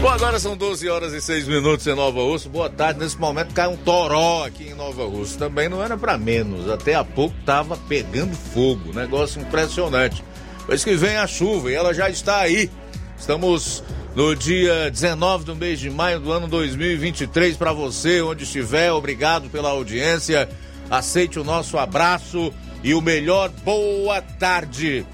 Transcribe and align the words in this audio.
Bom, 0.00 0.08
agora 0.08 0.38
são 0.38 0.56
12 0.56 0.88
horas 0.88 1.12
e 1.12 1.20
6 1.20 1.48
minutos 1.48 1.84
em 1.88 1.94
Nova 1.94 2.20
Russa. 2.20 2.48
Boa 2.48 2.70
tarde. 2.70 3.00
Nesse 3.00 3.18
momento 3.18 3.52
cai 3.52 3.66
um 3.66 3.76
toró 3.76 4.44
aqui 4.46 4.68
em 4.68 4.74
Nova 4.74 5.04
Russa. 5.04 5.36
Também 5.36 5.68
não 5.68 5.82
era 5.82 5.96
para 5.96 6.16
menos. 6.16 6.70
Até 6.70 6.94
há 6.94 7.02
pouco 7.02 7.34
tava 7.44 7.76
pegando 7.76 8.32
fogo. 8.32 8.92
Negócio 8.94 9.42
impressionante. 9.42 10.22
Pois 10.66 10.84
que 10.84 10.94
vem 10.94 11.16
a 11.16 11.26
chuva 11.26 11.72
e 11.72 11.74
ela 11.74 11.92
já 11.92 12.08
está 12.08 12.38
aí. 12.38 12.70
Estamos 13.18 13.82
no 14.14 14.36
dia 14.36 14.88
19 14.88 15.44
do 15.44 15.56
mês 15.56 15.80
de 15.80 15.90
maio 15.90 16.20
do 16.20 16.30
ano 16.30 16.46
2023 16.46 17.56
para 17.56 17.72
você, 17.72 18.22
onde 18.22 18.44
estiver. 18.44 18.92
Obrigado 18.92 19.50
pela 19.50 19.70
audiência. 19.70 20.48
Aceite 20.88 21.40
o 21.40 21.44
nosso 21.44 21.76
abraço 21.76 22.54
e 22.84 22.94
o 22.94 23.00
melhor 23.00 23.50
boa 23.64 24.22
tarde. 24.22 25.04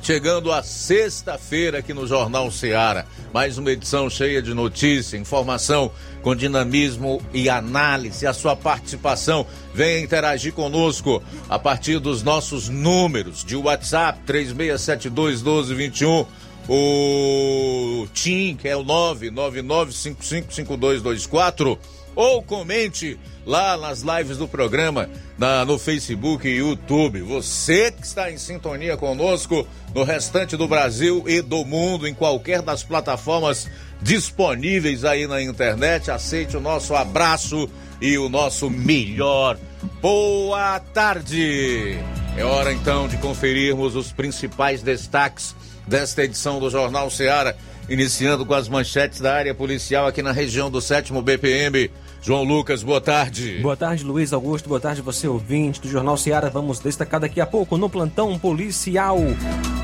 Chegando 0.00 0.52
a 0.52 0.62
sexta-feira 0.62 1.78
aqui 1.78 1.92
no 1.92 2.06
Jornal 2.06 2.48
Ceará. 2.50 3.04
Mais 3.32 3.58
uma 3.58 3.72
edição 3.72 4.08
cheia 4.08 4.40
de 4.40 4.54
notícia, 4.54 5.18
informação 5.18 5.90
com 6.22 6.34
dinamismo 6.34 7.20
e 7.34 7.50
análise. 7.50 8.26
A 8.26 8.32
sua 8.32 8.56
participação, 8.56 9.44
venha 9.74 10.00
interagir 10.00 10.54
conosco 10.54 11.22
a 11.48 11.58
partir 11.58 11.98
dos 11.98 12.22
nossos 12.22 12.68
números 12.68 13.44
de 13.44 13.56
WhatsApp 13.56 14.20
3672 14.24 15.42
1221. 15.42 16.24
O 16.70 18.06
TIM, 18.12 18.54
que 18.56 18.68
é 18.68 18.76
o 18.76 18.84
999555224 18.84 21.78
ou 22.18 22.42
comente 22.42 23.16
lá 23.46 23.76
nas 23.76 24.00
lives 24.02 24.38
do 24.38 24.48
programa 24.48 25.08
na, 25.38 25.64
no 25.64 25.78
Facebook 25.78 26.48
e 26.48 26.56
YouTube. 26.56 27.22
Você 27.22 27.92
que 27.92 28.04
está 28.04 28.28
em 28.28 28.36
sintonia 28.36 28.96
conosco 28.96 29.64
no 29.94 30.02
restante 30.02 30.56
do 30.56 30.66
Brasil 30.66 31.22
e 31.28 31.40
do 31.40 31.64
mundo, 31.64 32.08
em 32.08 32.12
qualquer 32.12 32.60
das 32.60 32.82
plataformas 32.82 33.68
disponíveis 34.02 35.04
aí 35.04 35.28
na 35.28 35.40
internet, 35.40 36.10
aceite 36.10 36.56
o 36.56 36.60
nosso 36.60 36.92
abraço 36.96 37.70
e 38.00 38.18
o 38.18 38.28
nosso 38.28 38.68
melhor. 38.68 39.56
Boa 40.02 40.80
tarde! 40.80 42.00
É 42.36 42.42
hora 42.42 42.72
então 42.72 43.06
de 43.06 43.16
conferirmos 43.18 43.94
os 43.94 44.10
principais 44.10 44.82
destaques 44.82 45.54
desta 45.86 46.24
edição 46.24 46.58
do 46.58 46.68
Jornal 46.68 47.08
Seara, 47.10 47.56
iniciando 47.88 48.44
com 48.44 48.54
as 48.54 48.68
manchetes 48.68 49.20
da 49.20 49.34
área 49.34 49.54
policial 49.54 50.08
aqui 50.08 50.20
na 50.20 50.32
região 50.32 50.68
do 50.68 50.80
7 50.80 51.12
BPM. 51.22 51.88
João 52.20 52.42
Lucas, 52.42 52.82
boa 52.82 53.00
tarde. 53.00 53.58
Boa 53.62 53.76
tarde, 53.76 54.04
Luiz 54.04 54.32
Augusto. 54.32 54.68
Boa 54.68 54.80
tarde, 54.80 55.00
você 55.00 55.28
ouvinte 55.28 55.80
do 55.80 55.88
Jornal 55.88 56.16
Seara. 56.16 56.50
Vamos 56.50 56.80
destacar 56.80 57.20
daqui 57.20 57.40
a 57.40 57.46
pouco 57.46 57.76
no 57.76 57.88
plantão 57.88 58.38
policial. 58.38 59.18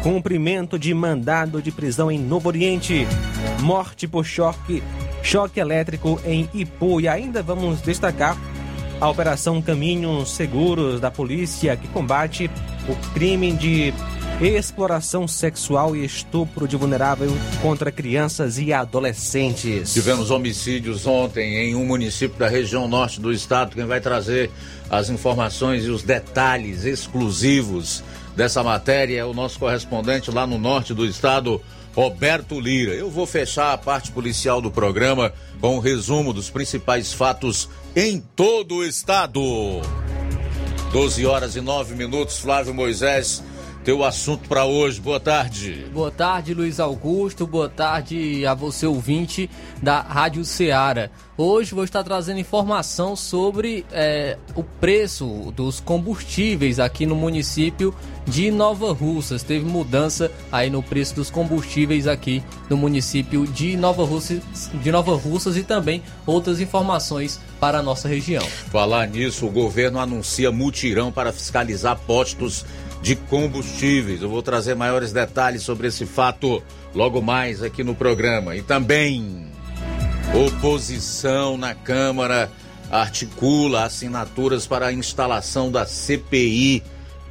Cumprimento 0.03 0.79
de 0.79 0.93
mandado 0.93 1.63
de 1.63 1.71
prisão 1.71 2.11
em 2.11 2.19
Novo 2.19 2.49
Oriente. 2.49 3.07
Morte 3.61 4.07
por 4.07 4.25
choque, 4.25 4.83
choque 5.23 5.61
elétrico 5.61 6.21
em 6.25 6.49
Ipu. 6.53 7.01
E 7.01 7.09
ainda 7.09 7.43
vamos 7.43 7.81
destacar 7.81 8.37
a 9.01 9.09
Operação 9.09 9.63
Caminhos 9.63 10.35
Seguros 10.35 11.01
da 11.01 11.11
polícia 11.11 11.77
que 11.77 11.89
combate 11.89 12.51
o 12.89 12.95
crime 13.15 13.53
de 13.53 13.95
exploração 14.41 15.29
sexual 15.29 15.95
e 15.95 16.05
estupro 16.05 16.67
de 16.67 16.77
vulnerável 16.77 17.31
contra 17.63 17.93
crianças 17.93 18.59
e 18.59 18.73
adolescentes. 18.73 19.93
Tivemos 19.93 20.31
homicídios 20.31 21.07
ontem 21.07 21.55
em 21.57 21.75
um 21.77 21.87
município 21.87 22.37
da 22.37 22.49
região 22.49 22.89
norte 22.89 23.21
do 23.21 23.33
estado. 23.33 23.77
Quem 23.77 23.87
vai 23.87 24.01
trazer 24.01 24.51
as 24.91 25.09
informações 25.09 25.85
e 25.85 25.89
os 25.89 26.03
detalhes 26.03 26.85
exclusivos 26.85 28.03
dessa 28.37 28.63
matéria 28.63 29.21
é 29.21 29.25
o 29.25 29.33
nosso 29.33 29.59
correspondente 29.59 30.31
lá 30.31 30.47
no 30.47 30.59
norte 30.59 30.93
do 30.93 31.07
estado, 31.07 31.63
Roberto 31.95 32.59
Lira. 32.59 32.93
Eu 32.93 33.09
vou 33.09 33.27
fechar 33.27 33.73
a 33.73 33.79
parte 33.79 34.11
policial 34.11 34.61
do 34.61 34.71
programa 34.71 35.33
com 35.61 35.77
um 35.77 35.81
resumo 35.81 36.33
dos 36.33 36.51
principais 36.51 37.13
fatos 37.13 37.69
em 37.95 38.21
todo 38.35 38.77
o 38.77 38.85
estado. 38.85 39.41
12 40.93 41.25
horas 41.25 41.55
e 41.55 41.61
9 41.61 41.95
minutos, 41.95 42.39
Flávio 42.39 42.75
Moisés 42.75 43.43
teu 43.85 44.03
assunto 44.03 44.49
para 44.49 44.65
hoje. 44.65 45.01
Boa 45.01 45.21
tarde. 45.21 45.87
Boa 45.93 46.11
tarde, 46.11 46.55
Luiz 46.55 46.81
Augusto. 46.81 47.47
Boa 47.47 47.69
tarde 47.69 48.47
a 48.47 48.55
você, 48.55 48.87
ouvinte 48.87 49.51
da 49.83 50.01
Rádio 50.01 50.45
Ceará. 50.45 51.11
Hoje 51.37 51.75
vou 51.75 51.85
estar 51.85 52.03
trazendo 52.03 52.39
informação 52.39 53.15
sobre 53.15 53.85
é, 53.93 54.39
o 54.55 54.63
preço 54.63 55.53
dos 55.55 55.81
combustíveis 55.81 56.79
aqui 56.79 57.05
no 57.05 57.15
município 57.15 57.95
de 58.25 58.51
Nova 58.51 58.93
Russas. 58.93 59.43
Teve 59.43 59.67
mudança 59.67 60.31
aí 60.51 60.71
no 60.71 60.83
preço 60.83 61.17
dos 61.17 61.31
combustíveis 61.31 62.07
aqui 62.07 62.43
no 62.71 62.77
município 62.77 63.47
de 63.47 63.77
Nova 63.77 64.05
Russas, 64.05 64.41
de 64.73 64.93
Nova 64.93 65.15
Russas 65.17 65.57
e 65.57 65.65
também 65.65 66.03
outras 66.25 66.61
informações 66.61 67.41
para 67.59 67.81
a 67.81 67.83
nossa 67.83 68.07
região. 68.07 68.45
Falar 68.71 69.09
nisso, 69.09 69.47
o 69.47 69.51
governo 69.51 69.99
anuncia 69.99 70.53
mutirão 70.53 71.11
para 71.11 71.33
fiscalizar 71.33 71.99
postos 72.07 72.65
de 73.05 73.15
combustíveis. 73.15 74.23
Eu 74.23 74.31
vou 74.31 74.43
trazer 74.43 74.75
maiores 74.75 75.13
detalhes 75.13 75.63
sobre 75.63 75.89
esse 75.89 76.07
fato 76.07 76.63
logo 76.95 77.21
mais 77.21 77.63
aqui 77.63 77.85
no 77.85 77.95
programa. 77.95 78.57
E 78.57 78.63
também, 78.63 79.47
oposição 80.33 81.59
na 81.59 81.75
Câmara 81.75 82.51
articula 82.91 83.85
assinaturas 83.85 84.67
para 84.67 84.87
a 84.87 84.93
instalação 84.93 85.71
da 85.71 85.85
CPI 85.85 86.83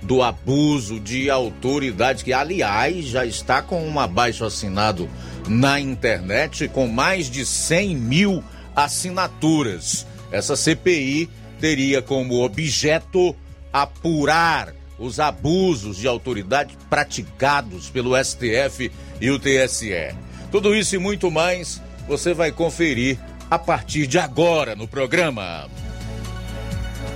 do 0.04 0.22
abuso 0.22 1.00
de 1.00 1.28
autoridade, 1.32 2.24
que 2.24 2.34
aliás 2.34 3.06
já 3.06 3.26
está 3.26 3.60
com 3.60 3.84
um 3.84 4.00
abaixo 4.00 4.46
assinado 4.46 5.10
na 5.48 5.80
internet 5.80 6.68
com 6.68 6.86
mais 6.86 7.32
de 7.32 7.44
100 7.44 7.96
mil 7.96 8.44
assinaturas. 8.76 10.06
Essa 10.32 10.56
CPI 10.56 11.28
teria 11.60 12.00
como 12.00 12.44
objeto 12.44 13.36
apurar 13.72 14.83
os 14.98 15.20
abusos 15.20 15.98
de 15.98 16.08
autoridade 16.08 16.78
praticados 16.90 17.90
pelo 17.90 18.16
STF 18.22 18.92
e 19.20 19.32
o 19.32 19.40
TSE. 19.40 20.16
Tudo 20.52 20.76
isso 20.76 20.96
e 20.96 21.00
muito 21.00 21.32
mais 21.32 21.82
você 22.08 22.34
vai 22.34 22.52
conferir 22.52 23.20
a 23.50 23.58
partir 23.58 24.08
de 24.08 24.20
agora 24.20 24.76
no 24.76 24.88
programa. 24.88 25.70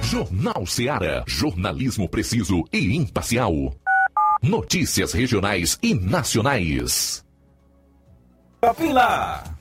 Jornal 0.02 0.66
Seara. 0.66 1.24
Jornalismo 1.28 2.08
preciso 2.08 2.64
e 2.72 2.96
imparcial. 2.96 3.76
Notícias 4.42 5.14
regionais 5.14 5.78
e 5.82 5.94
nacionais. 5.94 7.26
Lá. 8.92 9.56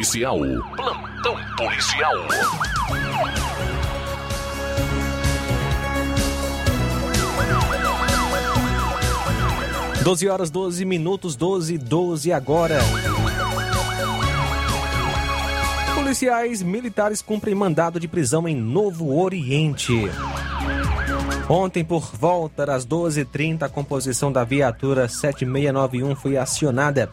Policial. 0.00 0.38
Plantão 0.76 1.36
policial. 1.58 2.14
12 10.02 10.28
horas 10.30 10.50
12 10.50 10.84
minutos, 10.86 11.36
12 11.36 11.76
12 11.76 12.32
agora. 12.32 12.78
Policiais 15.94 16.62
militares 16.62 17.20
cumprem 17.20 17.54
mandado 17.54 18.00
de 18.00 18.08
prisão 18.08 18.48
em 18.48 18.56
Novo 18.56 19.20
Oriente. 19.20 19.92
Ontem, 21.46 21.84
por 21.84 22.10
volta 22.16 22.64
das 22.64 22.86
12h30, 22.86 23.64
a 23.64 23.68
composição 23.68 24.32
da 24.32 24.44
viatura 24.44 25.08
7691 25.08 26.16
foi 26.16 26.38
acionada 26.38 27.10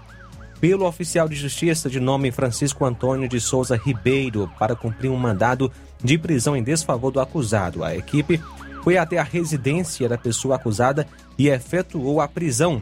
pelo 0.59 0.85
oficial 0.85 1.27
de 1.27 1.35
justiça 1.35 1.89
de 1.89 1.99
nome 1.99 2.31
Francisco 2.31 2.85
Antônio 2.85 3.29
de 3.29 3.39
Souza 3.39 3.75
Ribeiro 3.75 4.49
para 4.57 4.75
cumprir 4.75 5.09
um 5.09 5.17
mandado 5.17 5.71
de 6.03 6.17
prisão 6.17 6.55
em 6.55 6.63
desfavor 6.63 7.11
do 7.11 7.19
acusado. 7.19 7.83
A 7.83 7.95
equipe 7.95 8.41
foi 8.83 8.97
até 8.97 9.17
a 9.17 9.23
residência 9.23 10.07
da 10.07 10.17
pessoa 10.17 10.55
acusada 10.55 11.07
e 11.37 11.49
efetuou 11.49 12.21
a 12.21 12.27
prisão, 12.27 12.81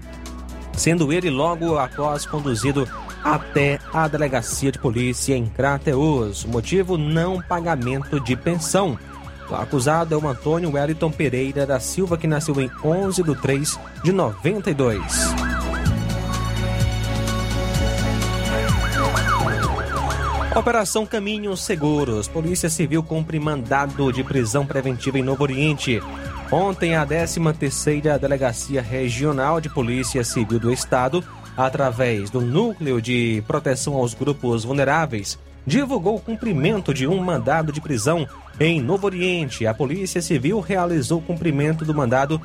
sendo 0.73 1.11
ele 1.11 1.29
logo 1.29 1.77
após 1.77 2.25
conduzido 2.25 2.87
até 3.23 3.79
a 3.91 4.07
delegacia 4.07 4.71
de 4.71 4.79
polícia 4.79 5.35
em 5.35 5.47
Crateus. 5.47 6.45
Motivo 6.45 6.97
não 6.97 7.41
pagamento 7.41 8.19
de 8.19 8.35
pensão. 8.35 8.97
O 9.49 9.55
acusado 9.55 10.13
é 10.13 10.17
o 10.17 10.27
Antônio 10.27 10.71
Wellington 10.71 11.11
Pereira 11.11 11.65
da 11.65 11.79
Silva, 11.79 12.17
que 12.17 12.27
nasceu 12.27 12.59
em 12.61 12.69
11 12.83 13.23
de 13.23 13.35
3 13.35 13.79
de 14.03 14.11
92. 14.11 15.64
Operação 20.55 21.05
Caminhos 21.05 21.65
Seguros. 21.65 22.29
Polícia 22.29 22.69
Civil 22.69 23.03
cumpre 23.03 23.37
mandado 23.41 24.09
de 24.13 24.23
prisão 24.23 24.65
preventiva 24.65 25.19
em 25.19 25.21
Novo 25.21 25.43
Oriente. 25.43 26.01
Ontem, 26.49 26.95
a 26.95 27.05
13ª 27.05 28.17
Delegacia 28.17 28.81
Regional 28.81 29.59
de 29.59 29.67
Polícia 29.67 30.23
Civil 30.23 30.57
do 30.57 30.71
Estado, 30.71 31.21
através 31.57 32.29
do 32.29 32.39
Núcleo 32.39 33.01
de 33.01 33.43
Proteção 33.45 33.95
aos 33.95 34.13
Grupos 34.13 34.63
Vulneráveis, 34.63 35.37
divulgou 35.67 36.15
o 36.15 36.21
cumprimento 36.21 36.93
de 36.93 37.05
um 37.05 37.21
mandado 37.21 37.73
de 37.73 37.81
prisão 37.81 38.25
em 38.57 38.81
Novo 38.81 39.07
Oriente. 39.07 39.67
A 39.67 39.73
Polícia 39.73 40.21
Civil 40.21 40.61
realizou 40.61 41.19
o 41.19 41.23
cumprimento 41.23 41.83
do 41.83 41.93
mandado 41.93 42.41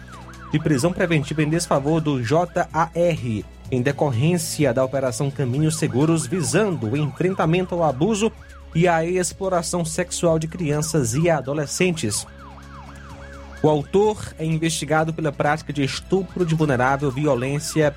de 0.51 0.59
prisão 0.59 0.93
preventiva 0.93 1.45
em 1.45 1.49
desfavor 1.49 2.01
do 2.01 2.25
JAR, 2.25 2.91
em 3.71 3.81
decorrência 3.81 4.75
da 4.75 4.85
Operação 4.85 5.31
Caminhos 5.31 5.77
Seguros, 5.79 6.27
visando 6.27 6.91
o 6.91 6.97
enfrentamento 6.97 7.75
ao 7.75 7.85
abuso 7.85 8.33
e 8.75 8.89
à 8.89 9.05
exploração 9.05 9.85
sexual 9.85 10.39
de 10.39 10.49
crianças 10.49 11.15
e 11.15 11.29
adolescentes. 11.31 12.27
O 13.63 13.69
autor 13.69 14.35
é 14.39 14.45
investigado 14.45 15.13
pela 15.13 15.31
prática 15.31 15.73
de 15.73 15.85
estupro 15.85 16.47
de 16.47 16.55
vulnerável, 16.55 17.11
violência 17.11 17.95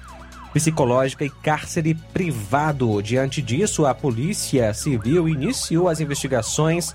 psicológica 0.53 1.25
e 1.25 1.29
cárcere 1.29 1.95
privado. 2.13 3.01
Diante 3.01 3.41
disso, 3.41 3.85
a 3.85 3.93
Polícia 3.93 4.73
Civil 4.73 5.27
iniciou 5.27 5.87
as 5.89 5.99
investigações 5.99 6.93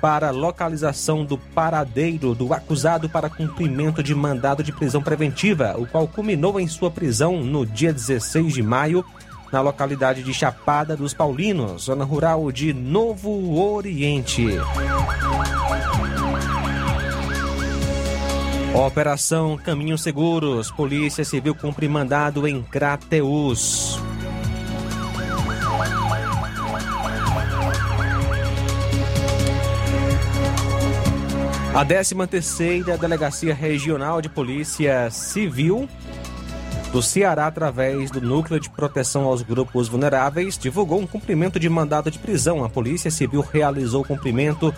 para 0.00 0.30
localização 0.30 1.24
do 1.24 1.36
paradeiro 1.36 2.34
do 2.34 2.52
acusado 2.52 3.08
para 3.08 3.28
cumprimento 3.28 4.02
de 4.02 4.14
mandado 4.14 4.62
de 4.62 4.72
prisão 4.72 5.02
preventiva, 5.02 5.74
o 5.76 5.86
qual 5.86 6.06
culminou 6.06 6.58
em 6.60 6.66
sua 6.68 6.90
prisão 6.90 7.42
no 7.42 7.66
dia 7.66 7.92
16 7.92 8.54
de 8.54 8.62
maio 8.62 9.04
na 9.52 9.60
localidade 9.60 10.22
de 10.22 10.34
Chapada 10.34 10.96
dos 10.96 11.14
Paulinos, 11.14 11.84
zona 11.84 12.04
rural 12.04 12.52
de 12.52 12.72
Novo 12.72 13.58
Oriente. 13.58 14.46
Operação 18.74 19.56
Caminhos 19.56 20.02
Seguros. 20.02 20.70
Polícia 20.70 21.24
Civil 21.24 21.54
cumpre 21.54 21.88
mandado 21.88 22.46
em 22.46 22.62
Crateus. 22.62 23.98
A 31.78 31.86
13ª 31.86 32.98
Delegacia 32.98 33.54
Regional 33.54 34.20
de 34.20 34.28
Polícia 34.28 35.08
Civil 35.12 35.88
do 36.90 37.00
Ceará, 37.00 37.46
através 37.46 38.10
do 38.10 38.20
Núcleo 38.20 38.58
de 38.58 38.68
Proteção 38.68 39.22
aos 39.26 39.42
Grupos 39.42 39.86
Vulneráveis, 39.86 40.58
divulgou 40.58 40.98
um 40.98 41.06
cumprimento 41.06 41.60
de 41.60 41.68
mandado 41.68 42.10
de 42.10 42.18
prisão. 42.18 42.64
A 42.64 42.68
Polícia 42.68 43.12
Civil 43.12 43.46
realizou 43.52 44.02
o 44.02 44.04
cumprimento 44.04 44.74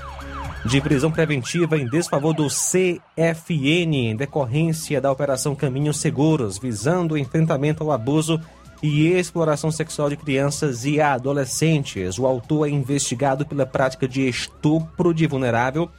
de 0.66 0.78
prisão 0.82 1.10
preventiva 1.10 1.78
em 1.78 1.88
desfavor 1.88 2.34
do 2.34 2.48
CFN, 2.48 3.94
em 3.94 4.14
decorrência 4.14 5.00
da 5.00 5.10
Operação 5.10 5.54
Caminhos 5.54 5.98
Seguros, 5.98 6.58
visando 6.58 7.14
o 7.14 7.18
enfrentamento 7.18 7.82
ao 7.82 7.92
abuso 7.92 8.38
e 8.82 9.06
exploração 9.06 9.70
sexual 9.70 10.10
de 10.10 10.18
crianças 10.18 10.84
e 10.84 11.00
adolescentes. 11.00 12.18
O 12.18 12.26
autor 12.26 12.68
é 12.68 12.70
investigado 12.70 13.46
pela 13.46 13.64
prática 13.64 14.06
de 14.06 14.28
estupro 14.28 15.14
de 15.14 15.26
vulnerável, 15.26 15.90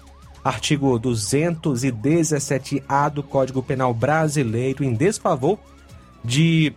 artigo 0.43 1.00
217-A 1.00 3.10
do 3.10 3.24
Código 3.24 3.62
Penal 3.62 3.93
Brasileiro, 3.93 4.83
em 4.83 4.93
desfavor 4.93 5.60
de 6.24 6.74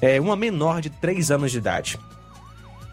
é, 0.00 0.20
uma 0.20 0.36
menor 0.36 0.80
de 0.80 0.90
3 0.90 1.30
anos 1.30 1.52
de 1.52 1.58
idade 1.58 1.98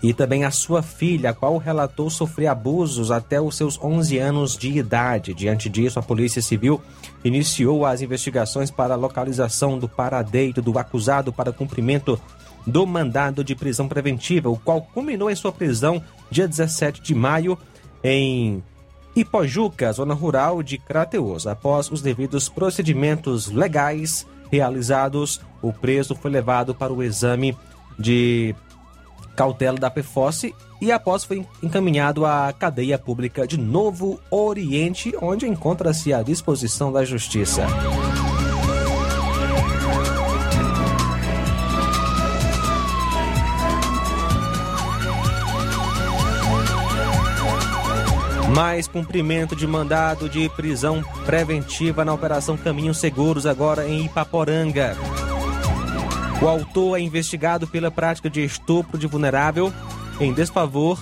e 0.01 0.13
também 0.13 0.43
a 0.43 0.51
sua 0.51 0.83
filha, 0.83 1.31
a 1.31 1.33
qual 1.33 1.57
relatou 1.57 2.09
sofrer 2.09 2.47
abusos 2.47 3.09
até 3.09 3.41
os 3.41 3.55
seus 3.55 3.79
11 3.81 4.17
anos 4.19 4.55
de 4.55 4.77
idade. 4.77 5.33
Diante 5.33 5.69
disso, 5.69 5.97
a 5.97 6.03
Polícia 6.03 6.41
Civil 6.41 6.81
iniciou 7.23 7.85
as 7.85 8.01
investigações 8.01 8.69
para 8.69 8.93
a 8.93 8.97
localização 8.97 9.79
do 9.79 9.89
paradeiro 9.89 10.61
do 10.61 10.77
acusado 10.77 11.33
para 11.33 11.51
cumprimento 11.51 12.19
do 12.65 12.85
mandado 12.85 13.43
de 13.43 13.55
prisão 13.55 13.87
preventiva, 13.87 14.49
o 14.49 14.57
qual 14.57 14.81
culminou 14.81 15.31
em 15.31 15.35
sua 15.35 15.51
prisão 15.51 16.03
dia 16.29 16.47
17 16.47 17.01
de 17.01 17.15
maio 17.15 17.57
em 18.03 18.61
Ipojuca, 19.17 19.91
zona 19.91 20.13
rural 20.13 20.61
de 20.61 20.77
Crateus, 20.77 21.47
após 21.47 21.89
os 21.89 22.03
devidos 22.03 22.47
procedimentos 22.47 23.47
legais 23.47 24.27
realizados, 24.51 25.41
o 25.59 25.73
preso 25.73 26.13
foi 26.13 26.29
levado 26.29 26.75
para 26.75 26.93
o 26.93 27.01
exame 27.01 27.57
de 27.97 28.53
cautela 29.35 29.75
da 29.75 29.89
PFOSSE 29.89 30.53
e 30.79 30.91
após 30.91 31.23
foi 31.23 31.43
encaminhado 31.63 32.27
à 32.27 32.53
cadeia 32.53 32.99
pública 32.99 33.47
de 33.47 33.57
Novo 33.57 34.19
Oriente, 34.29 35.11
onde 35.19 35.47
encontra-se 35.47 36.13
à 36.13 36.21
disposição 36.21 36.91
da 36.91 37.03
Justiça. 37.03 37.65
Mais 48.53 48.87
cumprimento 48.87 49.55
de 49.55 49.67
mandado 49.67 50.29
de 50.29 50.47
prisão 50.49 51.03
preventiva 51.25 52.05
na 52.05 52.13
Operação 52.13 52.55
Caminhos 52.55 52.97
Seguros, 52.97 53.45
agora 53.45 53.87
em 53.87 54.05
Ipaporanga. 54.05 54.95
O 56.41 56.47
autor 56.47 56.97
é 56.97 57.01
investigado 57.01 57.67
pela 57.67 57.91
prática 57.91 58.29
de 58.29 58.43
estupro 58.43 58.97
de 58.97 59.07
vulnerável 59.07 59.73
em 60.19 60.31
desfavor 60.31 60.97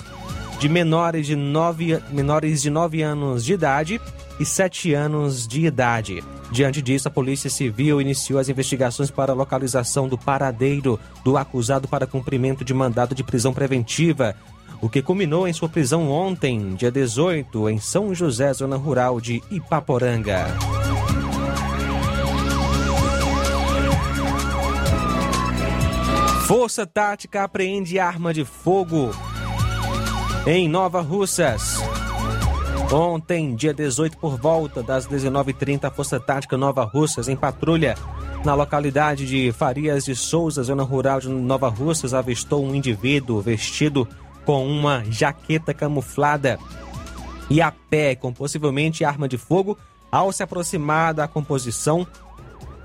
de 0.60 0.68
menores 0.68 1.28
de 1.28 1.36
9, 1.36 2.02
menores 2.10 2.62
de 2.62 2.70
9 2.70 3.02
anos 3.02 3.46
de 3.46 3.54
idade 3.54 4.02
e 4.40 4.46
7 4.46 4.94
anos 4.94 5.48
de 5.48 5.66
idade. 5.66 6.24
Diante 6.52 6.82
disso, 6.82 7.08
a 7.08 7.12
Polícia 7.12 7.50
Civil 7.50 8.00
iniciou 8.00 8.40
as 8.40 8.50
investigações 8.50 9.12
para 9.12 9.34
a 9.34 9.36
localização 9.36 10.08
do 10.08 10.18
paradeiro 10.18 11.00
do 11.24 11.38
acusado 11.38 11.88
para 11.88 12.08
cumprimento 12.08 12.64
de 12.64 12.74
mandado 12.74 13.14
de 13.14 13.24
prisão 13.24 13.54
preventiva 13.54 14.36
o 14.82 14.89
que 14.89 15.01
culminou 15.01 15.48
em 15.48 15.53
sua 15.53 15.70
prisão 15.70 16.10
ontem, 16.10 16.75
dia 16.75 16.91
18, 16.91 17.70
em 17.70 17.79
São 17.79 18.13
José, 18.13 18.53
zona 18.53 18.75
rural 18.75 19.20
de 19.20 19.41
Ipaporanga. 19.50 20.46
Força 26.46 26.86
Tática 26.86 27.44
apreende 27.44 27.98
arma 27.98 28.32
de 28.32 28.46
fogo 28.46 29.10
em 30.46 30.70
Nova 30.70 31.01
Russas. 31.01 31.79
Ontem, 32.94 33.55
dia 33.55 33.74
18, 33.74 34.17
por 34.17 34.38
volta 34.38 34.84
das 34.84 35.08
19h30, 35.08 35.86
a 35.86 35.91
Força 35.91 36.20
Tática 36.20 36.55
Nova 36.55 36.84
Russas, 36.84 37.27
em 37.27 37.36
patrulha 37.36 37.96
na 38.44 38.53
localidade 38.53 39.25
de 39.25 39.51
Farias 39.51 40.05
de 40.05 40.15
Souza, 40.15 40.62
zona 40.62 40.84
rural 40.84 41.20
de 41.20 41.29
Nova 41.29 41.67
Russas, 41.67 42.13
avistou 42.13 42.63
um 42.63 42.75
indivíduo 42.75 43.41
vestido 43.41 44.08
com 44.46 44.66
uma 44.68 45.04
jaqueta 45.10 45.74
camuflada 45.74 46.60
e 47.50 47.62
a 47.62 47.72
pé 47.72 48.16
com 48.16 48.32
possivelmente 48.32 49.04
arma 49.04 49.28
de 49.28 49.38
fogo. 49.38 49.78
Ao 50.12 50.32
se 50.32 50.44
aproximar 50.44 51.14
da 51.14 51.28
composição, 51.28 52.08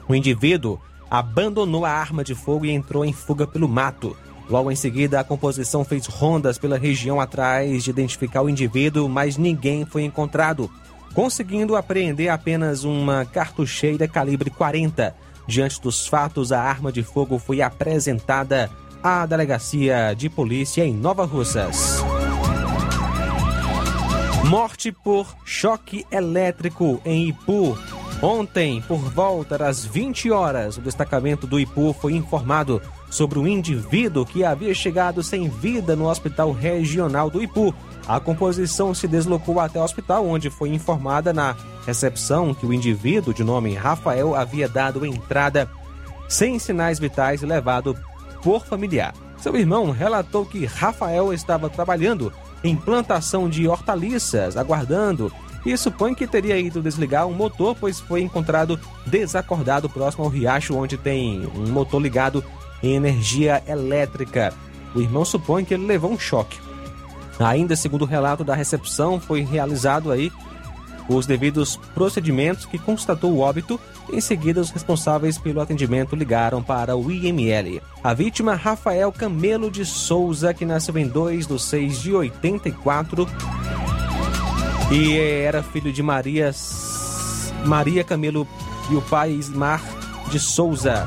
o 0.09 0.14
indivíduo 0.14 0.81
abandonou 1.11 1.85
a 1.85 1.90
arma 1.90 2.25
de 2.25 2.35
fogo 2.35 2.64
e 2.64 2.71
entrou 2.71 3.05
em 3.05 3.12
fuga 3.12 3.47
pelo 3.47 3.69
mato. 3.69 4.17
Logo 4.49 4.71
em 4.71 4.76
seguida, 4.76 5.21
a 5.21 5.25
composição 5.25 5.85
fez 5.85 6.07
rondas 6.07 6.59
pela 6.59 6.76
região 6.76 7.21
atrás 7.21 7.85
de 7.85 7.90
identificar 7.90 8.43
o 8.43 8.49
indivíduo, 8.49 9.09
mas 9.09 9.37
ninguém 9.37 9.85
foi 9.85 10.02
encontrado, 10.02 10.69
conseguindo 11.14 11.76
apreender 11.76 12.29
apenas 12.29 12.83
uma 12.83 13.25
cartucheira 13.25 14.09
calibre 14.09 14.50
40. 14.50 15.14
Diante 15.47 15.81
dos 15.81 16.07
fatos, 16.07 16.50
a 16.50 16.61
arma 16.61 16.90
de 16.90 17.02
fogo 17.02 17.38
foi 17.38 17.62
apresentada 17.62 18.71
à 19.02 19.25
delegacia 19.26 20.14
de 20.14 20.28
polícia 20.28 20.85
em 20.85 20.92
Nova 20.92 21.25
Russas. 21.25 22.02
Morte 24.45 24.92
por 24.92 25.35
choque 25.45 26.04
elétrico 26.11 27.00
em 27.04 27.28
Ipu. 27.28 27.78
Ontem, 28.23 28.83
por 28.83 28.99
volta 28.99 29.57
das 29.57 29.85
20 29.85 30.30
horas, 30.30 30.76
o 30.76 30.83
destacamento 30.83 31.47
do 31.47 31.59
Ipu 31.59 31.95
foi 31.95 32.12
informado 32.12 32.83
sobre 33.11 33.38
um 33.38 33.47
indivíduo 33.47 34.26
que 34.26 34.45
havia 34.45 34.75
chegado 34.75 35.23
sem 35.23 35.49
vida 35.49 35.97
no 35.97 36.09
Hospital 36.09 36.52
Regional 36.52 37.30
do 37.30 37.42
Ipu. 37.42 37.75
A 38.07 38.21
composição 38.21 38.92
se 38.95 39.09
deslocou 39.09 39.61
até 39.61 39.80
o 39.80 39.85
hospital, 39.85 40.26
onde 40.26 40.50
foi 40.50 40.69
informada 40.71 41.33
na 41.33 41.57
recepção 41.87 42.52
que 42.52 42.66
o 42.66 42.73
indivíduo, 42.75 43.33
de 43.33 43.42
nome 43.42 43.75
Rafael, 43.75 44.35
havia 44.35 44.69
dado 44.69 45.07
entrada 45.07 45.71
sem 46.28 46.59
sinais 46.59 46.99
vitais 46.99 47.42
e 47.42 47.47
levado 47.47 47.97
por 48.42 48.64
familiar. 48.64 49.14
Seu 49.38 49.56
irmão 49.56 49.90
relatou 49.90 50.44
que 50.44 50.66
Rafael 50.66 51.32
estava 51.32 51.70
trabalhando 51.70 52.32
em 52.62 52.76
plantação 52.76 53.49
de 53.49 53.66
hortaliças, 53.66 54.56
aguardando, 54.56 55.32
e 55.64 55.76
supõe 55.76 56.14
que 56.14 56.26
teria 56.26 56.59
ido 56.59 56.82
desligar 56.82 57.26
um 57.26 57.35
motor, 57.35 57.76
pois 57.78 58.00
foi 58.00 58.23
encontrado 58.23 58.80
desacordado 59.06 59.88
próximo 59.88 60.25
ao 60.25 60.30
riacho, 60.30 60.75
onde 60.75 60.97
tem 60.97 61.47
um 61.54 61.70
motor 61.70 62.00
ligado 62.00 62.44
em 62.82 62.94
energia 62.94 63.62
elétrica. 63.66 64.54
O 64.94 65.00
irmão 65.00 65.25
supõe 65.25 65.64
que 65.64 65.75
ele 65.75 65.87
levou 65.87 66.11
um 66.11 66.18
choque. 66.18 66.59
Ainda 67.38 67.76
segundo 67.76 68.02
o 68.02 68.06
relato 68.06 68.44
da 68.44 68.54
recepção, 68.54 69.20
foi 69.20 69.42
realizado 69.42 70.11
aí 70.11 70.30
os 71.14 71.26
devidos 71.26 71.76
procedimentos 71.95 72.64
que 72.64 72.79
constatou 72.79 73.33
o 73.33 73.40
óbito. 73.40 73.79
Em 74.12 74.21
seguida, 74.21 74.61
os 74.61 74.71
responsáveis 74.71 75.38
pelo 75.38 75.61
atendimento 75.61 76.17
ligaram 76.17 76.62
para 76.62 76.97
o 76.97 77.11
IML. 77.11 77.81
A 78.02 78.14
vítima, 78.14 78.55
Rafael 78.55 79.12
Camelo 79.12 79.71
de 79.71 79.85
Souza, 79.85 80.55
que 80.55 80.64
nasceu 80.64 80.97
em 80.99 81.07
2 81.07 81.47
de 81.47 81.59
6 81.61 82.00
de 82.00 82.14
84 82.14 83.26
e 84.90 85.17
era 85.17 85.62
filho 85.62 85.93
de 85.93 86.02
Maria, 86.02 86.50
Maria 87.64 88.02
Camelo 88.02 88.47
e 88.90 88.97
o 88.97 89.02
pai 89.02 89.31
Ismar 89.31 89.81
de 90.31 90.38
Souza. 90.38 91.07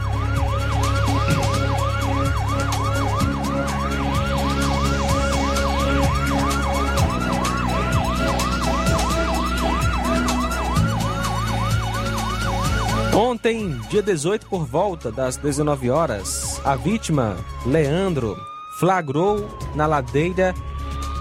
Ontem, 13.16 13.80
dia 13.92 14.02
18, 14.02 14.48
por 14.48 14.66
volta 14.66 15.12
das 15.12 15.38
19 15.38 15.88
horas, 15.92 16.60
a 16.66 16.76
vítima, 16.76 17.38
Leandro, 17.64 18.36
flagrou 18.80 19.48
na 19.76 19.86
ladeira 19.86 20.52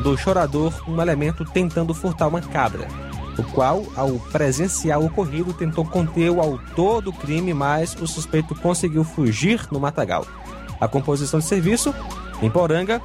do 0.03 0.17
chorador 0.17 0.73
um 0.89 1.03
elemento 1.03 1.45
tentando 1.45 1.93
furtar 1.93 2.29
uma 2.29 2.41
cabra, 2.41 2.89
o 3.37 3.43
qual, 3.43 3.85
ao 3.95 4.13
presenciar 4.33 5.01
o 5.01 5.05
ocorrido, 5.05 5.53
tentou 5.53 5.85
conter 5.85 6.31
o 6.31 6.41
autor 6.41 7.03
do 7.03 7.13
crime, 7.13 7.53
mas 7.53 7.95
o 8.01 8.07
suspeito 8.07 8.55
conseguiu 8.55 9.05
fugir 9.05 9.69
no 9.71 9.79
matagal. 9.79 10.27
A 10.81 10.89
composição 10.89 11.41
de 11.41 11.47
serviço, 11.47 11.95
em 12.41 12.49
Poranga, 12.49 13.03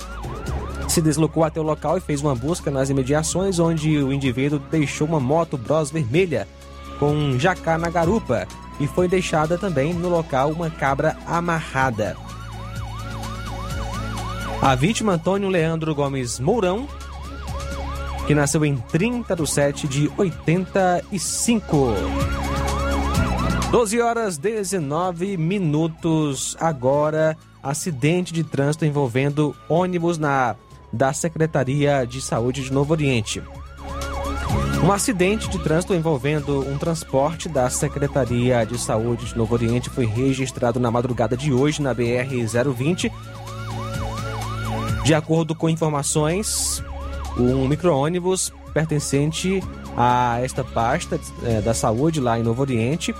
se 0.87 1.01
deslocou 1.01 1.43
até 1.43 1.59
o 1.59 1.63
local 1.63 1.97
e 1.97 2.01
fez 2.01 2.21
uma 2.21 2.33
busca 2.33 2.71
nas 2.71 2.89
imediações, 2.89 3.59
onde 3.59 3.97
o 3.97 4.13
indivíduo 4.13 4.59
deixou 4.71 5.05
uma 5.05 5.19
moto 5.19 5.57
Bros 5.57 5.91
vermelha 5.91 6.47
com 6.99 7.11
um 7.11 7.37
jacá 7.37 7.77
na 7.77 7.89
garupa 7.89 8.47
e 8.79 8.87
foi 8.87 9.07
deixada 9.07 9.57
também 9.57 9.93
no 9.93 10.09
local 10.09 10.51
uma 10.51 10.69
cabra 10.69 11.17
amarrada. 11.25 12.15
A 14.61 14.75
vítima 14.75 15.13
Antônio 15.13 15.49
Leandro 15.49 15.93
Gomes 15.93 16.39
Mourão, 16.39 16.87
que 18.25 18.35
nasceu 18.35 18.65
em 18.65 18.75
30 18.75 19.35
de 19.35 19.49
7 19.49 19.87
de 19.87 20.11
85. 20.17 21.93
12 23.71 24.01
horas 24.01 24.37
19 24.37 25.37
minutos 25.37 26.55
agora. 26.59 27.37
Acidente 27.61 28.33
de 28.33 28.43
trânsito 28.43 28.85
envolvendo 28.85 29.55
ônibus 29.67 30.17
na 30.17 30.55
da 30.91 31.11
Secretaria 31.11 32.05
de 32.05 32.21
Saúde 32.21 32.63
de 32.63 32.71
Novo 32.71 32.93
Oriente. 32.93 33.43
Um 34.83 34.91
acidente 34.91 35.49
de 35.49 35.59
trânsito 35.59 35.93
envolvendo 35.93 36.59
um 36.69 36.77
transporte 36.77 37.49
da 37.49 37.69
Secretaria 37.69 38.65
de 38.65 38.77
Saúde 38.77 39.25
de 39.25 39.37
Novo 39.37 39.53
Oriente 39.53 39.89
foi 39.89 40.05
registrado 40.05 40.79
na 40.79 40.89
madrugada 40.89 41.35
de 41.35 41.51
hoje 41.51 41.81
na 41.81 41.93
BR-020. 41.93 43.11
De 45.03 45.13
acordo 45.13 45.55
com 45.55 45.69
informações, 45.69 46.83
um 47.37 47.67
micro-ônibus 47.67 48.53
pertencente 48.73 49.61
a 49.95 50.39
esta 50.41 50.63
pasta 50.63 51.19
é, 51.43 51.59
da 51.61 51.73
saúde 51.73 52.19
lá 52.19 52.39
em 52.39 52.43
Novo 52.43 52.61
Oriente. 52.61 53.13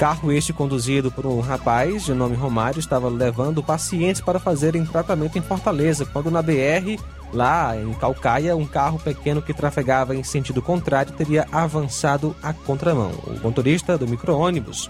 Carro 0.00 0.32
este 0.32 0.50
conduzido 0.50 1.10
por 1.10 1.26
um 1.26 1.40
rapaz 1.40 2.06
de 2.06 2.14
nome 2.14 2.34
Romário 2.34 2.80
estava 2.80 3.06
levando 3.10 3.62
pacientes 3.62 4.22
para 4.22 4.40
fazerem 4.40 4.82
tratamento 4.82 5.36
em 5.36 5.42
Fortaleza, 5.42 6.06
quando 6.06 6.30
na 6.30 6.40
BR 6.40 6.96
Lá 7.34 7.76
em 7.76 7.92
Calcaia, 7.92 8.56
um 8.56 8.64
carro 8.64 8.98
pequeno 8.98 9.42
que 9.42 9.52
trafegava 9.52 10.16
em 10.16 10.24
sentido 10.24 10.62
contrário 10.62 11.12
teria 11.12 11.46
avançado 11.52 12.34
a 12.42 12.54
contramão. 12.54 13.12
O 13.26 13.38
motorista 13.42 13.98
do 13.98 14.08
micro-ônibus 14.08 14.88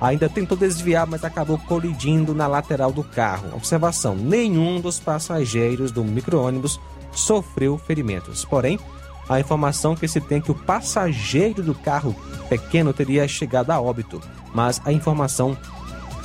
ainda 0.00 0.26
tentou 0.26 0.56
desviar, 0.56 1.06
mas 1.06 1.22
acabou 1.22 1.58
colidindo 1.58 2.34
na 2.34 2.46
lateral 2.46 2.90
do 2.90 3.04
carro. 3.04 3.54
Observação: 3.54 4.16
nenhum 4.16 4.80
dos 4.80 4.98
passageiros 4.98 5.92
do 5.92 6.02
micro-ônibus 6.02 6.80
sofreu 7.12 7.76
ferimentos. 7.76 8.42
Porém, 8.42 8.80
a 9.28 9.40
informação 9.40 9.96
que 9.96 10.06
se 10.06 10.20
tem 10.20 10.38
é 10.38 10.40
que 10.40 10.50
o 10.50 10.54
passageiro 10.54 11.62
do 11.62 11.74
carro 11.74 12.14
pequeno 12.48 12.92
teria 12.92 13.26
chegado 13.26 13.70
a 13.70 13.80
óbito, 13.80 14.20
mas 14.54 14.80
a 14.84 14.92
informação 14.92 15.56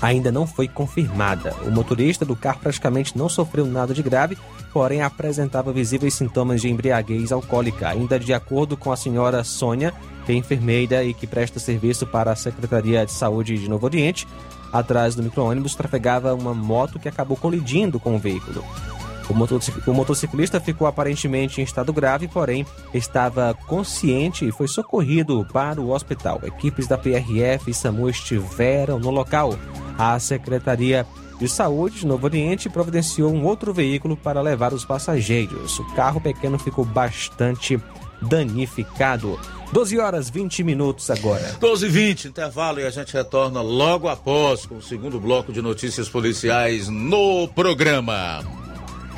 ainda 0.01 0.31
não 0.31 0.47
foi 0.47 0.67
confirmada. 0.67 1.53
O 1.65 1.71
motorista 1.71 2.25
do 2.25 2.35
carro 2.35 2.59
praticamente 2.59 3.17
não 3.17 3.29
sofreu 3.29 3.65
nada 3.65 3.93
de 3.93 4.01
grave, 4.01 4.37
porém 4.73 5.01
apresentava 5.01 5.71
visíveis 5.71 6.13
sintomas 6.13 6.61
de 6.61 6.69
embriaguez 6.69 7.31
alcoólica. 7.31 7.89
Ainda 7.89 8.19
de 8.19 8.33
acordo 8.33 8.75
com 8.75 8.91
a 8.91 8.97
senhora 8.97 9.43
Sônia, 9.43 9.93
que 10.25 10.31
é 10.31 10.35
enfermeira 10.35 11.03
e 11.03 11.13
que 11.13 11.27
presta 11.27 11.59
serviço 11.59 12.07
para 12.07 12.31
a 12.31 12.35
Secretaria 12.35 13.05
de 13.05 13.11
Saúde 13.11 13.57
de 13.57 13.69
Novo 13.69 13.85
Oriente, 13.85 14.27
atrás 14.71 15.15
do 15.15 15.23
micro-ônibus 15.23 15.75
trafegava 15.75 16.33
uma 16.33 16.53
moto 16.53 16.99
que 16.99 17.09
acabou 17.09 17.37
colidindo 17.37 17.99
com 17.99 18.15
o 18.15 18.19
veículo. 18.19 18.63
O 19.31 19.93
motociclista 19.93 20.59
ficou 20.59 20.87
aparentemente 20.87 21.61
em 21.61 21.63
estado 21.63 21.93
grave, 21.93 22.27
porém 22.27 22.65
estava 22.93 23.53
consciente 23.67 24.45
e 24.47 24.51
foi 24.51 24.67
socorrido 24.67 25.45
para 25.51 25.79
o 25.79 25.91
hospital. 25.91 26.39
Equipes 26.43 26.87
da 26.87 26.97
PRF 26.97 27.69
e 27.69 27.73
SAMU 27.73 28.09
estiveram 28.09 28.99
no 28.99 29.09
local. 29.09 29.57
A 29.97 30.17
Secretaria 30.19 31.05
de 31.39 31.49
Saúde 31.49 32.01
de 32.01 32.07
Novo 32.07 32.25
Oriente 32.25 32.69
providenciou 32.69 33.33
um 33.33 33.45
outro 33.45 33.73
veículo 33.73 34.15
para 34.15 34.41
levar 34.41 34.73
os 34.73 34.85
passageiros. 34.85 35.79
O 35.79 35.85
carro 35.95 36.21
pequeno 36.21 36.59
ficou 36.59 36.85
bastante 36.85 37.81
danificado. 38.21 39.39
12 39.71 39.99
horas 39.99 40.29
20 40.29 40.63
minutos 40.63 41.09
agora. 41.09 41.55
12 41.59 41.85
e 41.85 41.89
20, 41.89 42.27
intervalo 42.27 42.79
e 42.79 42.85
a 42.85 42.89
gente 42.89 43.13
retorna 43.13 43.61
logo 43.61 44.07
após 44.07 44.65
com 44.65 44.77
o 44.77 44.81
segundo 44.81 45.19
bloco 45.19 45.51
de 45.51 45.61
notícias 45.61 46.09
policiais 46.09 46.87
no 46.89 47.47
programa. 47.47 48.60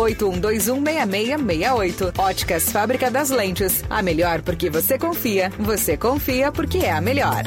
81216668. 0.00 2.18
Óticas 2.18 2.70
Fábrica 2.70 3.10
das 3.10 3.30
Lentes. 3.30 3.82
A 3.88 4.02
melhor 4.02 4.42
porque 4.42 4.68
você 4.70 4.98
confia. 4.98 5.50
Você 5.58 5.96
confia 5.96 6.52
porque 6.52 6.78
é 6.78 6.92
a 6.92 7.00
melhor. 7.00 7.44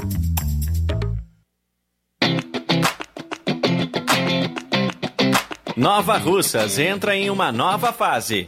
Nova 5.75 6.17
Russas 6.17 6.77
entra 6.77 7.15
em 7.15 7.29
uma 7.29 7.51
nova 7.51 7.91
fase. 7.91 8.47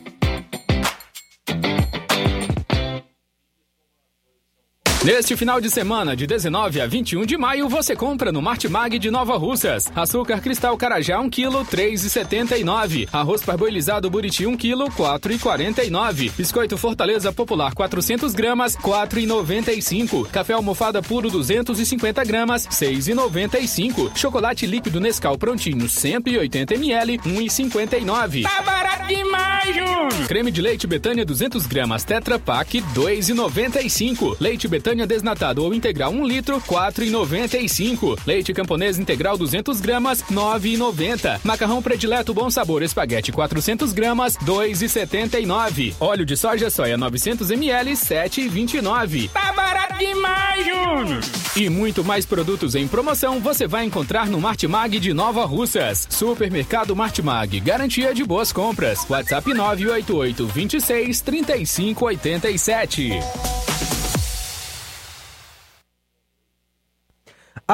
Neste 5.03 5.35
final 5.35 5.59
de 5.59 5.67
semana, 5.67 6.15
de 6.15 6.27
19 6.27 6.79
a 6.79 6.85
21 6.85 7.25
de 7.25 7.35
maio, 7.35 7.67
você 7.67 7.95
compra 7.95 8.31
no 8.31 8.39
Martimag 8.39 8.99
de 8.99 9.09
Nova 9.09 9.35
Russas. 9.35 9.91
Açúcar 9.95 10.39
cristal 10.41 10.77
carajá 10.77 11.19
1 11.19 11.27
kg, 11.27 11.65
3,79. 11.65 13.09
Arroz 13.11 13.41
parboilizado 13.41 14.11
buriti 14.11 14.45
1 14.45 14.55
kg, 14.55 14.91
4,49. 14.95 16.31
Biscoito 16.37 16.77
Fortaleza 16.77 17.33
Popular 17.33 17.73
400 17.73 18.31
gramas, 18.35 18.77
4,95. 18.77 20.27
Café 20.27 20.53
almofada 20.53 21.01
puro 21.01 21.31
250 21.31 22.23
gramas, 22.23 22.67
6,95. 22.67 24.15
Chocolate 24.15 24.67
líquido 24.67 24.99
Nescau 24.99 25.35
prontinho 25.35 25.89
180 25.89 26.75
ml, 26.75 27.17
1,59. 27.17 28.43
Tá 28.43 28.61
barato 28.61 29.07
demais, 29.07 29.75
Júnior! 29.75 30.27
Creme 30.27 30.51
de 30.51 30.61
leite 30.61 30.85
Betânia 30.85 31.25
200 31.25 31.65
gramas 31.65 32.03
Tetra 32.03 32.37
Pak, 32.37 32.75
2,95. 32.93 34.37
Leite 34.39 34.67
Betânia 34.67 34.90
desnatado 35.07 35.63
ou 35.63 35.73
integral 35.73 36.11
1 36.11 36.25
litro, 36.25 36.61
4,95. 36.61 38.19
Leite 38.25 38.53
camponês 38.53 38.99
integral 38.99 39.37
200 39.37 39.79
gramas, 39.81 40.23
9,90. 40.23 41.39
Macarrão 41.43 41.81
predileto 41.81 42.33
bom 42.33 42.49
sabor 42.49 42.83
espaguete 42.83 43.31
400 43.31 43.93
gramas, 43.93 44.37
2,79. 44.37 45.95
Óleo 45.99 46.25
de 46.25 46.35
soja 46.37 46.69
soia 46.69 46.97
900 46.97 47.51
ml, 47.51 47.91
7,29. 47.93 49.29
Tá 49.29 49.51
barato 49.53 49.97
demais, 49.97 50.65
Júnior! 50.65 51.21
E 51.55 51.69
muito 51.69 52.03
mais 52.03 52.25
produtos 52.25 52.75
em 52.75 52.87
promoção 52.87 53.39
você 53.39 53.67
vai 53.67 53.83
encontrar 53.83 54.27
no 54.27 54.39
Martimag 54.39 54.99
de 54.99 55.13
Nova 55.13 55.45
Russas. 55.45 56.07
Supermercado 56.09 56.95
Martimag, 56.95 57.59
garantia 57.59 58.13
de 58.13 58.23
boas 58.23 58.51
compras. 58.51 59.05
WhatsApp 59.09 59.53
988 59.53 60.47
26 60.47 61.21
35 61.21 62.05
87. 62.05 63.11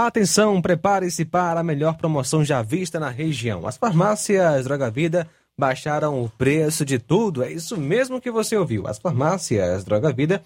Atenção, 0.06 0.62
prepare-se 0.62 1.26
para 1.26 1.60
a 1.60 1.64
melhor 1.64 1.98
promoção 1.98 2.46
já 2.46 2.62
vista 2.62 3.00
na 3.00 3.10
região. 3.10 3.66
As 3.66 3.78
farmácias 3.78 4.66
Droga 4.66 4.92
Vida 4.92 5.28
baixaram 5.58 6.24
o 6.24 6.30
preço 6.30 6.86
de 6.86 7.00
tudo. 7.00 7.42
É 7.42 7.52
isso 7.52 7.76
mesmo 7.76 8.22
que 8.22 8.30
você 8.30 8.56
ouviu. 8.56 8.86
As 8.86 9.00
farmácias 9.00 9.84
Droga 9.84 10.14
Vida 10.14 10.44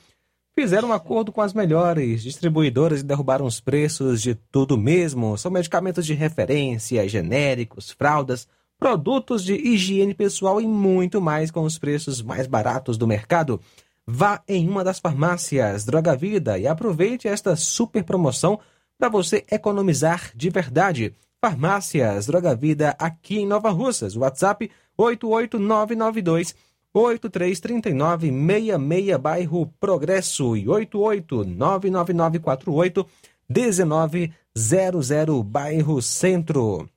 fizeram 0.57 0.87
um 0.87 0.93
acordo 0.93 1.33
com 1.33 1.41
as 1.41 1.53
melhores 1.53 2.23
distribuidoras 2.23 3.01
e 3.01 3.03
derrubaram 3.03 3.45
os 3.45 3.59
preços 3.59 4.21
de 4.21 4.35
tudo 4.35 4.77
mesmo. 4.77 5.37
São 5.37 5.51
medicamentos 5.51 6.05
de 6.05 6.13
referência, 6.13 7.05
genéricos, 7.09 7.91
fraldas, 7.91 8.47
produtos 8.79 9.43
de 9.43 9.55
higiene 9.55 10.13
pessoal 10.13 10.61
e 10.61 10.65
muito 10.65 11.19
mais 11.19 11.51
com 11.51 11.63
os 11.63 11.77
preços 11.77 12.21
mais 12.21 12.47
baratos 12.47 12.97
do 12.97 13.05
mercado. 13.05 13.59
Vá 14.07 14.41
em 14.47 14.69
uma 14.69 14.81
das 14.81 14.99
farmácias 14.99 15.83
Droga 15.83 16.15
Vida 16.15 16.57
e 16.57 16.65
aproveite 16.67 17.27
esta 17.27 17.53
super 17.57 18.05
promoção 18.05 18.57
para 19.01 19.09
você 19.09 19.43
economizar 19.51 20.31
de 20.35 20.51
verdade. 20.51 21.15
Farmácias 21.41 22.27
Droga 22.27 22.55
Vida 22.55 22.95
aqui 22.99 23.39
em 23.39 23.47
Nova 23.47 23.71
Russas. 23.71 24.15
WhatsApp 24.15 24.69
88992 24.95 26.53
833966 26.93 29.17
bairro 29.17 29.65
Progresso 29.79 30.55
e 30.55 30.67
8899948 30.67 33.07
1900 33.49 35.43
bairro 35.43 35.99
Centro. 35.99 36.87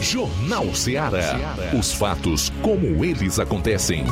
Jornal 0.00 0.72
Ceará. 0.72 1.56
Os 1.76 1.92
fatos 1.92 2.52
como 2.62 3.04
eles 3.04 3.40
acontecem. 3.40 4.04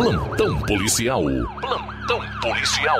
Plantão 0.00 0.58
policial. 0.62 1.22
Plantão 1.60 2.20
policial. 2.40 2.98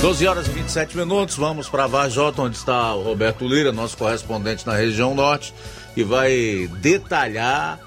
12 0.00 0.26
horas 0.28 0.46
e 0.46 0.50
27 0.50 0.96
minutos, 0.98 1.34
vamos 1.34 1.68
para 1.68 1.88
Varjota, 1.88 2.42
onde 2.42 2.56
está 2.56 2.94
o 2.94 3.02
Roberto 3.02 3.48
Lira, 3.48 3.72
nosso 3.72 3.96
correspondente 3.96 4.64
na 4.64 4.76
região 4.76 5.12
norte, 5.12 5.52
que 5.92 6.04
vai 6.04 6.70
detalhar 6.80 7.80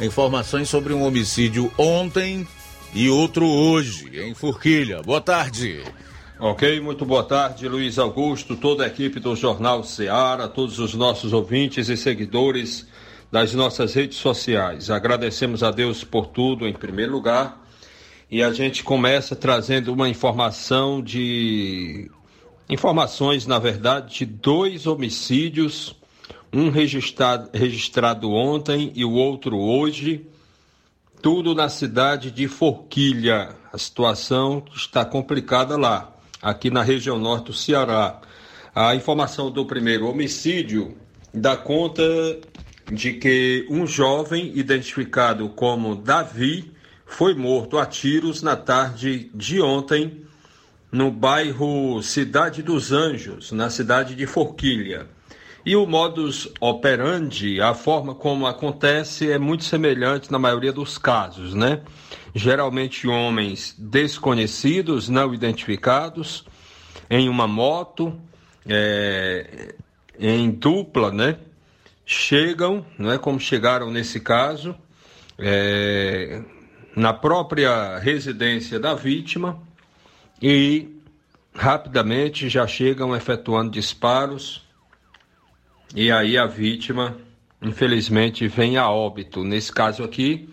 informações 0.00 0.68
sobre 0.68 0.92
um 0.92 1.04
homicídio 1.04 1.72
ontem 1.78 2.44
e 2.92 3.08
outro 3.08 3.46
hoje, 3.46 4.10
em 4.12 4.34
Forquilha. 4.34 5.02
Boa 5.02 5.20
tarde. 5.20 5.84
Ok, 6.40 6.80
muito 6.80 7.06
boa 7.06 7.22
tarde, 7.22 7.68
Luiz 7.68 7.96
Augusto, 7.96 8.56
toda 8.56 8.82
a 8.82 8.88
equipe 8.88 9.20
do 9.20 9.36
Jornal 9.36 9.84
Ceará, 9.84 10.48
todos 10.48 10.80
os 10.80 10.94
nossos 10.94 11.32
ouvintes 11.32 11.88
e 11.88 11.96
seguidores 11.96 12.90
das 13.32 13.54
nossas 13.54 13.94
redes 13.94 14.18
sociais. 14.18 14.90
Agradecemos 14.90 15.62
a 15.62 15.70
Deus 15.70 16.04
por 16.04 16.26
tudo, 16.26 16.68
em 16.68 16.74
primeiro 16.74 17.12
lugar, 17.12 17.66
e 18.30 18.42
a 18.42 18.52
gente 18.52 18.84
começa 18.84 19.34
trazendo 19.34 19.90
uma 19.90 20.06
informação 20.06 21.00
de. 21.02 22.10
Informações, 22.68 23.46
na 23.46 23.58
verdade, 23.58 24.18
de 24.18 24.26
dois 24.26 24.86
homicídios, 24.86 25.96
um 26.52 26.70
registrado, 26.70 27.50
registrado 27.52 28.30
ontem 28.30 28.92
e 28.94 29.04
o 29.04 29.12
outro 29.12 29.58
hoje, 29.58 30.26
tudo 31.20 31.54
na 31.54 31.68
cidade 31.68 32.30
de 32.30 32.46
Forquilha. 32.48 33.56
A 33.72 33.78
situação 33.78 34.62
está 34.74 35.04
complicada 35.04 35.76
lá, 35.76 36.14
aqui 36.40 36.70
na 36.70 36.82
região 36.82 37.18
norte 37.18 37.46
do 37.46 37.52
Ceará. 37.54 38.20
A 38.74 38.94
informação 38.94 39.50
do 39.50 39.66
primeiro 39.66 40.06
homicídio 40.08 40.96
dá 41.34 41.56
conta 41.56 42.02
de 42.92 43.14
que 43.14 43.66
um 43.70 43.86
jovem 43.86 44.52
identificado 44.54 45.48
como 45.48 45.96
Davi 45.96 46.70
foi 47.06 47.34
morto 47.34 47.78
a 47.78 47.86
tiros 47.86 48.42
na 48.42 48.54
tarde 48.54 49.30
de 49.34 49.62
ontem 49.62 50.22
no 50.90 51.10
bairro 51.10 52.02
Cidade 52.02 52.62
dos 52.62 52.92
Anjos, 52.92 53.50
na 53.50 53.70
cidade 53.70 54.14
de 54.14 54.26
Forquilha. 54.26 55.06
E 55.64 55.74
o 55.74 55.86
modus 55.86 56.52
operandi, 56.60 57.62
a 57.62 57.72
forma 57.72 58.14
como 58.14 58.46
acontece, 58.46 59.30
é 59.30 59.38
muito 59.38 59.64
semelhante 59.64 60.30
na 60.30 60.38
maioria 60.38 60.72
dos 60.72 60.98
casos, 60.98 61.54
né? 61.54 61.80
Geralmente 62.34 63.08
homens 63.08 63.74
desconhecidos, 63.78 65.08
não 65.08 65.32
identificados, 65.32 66.44
em 67.08 67.28
uma 67.28 67.46
moto, 67.46 68.20
é, 68.66 69.74
em 70.18 70.50
dupla, 70.50 71.10
né? 71.10 71.38
Chegam, 72.04 72.84
não 72.98 73.12
é 73.12 73.18
como 73.18 73.38
chegaram 73.38 73.90
nesse 73.90 74.20
caso, 74.20 74.74
é, 75.38 76.42
na 76.96 77.12
própria 77.12 77.98
residência 77.98 78.78
da 78.78 78.94
vítima 78.94 79.60
e 80.40 81.00
rapidamente 81.54 82.48
já 82.48 82.66
chegam 82.66 83.14
efetuando 83.14 83.70
disparos 83.70 84.66
e 85.94 86.10
aí 86.10 86.36
a 86.36 86.46
vítima 86.46 87.16
infelizmente 87.60 88.48
vem 88.48 88.76
a 88.76 88.90
óbito. 88.90 89.44
Nesse 89.44 89.72
caso 89.72 90.02
aqui, 90.02 90.48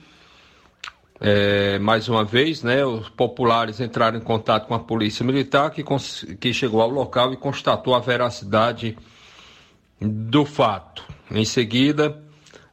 é, 1.19 1.79
mais 1.79 2.07
uma 2.07 2.23
vez, 2.23 2.63
né, 2.63 2.85
os 2.85 3.09
populares 3.09 3.79
entraram 3.79 4.17
em 4.17 4.21
contato 4.21 4.67
com 4.67 4.75
a 4.75 4.79
polícia 4.79 5.25
militar 5.25 5.71
que, 5.71 5.83
que 6.39 6.53
chegou 6.53 6.81
ao 6.81 6.89
local 6.89 7.33
e 7.33 7.37
constatou 7.37 7.95
a 7.95 7.99
veracidade 7.99 8.97
do 9.99 10.45
fato. 10.45 11.03
Em 11.31 11.45
seguida, 11.45 12.23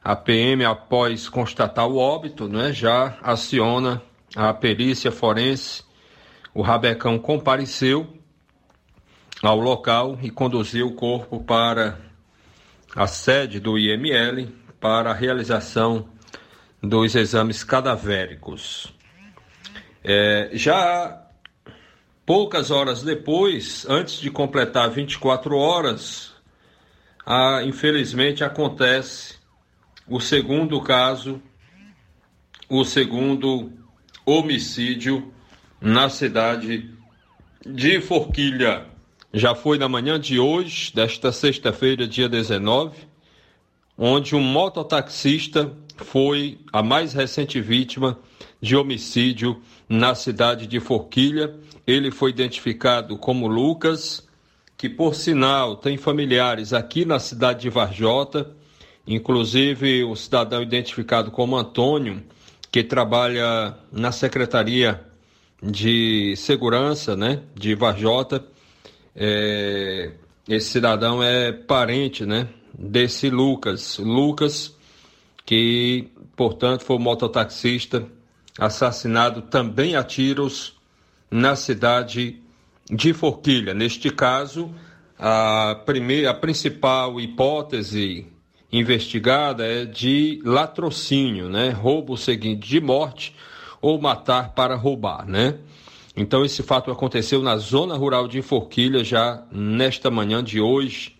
a 0.03 0.15
PM, 0.15 0.65
após 0.65 1.29
constatar 1.29 1.87
o 1.87 1.97
óbito, 1.97 2.47
né, 2.47 2.73
já 2.73 3.17
aciona 3.21 4.01
a 4.35 4.53
perícia 4.53 5.11
forense. 5.11 5.83
O 6.53 6.61
Rabecão 6.61 7.19
compareceu 7.19 8.07
ao 9.43 9.59
local 9.59 10.17
e 10.21 10.31
conduziu 10.31 10.87
o 10.87 10.95
corpo 10.95 11.43
para 11.43 11.99
a 12.95 13.05
sede 13.05 13.59
do 13.59 13.77
IML 13.77 14.47
para 14.79 15.11
a 15.11 15.13
realização 15.13 16.09
dos 16.81 17.15
exames 17.15 17.63
cadavéricos. 17.63 18.93
É, 20.03 20.49
já 20.53 21.21
poucas 22.25 22.71
horas 22.71 23.03
depois, 23.03 23.85
antes 23.87 24.19
de 24.19 24.31
completar 24.31 24.89
24 24.89 25.55
horas, 25.55 26.26
a, 27.29 27.61
infelizmente 27.65 28.41
acontece 28.41 29.35
o 30.07 30.17
segundo 30.17 30.79
caso, 30.79 31.41
o 32.69 32.85
segundo 32.85 33.73
homicídio 34.25 35.33
na 35.81 36.07
cidade 36.09 36.89
de 37.65 37.99
Forquilha. 37.99 38.85
Já 39.33 39.53
foi 39.53 39.77
na 39.77 39.89
manhã 39.89 40.17
de 40.17 40.39
hoje, 40.39 40.93
desta 40.95 41.33
sexta-feira, 41.33 42.07
dia 42.07 42.29
19, 42.29 42.95
onde 43.97 44.33
um 44.33 44.41
mototaxista 44.41 45.73
foi 45.97 46.59
a 46.71 46.81
mais 46.81 47.11
recente 47.11 47.59
vítima 47.59 48.17
de 48.61 48.77
homicídio 48.77 49.61
na 49.89 50.15
cidade 50.15 50.65
de 50.65 50.79
Forquilha. 50.79 51.53
Ele 51.85 52.09
foi 52.09 52.29
identificado 52.29 53.17
como 53.17 53.47
Lucas, 53.47 54.26
que 54.77 54.87
por 54.87 55.15
sinal 55.15 55.75
tem 55.75 55.97
familiares 55.97 56.71
aqui 56.71 57.03
na 57.03 57.19
cidade 57.19 57.61
de 57.61 57.69
Varjota 57.69 58.55
Inclusive, 59.07 60.03
o 60.03 60.17
cidadão 60.17 60.61
identificado 60.61 61.31
como 61.31 61.55
Antônio, 61.55 62.21
que 62.69 62.83
trabalha 62.83 63.73
na 63.89 64.11
Secretaria 64.11 65.01
de 65.63 66.35
Segurança 66.35 67.15
né, 67.15 67.41
de 67.55 67.73
Varjota, 67.73 68.43
é, 69.15 70.11
esse 70.47 70.71
cidadão 70.71 71.23
é 71.23 71.53
parente 71.53 72.25
né, 72.25 72.49
desse 72.77 73.29
Lucas. 73.29 73.97
Lucas, 73.97 74.75
que, 75.45 76.09
portanto, 76.35 76.83
foi 76.83 76.97
mototaxista 76.97 78.05
assassinado 78.59 79.43
também 79.43 79.95
a 79.95 80.03
tiros 80.03 80.75
na 81.31 81.55
cidade 81.55 82.41
de 82.89 83.13
Forquilha. 83.13 83.73
Neste 83.73 84.09
caso, 84.09 84.73
a, 85.17 85.75
primeira, 85.85 86.31
a 86.31 86.33
principal 86.33 87.19
hipótese 87.19 88.27
investigada 88.71 89.65
é 89.65 89.85
de 89.85 90.41
latrocínio, 90.43 91.49
né? 91.49 91.69
Roubo 91.69 92.17
seguinte 92.17 92.67
de 92.67 92.81
morte 92.81 93.35
ou 93.81 93.99
matar 93.99 94.53
para 94.53 94.75
roubar, 94.75 95.25
né? 95.25 95.55
Então 96.15 96.43
esse 96.43 96.63
fato 96.63 96.91
aconteceu 96.91 97.41
na 97.43 97.57
zona 97.57 97.95
rural 97.95 98.27
de 98.27 98.41
Forquilha 98.41 99.03
já 99.03 99.43
nesta 99.51 100.09
manhã 100.09 100.43
de 100.43 100.59
hoje, 100.59 101.15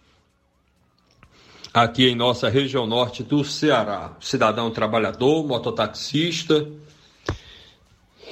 aqui 1.74 2.08
em 2.08 2.16
nossa 2.16 2.50
região 2.50 2.88
norte 2.88 3.24
do 3.24 3.44
Ceará. 3.44 4.18
Cidadão 4.20 4.72
trabalhador, 4.72 5.46
mototaxista, 5.46 6.68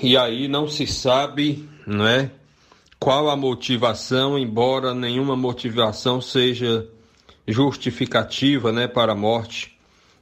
e 0.02 0.18
aí 0.18 0.48
não 0.48 0.68
se 0.68 0.88
sabe, 0.88 1.70
não 1.86 2.08
é? 2.08 2.32
Qual 3.00 3.30
a 3.30 3.36
motivação, 3.36 4.38
embora 4.38 4.94
nenhuma 4.94 5.36
motivação 5.36 6.22
seja 6.22 6.90
justificativa 7.48 8.72
né, 8.72 8.88
para 8.88 9.12
a 9.12 9.16
morte 9.16 9.78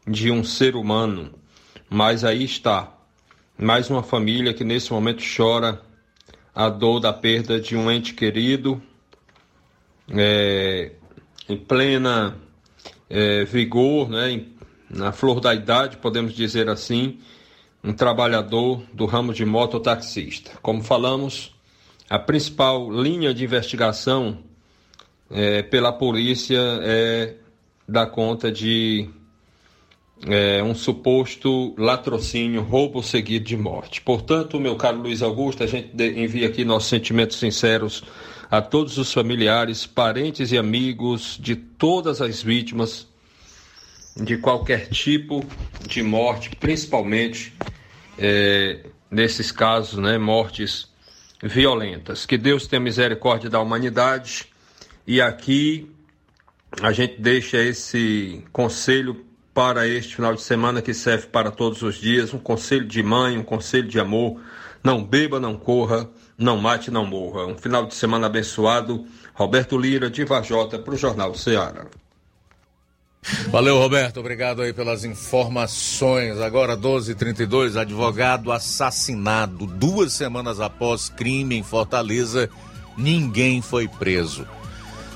de 0.05 0.29
um 0.31 0.43
ser 0.43 0.75
humano. 0.75 1.33
Mas 1.89 2.23
aí 2.23 2.43
está, 2.43 2.93
mais 3.57 3.89
uma 3.89 4.03
família 4.03 4.53
que 4.53 4.63
nesse 4.63 4.91
momento 4.91 5.23
chora 5.23 5.81
a 6.53 6.69
dor 6.69 6.99
da 6.99 7.13
perda 7.13 7.59
de 7.59 7.75
um 7.75 7.89
ente 7.89 8.13
querido, 8.13 8.81
é, 10.09 10.91
em 11.47 11.57
plena 11.57 12.37
é, 13.09 13.45
vigor, 13.45 14.09
né, 14.09 14.45
na 14.89 15.11
flor 15.11 15.39
da 15.39 15.53
idade, 15.53 15.97
podemos 15.97 16.33
dizer 16.33 16.69
assim, 16.69 17.19
um 17.83 17.93
trabalhador 17.93 18.83
do 18.93 19.05
ramo 19.05 19.33
de 19.33 19.45
mototaxista. 19.45 20.51
Como 20.61 20.83
falamos, 20.83 21.52
a 22.13 22.19
principal 22.19 22.91
linha 22.91 23.33
de 23.33 23.43
investigação 23.43 24.37
é, 25.31 25.63
pela 25.63 25.91
polícia 25.91 26.59
é 26.83 27.37
dar 27.89 28.05
conta 28.05 28.51
de 28.51 29.09
é, 30.27 30.61
um 30.61 30.75
suposto 30.75 31.73
latrocínio, 31.75 32.61
roubo 32.61 33.01
seguido 33.01 33.45
de 33.45 33.57
morte. 33.57 33.99
Portanto, 33.99 34.59
meu 34.59 34.75
caro 34.75 34.99
Luiz 34.99 35.23
Augusto, 35.23 35.63
a 35.63 35.65
gente 35.65 35.89
envia 36.15 36.49
aqui 36.49 36.63
nossos 36.63 36.87
sentimentos 36.87 37.39
sinceros 37.39 38.03
a 38.51 38.61
todos 38.61 38.99
os 38.99 39.11
familiares, 39.11 39.87
parentes 39.87 40.51
e 40.51 40.57
amigos 40.59 41.39
de 41.41 41.55
todas 41.55 42.21
as 42.21 42.43
vítimas 42.43 43.07
de 44.15 44.37
qualquer 44.37 44.87
tipo 44.87 45.43
de 45.87 46.03
morte, 46.03 46.55
principalmente 46.57 47.51
é, 48.19 48.81
nesses 49.09 49.51
casos, 49.51 49.97
né, 49.97 50.19
mortes 50.19 50.92
violentas. 51.43 52.25
Que 52.25 52.37
Deus 52.37 52.65
tenha 52.65 52.79
misericórdia 52.79 53.49
da 53.49 53.59
humanidade 53.59 54.47
e 55.05 55.21
aqui 55.21 55.91
a 56.81 56.91
gente 56.91 57.21
deixa 57.21 57.57
esse 57.57 58.43
conselho 58.51 59.25
para 59.53 59.87
este 59.87 60.15
final 60.15 60.33
de 60.33 60.41
semana 60.41 60.81
que 60.81 60.93
serve 60.93 61.27
para 61.27 61.51
todos 61.51 61.83
os 61.83 61.95
dias, 61.95 62.33
um 62.33 62.39
conselho 62.39 62.87
de 62.87 63.03
mãe, 63.03 63.37
um 63.37 63.43
conselho 63.43 63.87
de 63.87 63.99
amor. 63.99 64.41
Não 64.83 65.03
beba, 65.03 65.39
não 65.39 65.55
corra, 65.55 66.09
não 66.37 66.57
mate, 66.57 66.89
não 66.89 67.05
morra. 67.05 67.45
Um 67.45 67.57
final 67.57 67.85
de 67.85 67.93
semana 67.93 68.25
abençoado. 68.27 69.05
Roberto 69.33 69.77
Lira, 69.77 70.09
de 70.09 70.25
Vajota, 70.25 70.79
para 70.79 70.93
o 70.93 70.97
Jornal 70.97 71.35
Ceará. 71.35 71.85
Valeu, 73.49 73.77
Roberto. 73.77 74.19
Obrigado 74.19 74.61
aí 74.61 74.73
pelas 74.73 75.03
informações. 75.03 76.39
Agora, 76.39 76.75
12h32, 76.77 77.79
advogado 77.79 78.51
assassinado. 78.51 79.65
Duas 79.65 80.13
semanas 80.13 80.59
após 80.59 81.09
crime 81.09 81.55
em 81.55 81.63
Fortaleza, 81.63 82.49
ninguém 82.97 83.61
foi 83.61 83.87
preso. 83.87 84.45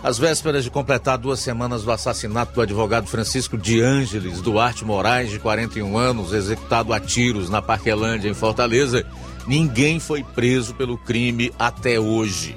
Às 0.04 0.18
vésperas 0.18 0.64
de 0.64 0.70
completar 0.70 1.18
duas 1.18 1.40
semanas 1.40 1.84
do 1.84 1.92
assassinato 1.92 2.54
do 2.54 2.62
advogado 2.62 3.08
Francisco 3.08 3.58
de 3.58 3.82
Ângeles 3.82 4.42
Duarte 4.42 4.86
Moraes, 4.86 5.32
de 5.32 5.40
41 5.40 5.98
anos, 5.98 6.34
executado 6.34 6.94
a 6.94 7.00
tiros 7.00 7.50
na 7.50 7.62
Parquelândia, 7.62 8.30
em 8.30 8.34
Fortaleza, 8.34 9.06
ninguém 9.48 10.00
foi 10.00 10.24
preso 10.24 10.76
pelo 10.76 10.98
crime 10.98 11.52
até 11.58 12.00
hoje. 12.00 12.56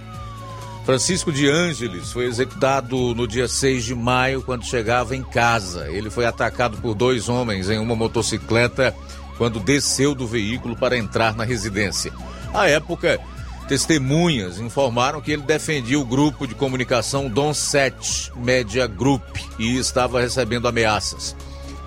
Francisco 0.84 1.30
de 1.30 1.48
Ângeles 1.48 2.10
foi 2.10 2.24
executado 2.24 3.14
no 3.14 3.26
dia 3.26 3.46
6 3.46 3.84
de 3.84 3.94
maio, 3.94 4.42
quando 4.42 4.64
chegava 4.64 5.14
em 5.14 5.22
casa. 5.22 5.88
Ele 5.90 6.10
foi 6.10 6.24
atacado 6.24 6.78
por 6.78 6.94
dois 6.94 7.28
homens 7.28 7.68
em 7.68 7.78
uma 7.78 7.94
motocicleta 7.94 8.94
quando 9.36 9.60
desceu 9.60 10.14
do 10.14 10.26
veículo 10.26 10.76
para 10.76 10.96
entrar 10.96 11.34
na 11.34 11.44
residência. 11.44 12.12
À 12.52 12.68
época, 12.68 13.20
testemunhas 13.68 14.58
informaram 14.58 15.20
que 15.20 15.30
ele 15.30 15.42
defendia 15.42 15.98
o 15.98 16.04
grupo 16.04 16.46
de 16.46 16.54
comunicação 16.54 17.28
Dom 17.28 17.54
7 17.54 18.32
Media 18.36 18.86
Group 18.86 19.22
e 19.58 19.76
estava 19.76 20.20
recebendo 20.20 20.66
ameaças. 20.66 21.36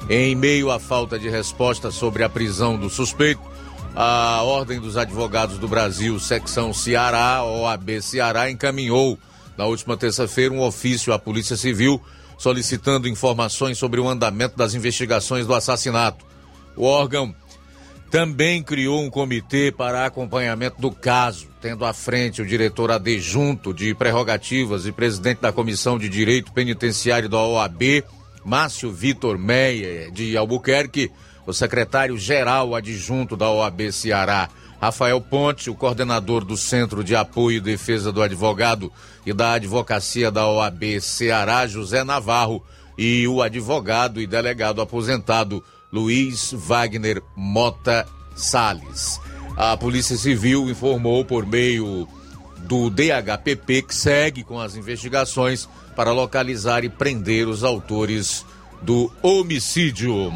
Em 0.09 0.33
meio 0.33 0.71
à 0.71 0.79
falta 0.79 1.19
de 1.19 1.29
resposta 1.29 1.91
sobre 1.91 2.23
a 2.23 2.29
prisão 2.29 2.77
do 2.77 2.89
suspeito, 2.89 3.41
a 3.95 4.41
Ordem 4.41 4.79
dos 4.79 4.97
Advogados 4.97 5.57
do 5.57 5.67
Brasil, 5.67 6.19
secção 6.19 6.73
Ceará, 6.73 7.43
OAB 7.43 8.01
Ceará, 8.01 8.49
encaminhou 8.49 9.19
na 9.57 9.65
última 9.65 9.95
terça-feira 9.95 10.53
um 10.53 10.61
ofício 10.61 11.13
à 11.13 11.19
Polícia 11.19 11.55
Civil 11.55 12.01
solicitando 12.37 13.07
informações 13.07 13.77
sobre 13.77 14.01
o 14.01 14.09
andamento 14.09 14.57
das 14.57 14.73
investigações 14.73 15.45
do 15.45 15.53
assassinato. 15.53 16.25
O 16.75 16.85
órgão 16.85 17.33
também 18.09 18.61
criou 18.61 19.01
um 19.01 19.09
comitê 19.09 19.71
para 19.71 20.05
acompanhamento 20.05 20.81
do 20.81 20.91
caso, 20.91 21.47
tendo 21.61 21.85
à 21.85 21.93
frente 21.93 22.41
o 22.41 22.45
diretor 22.45 22.91
adjunto 22.91 23.73
de 23.73 23.93
prerrogativas 23.93 24.85
e 24.85 24.91
presidente 24.91 25.41
da 25.41 25.51
Comissão 25.51 25.97
de 25.97 26.09
Direito 26.09 26.51
Penitenciário 26.51 27.29
da 27.29 27.41
OAB, 27.41 28.03
Márcio 28.43 28.91
Vitor 28.91 29.37
Meia, 29.37 30.11
de 30.11 30.35
Albuquerque, 30.35 31.11
o 31.45 31.53
secretário-geral 31.53 32.75
adjunto 32.75 33.35
da 33.35 33.49
OAB 33.49 33.91
Ceará, 33.91 34.49
Rafael 34.81 35.19
Ponte, 35.21 35.69
o 35.69 35.75
coordenador 35.75 36.43
do 36.43 36.57
Centro 36.57 37.03
de 37.03 37.15
Apoio 37.15 37.57
e 37.57 37.61
Defesa 37.61 38.11
do 38.11 38.21
Advogado 38.21 38.91
e 39.25 39.31
da 39.31 39.53
Advocacia 39.53 40.29
da 40.29 40.47
OAB 40.47 40.99
Ceará, 40.99 41.65
José 41.65 42.03
Navarro, 42.03 42.61
e 42.97 43.27
o 43.27 43.41
advogado 43.41 44.21
e 44.21 44.27
delegado 44.27 44.81
aposentado 44.81 45.63
Luiz 45.91 46.53
Wagner 46.53 47.21
Mota 47.35 48.05
Sales. 48.35 49.19
A 49.55 49.77
Polícia 49.77 50.17
Civil 50.17 50.69
informou 50.69 51.23
por 51.23 51.45
meio 51.45 52.07
do 52.59 52.89
DHPP 52.89 53.83
que 53.83 53.95
segue 53.95 54.43
com 54.43 54.59
as 54.59 54.75
investigações 54.75 55.67
para 55.95 56.11
localizar 56.11 56.83
e 56.83 56.89
prender 56.89 57.47
os 57.47 57.63
autores 57.63 58.45
do 58.81 59.11
homicídio. 59.21 60.33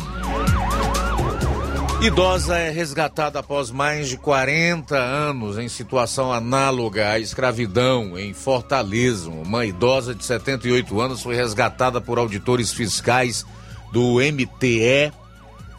Idosa 1.99 2.59
é 2.59 2.69
resgatada 2.69 3.39
após 3.39 3.71
mais 3.71 4.07
de 4.07 4.17
40 4.17 4.95
anos 4.95 5.57
em 5.57 5.67
situação 5.67 6.31
análoga 6.31 7.09
à 7.09 7.19
escravidão 7.19 8.17
em 8.19 8.35
Fortaleza. 8.35 9.31
Uma 9.31 9.65
idosa 9.65 10.13
de 10.13 10.23
78 10.23 11.01
anos 11.01 11.23
foi 11.23 11.35
resgatada 11.35 11.99
por 11.99 12.19
auditores 12.19 12.71
fiscais 12.71 13.43
do 13.91 14.19
MTE 14.19 15.11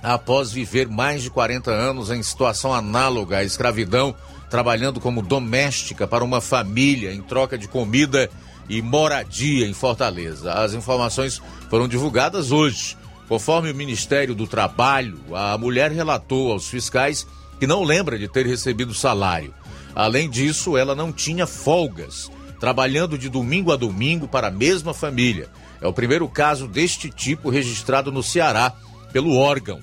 após 0.02 0.50
viver 0.50 0.88
mais 0.88 1.22
de 1.22 1.30
40 1.30 1.70
anos 1.70 2.10
em 2.10 2.20
situação 2.20 2.74
análoga 2.74 3.38
à 3.38 3.44
escravidão, 3.44 4.12
trabalhando 4.50 5.00
como 5.00 5.22
doméstica 5.22 6.04
para 6.04 6.24
uma 6.24 6.40
família 6.40 7.14
em 7.14 7.22
troca 7.22 7.56
de 7.56 7.68
comida 7.68 8.28
e 8.68 8.82
moradia 8.82 9.68
em 9.68 9.72
Fortaleza. 9.72 10.52
As 10.52 10.74
informações 10.74 11.40
foram 11.70 11.86
divulgadas 11.86 12.50
hoje 12.50 12.97
Conforme 13.28 13.70
o 13.70 13.74
Ministério 13.74 14.34
do 14.34 14.46
Trabalho, 14.46 15.18
a 15.34 15.58
mulher 15.58 15.92
relatou 15.92 16.50
aos 16.50 16.66
fiscais 16.68 17.26
que 17.60 17.66
não 17.66 17.84
lembra 17.84 18.18
de 18.18 18.26
ter 18.26 18.46
recebido 18.46 18.94
salário. 18.94 19.54
Além 19.94 20.30
disso, 20.30 20.76
ela 20.78 20.94
não 20.94 21.12
tinha 21.12 21.46
folgas, 21.46 22.30
trabalhando 22.58 23.18
de 23.18 23.28
domingo 23.28 23.70
a 23.70 23.76
domingo 23.76 24.26
para 24.26 24.48
a 24.48 24.50
mesma 24.50 24.94
família. 24.94 25.48
É 25.80 25.86
o 25.86 25.92
primeiro 25.92 26.26
caso 26.28 26.66
deste 26.66 27.10
tipo 27.10 27.50
registrado 27.50 28.10
no 28.10 28.22
Ceará 28.22 28.72
pelo 29.12 29.36
órgão. 29.36 29.80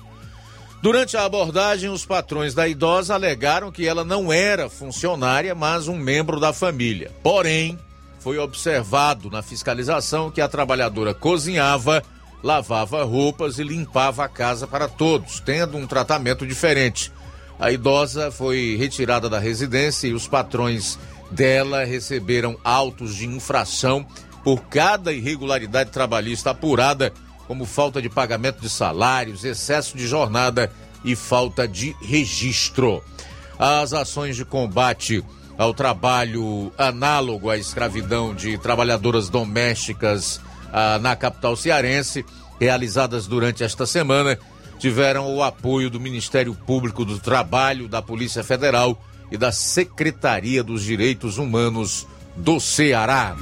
Durante 0.82 1.16
a 1.16 1.24
abordagem, 1.24 1.88
os 1.88 2.04
patrões 2.04 2.54
da 2.54 2.66
idosa 2.66 3.14
alegaram 3.14 3.72
que 3.72 3.86
ela 3.86 4.04
não 4.04 4.32
era 4.32 4.68
funcionária, 4.68 5.54
mas 5.54 5.88
um 5.88 5.96
membro 5.96 6.38
da 6.38 6.52
família. 6.52 7.12
Porém, 7.22 7.78
foi 8.18 8.38
observado 8.38 9.30
na 9.30 9.42
fiscalização 9.42 10.30
que 10.30 10.40
a 10.40 10.48
trabalhadora 10.48 11.14
cozinhava 11.14 12.02
lavava 12.42 13.02
roupas 13.04 13.58
e 13.58 13.62
limpava 13.62 14.24
a 14.24 14.28
casa 14.28 14.66
para 14.66 14.88
todos, 14.88 15.40
tendo 15.40 15.76
um 15.76 15.86
tratamento 15.86 16.46
diferente. 16.46 17.12
A 17.58 17.72
idosa 17.72 18.30
foi 18.30 18.76
retirada 18.78 19.28
da 19.28 19.38
residência 19.38 20.08
e 20.08 20.12
os 20.12 20.28
patrões 20.28 20.98
dela 21.30 21.84
receberam 21.84 22.58
autos 22.62 23.16
de 23.16 23.26
infração 23.26 24.06
por 24.44 24.62
cada 24.66 25.12
irregularidade 25.12 25.90
trabalhista 25.90 26.50
apurada, 26.50 27.12
como 27.48 27.64
falta 27.64 28.00
de 28.00 28.08
pagamento 28.08 28.60
de 28.60 28.68
salários, 28.68 29.44
excesso 29.44 29.96
de 29.96 30.06
jornada 30.06 30.70
e 31.04 31.16
falta 31.16 31.66
de 31.66 31.96
registro. 32.00 33.02
As 33.58 33.92
ações 33.92 34.36
de 34.36 34.44
combate 34.44 35.24
ao 35.56 35.72
trabalho 35.72 36.72
análogo 36.76 37.48
à 37.48 37.56
escravidão 37.56 38.34
de 38.34 38.58
trabalhadoras 38.58 39.28
domésticas 39.30 40.40
ah, 40.76 40.98
na 40.98 41.16
capital 41.16 41.56
cearense, 41.56 42.22
realizadas 42.60 43.26
durante 43.26 43.64
esta 43.64 43.86
semana, 43.86 44.38
tiveram 44.78 45.34
o 45.34 45.42
apoio 45.42 45.88
do 45.88 45.98
Ministério 45.98 46.54
Público 46.54 47.02
do 47.02 47.18
Trabalho, 47.18 47.88
da 47.88 48.02
Polícia 48.02 48.44
Federal 48.44 49.02
e 49.32 49.38
da 49.38 49.50
Secretaria 49.50 50.62
dos 50.62 50.82
Direitos 50.82 51.38
Humanos 51.38 52.06
do 52.36 52.60
Ceará. 52.60 53.34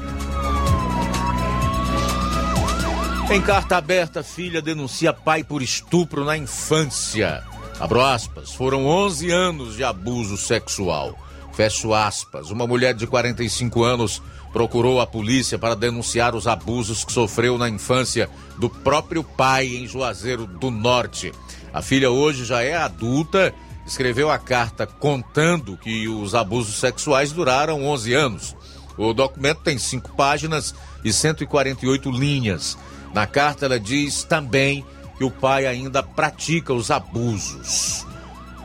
Em 3.32 3.40
carta 3.40 3.78
aberta, 3.78 4.22
filha 4.22 4.62
denuncia 4.62 5.12
pai 5.12 5.42
por 5.42 5.60
estupro 5.60 6.24
na 6.24 6.36
infância. 6.36 7.42
Abro 7.80 8.00
aspas, 8.00 8.52
foram 8.52 8.86
11 8.86 9.32
anos 9.32 9.76
de 9.76 9.82
abuso 9.82 10.36
sexual. 10.36 11.18
Fecho 11.52 11.94
aspas. 11.94 12.50
Uma 12.50 12.66
mulher 12.66 12.94
de 12.94 13.06
45 13.06 13.82
anos 13.82 14.22
procurou 14.54 15.00
a 15.00 15.06
polícia 15.06 15.58
para 15.58 15.74
denunciar 15.74 16.32
os 16.36 16.46
abusos 16.46 17.04
que 17.04 17.12
sofreu 17.12 17.58
na 17.58 17.68
infância 17.68 18.30
do 18.56 18.70
próprio 18.70 19.24
pai 19.24 19.66
em 19.66 19.84
Juazeiro 19.84 20.46
do 20.46 20.70
Norte. 20.70 21.32
A 21.72 21.82
filha 21.82 22.08
hoje 22.08 22.44
já 22.44 22.62
é 22.62 22.76
adulta, 22.76 23.52
escreveu 23.84 24.30
a 24.30 24.38
carta 24.38 24.86
contando 24.86 25.76
que 25.76 26.06
os 26.06 26.36
abusos 26.36 26.76
sexuais 26.76 27.32
duraram 27.32 27.84
11 27.84 28.14
anos. 28.14 28.56
O 28.96 29.12
documento 29.12 29.62
tem 29.62 29.76
cinco 29.76 30.12
páginas 30.12 30.72
e 31.04 31.12
148 31.12 32.08
linhas. 32.12 32.78
Na 33.12 33.26
carta 33.26 33.66
ela 33.66 33.80
diz 33.80 34.22
também 34.22 34.86
que 35.18 35.24
o 35.24 35.32
pai 35.32 35.66
ainda 35.66 36.00
pratica 36.00 36.72
os 36.72 36.92
abusos. 36.92 38.06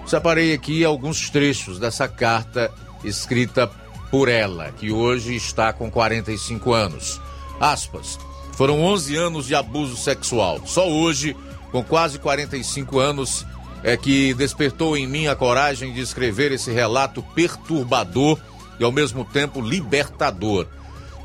Separei 0.05 0.53
aqui 0.53 0.85
alguns 0.85 1.31
trechos 1.31 1.79
dessa 1.79 2.07
carta 2.07 2.71
escrita 3.03 3.71
por 4.11 4.27
ela, 4.27 4.71
que 4.71 4.91
hoje 4.91 5.35
está 5.35 5.71
com 5.71 5.89
45 5.89 6.73
anos. 6.73 7.21
Aspas. 7.59 8.19
Foram 8.53 8.81
11 8.81 9.15
anos 9.15 9.45
de 9.45 9.55
abuso 9.55 9.95
sexual. 9.95 10.61
Só 10.65 10.89
hoje, 10.89 11.35
com 11.71 11.83
quase 11.83 12.19
45 12.19 12.99
anos, 12.99 13.45
é 13.83 13.95
que 13.95 14.33
despertou 14.33 14.97
em 14.97 15.07
mim 15.07 15.27
a 15.27 15.35
coragem 15.35 15.93
de 15.93 16.01
escrever 16.01 16.51
esse 16.51 16.71
relato 16.71 17.23
perturbador 17.33 18.37
e 18.79 18.83
ao 18.83 18.91
mesmo 18.91 19.23
tempo 19.23 19.61
libertador. 19.61 20.67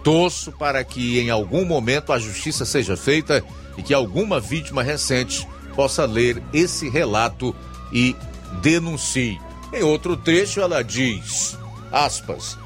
Torço 0.03 0.53
para 0.53 0.85
que 0.85 1.19
em 1.19 1.31
algum 1.31 1.65
momento 1.65 2.13
a 2.13 2.19
justiça 2.19 2.65
seja 2.65 2.97
feita 2.97 3.43
e 3.77 3.83
que 3.83 3.95
alguma 3.95 4.39
vítima 4.39 4.83
recente 4.83 5.49
possa 5.75 6.05
ler 6.05 6.43
esse 6.53 6.89
relato 6.89 7.55
e 7.93 8.15
denuncie. 8.63 9.41
Em 9.73 9.83
outro 9.83 10.17
trecho 10.17 10.61
ela 10.61 10.85
diz, 10.85 11.59
aspas, 11.91 12.57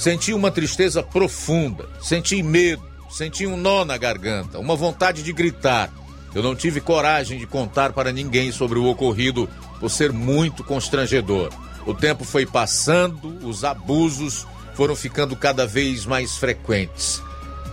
senti 0.00 0.32
uma 0.32 0.50
tristeza 0.50 1.02
profunda, 1.02 1.86
senti 2.00 2.42
medo, 2.42 2.82
senti 3.10 3.46
um 3.46 3.54
nó 3.54 3.84
na 3.84 3.98
garganta, 3.98 4.58
uma 4.58 4.74
vontade 4.74 5.22
de 5.22 5.30
gritar. 5.30 5.92
Eu 6.34 6.42
não 6.42 6.56
tive 6.56 6.80
coragem 6.80 7.38
de 7.38 7.46
contar 7.46 7.92
para 7.92 8.10
ninguém 8.10 8.50
sobre 8.50 8.78
o 8.78 8.86
ocorrido 8.86 9.46
por 9.78 9.90
ser 9.90 10.10
muito 10.10 10.64
constrangedor. 10.64 11.50
O 11.84 11.92
tempo 11.92 12.24
foi 12.24 12.46
passando, 12.46 13.46
os 13.46 13.62
abusos 13.62 14.46
foram 14.74 14.96
ficando 14.96 15.36
cada 15.36 15.66
vez 15.66 16.06
mais 16.06 16.38
frequentes, 16.38 17.22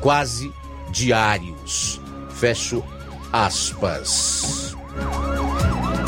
quase 0.02 0.52
diários. 0.92 2.02
Fecho 2.32 2.84
aspas. 3.32 4.76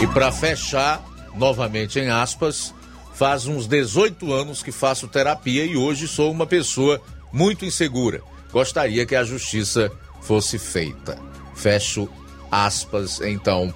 E 0.01 0.08
para 0.08 0.34
fechar, 0.34 1.01
novamente 1.36 1.97
em 1.97 2.10
aspas, 2.10 2.73
faz 3.19 3.47
uns 3.47 3.67
18 3.67 4.32
anos 4.32 4.63
que 4.63 4.71
faço 4.71 5.05
terapia 5.05 5.65
e 5.65 5.75
hoje 5.75 6.08
sou 6.08 6.32
uma 6.32 6.47
pessoa 6.47 7.01
muito 7.34 7.65
insegura. 7.65 8.21
Gostaria 8.49 9.05
que 9.05 9.13
a 9.13 9.25
justiça 9.25 9.91
fosse 10.21 10.58
feita. 10.58 11.17
Fecho 11.53 12.08
aspas, 12.49 13.19
então, 13.19 13.73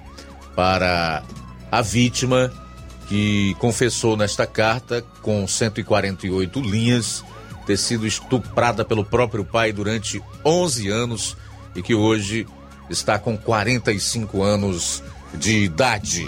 para 0.56 1.22
a 1.70 1.82
vítima 1.82 2.50
que 3.06 3.54
confessou 3.58 4.16
nesta 4.16 4.46
carta, 4.46 5.04
com 5.20 5.46
148 5.46 6.62
linhas, 6.62 7.22
ter 7.66 7.76
sido 7.76 8.06
estuprada 8.06 8.82
pelo 8.82 9.04
próprio 9.04 9.44
pai 9.44 9.74
durante 9.74 10.22
11 10.42 10.88
anos 10.88 11.36
e 11.76 11.82
que 11.82 11.94
hoje 11.94 12.46
está 12.88 13.18
com 13.18 13.36
45 13.36 14.42
anos 14.42 15.02
de 15.34 15.64
idade. 15.64 16.26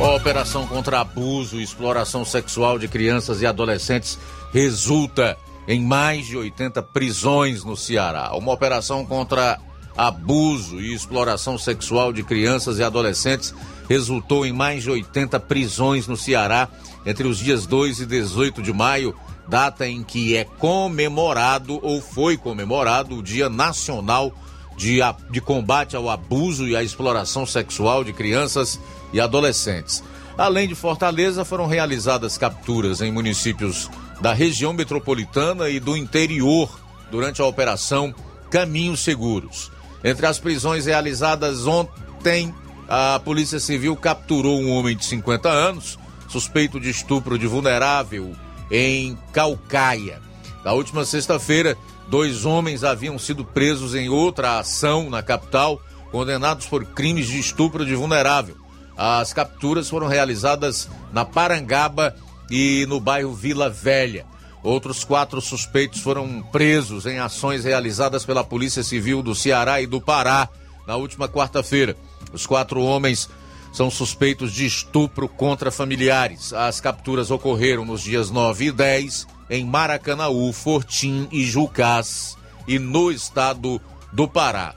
A 0.00 0.16
operação 0.16 0.66
contra 0.66 1.00
abuso 1.00 1.60
e 1.60 1.62
exploração 1.62 2.24
sexual 2.24 2.78
de 2.78 2.88
crianças 2.88 3.40
e 3.40 3.46
adolescentes 3.46 4.18
resulta 4.52 5.38
em 5.66 5.80
mais 5.80 6.26
de 6.26 6.36
80 6.36 6.82
prisões 6.82 7.64
no 7.64 7.76
Ceará. 7.76 8.34
Uma 8.34 8.52
operação 8.52 9.06
contra 9.06 9.58
abuso 9.96 10.80
e 10.80 10.92
exploração 10.92 11.56
sexual 11.56 12.12
de 12.12 12.22
crianças 12.22 12.78
e 12.78 12.82
adolescentes 12.82 13.54
resultou 13.88 14.44
em 14.44 14.52
mais 14.52 14.82
de 14.82 14.90
80 14.90 15.38
prisões 15.40 16.06
no 16.06 16.16
Ceará 16.16 16.68
entre 17.06 17.26
os 17.26 17.38
dias 17.38 17.64
2 17.64 18.00
e 18.00 18.06
18 18.06 18.60
de 18.60 18.72
maio, 18.72 19.14
data 19.48 19.86
em 19.86 20.02
que 20.02 20.36
é 20.36 20.44
comemorado 20.44 21.78
ou 21.82 22.00
foi 22.00 22.36
comemorado 22.36 23.16
o 23.16 23.22
Dia 23.22 23.48
Nacional 23.48 24.32
de, 24.76 24.98
de 25.30 25.40
Combate 25.40 25.94
ao 25.94 26.10
Abuso 26.10 26.66
e 26.66 26.74
à 26.74 26.82
Exploração 26.82 27.46
Sexual 27.46 28.02
de 28.02 28.12
Crianças 28.12 28.80
e 29.14 29.20
Adolescentes. 29.20 30.02
Além 30.36 30.66
de 30.66 30.74
Fortaleza, 30.74 31.44
foram 31.44 31.66
realizadas 31.68 32.36
capturas 32.36 33.00
em 33.00 33.12
municípios 33.12 33.88
da 34.20 34.34
região 34.34 34.72
metropolitana 34.72 35.70
e 35.70 35.78
do 35.78 35.96
interior 35.96 36.68
durante 37.10 37.40
a 37.40 37.46
operação 37.46 38.12
Caminhos 38.50 39.00
Seguros. 39.00 39.70
Entre 40.02 40.26
as 40.26 40.38
prisões 40.40 40.86
realizadas 40.86 41.66
ontem, 41.66 42.52
a 42.88 43.20
Polícia 43.24 43.60
Civil 43.60 43.94
capturou 43.96 44.60
um 44.60 44.70
homem 44.72 44.96
de 44.96 45.04
50 45.04 45.48
anos, 45.48 45.96
suspeito 46.28 46.80
de 46.80 46.90
estupro 46.90 47.38
de 47.38 47.46
vulnerável 47.46 48.34
em 48.70 49.16
Calcaia. 49.32 50.20
Na 50.64 50.72
última 50.72 51.04
sexta-feira, 51.04 51.76
dois 52.08 52.44
homens 52.44 52.82
haviam 52.82 53.18
sido 53.18 53.44
presos 53.44 53.94
em 53.94 54.08
outra 54.08 54.58
ação 54.58 55.08
na 55.08 55.22
capital, 55.22 55.80
condenados 56.10 56.66
por 56.66 56.84
crimes 56.84 57.28
de 57.28 57.38
estupro 57.38 57.86
de 57.86 57.94
vulnerável. 57.94 58.63
As 58.96 59.32
capturas 59.32 59.88
foram 59.88 60.06
realizadas 60.06 60.88
na 61.12 61.24
Parangaba 61.24 62.14
e 62.50 62.86
no 62.88 63.00
bairro 63.00 63.34
Vila 63.34 63.68
Velha. 63.68 64.26
Outros 64.62 65.04
quatro 65.04 65.40
suspeitos 65.40 66.00
foram 66.00 66.42
presos 66.42 67.04
em 67.04 67.18
ações 67.18 67.64
realizadas 67.64 68.24
pela 68.24 68.44
Polícia 68.44 68.82
Civil 68.82 69.22
do 69.22 69.34
Ceará 69.34 69.80
e 69.80 69.86
do 69.86 70.00
Pará 70.00 70.48
na 70.86 70.96
última 70.96 71.28
quarta-feira. 71.28 71.96
Os 72.32 72.46
quatro 72.46 72.80
homens 72.82 73.28
são 73.72 73.90
suspeitos 73.90 74.52
de 74.52 74.64
estupro 74.64 75.28
contra 75.28 75.70
familiares. 75.70 76.52
As 76.52 76.80
capturas 76.80 77.30
ocorreram 77.30 77.84
nos 77.84 78.02
dias 78.02 78.30
9 78.30 78.66
e 78.66 78.72
10 78.72 79.26
em 79.50 79.64
Maracanaú, 79.64 80.52
Fortim 80.52 81.28
e 81.30 81.44
Jucás 81.44 82.36
e 82.66 82.78
no 82.78 83.10
estado 83.10 83.80
do 84.12 84.26
Pará. 84.28 84.74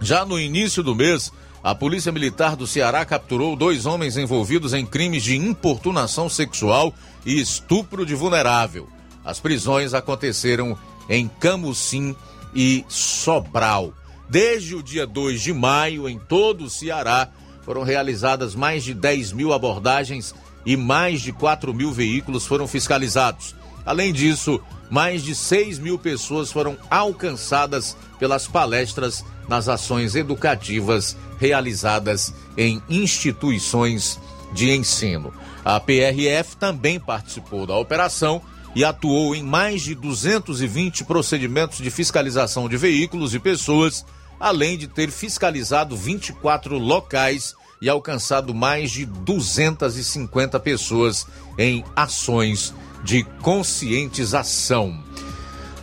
Já 0.00 0.24
no 0.24 0.38
início 0.38 0.82
do 0.82 0.94
mês, 0.94 1.32
a 1.64 1.74
Polícia 1.74 2.12
Militar 2.12 2.56
do 2.56 2.66
Ceará 2.66 3.06
capturou 3.06 3.56
dois 3.56 3.86
homens 3.86 4.18
envolvidos 4.18 4.74
em 4.74 4.84
crimes 4.84 5.22
de 5.22 5.34
importunação 5.34 6.28
sexual 6.28 6.92
e 7.24 7.40
estupro 7.40 8.04
de 8.04 8.14
vulnerável. 8.14 8.86
As 9.24 9.40
prisões 9.40 9.94
aconteceram 9.94 10.76
em 11.08 11.26
Camusim 11.26 12.14
e 12.54 12.84
Sobral. 12.86 13.94
Desde 14.28 14.74
o 14.74 14.82
dia 14.82 15.06
2 15.06 15.40
de 15.40 15.54
maio, 15.54 16.06
em 16.06 16.18
todo 16.18 16.64
o 16.64 16.70
Ceará, 16.70 17.30
foram 17.62 17.82
realizadas 17.82 18.54
mais 18.54 18.84
de 18.84 18.92
10 18.92 19.32
mil 19.32 19.50
abordagens 19.50 20.34
e 20.66 20.76
mais 20.76 21.22
de 21.22 21.32
4 21.32 21.72
mil 21.72 21.90
veículos 21.90 22.44
foram 22.44 22.68
fiscalizados. 22.68 23.56
Além 23.86 24.12
disso, 24.12 24.60
mais 24.90 25.22
de 25.22 25.34
6 25.34 25.78
mil 25.78 25.98
pessoas 25.98 26.52
foram 26.52 26.76
alcançadas 26.90 27.96
pelas 28.18 28.46
palestras 28.46 29.24
nas 29.48 29.68
ações 29.68 30.14
educativas 30.14 31.16
realizadas 31.44 32.32
em 32.56 32.82
instituições 32.88 34.18
de 34.54 34.70
ensino. 34.70 35.30
A 35.62 35.78
PRF 35.78 36.56
também 36.56 36.98
participou 36.98 37.66
da 37.66 37.76
operação 37.76 38.40
e 38.74 38.82
atuou 38.82 39.36
em 39.36 39.42
mais 39.42 39.82
de 39.82 39.94
220 39.94 41.04
procedimentos 41.04 41.78
de 41.78 41.90
fiscalização 41.90 42.66
de 42.66 42.78
veículos 42.78 43.34
e 43.34 43.38
pessoas, 43.38 44.06
além 44.40 44.78
de 44.78 44.88
ter 44.88 45.10
fiscalizado 45.10 45.94
24 45.94 46.78
locais 46.78 47.54
e 47.80 47.90
alcançado 47.90 48.54
mais 48.54 48.90
de 48.90 49.04
250 49.04 50.58
pessoas 50.60 51.26
em 51.58 51.84
ações 51.94 52.72
de 53.02 53.22
conscientização. 53.42 54.98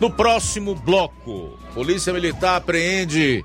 No 0.00 0.10
próximo 0.10 0.74
bloco, 0.74 1.56
Polícia 1.72 2.12
Militar 2.12 2.56
apreende 2.56 3.44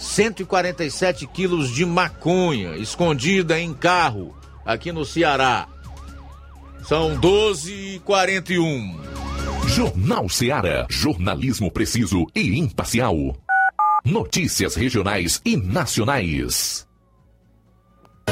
147 0.00 1.26
quilos 1.26 1.70
de 1.70 1.84
maconha 1.84 2.74
escondida 2.76 3.60
em 3.60 3.74
carro 3.74 4.34
aqui 4.64 4.90
no 4.90 5.04
Ceará. 5.04 5.68
São 6.88 7.16
12 7.16 7.72
e 7.72 7.98
41. 8.00 8.98
Jornal 9.68 10.28
Ceará. 10.28 10.86
Jornalismo 10.88 11.70
preciso 11.70 12.26
e 12.34 12.58
imparcial. 12.58 13.14
Notícias 14.02 14.74
regionais 14.74 15.40
e 15.44 15.56
nacionais. 15.56 16.86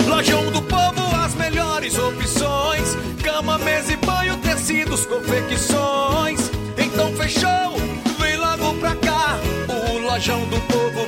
Lojão 0.06 0.50
do 0.50 0.62
Povo, 0.62 1.16
as 1.22 1.34
melhores 1.34 1.98
opções: 1.98 2.96
cama, 3.22 3.58
mesa 3.58 3.92
e 3.92 3.96
banho, 3.96 4.38
tecidos, 4.38 5.04
confecções. 5.04 6.50
Então 6.78 7.12
fechou, 7.14 7.76
vem 8.18 8.36
logo 8.38 8.74
pra 8.80 8.96
cá. 8.96 9.38
O 9.68 9.98
Lojão 9.98 10.40
do 10.48 10.58
Povo 10.62 11.07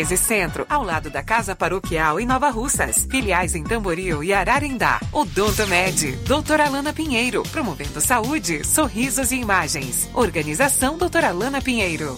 1213 0.00 0.16
Centro, 0.16 0.66
ao 0.68 0.82
lado 0.82 1.10
da 1.10 1.22
Casa 1.22 1.54
Paroquial 1.54 2.18
em 2.18 2.26
Nova 2.26 2.48
Russas. 2.50 3.06
Filiais 3.10 3.54
em 3.54 3.62
Tamboril 3.62 4.24
e 4.24 4.32
Ararendá. 4.32 4.98
Odonto 5.12 5.66
Med, 5.66 6.12
doutora 6.26 6.66
Alana 6.66 6.92
Pinheiro, 6.92 7.42
promovendo 7.44 8.00
saúde, 8.00 8.64
sorrisos 8.66 9.30
e 9.30 9.36
imagens. 9.36 10.08
Organização 10.14 10.96
doutora 10.96 11.28
Alana 11.28 11.60
Pinheiro. 11.60 12.16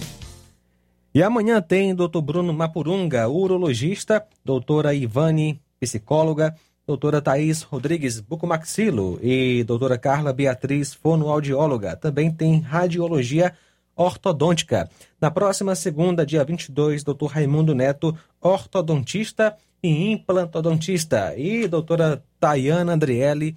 E 1.14 1.22
amanhã 1.22 1.60
tem 1.60 1.94
Dr. 1.94 2.20
Bruno 2.22 2.52
Mapurunga, 2.52 3.28
urologista, 3.28 4.24
doutora 4.44 4.94
Ivane, 4.94 5.60
psicóloga, 5.80 6.54
doutora 6.86 7.20
Thaís 7.20 7.62
Rodrigues 7.62 8.20
Bucomaxilo 8.20 9.18
e 9.22 9.64
doutora 9.64 9.98
Carla 9.98 10.32
Beatriz, 10.32 10.94
fonoaudióloga. 10.94 11.96
Também 11.96 12.30
tem 12.30 12.60
radiologia 12.60 13.52
ortodôntica. 13.96 14.88
Na 15.20 15.30
próxima 15.30 15.74
segunda, 15.74 16.26
dia 16.26 16.44
22, 16.44 17.04
doutor 17.04 17.26
Raimundo 17.26 17.74
Neto, 17.74 18.16
ortodontista 18.40 19.56
e 19.82 20.12
implantodontista. 20.12 21.34
E 21.36 21.66
doutora 21.66 22.22
Tayana 22.38 22.92
Andriele, 22.92 23.56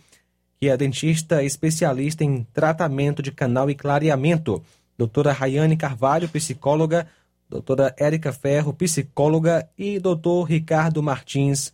que 0.60 0.70
é 0.70 0.78
dentista 0.78 1.44
especialista 1.44 2.24
em 2.24 2.44
tratamento 2.54 3.22
de 3.22 3.32
canal 3.32 3.70
e 3.70 3.76
clareamento. 3.76 4.64
Doutora 4.98 5.32
Rayane 5.32 5.78
Carvalho, 5.78 6.30
psicóloga. 6.30 7.08
Doutora 7.48 7.94
Érica 7.98 8.34
Ferro, 8.34 8.74
psicóloga. 8.74 9.70
E 9.78 10.00
doutor 10.00 10.44
Ricardo 10.44 11.04
Martins, 11.04 11.74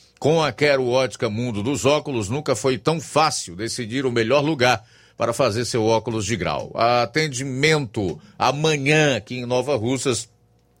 Com 0.21 0.39
a 0.39 0.51
Quero 0.51 0.87
Ótica 0.87 1.31
Mundo 1.31 1.63
dos 1.63 1.83
Óculos, 1.83 2.29
nunca 2.29 2.55
foi 2.55 2.77
tão 2.77 3.01
fácil 3.01 3.55
decidir 3.55 4.05
o 4.05 4.11
melhor 4.11 4.43
lugar 4.43 4.85
para 5.17 5.33
fazer 5.33 5.65
seu 5.65 5.83
óculos 5.83 6.27
de 6.27 6.35
grau. 6.35 6.71
Atendimento 6.75 8.21
amanhã 8.37 9.15
aqui 9.17 9.37
em 9.37 9.47
Nova 9.47 9.75
Russas, 9.75 10.29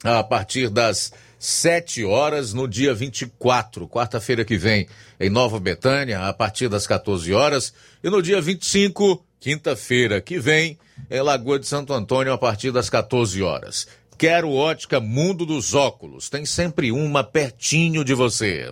a 0.03 0.23
partir 0.23 0.69
das 0.69 1.11
7 1.39 2.05
horas, 2.05 2.53
no 2.53 2.67
dia 2.67 2.93
24, 2.93 3.87
quarta-feira 3.87 4.45
que 4.45 4.59
vem, 4.59 4.87
em 5.19 5.31
Nova 5.31 5.59
Betânia, 5.59 6.27
a 6.27 6.33
partir 6.33 6.69
das 6.69 6.85
14 6.85 7.33
horas, 7.33 7.73
e 8.03 8.11
no 8.11 8.21
dia 8.21 8.39
25, 8.39 9.25
quinta-feira 9.39 10.21
que 10.21 10.37
vem, 10.37 10.77
em 11.09 11.19
Lagoa 11.19 11.57
de 11.57 11.65
Santo 11.65 11.93
Antônio, 11.93 12.31
a 12.31 12.37
partir 12.37 12.71
das 12.71 12.91
14 12.91 13.41
horas. 13.41 13.87
Quero 14.19 14.51
Ótica 14.51 14.99
Mundo 14.99 15.47
dos 15.47 15.73
Óculos, 15.73 16.29
tem 16.29 16.45
sempre 16.45 16.91
uma 16.91 17.23
pertinho 17.23 18.05
de 18.05 18.13
você. 18.13 18.71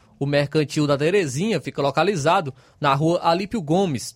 o 0.21 0.25
Mercantil 0.27 0.85
da 0.85 0.95
Terezinha 0.95 1.59
fica 1.59 1.81
localizado 1.81 2.53
na 2.79 2.93
rua 2.93 3.21
Alípio 3.23 3.59
Gomes, 3.59 4.15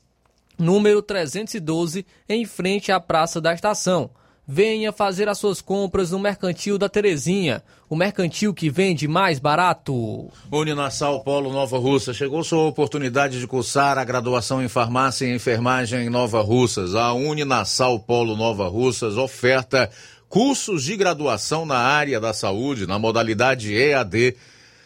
número 0.56 1.02
312, 1.02 2.06
em 2.30 2.46
frente 2.46 2.92
à 2.92 3.00
Praça 3.00 3.42
da 3.42 3.52
Estação. 3.56 4.12
Venha 4.48 4.92
fazer 4.92 5.28
as 5.28 5.40
suas 5.40 5.62
compras 5.62 6.12
no 6.12 6.20
Mercantil 6.20 6.78
da 6.78 6.88
Terezinha, 6.88 7.64
o 7.90 7.96
mercantil 7.96 8.54
que 8.54 8.70
vende 8.70 9.08
mais 9.08 9.40
barato. 9.40 10.30
Uninassal 10.52 11.24
Polo 11.24 11.52
Nova 11.52 11.80
Russa, 11.80 12.14
chegou 12.14 12.44
sua 12.44 12.68
oportunidade 12.68 13.40
de 13.40 13.48
cursar 13.48 13.98
a 13.98 14.04
graduação 14.04 14.64
em 14.64 14.68
farmácia 14.68 15.26
e 15.26 15.34
enfermagem 15.34 16.06
em 16.06 16.10
Nova 16.12 16.40
Russas. 16.44 16.94
A 16.94 17.14
Uninassal 17.14 18.00
Polo 18.00 18.38
Nova 18.38 18.68
Russas 18.68 19.18
oferta 19.18 19.90
cursos 20.30 20.84
de 20.84 20.96
graduação 20.96 21.66
na 21.66 21.80
área 21.80 22.20
da 22.20 22.32
saúde, 22.32 22.86
na 22.86 23.00
modalidade 23.00 23.74
EAD 23.74 24.36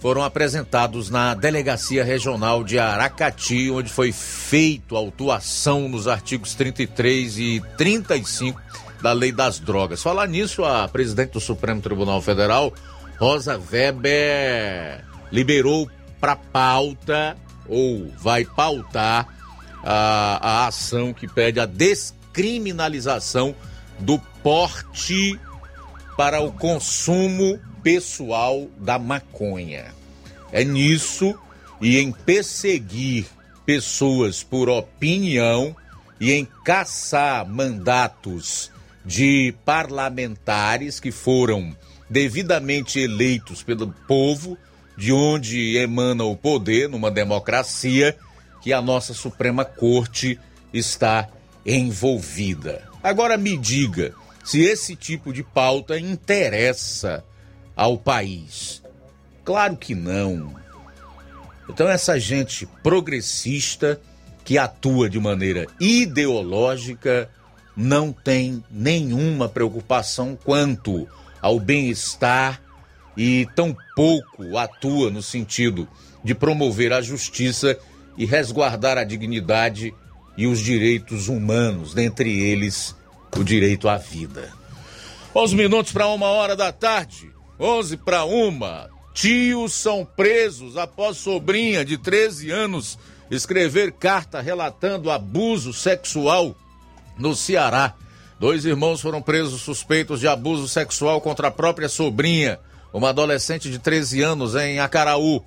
foram 0.00 0.22
apresentados 0.22 1.10
na 1.10 1.34
Delegacia 1.34 2.04
Regional 2.04 2.62
de 2.62 2.78
Aracati, 2.78 3.70
onde 3.70 3.90
foi 3.90 4.12
feito 4.12 4.96
autuação 4.96 5.88
nos 5.88 6.06
artigos 6.06 6.54
33 6.54 7.38
e 7.38 7.62
35 7.76 8.60
da 9.00 9.12
Lei 9.12 9.32
das 9.32 9.58
Drogas. 9.58 10.02
Falar 10.02 10.26
nisso, 10.26 10.64
a 10.64 10.88
presidente 10.88 11.32
do 11.32 11.40
Supremo 11.40 11.80
Tribunal 11.80 12.20
Federal, 12.20 12.72
Rosa 13.18 13.58
Weber, 13.58 15.04
liberou 15.30 15.90
para 16.20 16.36
pauta 16.36 17.36
ou 17.68 18.10
vai 18.18 18.44
pautar 18.44 19.28
a, 19.82 20.38
a 20.40 20.66
ação 20.66 21.12
que 21.12 21.28
pede 21.28 21.60
a 21.60 21.66
descriminalização 21.66 23.54
do 23.98 24.18
porte 24.42 25.38
para 26.16 26.40
o 26.40 26.52
consumo 26.52 27.60
pessoal 27.82 28.68
da 28.78 28.98
maconha. 28.98 29.94
É 30.50 30.64
nisso 30.64 31.38
e 31.80 31.98
em 31.98 32.10
perseguir 32.10 33.26
pessoas 33.64 34.42
por 34.42 34.68
opinião 34.68 35.76
e 36.20 36.32
em 36.32 36.46
caçar 36.64 37.46
mandatos 37.46 38.72
de 39.04 39.54
parlamentares 39.64 41.00
que 41.00 41.10
foram 41.10 41.76
devidamente 42.08 43.00
eleitos 43.00 43.62
pelo 43.62 43.88
povo, 44.06 44.56
de 44.96 45.12
onde 45.12 45.76
emana 45.76 46.24
o 46.24 46.36
poder 46.36 46.88
numa 46.88 47.10
democracia 47.10 48.16
que 48.60 48.72
a 48.72 48.82
nossa 48.82 49.14
Suprema 49.14 49.64
Corte 49.64 50.38
está 50.72 51.28
envolvida. 51.64 52.82
Agora 53.02 53.36
me 53.36 53.56
diga 53.56 54.12
se 54.44 54.60
esse 54.62 54.96
tipo 54.96 55.32
de 55.32 55.42
pauta 55.42 55.98
interessa 55.98 57.24
ao 57.76 57.96
país. 57.96 58.82
Claro 59.44 59.76
que 59.76 59.94
não. 59.94 60.56
Então, 61.68 61.88
essa 61.88 62.18
gente 62.18 62.66
progressista 62.82 64.00
que 64.44 64.56
atua 64.56 65.08
de 65.10 65.20
maneira 65.20 65.66
ideológica 65.78 67.30
não 67.78 68.12
tem 68.12 68.64
nenhuma 68.68 69.48
preocupação 69.48 70.36
quanto 70.44 71.06
ao 71.40 71.60
bem-estar 71.60 72.60
e 73.16 73.46
tampouco 73.54 74.58
atua 74.58 75.10
no 75.10 75.22
sentido 75.22 75.86
de 76.24 76.34
promover 76.34 76.92
a 76.92 77.00
justiça 77.00 77.78
e 78.16 78.26
resguardar 78.26 78.98
a 78.98 79.04
dignidade 79.04 79.94
e 80.36 80.48
os 80.48 80.58
direitos 80.58 81.28
humanos, 81.28 81.94
dentre 81.94 82.40
eles 82.40 82.96
o 83.36 83.44
direito 83.44 83.88
à 83.88 83.96
vida. 83.96 84.52
11 85.32 85.54
minutos 85.54 85.92
para 85.92 86.08
uma 86.08 86.26
hora 86.26 86.56
da 86.56 86.72
tarde, 86.72 87.30
11 87.60 87.98
para 87.98 88.24
uma. 88.24 88.90
Tios 89.14 89.72
são 89.72 90.04
presos 90.04 90.76
após 90.76 91.16
sobrinha 91.16 91.84
de 91.84 91.96
13 91.96 92.50
anos 92.50 92.98
escrever 93.30 93.92
carta 93.92 94.40
relatando 94.40 95.12
abuso 95.12 95.72
sexual 95.72 96.56
no 97.18 97.34
Ceará. 97.34 97.94
Dois 98.38 98.64
irmãos 98.64 99.00
foram 99.00 99.20
presos 99.20 99.62
suspeitos 99.62 100.20
de 100.20 100.28
abuso 100.28 100.68
sexual 100.68 101.20
contra 101.20 101.48
a 101.48 101.50
própria 101.50 101.88
sobrinha, 101.88 102.58
uma 102.92 103.08
adolescente 103.08 103.70
de 103.70 103.78
13 103.78 104.22
anos, 104.22 104.54
em 104.54 104.78
Acaraú. 104.78 105.44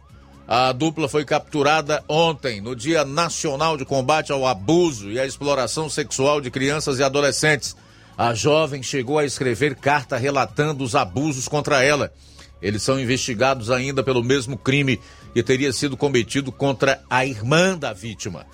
A 0.48 0.74
dupla 0.74 1.08
foi 1.08 1.24
capturada 1.24 2.04
ontem, 2.10 2.60
no 2.60 2.76
Dia 2.76 3.06
Nacional 3.06 3.78
de 3.78 3.86
Combate 3.86 4.34
ao 4.34 4.46
Abuso 4.46 5.10
e 5.10 5.18
à 5.18 5.26
Exploração 5.26 5.90
Sexual 5.90 6.42
de 6.42 6.52
Crianças 6.52 7.00
e 7.00 7.04
Adolescentes. 7.04 7.76
A 8.18 8.34
jovem 8.34 8.84
chegou 8.84 9.18
a 9.18 9.24
escrever 9.24 9.76
carta 9.76 10.18
relatando 10.18 10.84
os 10.84 10.94
abusos 10.94 11.48
contra 11.48 11.82
ela. 11.84 12.12
Eles 12.62 12.84
são 12.84 13.00
investigados 13.00 13.72
ainda 13.72 14.04
pelo 14.04 14.24
mesmo 14.24 14.58
crime 14.58 15.00
que 15.34 15.42
teria 15.42 15.72
sido 15.72 15.96
cometido 15.96 16.52
contra 16.52 17.02
a 17.10 17.26
irmã 17.26 17.78
da 17.78 17.94
vítima. 17.94 18.46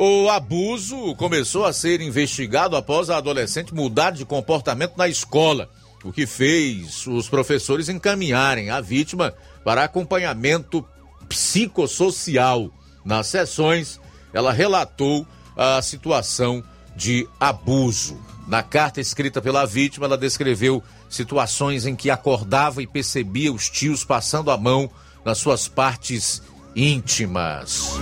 O 0.00 0.30
abuso 0.30 1.12
começou 1.16 1.64
a 1.64 1.72
ser 1.72 2.00
investigado 2.00 2.76
após 2.76 3.10
a 3.10 3.16
adolescente 3.16 3.74
mudar 3.74 4.12
de 4.12 4.24
comportamento 4.24 4.96
na 4.96 5.08
escola, 5.08 5.68
o 6.04 6.12
que 6.12 6.24
fez 6.24 7.04
os 7.08 7.28
professores 7.28 7.88
encaminharem 7.88 8.70
a 8.70 8.80
vítima 8.80 9.34
para 9.64 9.82
acompanhamento 9.82 10.86
psicossocial. 11.28 12.70
Nas 13.04 13.26
sessões, 13.26 14.00
ela 14.32 14.52
relatou 14.52 15.26
a 15.56 15.82
situação 15.82 16.62
de 16.94 17.28
abuso. 17.40 18.20
Na 18.46 18.62
carta 18.62 19.00
escrita 19.00 19.42
pela 19.42 19.66
vítima, 19.66 20.06
ela 20.06 20.16
descreveu 20.16 20.80
situações 21.10 21.86
em 21.86 21.96
que 21.96 22.08
acordava 22.08 22.80
e 22.80 22.86
percebia 22.86 23.52
os 23.52 23.68
tios 23.68 24.04
passando 24.04 24.52
a 24.52 24.56
mão 24.56 24.88
nas 25.24 25.38
suas 25.38 25.66
partes 25.66 26.40
íntimas. 26.76 27.98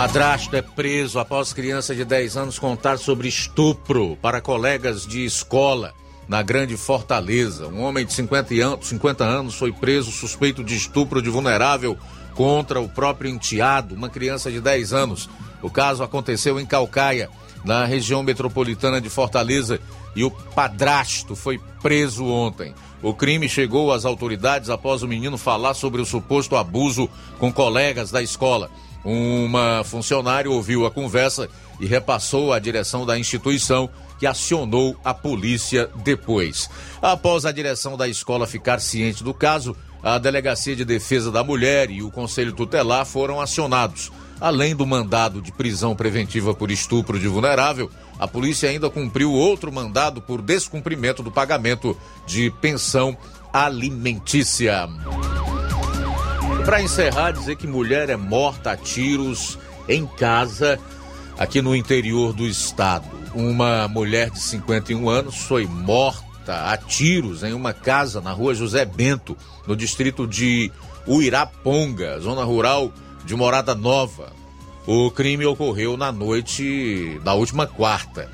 Padrasto 0.00 0.56
é 0.56 0.62
preso 0.62 1.18
após 1.18 1.52
criança 1.52 1.94
de 1.94 2.06
10 2.06 2.38
anos 2.38 2.58
contar 2.58 2.98
sobre 2.98 3.28
estupro 3.28 4.16
para 4.22 4.40
colegas 4.40 5.06
de 5.06 5.26
escola 5.26 5.92
na 6.26 6.40
Grande 6.40 6.74
Fortaleza. 6.74 7.66
Um 7.68 7.82
homem 7.82 8.06
de 8.06 8.14
50 8.14 8.54
anos, 8.54 8.88
50 8.88 9.24
anos 9.24 9.56
foi 9.56 9.70
preso 9.72 10.10
suspeito 10.10 10.64
de 10.64 10.74
estupro 10.74 11.20
de 11.20 11.28
vulnerável 11.28 11.98
contra 12.34 12.80
o 12.80 12.88
próprio 12.88 13.30
enteado, 13.30 13.94
uma 13.94 14.08
criança 14.08 14.50
de 14.50 14.58
10 14.58 14.94
anos. 14.94 15.28
O 15.60 15.68
caso 15.68 16.02
aconteceu 16.02 16.58
em 16.58 16.64
Calcaia. 16.64 17.28
na 17.62 17.84
região 17.84 18.22
metropolitana 18.22 19.02
de 19.02 19.10
Fortaleza, 19.10 19.78
e 20.16 20.24
o 20.24 20.30
padrasto 20.30 21.36
foi 21.36 21.60
preso 21.82 22.24
ontem. 22.24 22.74
O 23.02 23.12
crime 23.12 23.50
chegou 23.50 23.92
às 23.92 24.06
autoridades 24.06 24.70
após 24.70 25.02
o 25.02 25.08
menino 25.08 25.36
falar 25.36 25.74
sobre 25.74 26.00
o 26.00 26.06
suposto 26.06 26.56
abuso 26.56 27.06
com 27.38 27.52
colegas 27.52 28.10
da 28.10 28.22
escola. 28.22 28.70
Uma 29.04 29.82
funcionária 29.84 30.50
ouviu 30.50 30.84
a 30.84 30.90
conversa 30.90 31.48
e 31.78 31.86
repassou 31.86 32.52
à 32.52 32.58
direção 32.58 33.06
da 33.06 33.18
instituição, 33.18 33.88
que 34.18 34.26
acionou 34.26 34.96
a 35.02 35.14
polícia 35.14 35.88
depois. 36.04 36.68
Após 37.00 37.46
a 37.46 37.52
direção 37.52 37.96
da 37.96 38.06
escola 38.06 38.46
ficar 38.46 38.78
ciente 38.78 39.24
do 39.24 39.32
caso, 39.32 39.74
a 40.02 40.18
Delegacia 40.18 40.76
de 40.76 40.84
Defesa 40.84 41.30
da 41.30 41.42
Mulher 41.42 41.90
e 41.90 42.02
o 42.02 42.10
Conselho 42.10 42.52
Tutelar 42.52 43.06
foram 43.06 43.40
acionados. 43.40 44.12
Além 44.40 44.74
do 44.74 44.86
mandado 44.86 45.42
de 45.42 45.52
prisão 45.52 45.94
preventiva 45.94 46.54
por 46.54 46.70
estupro 46.70 47.18
de 47.18 47.28
vulnerável, 47.28 47.90
a 48.18 48.26
polícia 48.26 48.70
ainda 48.70 48.88
cumpriu 48.88 49.32
outro 49.32 49.70
mandado 49.70 50.22
por 50.22 50.40
descumprimento 50.40 51.22
do 51.22 51.30
pagamento 51.30 51.96
de 52.26 52.50
pensão 52.50 53.16
alimentícia. 53.52 54.88
Para 56.70 56.82
encerrar, 56.82 57.32
dizer 57.32 57.56
que 57.56 57.66
mulher 57.66 58.10
é 58.10 58.16
morta 58.16 58.70
a 58.70 58.76
tiros 58.76 59.58
em 59.88 60.06
casa 60.06 60.78
aqui 61.36 61.60
no 61.60 61.74
interior 61.74 62.32
do 62.32 62.46
estado. 62.46 63.08
Uma 63.34 63.88
mulher 63.88 64.30
de 64.30 64.38
51 64.38 65.08
anos 65.10 65.38
foi 65.38 65.66
morta 65.66 66.70
a 66.70 66.76
tiros 66.76 67.42
em 67.42 67.54
uma 67.54 67.72
casa 67.72 68.20
na 68.20 68.30
rua 68.30 68.54
José 68.54 68.84
Bento, 68.84 69.36
no 69.66 69.74
distrito 69.74 70.28
de 70.28 70.70
Uiraponga, 71.08 72.20
zona 72.20 72.44
rural 72.44 72.92
de 73.24 73.34
Morada 73.34 73.74
Nova. 73.74 74.32
O 74.86 75.10
crime 75.10 75.44
ocorreu 75.46 75.96
na 75.96 76.12
noite 76.12 77.20
da 77.24 77.34
última 77.34 77.66
quarta. 77.66 78.30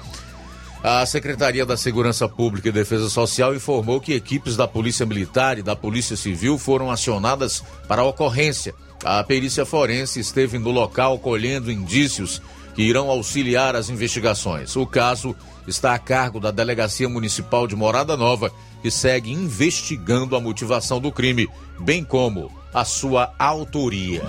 A 0.89 1.05
Secretaria 1.05 1.67
da 1.67 1.77
Segurança 1.77 2.29
Pública 2.29 2.69
e 2.69 2.73
Defesa 2.73 3.11
Social 3.11 3.53
informou 3.53 4.01
que 4.01 4.13
equipes 4.13 4.55
da 4.55 4.69
Polícia 4.69 5.05
Militar 5.05 5.59
e 5.59 5.63
da 5.63 5.75
Polícia 5.75 6.17
Civil 6.17 6.57
foram 6.59 6.93
acionadas 6.93 7.61
para 7.89 8.03
a 8.03 8.05
ocorrência. 8.05 8.73
A 9.05 9.25
perícia 9.25 9.67
forense 9.67 10.21
esteve 10.21 10.61
no 10.61 10.71
local 10.71 11.19
colhendo 11.19 11.73
indícios 11.73 12.41
que 12.73 12.83
irão 12.83 13.11
auxiliar 13.11 13.75
as 13.75 13.91
investigações. 13.91 14.77
O 14.77 14.87
caso 14.87 15.35
está 15.67 15.93
a 15.93 15.99
cargo 15.99 16.39
da 16.39 16.53
Delegacia 16.53 17.09
Municipal 17.09 17.67
de 17.67 17.75
Morada 17.75 18.17
Nova, 18.17 18.53
que 18.81 18.89
segue 18.89 19.33
investigando 19.33 20.37
a 20.37 20.41
motivação 20.41 21.01
do 21.01 21.11
crime, 21.11 21.49
bem 21.81 22.05
como 22.05 22.49
a 22.73 22.85
sua 22.85 23.35
autoria. 23.41 24.23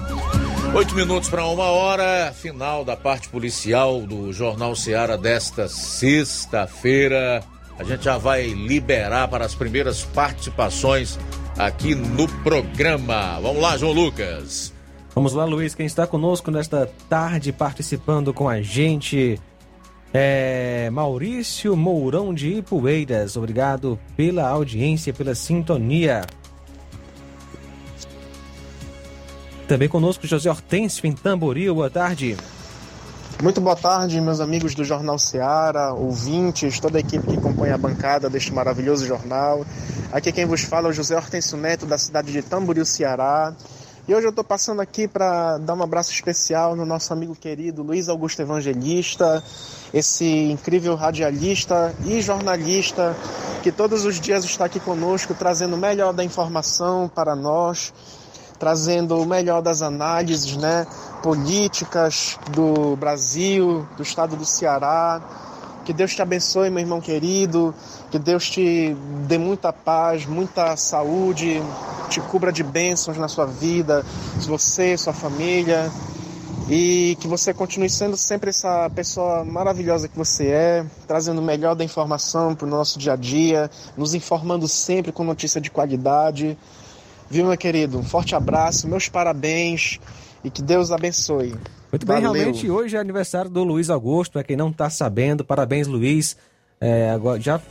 Oito 0.75 0.93
minutos 0.93 1.29
para 1.29 1.45
uma 1.47 1.65
hora, 1.65 2.31
final 2.33 2.85
da 2.85 2.95
parte 2.95 3.29
policial 3.29 4.01
do 4.01 4.31
Jornal 4.31 4.75
Seara 4.75 5.17
desta 5.17 5.67
sexta-feira. 5.67 7.43
A 7.79 7.83
gente 7.83 8.05
já 8.05 8.17
vai 8.17 8.47
liberar 8.47 9.27
para 9.27 9.45
as 9.45 9.55
primeiras 9.55 10.03
participações 10.03 11.17
aqui 11.57 11.95
no 11.95 12.27
programa. 12.43 13.39
Vamos 13.41 13.61
lá, 13.61 13.77
João 13.77 13.93
Lucas. 13.93 14.73
Vamos 15.15 15.33
lá, 15.33 15.45
Luiz, 15.45 15.73
quem 15.73 15.85
está 15.85 16.05
conosco 16.05 16.51
nesta 16.51 16.87
tarde 17.09 17.51
participando 17.51 18.33
com 18.33 18.47
a 18.47 18.61
gente 18.61 19.39
é 20.13 20.89
Maurício 20.91 21.75
Mourão 21.75 22.33
de 22.33 22.53
Ipueiras. 22.57 23.35
Obrigado 23.35 23.99
pela 24.15 24.47
audiência, 24.47 25.13
pela 25.13 25.33
sintonia. 25.33 26.21
Também 29.67 29.89
conosco 29.89 30.25
José 30.25 30.49
Hortêncio 30.49 31.05
em 31.05 31.11
Tamboril. 31.11 31.75
Boa 31.75 31.89
tarde. 31.89 32.37
Muito 33.43 33.59
boa 33.59 33.75
tarde, 33.75 34.19
meus 34.21 34.39
amigos 34.39 34.73
do 34.73 34.83
Jornal 34.85 35.19
Seara, 35.19 35.93
ouvintes, 35.93 36.79
toda 36.79 36.97
a 36.97 37.01
equipe 37.01 37.27
que 37.27 37.35
acompanha 37.35 37.75
a 37.75 37.77
bancada 37.77 38.29
deste 38.29 38.53
maravilhoso 38.53 39.05
jornal. 39.05 39.65
Aqui 40.11 40.31
quem 40.31 40.45
vos 40.45 40.61
fala 40.61 40.87
é 40.87 40.91
o 40.91 40.93
José 40.93 41.17
Hortêncio 41.17 41.57
Neto, 41.57 41.85
da 41.85 41.97
cidade 41.97 42.31
de 42.31 42.41
Tamboril, 42.41 42.85
Ceará. 42.85 43.53
E 44.07 44.15
hoje 44.15 44.25
eu 44.25 44.29
estou 44.29 44.43
passando 44.43 44.79
aqui 44.79 45.05
para 45.05 45.57
dar 45.57 45.73
um 45.73 45.83
abraço 45.83 46.13
especial 46.13 46.73
no 46.73 46.85
nosso 46.85 47.11
amigo 47.11 47.35
querido 47.35 47.83
Luiz 47.83 48.07
Augusto 48.07 48.41
Evangelista, 48.41 49.43
esse 49.93 50.25
incrível 50.49 50.95
radialista 50.95 51.93
e 52.05 52.21
jornalista 52.21 53.13
que 53.61 53.71
todos 53.71 54.05
os 54.05 54.17
dias 54.17 54.45
está 54.45 54.63
aqui 54.63 54.79
conosco, 54.79 55.33
trazendo 55.33 55.75
o 55.75 55.77
melhor 55.77 56.13
da 56.13 56.23
informação 56.23 57.11
para 57.13 57.35
nós, 57.35 57.93
trazendo 58.59 59.19
o 59.21 59.25
melhor 59.25 59.61
das 59.61 59.81
análises 59.81 60.57
né, 60.57 60.87
políticas 61.21 62.37
do 62.51 62.95
Brasil, 62.95 63.87
do 63.95 64.03
estado 64.03 64.35
do 64.35 64.45
Ceará. 64.45 65.21
Que 65.85 65.93
Deus 65.93 66.13
te 66.13 66.21
abençoe, 66.21 66.69
meu 66.69 66.81
irmão 66.81 66.99
querido. 66.99 67.73
Que 68.11 68.19
Deus 68.19 68.49
te 68.49 68.95
dê 69.27 69.37
muita 69.37 69.71
paz, 69.71 70.25
muita 70.25 70.75
saúde, 70.75 71.61
te 72.09 72.19
cubra 72.21 72.51
de 72.51 72.63
bênçãos 72.63 73.17
na 73.17 73.27
sua 73.27 73.45
vida, 73.45 74.05
você, 74.45 74.97
sua 74.97 75.13
família. 75.13 75.91
E 76.69 77.17
que 77.21 77.27
você 77.27 77.53
continue 77.53 77.89
sendo 77.89 78.17
sempre 78.17 78.49
essa 78.49 78.89
pessoa 78.89 79.45
maravilhosa 79.45 80.09
que 80.09 80.17
você 80.17 80.47
é, 80.47 80.85
trazendo 81.07 81.39
o 81.39 81.43
melhor 81.43 81.75
da 81.75 81.83
informação 81.83 82.53
para 82.53 82.67
o 82.67 82.69
nosso 82.69 82.99
dia 82.99 83.13
a 83.13 83.15
dia, 83.15 83.71
nos 83.95 84.13
informando 84.13 84.67
sempre 84.67 85.13
com 85.13 85.23
notícia 85.23 85.61
de 85.61 85.71
qualidade. 85.71 86.57
Viu, 87.29 87.45
meu 87.45 87.57
querido? 87.57 87.99
Um 87.99 88.03
forte 88.03 88.35
abraço, 88.35 88.87
meus 88.87 89.09
parabéns 89.09 89.99
e 90.43 90.49
que 90.49 90.61
Deus 90.61 90.91
abençoe. 90.91 91.55
Muito 91.91 92.05
bem, 92.05 92.21
Valeu. 92.21 92.33
realmente 92.33 92.69
hoje 92.69 92.95
é 92.95 92.99
aniversário 92.99 93.49
do 93.49 93.63
Luiz 93.63 93.89
Augusto, 93.89 94.33
para 94.33 94.43
quem 94.43 94.55
não 94.55 94.69
está 94.69 94.89
sabendo, 94.89 95.43
parabéns 95.43 95.87
Luiz. 95.87 96.37
É, 96.79 97.09
agora, 97.09 97.39
já 97.39 97.61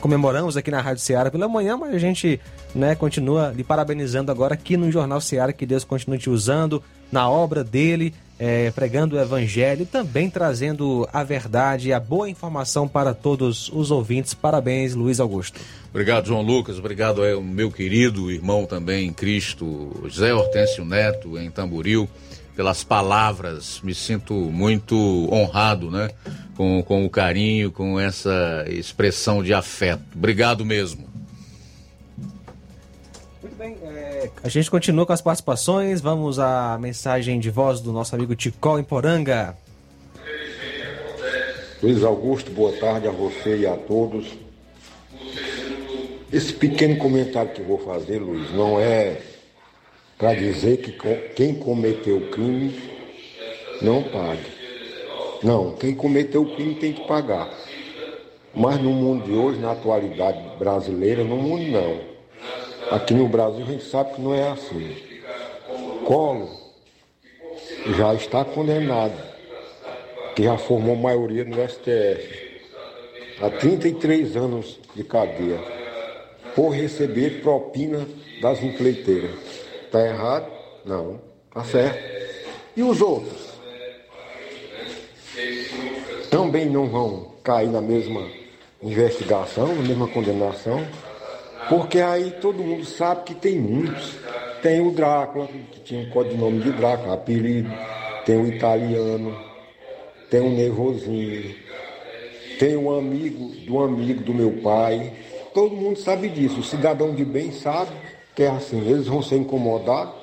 comemoramos 0.00 0.56
aqui 0.56 0.70
na 0.70 0.80
Rádio 0.80 1.02
Ceará 1.02 1.30
pela 1.30 1.48
manhã, 1.48 1.76
mas 1.76 1.94
a 1.94 1.98
gente 1.98 2.40
né, 2.74 2.94
continua 2.94 3.52
lhe 3.54 3.62
parabenizando 3.62 4.32
agora 4.32 4.54
aqui 4.54 4.76
no 4.76 4.90
Jornal 4.90 5.20
Ceará, 5.20 5.52
que 5.52 5.66
Deus 5.66 5.84
continue 5.84 6.18
te 6.18 6.30
usando 6.30 6.82
na 7.10 7.28
obra 7.28 7.64
dele, 7.64 8.14
é, 8.38 8.70
pregando 8.70 9.16
o 9.16 9.20
Evangelho 9.20 9.84
também 9.84 10.30
trazendo 10.30 11.06
a 11.12 11.22
verdade 11.22 11.88
e 11.88 11.92
a 11.92 12.00
boa 12.00 12.28
informação 12.28 12.88
para 12.88 13.12
todos 13.12 13.70
os 13.72 13.90
ouvintes. 13.90 14.32
Parabéns, 14.32 14.94
Luiz 14.94 15.20
Augusto. 15.20 15.60
Obrigado, 15.90 16.26
João 16.26 16.40
Lucas. 16.40 16.78
Obrigado 16.78 17.22
ao 17.22 17.42
meu 17.42 17.70
querido 17.70 18.30
irmão 18.30 18.64
também 18.64 19.08
em 19.08 19.12
Cristo, 19.12 19.90
José 20.04 20.32
Hortêncio 20.32 20.84
Neto, 20.84 21.36
em 21.36 21.50
Tamboril, 21.50 22.08
pelas 22.56 22.82
palavras. 22.82 23.80
Me 23.82 23.94
sinto 23.94 24.32
muito 24.32 24.96
honrado, 25.30 25.90
né? 25.90 26.08
Com, 26.56 26.82
com 26.82 27.04
o 27.04 27.10
carinho, 27.10 27.70
com 27.70 28.00
essa 28.00 28.64
expressão 28.68 29.42
de 29.42 29.52
afeto. 29.52 30.02
Obrigado 30.14 30.64
mesmo. 30.64 31.09
Bem, 33.60 33.76
é, 33.82 34.30
a 34.42 34.48
gente 34.48 34.70
continua 34.70 35.04
com 35.04 35.12
as 35.12 35.20
participações. 35.20 36.00
Vamos 36.00 36.38
à 36.38 36.78
mensagem 36.80 37.38
de 37.38 37.50
voz 37.50 37.78
do 37.78 37.92
nosso 37.92 38.14
amigo 38.14 38.34
Ticol 38.34 38.80
em 38.80 38.82
Poranga. 38.82 39.54
Luiz 41.82 42.02
Augusto, 42.02 42.50
boa 42.52 42.72
tarde 42.78 43.06
a 43.06 43.10
você 43.10 43.58
e 43.58 43.66
a 43.66 43.76
todos. 43.76 44.28
Esse 46.32 46.54
pequeno 46.54 46.96
comentário 46.96 47.52
que 47.52 47.60
eu 47.60 47.66
vou 47.66 47.76
fazer, 47.76 48.18
Luiz, 48.18 48.50
não 48.50 48.80
é 48.80 49.20
para 50.16 50.32
dizer 50.32 50.78
que 50.78 50.92
quem 51.34 51.54
cometeu 51.56 52.30
crime 52.30 52.80
não 53.82 54.02
pague. 54.04 54.46
Não, 55.42 55.74
quem 55.74 55.94
cometeu 55.94 56.46
crime 56.54 56.76
tem 56.76 56.94
que 56.94 57.06
pagar. 57.06 57.52
Mas 58.54 58.80
no 58.80 58.90
mundo 58.90 59.26
de 59.26 59.32
hoje, 59.32 59.60
na 59.60 59.72
atualidade 59.72 60.56
brasileira, 60.58 61.22
no 61.22 61.36
mundo 61.36 61.70
não. 61.70 62.09
Aqui 62.90 63.14
no 63.14 63.28
Brasil 63.28 63.62
a 63.62 63.70
gente 63.70 63.84
sabe 63.84 64.14
que 64.14 64.20
não 64.20 64.34
é 64.34 64.48
assim. 64.48 64.96
Colo 66.04 66.50
já 67.96 68.14
está 68.14 68.44
condenado, 68.44 69.14
que 70.34 70.44
já 70.44 70.56
formou 70.58 70.96
maioria 70.96 71.44
no 71.44 71.56
STF. 71.68 72.50
Há 73.40 73.50
33 73.50 74.36
anos 74.36 74.78
de 74.94 75.04
cadeia 75.04 75.58
por 76.54 76.70
receber 76.70 77.40
propina 77.42 78.06
das 78.40 78.62
empreiteiras. 78.62 79.36
Está 79.84 80.06
errado? 80.06 80.46
Não. 80.84 81.20
Está 81.48 81.64
certo. 81.64 81.98
E 82.76 82.82
os 82.82 83.00
outros? 83.00 83.50
Também 86.30 86.66
não 86.66 86.88
vão 86.88 87.34
cair 87.42 87.68
na 87.68 87.80
mesma 87.80 88.26
investigação, 88.82 89.74
na 89.74 89.82
mesma 89.82 90.06
condenação, 90.08 90.86
porque 91.68 92.00
aí 92.00 92.30
todo 92.40 92.62
mundo 92.62 92.84
sabe 92.84 93.24
que 93.24 93.34
tem 93.34 93.58
muitos. 93.58 94.16
Tem 94.62 94.80
o 94.86 94.90
Drácula, 94.90 95.46
que 95.46 95.80
tinha 95.80 96.00
um 96.00 96.10
codinome 96.10 96.60
de 96.60 96.70
Drácula, 96.72 97.14
apelido, 97.14 97.70
tem 98.26 98.36
o 98.36 98.46
italiano, 98.46 99.34
tem 100.28 100.40
o 100.40 100.50
Nervosinho, 100.50 101.54
tem 102.58 102.76
um 102.76 102.94
amigo 102.94 103.48
do 103.66 103.82
amigo 103.82 104.22
do 104.22 104.34
meu 104.34 104.52
pai. 104.62 105.14
Todo 105.54 105.74
mundo 105.74 105.98
sabe 105.98 106.28
disso. 106.28 106.60
O 106.60 106.64
cidadão 106.64 107.14
de 107.14 107.24
bem 107.24 107.52
sabe 107.52 107.90
que 108.36 108.42
é 108.42 108.48
assim. 108.50 108.86
Eles 108.86 109.06
vão 109.06 109.22
ser 109.22 109.36
incomodados 109.36 110.14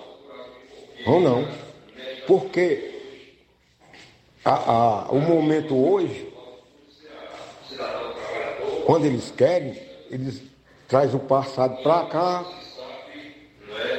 ou 1.05 1.19
não. 1.19 1.47
Porque 2.27 2.91
a- 4.45 4.71
a- 4.71 5.11
o 5.11 5.19
momento 5.19 5.75
hoje 5.75 6.27
quando 8.85 9.05
eles 9.05 9.33
querem, 9.35 9.77
eles 10.09 10.41
trazem 10.87 11.15
o 11.15 11.19
passado 11.19 11.81
para 11.83 12.05
cá, 12.05 12.45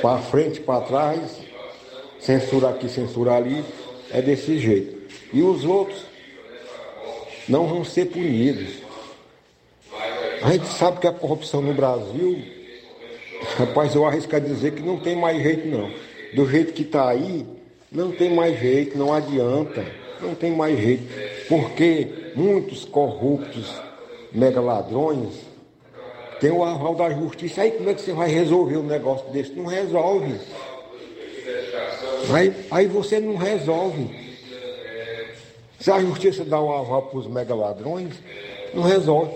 para 0.01 0.19
frente, 0.19 0.61
para 0.61 0.81
trás, 0.81 1.39
censura 2.19 2.71
aqui, 2.71 2.89
censura 2.89 3.35
ali, 3.35 3.65
é 4.11 4.23
desse 4.23 4.59
jeito. 4.59 4.97
E 5.33 5.43
os 5.43 5.65
outros 5.65 6.05
não 7.49 7.67
vão 7.67 7.85
ser 7.85 8.07
punidos. 8.07 8.89
A 10.43 10.53
gente 10.53 10.67
sabe 10.67 11.01
que 11.01 11.07
a 11.07 11.13
corrupção 11.13 11.61
no 11.61 11.75
Brasil, 11.75 12.43
rapaz, 13.57 13.95
eu 13.95 14.07
arrisco 14.07 14.35
a 14.35 14.39
dizer 14.39 14.75
que 14.75 14.83
não 14.83 14.99
tem 14.99 15.17
mais 15.17 15.43
jeito 15.43 15.67
não. 15.69 15.91
Do 16.35 16.49
jeito 16.49 16.73
que 16.73 16.83
está 16.83 17.09
aí, 17.09 17.47
não 17.91 18.13
tem 18.13 18.35
mais 18.35 18.59
jeito, 18.59 18.97
não 18.97 19.13
adianta, 19.13 19.85
não 20.21 20.35
tem 20.35 20.53
mais 20.53 20.79
jeito. 20.79 21.05
Porque 21.49 22.33
muitos 22.35 22.85
corruptos, 22.85 23.75
mega 24.33 24.61
ladrões, 24.61 25.48
tem 26.41 26.51
o 26.51 26.63
aval 26.63 26.95
da 26.95 27.11
justiça. 27.11 27.63
Aí 27.63 27.73
como 27.73 27.91
é 27.91 27.95
que 27.95 28.01
você 28.01 28.13
vai 28.13 28.31
resolver 28.31 28.77
um 28.77 28.87
negócio 28.87 29.29
desse? 29.31 29.53
Não 29.53 29.67
resolve. 29.67 30.35
Aí, 32.33 32.53
aí 32.71 32.87
você 32.87 33.21
não 33.21 33.37
resolve. 33.37 34.09
Se 35.81 35.91
a 35.91 36.01
justiça 36.01 36.45
dá 36.45 36.61
um 36.61 36.73
aval 36.73 37.03
para 37.03 37.19
os 37.19 37.27
mega 37.27 37.55
ladrões, 37.55 38.15
não 38.75 38.83
resolve. 38.83 39.33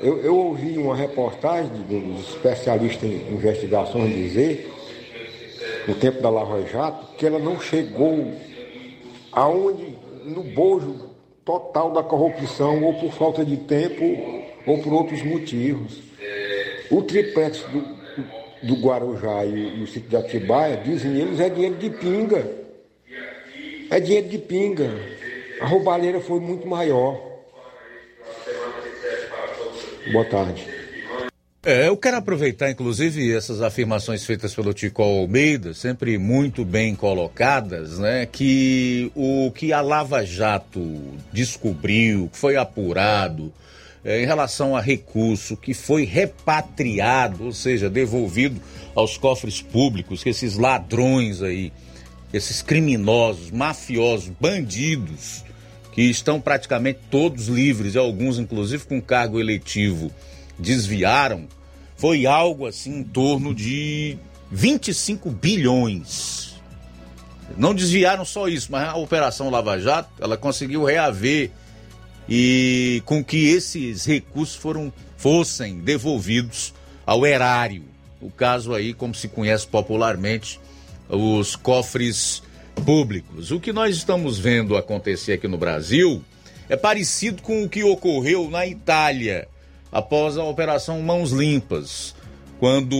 Eu, 0.00 0.18
eu 0.22 0.36
ouvi 0.36 0.78
uma 0.78 0.96
reportagem 0.96 1.70
dos 1.88 2.28
especialistas 2.30 3.08
em 3.08 3.32
investigações 3.32 4.14
dizer, 4.14 4.72
no 5.86 5.94
tempo 5.94 6.22
da 6.22 6.30
Lava 6.30 6.62
Jato, 6.66 7.14
que 7.16 7.26
ela 7.26 7.38
não 7.38 7.60
chegou 7.60 8.32
aonde, 9.32 9.98
no 10.24 10.42
bojo 10.42 11.10
total 11.44 11.90
da 11.92 12.02
corrupção, 12.02 12.82
ou 12.84 12.94
por 12.94 13.12
falta 13.12 13.44
de 13.44 13.56
tempo, 13.56 14.04
ou 14.66 14.78
por 14.78 14.92
outros 14.92 15.22
motivos. 15.22 16.09
O 16.90 17.02
triplex 17.02 17.62
do, 17.70 17.86
do 18.62 18.74
Guarujá 18.82 19.44
e, 19.44 19.82
o 19.82 19.86
sítio 19.86 20.08
de 20.10 20.16
Atibaia, 20.16 20.76
dizem 20.78 21.16
eles, 21.20 21.38
é 21.38 21.48
dinheiro 21.48 21.76
de 21.76 21.90
pinga. 21.90 22.44
É 23.90 24.00
dinheiro 24.00 24.28
de 24.28 24.38
pinga. 24.38 24.90
A 25.60 25.66
roubalheira 25.66 26.20
foi 26.20 26.40
muito 26.40 26.66
maior. 26.66 27.20
Boa 30.12 30.24
tarde. 30.24 30.66
É, 31.62 31.88
eu 31.88 31.96
quero 31.96 32.16
aproveitar, 32.16 32.70
inclusive, 32.70 33.36
essas 33.36 33.60
afirmações 33.60 34.24
feitas 34.24 34.54
pelo 34.54 34.72
Tico 34.72 35.02
Almeida, 35.02 35.74
sempre 35.74 36.16
muito 36.16 36.64
bem 36.64 36.94
colocadas, 36.94 37.98
né? 37.98 38.24
Que 38.24 39.12
o 39.14 39.52
que 39.54 39.70
a 39.70 39.82
Lava 39.82 40.24
Jato 40.24 40.80
descobriu, 41.30 42.30
que 42.32 42.38
foi 42.38 42.56
apurado, 42.56 43.52
é, 44.04 44.22
em 44.22 44.26
relação 44.26 44.76
a 44.76 44.80
recurso 44.80 45.56
que 45.56 45.74
foi 45.74 46.04
repatriado, 46.04 47.44
ou 47.44 47.52
seja, 47.52 47.90
devolvido 47.90 48.60
aos 48.94 49.16
cofres 49.16 49.60
públicos, 49.60 50.22
que 50.22 50.30
esses 50.30 50.56
ladrões 50.56 51.42
aí, 51.42 51.72
esses 52.32 52.62
criminosos, 52.62 53.50
mafiosos, 53.50 54.30
bandidos, 54.40 55.44
que 55.92 56.02
estão 56.02 56.40
praticamente 56.40 57.00
todos 57.10 57.48
livres, 57.48 57.96
alguns 57.96 58.38
inclusive 58.38 58.84
com 58.84 59.00
cargo 59.00 59.40
eletivo 59.40 60.10
desviaram, 60.58 61.46
foi 61.96 62.26
algo 62.26 62.66
assim 62.66 62.98
em 62.98 63.02
torno 63.02 63.54
de 63.54 64.16
25 64.50 65.30
bilhões. 65.30 66.54
Não 67.56 67.74
desviaram 67.74 68.24
só 68.24 68.48
isso, 68.48 68.70
mas 68.70 68.88
a 68.88 68.96
Operação 68.96 69.50
Lava 69.50 69.78
Jato, 69.78 70.10
ela 70.20 70.36
conseguiu 70.36 70.84
reaver 70.84 71.50
e 72.30 73.02
com 73.04 73.24
que 73.24 73.48
esses 73.48 74.04
recursos 74.04 74.54
foram, 74.54 74.92
fossem 75.16 75.80
devolvidos 75.80 76.72
ao 77.04 77.26
erário. 77.26 77.82
O 78.20 78.30
caso 78.30 78.72
aí, 78.72 78.94
como 78.94 79.12
se 79.12 79.26
conhece 79.26 79.66
popularmente, 79.66 80.60
os 81.08 81.56
cofres 81.56 82.40
públicos. 82.86 83.50
O 83.50 83.58
que 83.58 83.72
nós 83.72 83.96
estamos 83.96 84.38
vendo 84.38 84.76
acontecer 84.76 85.32
aqui 85.32 85.48
no 85.48 85.58
Brasil 85.58 86.22
é 86.68 86.76
parecido 86.76 87.42
com 87.42 87.64
o 87.64 87.68
que 87.68 87.82
ocorreu 87.82 88.48
na 88.48 88.64
Itália 88.64 89.48
após 89.90 90.38
a 90.38 90.44
Operação 90.44 91.02
Mãos 91.02 91.32
Limpas, 91.32 92.14
quando 92.60 92.94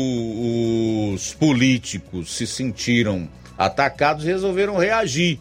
os 1.14 1.34
políticos 1.34 2.34
se 2.34 2.46
sentiram 2.48 3.28
atacados 3.56 4.24
e 4.24 4.28
resolveram 4.28 4.76
reagir 4.76 5.38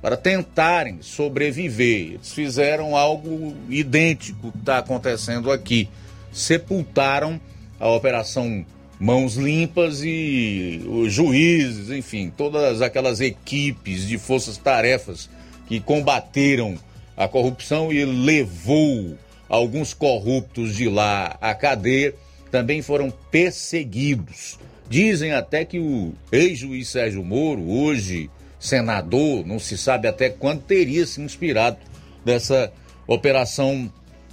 para 0.00 0.16
tentarem 0.16 0.98
sobreviver. 1.02 2.12
Eles 2.14 2.32
fizeram 2.32 2.96
algo 2.96 3.54
idêntico 3.68 4.50
que 4.52 4.58
está 4.58 4.78
acontecendo 4.78 5.50
aqui. 5.50 5.88
Sepultaram 6.32 7.40
a 7.78 7.88
Operação 7.88 8.64
Mãos 8.98 9.36
Limpas 9.36 10.02
e 10.02 10.82
os 10.86 11.12
juízes, 11.12 11.90
enfim, 11.90 12.32
todas 12.34 12.82
aquelas 12.82 13.20
equipes 13.20 14.06
de 14.06 14.18
forças-tarefas 14.18 15.28
que 15.66 15.80
combateram 15.80 16.76
a 17.16 17.26
corrupção 17.26 17.92
e 17.92 18.04
levou 18.04 19.16
alguns 19.48 19.92
corruptos 19.94 20.74
de 20.74 20.88
lá 20.88 21.36
à 21.40 21.54
cadeia 21.54 22.14
também 22.50 22.82
foram 22.82 23.10
perseguidos. 23.30 24.58
Dizem 24.88 25.32
até 25.32 25.64
que 25.64 25.78
o 25.78 26.12
ex-juiz 26.32 26.88
Sérgio 26.88 27.24
Moro, 27.24 27.70
hoje 27.70 28.28
senador, 28.60 29.44
não 29.46 29.58
se 29.58 29.78
sabe 29.78 30.06
até 30.06 30.28
quando 30.28 30.60
teria 30.60 31.06
se 31.06 31.20
inspirado 31.20 31.78
dessa 32.24 32.70
operação 33.06 33.90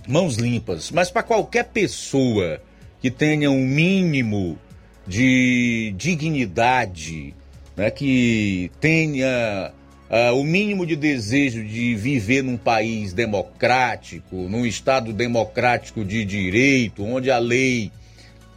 Mãos 0.08 0.36
Limpas. 0.36 0.92
Mas 0.92 1.10
para 1.10 1.24
qualquer 1.24 1.66
pessoa 1.66 2.62
que 3.02 3.10
tenha 3.10 3.50
um 3.50 3.66
mínimo 3.66 4.60
de 5.08 5.94
dignidade, 5.98 7.34
né, 7.76 7.90
que 7.90 8.70
tenha 8.82 9.72
uh, 10.10 10.34
o 10.36 10.44
mínimo 10.44 10.86
de 10.86 10.96
desejo 10.96 11.64
de 11.64 11.96
viver 11.96 12.44
num 12.44 12.58
país 12.58 13.14
democrático, 13.14 14.36
num 14.36 14.66
Estado 14.66 15.14
democrático 15.14 16.04
de 16.04 16.26
direito, 16.26 17.06
onde 17.06 17.32
a 17.32 17.38
lei 17.38 17.92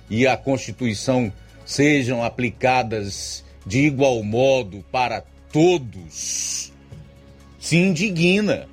e 0.09 0.27
a 0.27 0.37
Constituição 0.37 1.33
sejam 1.64 2.25
aplicadas 2.25 3.45
de 3.64 3.81
igual 3.87 4.23
modo 4.25 4.85
para 4.91 5.23
todos, 5.53 6.72
se 7.59 7.76
indigna 7.76 8.68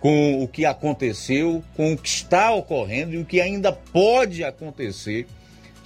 com 0.00 0.42
o 0.42 0.48
que 0.48 0.64
aconteceu, 0.64 1.62
com 1.76 1.92
o 1.92 1.96
que 1.96 2.08
está 2.08 2.52
ocorrendo 2.52 3.14
e 3.14 3.18
o 3.18 3.24
que 3.24 3.40
ainda 3.40 3.70
pode 3.70 4.42
acontecer 4.42 5.26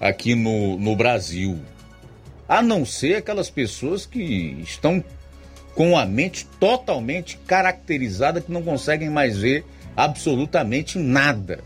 aqui 0.01 0.35
no, 0.35 0.79
no 0.79 0.95
Brasil. 0.95 1.59
A 2.49 2.63
não 2.63 2.85
ser 2.85 3.17
aquelas 3.17 3.51
pessoas 3.51 4.07
que 4.07 4.23
estão 4.63 5.03
com 5.75 5.99
a 5.99 6.07
mente 6.07 6.47
totalmente 6.61 7.37
caracterizada 7.39 8.41
que 8.41 8.53
não 8.53 8.63
conseguem 8.63 9.11
mais 9.11 9.39
ver 9.39 9.65
absolutamente 9.97 10.99
nada. 10.99 11.65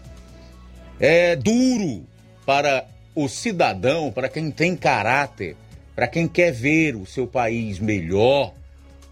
É 0.99 1.37
duro 1.37 2.07
para 2.47 2.87
o 3.15 3.29
cidadão, 3.29 4.11
para 4.11 4.29
quem 4.29 4.51
tem 4.51 4.75
caráter, 4.75 5.57
para 5.95 6.09
quem 6.09 6.27
quer 6.27 6.53
ver 6.53 6.97
o 6.97 7.05
seu 7.05 7.27
país 7.27 7.79
melhor, 7.79 8.55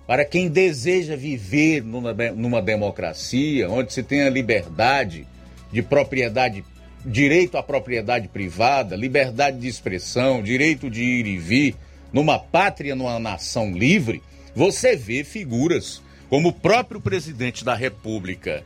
para 0.07 0.25
quem 0.25 0.49
deseja 0.49 1.17
viver 1.17 1.83
numa, 1.83 2.15
numa 2.33 2.63
democracia 2.63 3.69
onde 3.69 3.93
se 3.93 4.03
tenha 4.03 4.29
liberdade 4.29 5.27
de 5.73 5.83
propriedade, 5.83 6.65
direito 7.05 7.59
à 7.59 7.63
propriedade 7.63 8.29
privada, 8.29 8.95
liberdade 8.95 9.59
de 9.59 9.69
expressão, 9.69 10.43
direito 10.43 10.89
de 10.89 11.03
ir 11.03 11.27
e 11.27 11.37
vir, 11.37 11.75
numa 12.13 12.39
pátria, 12.39 12.95
numa 12.95 13.19
nação 13.19 13.73
livre 13.73 14.23
você 14.57 14.97
vê 14.97 15.23
figuras 15.23 16.03
como 16.31 16.49
o 16.49 16.53
próprio 16.53 16.99
presidente 16.99 17.63
da 17.63 17.75
República 17.75 18.65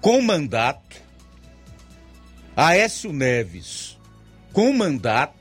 com 0.00 0.20
mandato, 0.20 0.96
Aécio 2.56 3.12
Neves 3.12 3.96
com 4.52 4.72
mandato, 4.72 5.35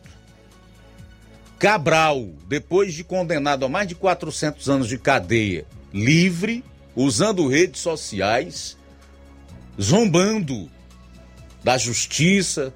Cabral, 1.65 2.29
depois 2.47 2.93
de 2.93 3.03
condenado 3.03 3.65
a 3.65 3.67
mais 3.67 3.87
de 3.87 3.95
400 3.95 4.69
anos 4.69 4.87
de 4.87 4.99
cadeia, 4.99 5.65
livre, 5.91 6.63
usando 6.95 7.47
redes 7.47 7.81
sociais, 7.81 8.77
zombando 9.81 10.69
da 11.63 11.75
justiça, 11.75 12.71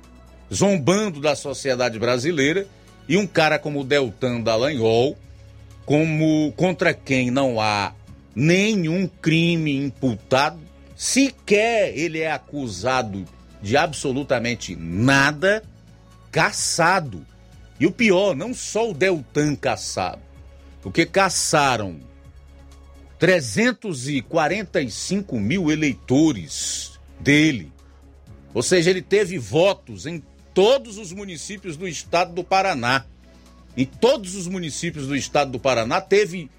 zombando 0.51 1.21
da 1.21 1.35
sociedade 1.35 1.99
brasileira, 1.99 2.65
e 3.07 3.15
um 3.15 3.27
cara 3.27 3.59
como 3.59 3.83
Deltan 3.83 4.41
Dallagnol, 4.41 5.15
como 5.85 6.51
contra 6.53 6.91
quem 6.91 7.29
não 7.29 7.61
há 7.61 7.93
nenhum 8.33 9.07
crime 9.07 9.75
imputado, 9.77 10.59
sequer 10.95 11.95
ele 11.95 12.21
é 12.21 12.31
acusado 12.31 13.23
de 13.61 13.77
absolutamente 13.77 14.75
nada, 14.75 15.61
caçado. 16.31 17.23
E 17.79 17.85
o 17.85 17.91
pior, 17.91 18.35
não 18.35 18.53
só 18.53 18.89
o 18.89 18.93
Deltan 18.93 19.55
caçado, 19.55 20.21
porque 20.81 21.05
caçaram 21.05 22.01
345 23.17 25.39
mil 25.39 25.71
eleitores 25.71 26.99
dele, 27.19 27.71
Ou 28.51 28.63
seja, 28.63 28.89
ele 28.89 29.01
teve 29.01 29.37
votos 29.37 30.07
em 30.07 30.23
todos 30.55 30.97
os 30.97 31.11
municípios 31.11 31.77
do 31.77 31.87
estado 31.87 32.33
do 32.33 32.43
Paraná. 32.43 33.05
Em 33.77 33.85
todos 33.85 34.33
os 34.33 34.47
municípios 34.47 35.05
do 35.05 35.15
estado 35.15 35.51
do 35.51 35.59
Paraná 35.59 36.01
teve 36.01 36.49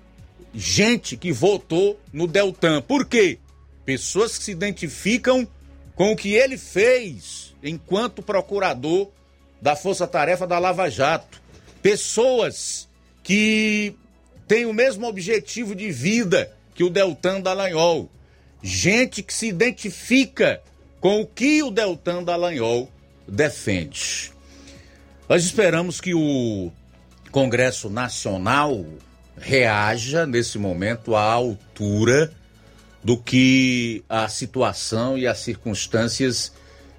gente 0.55 1.17
que 1.17 1.33
votou 1.33 2.01
no 2.13 2.29
Deltan. 2.29 2.81
Por 2.81 3.07
quê? 3.07 3.41
Pessoas 3.85 4.39
que 4.39 4.45
se 4.45 4.53
identificam 4.53 5.49
com 5.97 6.13
o 6.13 6.17
que 6.17 6.35
ele 6.35 6.57
fez 6.57 7.57
enquanto 7.61 8.23
procurador 8.23 9.11
da 9.61 9.77
Força 9.77 10.07
Tarefa 10.07 10.47
da 10.47 10.59
Lava 10.59 10.91
Jato. 10.91 11.41
Pessoas 11.83 12.89
que 13.23 13.95
têm 14.47 14.67
o 14.67 14.73
mesmo 14.73 15.07
objetivo 15.07 15.75
de 15.75 15.91
vida 15.91 16.53
que 16.75 16.85
o 16.85 16.91
Deltan 16.91 17.41
Dallagnol. 17.41 18.11
Gente 18.63 19.23
que 19.23 19.33
se 19.33 19.47
identifica 19.49 20.63
com 21.01 21.21
o 21.21 21.27
que 21.27 21.63
o 21.63 21.71
Deltan 21.71 22.23
Dallagnol 22.23 22.91
defende. 23.27 24.33
Nós 25.29 25.45
esperamos 25.45 26.01
que 26.01 26.15
o 26.15 26.71
Congresso 27.31 27.89
Nacional 27.89 28.85
reaja 29.37 30.27
nesse 30.27 30.59
momento 30.59 31.15
à 31.15 31.23
altura 31.23 32.33
do 33.03 33.17
que 33.17 34.05
a 34.09 34.29
situação 34.29 35.17
e 35.17 35.27
as 35.27 35.39
circunstâncias 35.39 36.53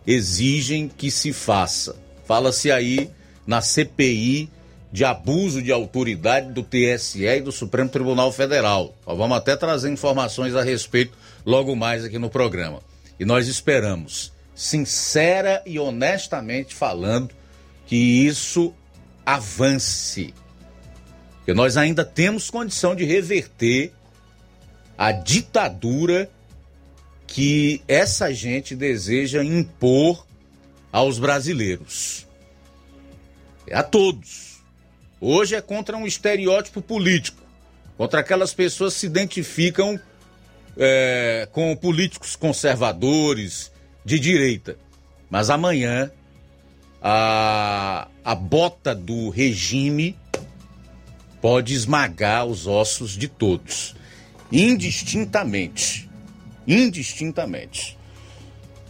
exigem 0.07 0.88
que 0.88 1.12
se 1.12 1.32
faça. 1.32 1.95
Fala-se 2.32 2.71
aí 2.71 3.09
na 3.45 3.59
CPI 3.59 4.49
de 4.89 5.03
abuso 5.03 5.61
de 5.61 5.69
autoridade 5.69 6.53
do 6.53 6.63
TSE 6.63 7.25
e 7.25 7.41
do 7.41 7.51
Supremo 7.51 7.89
Tribunal 7.89 8.32
Federal. 8.32 8.95
Nós 9.05 9.17
vamos 9.17 9.36
até 9.36 9.57
trazer 9.57 9.91
informações 9.91 10.55
a 10.55 10.63
respeito 10.63 11.11
logo 11.45 11.75
mais 11.75 12.05
aqui 12.05 12.17
no 12.17 12.29
programa. 12.29 12.82
E 13.19 13.25
nós 13.25 13.49
esperamos, 13.49 14.32
sincera 14.55 15.61
e 15.65 15.77
honestamente 15.77 16.73
falando, 16.73 17.36
que 17.86 17.97
isso 17.97 18.73
avance. 19.25 20.34
Que 21.43 21.53
nós 21.53 21.75
ainda 21.75 22.05
temos 22.05 22.49
condição 22.49 22.95
de 22.95 23.03
reverter 23.03 23.91
a 24.97 25.11
ditadura 25.11 26.29
que 27.27 27.82
essa 27.89 28.34
gente 28.34 28.73
deseja 28.73 29.43
impor 29.43 30.25
aos 30.91 31.19
brasileiros. 31.19 32.27
É 33.67 33.75
a 33.75 33.83
todos. 33.83 34.59
Hoje 35.19 35.55
é 35.55 35.61
contra 35.61 35.95
um 35.95 36.05
estereótipo 36.05 36.81
político, 36.81 37.41
contra 37.97 38.19
aquelas 38.19 38.53
pessoas 38.53 38.95
que 38.95 39.01
se 39.01 39.05
identificam 39.05 39.99
é, 40.77 41.47
com 41.51 41.75
políticos 41.75 42.35
conservadores 42.35 43.71
de 44.03 44.19
direita. 44.19 44.77
Mas 45.29 45.49
amanhã 45.49 46.11
a, 47.01 48.07
a 48.23 48.35
bota 48.35 48.93
do 48.93 49.29
regime 49.29 50.17
pode 51.41 51.73
esmagar 51.73 52.45
os 52.45 52.67
ossos 52.67 53.17
de 53.17 53.27
todos, 53.27 53.95
indistintamente. 54.51 56.09
Indistintamente. 56.67 57.97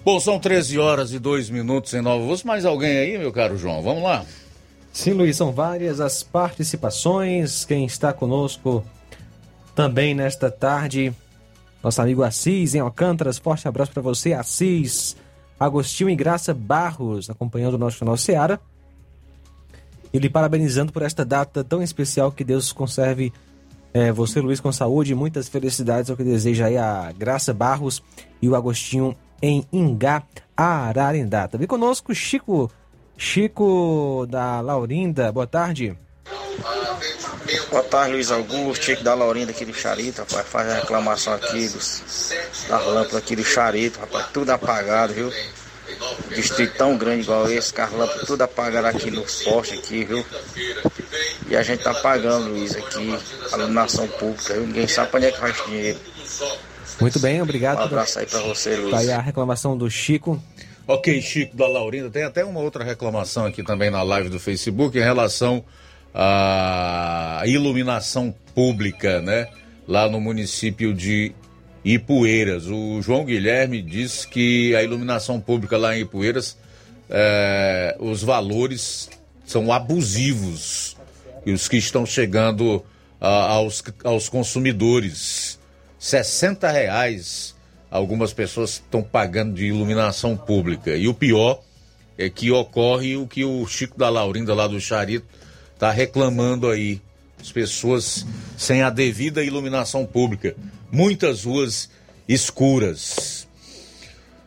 Bom, 0.03 0.19
são 0.19 0.39
13 0.39 0.79
horas 0.79 1.13
e 1.13 1.19
2 1.19 1.51
minutos 1.51 1.93
em 1.93 2.01
Nova 2.01 2.25
Voz. 2.25 2.43
Mais 2.43 2.65
alguém 2.65 2.97
aí, 2.97 3.17
meu 3.19 3.31
caro 3.31 3.55
João? 3.55 3.83
Vamos 3.83 4.01
lá. 4.01 4.25
Sim, 4.91 5.11
Luiz, 5.11 5.37
são 5.37 5.51
várias 5.51 5.99
as 5.99 6.23
participações. 6.23 7.63
Quem 7.65 7.85
está 7.85 8.11
conosco 8.11 8.83
também 9.75 10.15
nesta 10.15 10.49
tarde, 10.49 11.13
nosso 11.83 12.01
amigo 12.01 12.23
Assis 12.23 12.73
em 12.73 12.79
Alcântaras. 12.79 13.37
Forte 13.37 13.67
abraço 13.67 13.91
para 13.91 14.01
você, 14.01 14.33
Assis. 14.33 15.15
Agostinho 15.59 16.09
e 16.09 16.15
Graça 16.15 16.51
Barros, 16.51 17.29
acompanhando 17.29 17.75
o 17.75 17.77
nosso 17.77 17.99
canal 17.99 18.17
Seara. 18.17 18.59
E 20.11 20.17
lhe 20.17 20.31
parabenizando 20.31 20.91
por 20.91 21.03
esta 21.03 21.23
data 21.23 21.63
tão 21.63 21.83
especial. 21.83 22.31
Que 22.31 22.43
Deus 22.43 22.73
conserve 22.73 23.31
é, 23.93 24.11
você, 24.11 24.41
Luiz, 24.41 24.59
com 24.59 24.71
saúde 24.71 25.11
e 25.11 25.15
muitas 25.15 25.47
felicidades. 25.47 26.09
É 26.09 26.13
o 26.13 26.17
que 26.17 26.23
deseja 26.23 26.65
aí 26.65 26.75
a 26.75 27.11
Graça 27.11 27.53
Barros 27.53 28.01
e 28.41 28.49
o 28.49 28.55
Agostinho 28.55 29.15
em 29.41 29.65
Ingá, 29.71 30.23
Ararendá. 30.55 31.47
Também 31.47 31.67
conosco 31.67 32.13
Chico, 32.13 32.71
Chico 33.17 34.27
da 34.29 34.61
Laurinda. 34.61 35.31
Boa 35.31 35.47
tarde. 35.47 35.97
Boa 37.69 37.83
tarde, 37.83 38.13
Luiz 38.13 38.31
Augusto, 38.31 38.85
Chico 38.85 39.03
da 39.03 39.13
Laurinda 39.13 39.51
aqui 39.51 39.65
do 39.65 39.73
Charito, 39.73 40.21
rapaz. 40.21 40.47
Faz 40.47 40.69
a 40.69 40.75
reclamação 40.75 41.33
aqui 41.33 41.67
dos, 41.69 42.31
das 42.67 42.85
lâmpadas 42.85 43.15
aqui 43.15 43.35
do 43.35 43.43
Charito, 43.43 43.99
rapaz. 43.99 44.27
Tudo 44.31 44.51
apagado, 44.51 45.13
viu? 45.13 45.31
Distrito 46.35 46.77
tão 46.77 46.97
grande 46.97 47.23
igual 47.23 47.49
esse, 47.51 47.73
lâmpadas 47.77 48.25
tudo 48.25 48.41
apagado 48.43 48.87
aqui 48.87 49.11
nos 49.11 49.43
postes 49.43 49.79
aqui, 49.79 50.05
viu? 50.05 50.25
E 51.47 51.55
a 51.55 51.63
gente 51.63 51.83
tá 51.83 51.93
pagando, 51.95 52.49
Luiz, 52.49 52.75
aqui, 52.75 53.19
a 53.51 53.57
iluminação 53.57 54.07
pública, 54.07 54.53
viu? 54.53 54.67
Ninguém 54.67 54.87
sabe 54.87 55.09
pra 55.09 55.17
onde 55.17 55.27
é 55.27 55.31
que 55.31 55.41
vai 55.41 55.51
esse 55.51 55.65
dinheiro. 55.65 55.99
Muito 57.01 57.19
bem, 57.19 57.41
obrigado. 57.41 57.79
Um 57.79 57.83
abraço 57.83 58.19
aí 58.19 58.25
pra 58.25 58.39
você, 58.41 58.75
Luiz. 58.75 58.91
Tá 58.91 58.99
aí 58.99 59.11
a 59.11 59.19
reclamação 59.19 59.77
do 59.77 59.89
Chico. 59.89 60.41
Ok, 60.87 61.21
Chico 61.21 61.55
da 61.55 61.67
Laurinda. 61.67 62.09
Tem 62.09 62.23
até 62.23 62.43
uma 62.43 62.59
outra 62.59 62.83
reclamação 62.83 63.45
aqui 63.45 63.63
também 63.63 63.89
na 63.89 64.03
live 64.03 64.29
do 64.29 64.39
Facebook 64.39 64.97
em 64.97 65.01
relação 65.01 65.63
à 66.13 67.43
iluminação 67.45 68.33
pública, 68.53 69.21
né? 69.21 69.47
Lá 69.87 70.09
no 70.09 70.19
município 70.19 70.93
de 70.93 71.33
Ipueiras. 71.83 72.67
O 72.67 73.01
João 73.01 73.25
Guilherme 73.25 73.81
diz 73.81 74.25
que 74.25 74.75
a 74.75 74.83
iluminação 74.83 75.39
pública 75.39 75.77
lá 75.77 75.95
em 75.95 76.01
Ipueiras, 76.01 76.57
é, 77.09 77.95
os 77.99 78.21
valores 78.21 79.09
são 79.45 79.71
abusivos. 79.71 80.97
E 81.45 81.51
os 81.51 81.67
que 81.67 81.77
estão 81.77 82.05
chegando 82.05 82.83
ah, 83.19 83.53
aos, 83.53 83.83
aos 84.03 84.29
consumidores. 84.29 85.59
60 86.01 86.67
reais 86.71 87.55
algumas 87.91 88.33
pessoas 88.33 88.71
estão 88.71 89.03
pagando 89.03 89.53
de 89.53 89.67
iluminação 89.67 90.35
pública. 90.35 90.97
E 90.97 91.07
o 91.07 91.13
pior 91.13 91.61
é 92.17 92.27
que 92.27 92.49
ocorre 92.49 93.15
o 93.15 93.27
que 93.27 93.45
o 93.45 93.67
Chico 93.67 93.99
da 93.99 94.09
Laurinda 94.09 94.55
lá 94.55 94.65
do 94.65 94.81
Charito 94.81 95.27
está 95.75 95.91
reclamando 95.91 96.67
aí. 96.67 96.99
As 97.39 97.51
pessoas 97.51 98.25
sem 98.57 98.81
a 98.81 98.89
devida 98.89 99.43
iluminação 99.43 100.03
pública. 100.03 100.55
Muitas 100.91 101.43
ruas 101.43 101.91
escuras. 102.27 103.47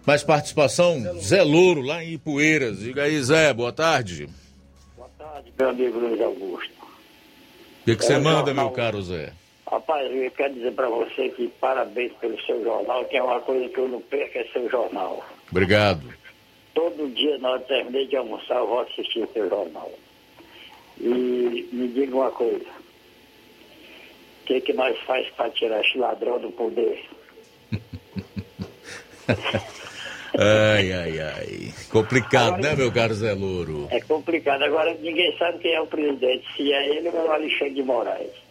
Mais 0.04 0.24
participação? 0.24 1.20
Zé 1.20 1.42
Louro, 1.44 1.82
lá 1.82 2.02
em 2.02 2.14
Ipueiras. 2.14 2.80
Diga 2.80 3.04
aí, 3.04 3.22
Zé, 3.22 3.54
boa 3.54 3.72
tarde. 3.72 4.28
Boa 4.96 5.10
tarde, 5.16 5.52
meu 5.56 5.68
amigo 5.70 6.00
Luiz 6.00 6.20
Augusto. 6.20 6.74
O 6.82 7.84
que, 7.84 7.94
que 7.94 8.04
você 8.04 8.18
manda, 8.18 8.52
meu 8.52 8.70
caro 8.70 9.00
Zé? 9.00 9.32
Rapaz, 9.70 10.10
eu 10.14 10.30
quero 10.30 10.54
dizer 10.54 10.72
para 10.72 10.88
você 10.88 11.30
que 11.30 11.48
parabéns 11.60 12.12
pelo 12.14 12.40
seu 12.42 12.62
jornal, 12.62 13.04
que 13.06 13.16
é 13.16 13.22
uma 13.22 13.40
coisa 13.40 13.68
que 13.68 13.78
eu 13.78 13.88
não 13.88 14.00
perco, 14.02 14.38
é 14.38 14.44
seu 14.52 14.68
jornal. 14.68 15.24
Obrigado. 15.50 16.02
Todo 16.74 17.12
dia, 17.14 17.38
na 17.38 17.50
hora 17.50 17.60
de 17.60 17.68
terminei 17.68 18.06
de 18.06 18.16
almoçar, 18.16 18.58
eu 18.58 18.66
vou 18.66 18.80
assistir 18.80 19.20
o 19.20 19.32
seu 19.32 19.48
jornal. 19.48 19.90
E 21.00 21.68
me 21.72 21.88
diga 21.88 22.14
uma 22.14 22.30
coisa. 22.30 22.66
O 24.42 24.46
que, 24.46 24.60
que 24.60 24.72
nós 24.74 24.98
faz 25.00 25.26
para 25.30 25.50
tirar 25.50 25.80
esse 25.80 25.96
ladrão 25.96 26.38
do 26.38 26.50
poder? 26.50 27.02
Ai, 30.36 30.92
ai, 30.92 31.20
ai. 31.20 31.74
Complicado, 31.90 32.60
né, 32.60 32.74
meu 32.74 32.90
caro 32.90 33.14
Zé 33.14 33.32
Louro? 33.32 33.86
É 33.90 34.00
complicado. 34.00 34.62
Agora, 34.62 34.92
ninguém 34.94 35.36
sabe 35.38 35.58
quem 35.60 35.72
é 35.72 35.80
o 35.80 35.86
presidente, 35.86 36.44
se 36.56 36.72
é 36.72 36.96
ele 36.96 37.08
ou 37.08 37.20
é 37.20 37.24
o 37.28 37.32
Alexandre 37.32 37.74
de 37.74 37.82
Moraes. 37.84 38.43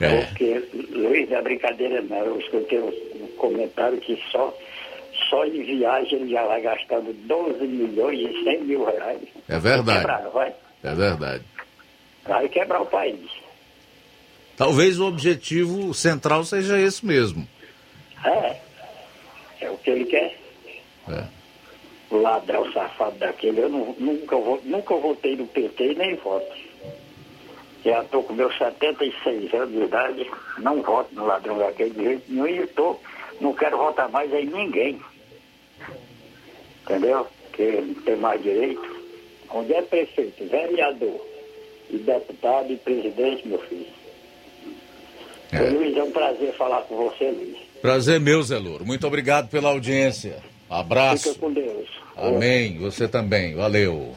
É. 0.00 0.22
Porque, 0.26 0.62
Luiz, 0.90 1.30
é 1.30 1.40
brincadeira 1.42 2.02
não. 2.02 2.16
Eu 2.18 2.38
escutei 2.40 2.78
um, 2.80 3.26
comentário 3.36 3.98
que 3.98 4.20
só, 4.30 4.52
só 5.30 5.44
em 5.46 5.62
viagem 5.62 6.20
ele 6.20 6.32
já 6.32 6.44
vai 6.46 6.60
gastando 6.60 7.12
12 7.12 7.64
milhões 7.66 8.18
e 8.20 8.44
100 8.44 8.64
mil 8.64 8.84
reais. 8.84 9.20
É 9.48 9.58
verdade. 9.58 9.84
Vai 9.84 9.96
quebrar, 10.00 10.28
vai? 10.30 10.54
É 10.82 10.94
verdade. 10.94 11.44
Vai 12.26 12.48
quebrar 12.48 12.80
o 12.82 12.86
país. 12.86 13.20
Talvez 14.56 14.98
o 15.00 15.06
objetivo 15.06 15.92
central 15.94 16.44
seja 16.44 16.78
esse 16.78 17.04
mesmo. 17.04 17.46
É. 18.24 18.56
É 19.60 19.70
o 19.70 19.76
que 19.78 19.90
ele 19.90 20.04
quer. 20.06 20.36
É. 21.08 21.24
O 22.10 22.18
ladrão 22.18 22.70
safado 22.72 23.16
daquele. 23.18 23.60
Eu 23.62 23.68
não- 23.68 23.94
nunca, 23.98 24.36
nunca 24.64 24.94
votei 24.96 25.36
no 25.36 25.46
PT 25.46 25.92
e 25.92 25.94
nem 25.94 26.14
voto. 26.16 26.46
Já 27.84 28.02
estou 28.02 28.22
com 28.22 28.32
meus 28.32 28.56
76 28.56 29.52
anos 29.52 29.72
de 29.72 29.82
idade, 29.82 30.30
não 30.58 30.80
voto 30.82 31.14
no 31.14 31.26
ladrão 31.26 31.58
daquele 31.58 31.90
de 31.90 32.02
jeito 32.02 32.24
nenhum 32.28 32.46
e 32.46 32.66
tô, 32.68 32.96
não 33.40 33.52
quero 33.52 33.76
votar 33.76 34.08
mais 34.08 34.32
em 34.32 34.46
ninguém. 34.46 35.00
Entendeu? 36.82 37.26
Porque 37.42 37.82
não 37.82 37.94
tem 38.02 38.16
mais 38.16 38.42
direito. 38.42 39.04
Onde 39.50 39.74
é 39.74 39.82
prefeito, 39.82 40.44
vereador 40.46 41.20
e 41.90 41.98
deputado 41.98 42.72
e 42.72 42.76
presidente, 42.76 43.46
meu 43.46 43.58
filho. 43.60 43.86
Ô, 45.52 45.74
Luiz, 45.74 45.96
é 45.96 46.02
um 46.02 46.10
prazer 46.10 46.52
falar 46.54 46.82
com 46.82 46.96
você, 46.96 47.30
Luiz. 47.30 47.56
Prazer 47.80 48.18
meu, 48.18 48.42
Zé 48.42 48.58
Louro. 48.58 48.84
Muito 48.84 49.06
obrigado 49.06 49.48
pela 49.50 49.68
audiência. 49.68 50.42
Abraço. 50.70 51.34
Fica 51.34 51.40
com 51.40 51.52
Deus. 51.52 51.88
Amém. 52.16 52.78
Você 52.78 53.06
também. 53.06 53.54
Valeu. 53.54 54.16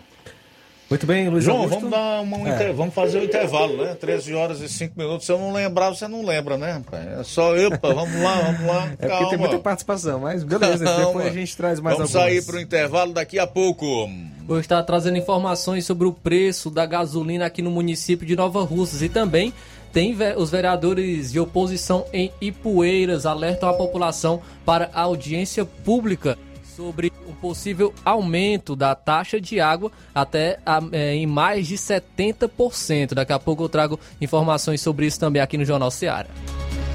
Muito 0.90 1.06
bem, 1.06 1.28
Luiz 1.28 1.44
João, 1.44 1.58
Augusto. 1.64 1.76
vamos, 1.82 1.92
dar 1.92 2.22
uma- 2.22 2.38
um 2.38 2.48
É. 2.48 2.56
inter- 2.56 2.74
vamos 2.74 2.94
fazer 2.94 3.20
o 3.20 3.24
intervalo, 3.26 3.76
né? 3.84 3.94
13 3.96 4.34
horas 4.34 4.62
e 4.62 4.70
5 4.70 4.94
minutos. 4.98 5.26
Se 5.26 5.32
eu 5.34 5.38
não 5.38 5.52
lembrar, 5.52 5.90
você 5.90 6.08
não 6.08 6.24
lembra, 6.26 6.58
né? 6.58 6.82
É 7.20 7.24
só, 7.24 7.58
epa, 7.58 7.94
vamos 7.94 8.22
lá, 8.22 8.36
vamos 8.42 8.66
lá. 8.68 8.84
É 8.86 8.96
porque 8.96 9.08
Calma. 9.08 9.30
tem 9.30 9.38
muita 9.38 9.60
participação, 9.60 10.20
mas 10.22 10.44
beleza, 10.44 10.86
Calma. 10.86 11.06
depois 11.08 11.26
a 11.28 11.30
gente 11.32 11.58
traz 11.58 11.80
mais 11.82 11.98
Vamos 11.98 12.16
algumas. 12.16 12.34
sair 12.36 12.46
para 12.46 12.56
o 12.56 12.62
intervalo 12.62 13.12
daqui 13.14 13.38
a 13.38 13.46
pouco. 13.46 14.10
Vou 14.48 14.62
estar 14.62 14.82
trazendo 14.84 15.18
informações 15.18 15.86
sobre 15.86 16.08
o 16.08 16.14
preço 16.14 16.70
da 16.70 16.86
gasolina 16.86 17.46
aqui 17.46 17.62
no 17.62 17.70
município 17.70 18.26
de 18.26 18.34
Nova 18.38 18.64
Russas 18.64 19.02
e 19.02 19.10
também 19.10 19.54
tem 19.92 20.16
os 20.38 20.50
vereadores 20.52 21.34
de 21.34 21.40
oposição 21.40 22.06
em 22.14 22.32
Ipueiras 22.40 23.26
alertam 23.26 23.68
a 23.68 23.74
população 23.74 24.42
para 24.66 24.90
a 24.94 25.02
audiência 25.02 25.66
pública 25.66 26.38
sobre 26.78 27.12
um 27.28 27.34
possível 27.34 27.92
aumento 28.06 28.76
da 28.76 28.94
taxa 28.94 29.42
de 29.42 29.60
água 29.60 29.92
até 30.14 30.60
é, 30.92 31.16
em 31.16 31.26
mais 31.26 31.68
de 31.68 31.76
70%. 31.76 33.16
Daqui 33.16 33.34
a 33.34 33.40
pouco 33.40 33.64
eu 33.64 33.70
trago 33.70 34.00
informações 34.22 34.80
sobre 34.80 35.08
isso 35.08 35.20
também 35.20 35.42
aqui 35.42 35.58
no 35.58 35.66
Jornal 35.66 35.90
Seara. 35.90 36.30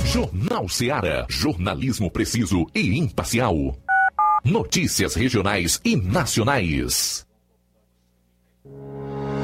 Jornal 0.05 0.69
Seara. 0.69 1.27
Jornalismo 1.29 2.09
preciso 2.09 2.65
e 2.73 2.97
imparcial. 2.97 3.77
Notícias 4.45 5.17
regionais 5.17 5.81
e 5.85 5.97
nacionais. 5.97 7.27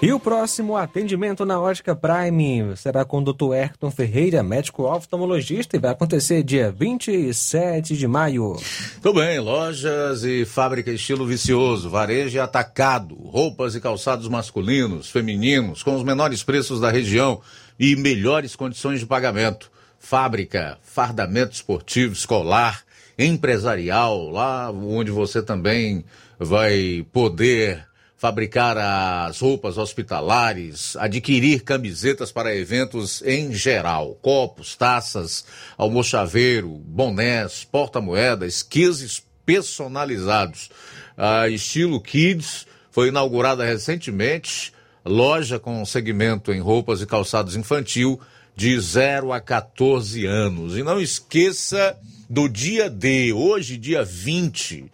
E 0.00 0.12
o 0.12 0.20
próximo 0.20 0.76
atendimento 0.76 1.44
na 1.44 1.60
Ótica 1.60 1.92
Prime 1.96 2.76
será 2.76 3.04
com 3.04 3.18
o 3.18 3.32
Dr. 3.32 3.52
Ayrton 3.52 3.90
Ferreira, 3.90 4.44
médico 4.44 4.84
oftalmologista, 4.84 5.76
e 5.76 5.80
vai 5.80 5.90
acontecer 5.90 6.44
dia 6.44 6.70
27 6.70 7.96
de 7.96 8.06
maio. 8.06 8.56
Tudo 9.02 9.18
bem, 9.18 9.40
lojas 9.40 10.22
e 10.22 10.44
fábrica 10.44 10.92
estilo 10.92 11.26
vicioso, 11.26 11.90
varejo 11.90 12.36
e 12.36 12.40
atacado, 12.40 13.16
roupas 13.16 13.74
e 13.74 13.80
calçados 13.80 14.28
masculinos, 14.28 15.10
femininos, 15.10 15.82
com 15.82 15.96
os 15.96 16.04
menores 16.04 16.44
preços 16.44 16.78
da 16.78 16.92
região 16.92 17.40
e 17.76 17.96
melhores 17.96 18.54
condições 18.54 19.00
de 19.00 19.06
pagamento. 19.06 19.68
Fábrica, 19.98 20.78
fardamento 20.80 21.54
esportivo, 21.54 22.12
escolar, 22.12 22.84
empresarial, 23.18 24.30
lá 24.30 24.70
onde 24.70 25.10
você 25.10 25.42
também 25.42 26.04
vai 26.38 27.04
poder 27.12 27.87
fabricar 28.18 28.76
as 28.76 29.38
roupas 29.38 29.78
hospitalares, 29.78 30.96
adquirir 30.96 31.62
camisetas 31.62 32.32
para 32.32 32.54
eventos 32.54 33.22
em 33.22 33.52
geral, 33.52 34.18
copos, 34.20 34.74
taças, 34.74 35.46
almochaveiro, 35.76 36.68
bonés, 36.68 37.62
porta-moedas, 37.62 38.60
quizzes 38.60 39.22
personalizados. 39.46 40.68
A 41.16 41.48
Estilo 41.48 42.00
Kids 42.00 42.66
foi 42.90 43.08
inaugurada 43.08 43.64
recentemente, 43.64 44.72
loja 45.04 45.60
com 45.60 45.84
segmento 45.86 46.52
em 46.52 46.58
roupas 46.58 47.00
e 47.00 47.06
calçados 47.06 47.54
infantil 47.54 48.20
de 48.56 48.78
0 48.80 49.32
a 49.32 49.40
14 49.40 50.26
anos. 50.26 50.76
E 50.76 50.82
não 50.82 51.00
esqueça 51.00 51.96
do 52.28 52.48
dia 52.48 52.90
D, 52.90 53.32
hoje 53.32 53.76
dia 53.76 54.02
20, 54.02 54.86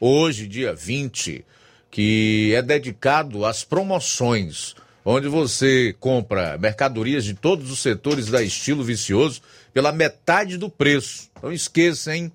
hoje 0.00 0.48
dia 0.48 0.74
20, 0.74 1.44
que 1.92 2.52
é 2.56 2.62
dedicado 2.62 3.44
às 3.44 3.62
promoções 3.62 4.74
onde 5.04 5.28
você 5.28 5.94
compra 5.98 6.56
mercadorias 6.58 7.24
de 7.24 7.34
todos 7.34 7.70
os 7.70 7.80
setores 7.80 8.26
da 8.26 8.42
Estilo 8.42 8.82
Vicioso 8.82 9.42
pela 9.72 9.92
metade 9.92 10.56
do 10.56 10.70
preço. 10.70 11.28
Não 11.42 11.52
esqueça, 11.52 12.16
hein? 12.16 12.32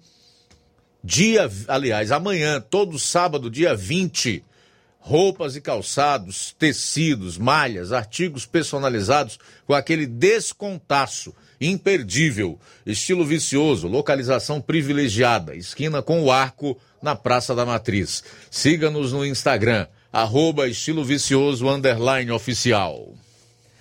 Dia, 1.03 1.49
aliás, 1.67 2.11
amanhã, 2.11 2.59
todo 2.59 2.99
sábado, 2.99 3.49
dia 3.49 3.73
20, 3.73 4.43
roupas 4.99 5.55
e 5.55 5.61
calçados, 5.61 6.53
tecidos, 6.59 7.37
malhas, 7.37 7.93
artigos 7.93 8.45
personalizados 8.45 9.39
com 9.65 9.73
aquele 9.73 10.05
descontaço 10.05 11.33
imperdível, 11.61 12.59
estilo 12.85 13.25
vicioso, 13.25 13.87
localização 13.87 14.59
privilegiada, 14.59 15.55
esquina 15.55 16.01
com 16.01 16.21
o 16.21 16.31
arco 16.31 16.77
na 17.01 17.15
Praça 17.15 17.53
da 17.53 17.65
Matriz. 17.65 18.23
Siga-nos 18.49 19.13
no 19.13 19.25
Instagram, 19.25 19.87
arroba 20.11 20.67
estilo 20.67 21.03
vicioso 21.03 21.67
underline 21.69 22.31
oficial. 22.31 23.13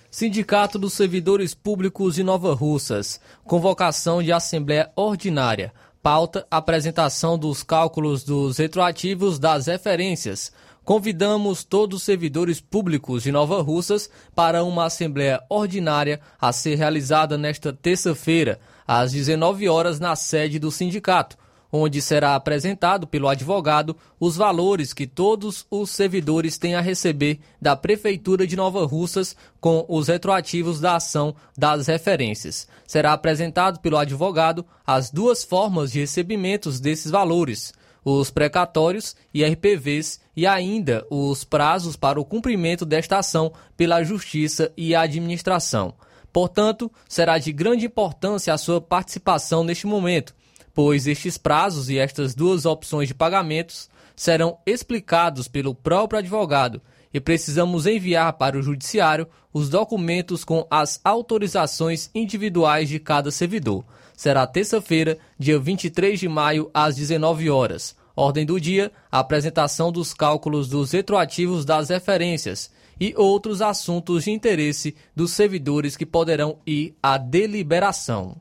Sindicato 0.09 0.79
dos 0.79 0.93
Servidores 0.93 1.53
Públicos 1.53 2.15
de 2.15 2.23
Nova 2.23 2.53
Russas. 2.53 3.19
Convocação 3.43 4.23
de 4.23 4.31
Assembleia 4.31 4.89
Ordinária. 4.95 5.73
Pauta: 6.01 6.47
apresentação 6.49 7.37
dos 7.37 7.61
cálculos 7.61 8.23
dos 8.23 8.57
retroativos 8.57 9.37
das 9.37 9.67
referências. 9.67 10.51
Convidamos 10.83 11.65
todos 11.65 11.99
os 11.99 12.03
servidores 12.03 12.61
públicos 12.61 13.23
de 13.23 13.31
Nova 13.31 13.61
Russas 13.61 14.09
para 14.33 14.63
uma 14.63 14.85
assembleia 14.85 15.43
ordinária 15.49 16.21
a 16.39 16.53
ser 16.53 16.75
realizada 16.75 17.37
nesta 17.37 17.73
terça-feira, 17.73 18.57
às 18.87 19.11
19 19.11 19.67
horas, 19.67 19.99
na 19.99 20.15
sede 20.15 20.57
do 20.57 20.71
sindicato 20.71 21.37
onde 21.71 22.01
será 22.01 22.35
apresentado 22.35 23.05
pelo 23.05 23.27
advogado 23.27 23.95
os 24.19 24.35
valores 24.35 24.93
que 24.93 25.05
todos 25.05 25.65
os 25.69 25.89
servidores 25.89 26.57
têm 26.57 26.75
a 26.75 26.81
receber 26.81 27.39
da 27.61 27.75
Prefeitura 27.75 28.47
de 28.47 28.55
Nova 28.55 28.85
Russas 28.85 29.35
com 29.59 29.85
os 29.87 30.07
retroativos 30.07 30.79
da 30.79 30.95
ação 30.95 31.35
das 31.57 31.87
referências. 31.87 32.67
Será 32.87 33.13
apresentado 33.13 33.79
pelo 33.79 33.97
advogado 33.97 34.65
as 34.85 35.11
duas 35.11 35.43
formas 35.43 35.91
de 35.91 35.99
recebimentos 35.99 36.79
desses 36.79 37.11
valores, 37.11 37.73
os 38.03 38.31
precatórios 38.31 39.15
e 39.33 39.43
RPVs 39.43 40.21
e 40.35 40.47
ainda 40.47 41.05
os 41.09 41.43
prazos 41.43 41.95
para 41.97 42.19
o 42.19 42.25
cumprimento 42.25 42.85
desta 42.85 43.17
ação 43.17 43.51
pela 43.75 44.03
Justiça 44.03 44.71
e 44.77 44.95
Administração. 44.95 45.93
Portanto, 46.31 46.91
será 47.09 47.37
de 47.37 47.51
grande 47.51 47.85
importância 47.85 48.53
a 48.53 48.57
sua 48.57 48.79
participação 48.79 49.63
neste 49.63 49.87
momento, 49.87 50.35
pois 50.77 51.07
estes 51.07 51.39
prazos 51.39 51.89
e 51.89 51.97
estas 51.97 52.35
duas 52.35 52.63
opções 52.63 53.07
de 53.07 53.15
pagamentos 53.15 53.89
serão 54.15 54.59
explicados 54.63 55.47
pelo 55.47 55.73
próprio 55.73 56.19
advogado 56.19 56.79
e 57.11 57.19
precisamos 57.19 57.87
enviar 57.87 58.31
para 58.33 58.55
o 58.55 58.61
judiciário 58.61 59.27
os 59.51 59.69
documentos 59.69 60.45
com 60.45 60.67
as 60.69 61.01
autorizações 61.03 62.11
individuais 62.13 62.87
de 62.89 62.99
cada 62.99 63.31
servidor. 63.31 63.83
Será 64.15 64.45
terça-feira, 64.45 65.17
dia 65.35 65.57
23 65.57 66.19
de 66.19 66.29
maio, 66.29 66.69
às 66.71 66.95
19 66.95 67.49
horas. 67.49 67.95
Ordem 68.15 68.45
do 68.45 68.61
dia: 68.61 68.91
apresentação 69.11 69.91
dos 69.91 70.13
cálculos 70.13 70.69
dos 70.69 70.91
retroativos 70.91 71.65
das 71.65 71.89
referências 71.89 72.69
e 73.01 73.15
outros 73.17 73.63
assuntos 73.63 74.25
de 74.25 74.29
interesse 74.29 74.95
dos 75.15 75.31
servidores 75.31 75.97
que 75.97 76.05
poderão 76.05 76.59
ir 76.67 76.95
à 77.01 77.17
deliberação. 77.17 78.39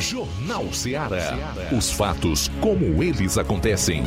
Jornal 0.00 0.72
Ceará. 0.72 1.54
Os 1.76 1.90
fatos 1.90 2.50
como 2.60 3.02
eles 3.02 3.38
acontecem. 3.38 4.02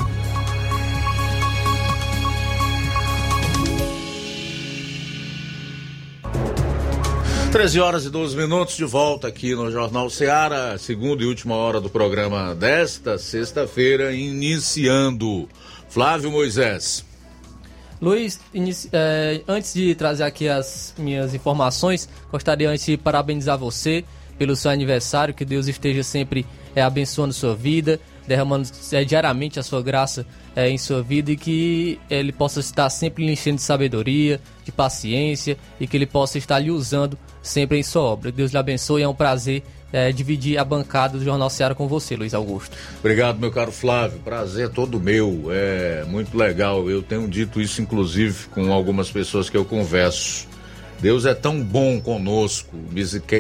Treze 7.52 7.80
horas 7.80 8.06
e 8.06 8.10
12 8.12 8.38
minutos 8.38 8.78
de 8.78 8.86
volta 8.86 9.28
aqui 9.28 9.56
no 9.56 9.72
Jornal 9.72 10.10
Ceará, 10.10 10.78
segunda 10.78 11.24
e 11.24 11.26
última 11.26 11.56
hora 11.56 11.82
do 11.82 11.90
programa 11.90 12.54
desta 12.54 13.18
sexta-feira, 13.18 14.14
iniciando. 14.14 15.50
Flávio 15.90 16.30
Moisés. 16.30 17.04
Luiz, 18.00 18.40
eh, 18.94 19.42
antes 19.48 19.74
de 19.74 19.96
trazer 19.96 20.24
aqui 20.24 20.48
as 20.48 20.94
minhas 20.98 21.34
informações, 21.34 22.08
gostaria 22.32 22.70
antes 22.70 22.86
de 22.86 22.96
parabenizar 22.96 23.58
você 23.58 24.06
pelo 24.40 24.56
seu 24.56 24.72
aniversário, 24.72 25.34
que 25.34 25.44
Deus 25.44 25.68
esteja 25.68 26.02
sempre 26.02 26.46
é, 26.74 26.82
abençoando 26.82 27.34
sua 27.34 27.54
vida, 27.54 28.00
derramando 28.26 28.68
é, 28.94 29.04
diariamente 29.04 29.60
a 29.60 29.64
sua 29.64 29.82
graça 29.82 30.26
é, 30.56 30.70
em 30.70 30.78
sua 30.78 31.04
vida 31.04 31.32
e 31.32 31.36
que 31.38 32.00
ele 32.10 32.32
possa 32.32 32.62
estar 32.62 32.90
sempre 32.90 33.26
lhe 33.26 33.34
enchendo 33.34 33.58
de 33.58 33.64
sabedoria, 33.64 34.40
de 34.64 34.72
paciência 34.72 35.58
e 35.80 35.86
que 35.86 35.98
ele 35.98 36.06
possa 36.06 36.38
estar 36.38 36.58
lhe 36.58 36.72
usando 36.72 37.18
sempre 37.44 37.78
em 37.78 37.84
sua 37.84 38.04
obra. 38.04 38.32
Deus 38.32 38.52
lhe 38.52 38.58
abençoe, 38.58 39.04
é 39.04 39.08
um 39.08 39.14
prazer 39.14 39.62
é, 39.92 40.12
dividir 40.12 40.58
a 40.58 40.64
bancada 40.64 41.18
do 41.18 41.24
Jornal 41.24 41.50
Ceará 41.50 41.76
com 41.76 41.88
você, 41.88 42.16
Luiz 42.16 42.34
Augusto. 42.34 42.78
Obrigado, 43.00 43.40
meu 43.40 43.52
caro 43.52 43.72
Flávio. 43.72 44.20
Prazer 44.20 44.70
todo 44.70 45.00
meu. 45.00 45.48
É 45.50 46.06
muito 46.08 46.38
legal. 46.38 46.90
Eu 46.90 47.02
tenho 47.02 47.28
dito 47.28 47.60
isso, 47.60 47.82
inclusive, 47.82 48.48
com 48.50 48.72
algumas 48.72 49.12
pessoas 49.12 49.50
que 49.50 49.58
eu 49.58 49.66
converso. 49.66 50.49
Deus 51.02 51.26
é 51.26 51.34
tão 51.34 51.62
bom 51.62 52.00
conosco, 52.02 52.76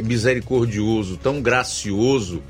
misericordioso, 0.04 1.18
tão 1.18 1.42
gracioso, 1.42 2.42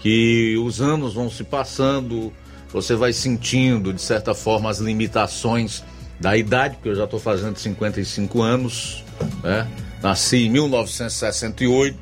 que 0.00 0.56
os 0.58 0.80
anos 0.80 1.14
vão 1.14 1.30
se 1.30 1.44
passando, 1.44 2.32
você 2.72 2.94
vai 2.94 3.12
sentindo, 3.12 3.92
de 3.92 4.02
certa 4.02 4.34
forma, 4.34 4.68
as 4.68 4.78
limitações 4.78 5.82
da 6.20 6.36
idade, 6.36 6.76
porque 6.76 6.88
eu 6.88 6.94
já 6.94 7.04
estou 7.04 7.20
fazendo 7.20 7.56
55 7.56 8.42
anos, 8.42 9.04
né? 9.42 9.68
Nasci 10.02 10.46
em 10.46 10.50
1968, 10.50 11.98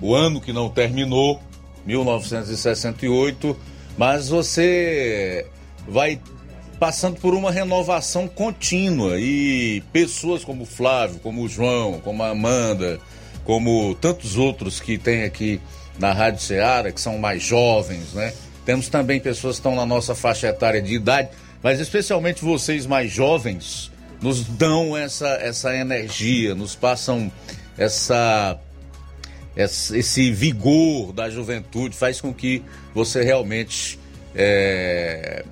o 0.00 0.14
ano 0.14 0.40
que 0.40 0.52
não 0.52 0.68
terminou, 0.68 1.40
1968, 1.84 3.56
mas 3.96 4.28
você 4.28 5.46
vai 5.88 6.20
passando 6.78 7.18
por 7.20 7.34
uma 7.34 7.50
renovação 7.50 8.28
contínua 8.28 9.18
e 9.18 9.82
pessoas 9.92 10.44
como 10.44 10.64
o 10.64 10.66
Flávio, 10.66 11.18
como 11.20 11.42
o 11.42 11.48
João, 11.48 12.00
como 12.00 12.22
a 12.22 12.30
Amanda, 12.30 13.00
como 13.44 13.94
tantos 13.94 14.36
outros 14.36 14.80
que 14.80 14.98
tem 14.98 15.24
aqui 15.24 15.60
na 15.98 16.12
Rádio 16.12 16.42
Ceará, 16.42 16.92
que 16.92 17.00
são 17.00 17.18
mais 17.18 17.42
jovens, 17.42 18.12
né? 18.12 18.34
Temos 18.64 18.88
também 18.88 19.20
pessoas 19.20 19.56
que 19.56 19.60
estão 19.60 19.74
na 19.74 19.86
nossa 19.86 20.14
faixa 20.14 20.48
etária 20.48 20.82
de 20.82 20.94
idade, 20.94 21.28
mas 21.62 21.80
especialmente 21.80 22.44
vocês 22.44 22.84
mais 22.84 23.10
jovens 23.10 23.90
nos 24.20 24.44
dão 24.44 24.96
essa, 24.96 25.28
essa 25.28 25.74
energia, 25.74 26.54
nos 26.54 26.74
passam 26.74 27.30
essa, 27.78 28.58
esse 29.56 30.30
vigor 30.32 31.12
da 31.12 31.30
juventude, 31.30 31.96
faz 31.96 32.20
com 32.20 32.34
que 32.34 32.62
você 32.94 33.22
realmente 33.22 33.98
é, 34.34 35.44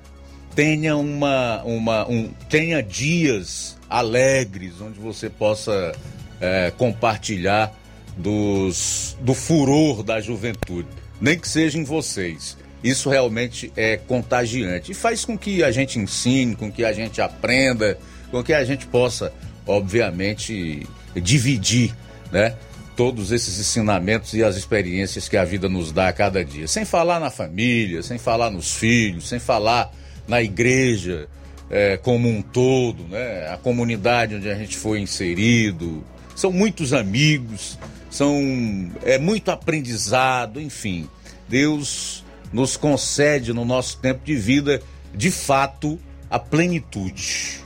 tenha 0.55 0.95
uma, 0.95 1.61
uma 1.63 2.09
um, 2.09 2.29
tenha 2.49 2.81
dias 2.81 3.77
alegres 3.89 4.79
onde 4.81 4.97
você 4.99 5.29
possa 5.29 5.93
é, 6.39 6.71
compartilhar 6.77 7.73
dos, 8.17 9.17
do 9.19 9.33
furor 9.33 10.01
da 10.01 10.21
juventude, 10.21 10.87
nem 11.19 11.37
que 11.37 11.47
seja 11.47 11.77
em 11.77 11.83
vocês. 11.83 12.57
Isso 12.83 13.09
realmente 13.09 13.71
é 13.75 13.97
contagiante 13.97 14.91
e 14.91 14.95
faz 14.95 15.25
com 15.25 15.37
que 15.37 15.63
a 15.63 15.71
gente 15.71 15.99
ensine, 15.99 16.55
com 16.55 16.71
que 16.71 16.85
a 16.85 16.93
gente 16.93 17.19
aprenda, 17.19 17.97
com 18.31 18.43
que 18.43 18.53
a 18.53 18.63
gente 18.63 18.85
possa, 18.85 19.33
obviamente, 19.65 20.87
dividir, 21.15 21.93
né? 22.31 22.55
Todos 22.95 23.33
esses 23.33 23.59
ensinamentos 23.59 24.33
e 24.35 24.43
as 24.43 24.55
experiências 24.55 25.27
que 25.27 25.35
a 25.35 25.43
vida 25.43 25.67
nos 25.67 25.91
dá 25.91 26.07
a 26.07 26.13
cada 26.13 26.45
dia. 26.45 26.65
Sem 26.67 26.85
falar 26.85 27.19
na 27.19 27.29
família, 27.29 28.01
sem 28.01 28.17
falar 28.17 28.49
nos 28.49 28.75
filhos, 28.75 29.27
sem 29.27 29.39
falar 29.39 29.91
na 30.27 30.41
igreja 30.41 31.27
é, 31.69 31.97
como 31.97 32.29
um 32.29 32.41
todo, 32.41 33.03
né? 33.07 33.49
a 33.49 33.57
comunidade 33.57 34.35
onde 34.35 34.49
a 34.49 34.55
gente 34.55 34.77
foi 34.77 34.99
inserido. 34.99 36.03
São 36.35 36.51
muitos 36.51 36.93
amigos, 36.93 37.77
são 38.09 38.91
é 39.03 39.17
muito 39.17 39.51
aprendizado, 39.51 40.59
enfim. 40.59 41.09
Deus 41.47 42.23
nos 42.51 42.77
concede 42.77 43.53
no 43.53 43.65
nosso 43.65 43.97
tempo 43.97 44.21
de 44.23 44.35
vida, 44.35 44.81
de 45.13 45.31
fato, 45.31 45.99
a 46.29 46.39
plenitude. 46.39 47.59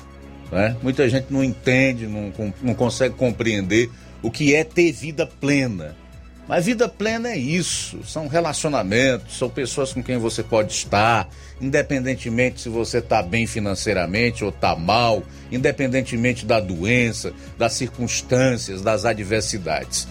Né? 0.51 0.75
Muita 0.81 1.07
gente 1.09 1.27
não 1.29 1.43
entende, 1.43 2.07
não, 2.07 2.33
não 2.61 2.73
consegue 2.73 3.15
compreender 3.15 3.89
o 4.21 4.31
que 4.31 4.55
é 4.55 4.63
ter 4.63 4.91
vida 4.91 5.25
plena. 5.25 5.95
Mas 6.49 6.65
vida 6.65 6.89
plena 6.89 7.29
é 7.29 7.37
isso, 7.37 7.99
são 8.03 8.27
relacionamentos, 8.27 9.37
são 9.37 9.47
pessoas 9.47 9.93
com 9.93 10.01
quem 10.01 10.17
você 10.17 10.41
pode 10.41 10.73
estar, 10.73 11.29
independentemente 11.61 12.61
se 12.61 12.69
você 12.69 12.97
está 12.97 13.21
bem 13.21 13.45
financeiramente 13.45 14.43
ou 14.43 14.49
está 14.49 14.75
mal, 14.75 15.21
independentemente 15.51 16.47
da 16.47 16.59
doença, 16.59 17.33
das 17.55 17.73
circunstâncias, 17.73 18.81
das 18.81 19.05
adversidades. 19.05 20.07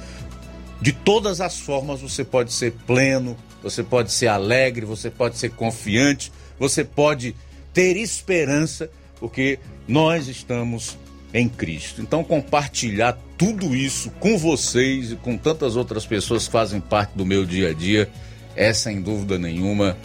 De 0.81 0.93
todas 0.93 1.40
as 1.40 1.59
formas 1.59 2.02
você 2.02 2.23
pode 2.23 2.52
ser 2.52 2.73
pleno, 2.86 3.36
você 3.60 3.82
pode 3.82 4.12
ser 4.12 4.28
alegre, 4.28 4.86
você 4.86 5.10
pode 5.10 5.36
ser 5.39 5.51
confiante, 5.51 6.31
você 6.56 6.85
pode 6.85 7.35
ter 7.74 7.97
esperança, 7.97 8.89
porque 9.19 9.59
nós 9.89 10.28
estamos 10.28 10.97
em 11.33 11.49
Cristo. 11.49 12.01
Então, 12.01 12.25
compartilhar 12.25 13.19
tudo 13.37 13.77
isso 13.77 14.11
com 14.19 14.37
vocês 14.39 15.13
e 15.13 15.17
com 15.17 15.37
tantas 15.37 15.77
outras 15.77 16.07
pessoas 16.07 16.47
que 16.47 16.53
fazem 16.53 16.81
parte 16.81 17.13
do 17.15 17.25
meu 17.25 17.45
dia 17.45 17.71
a 17.71 17.73
dia 17.73 18.11
é, 18.59 18.73
sem 18.73 19.01
dúvida 19.01 19.39
nenhuma, 19.39 19.97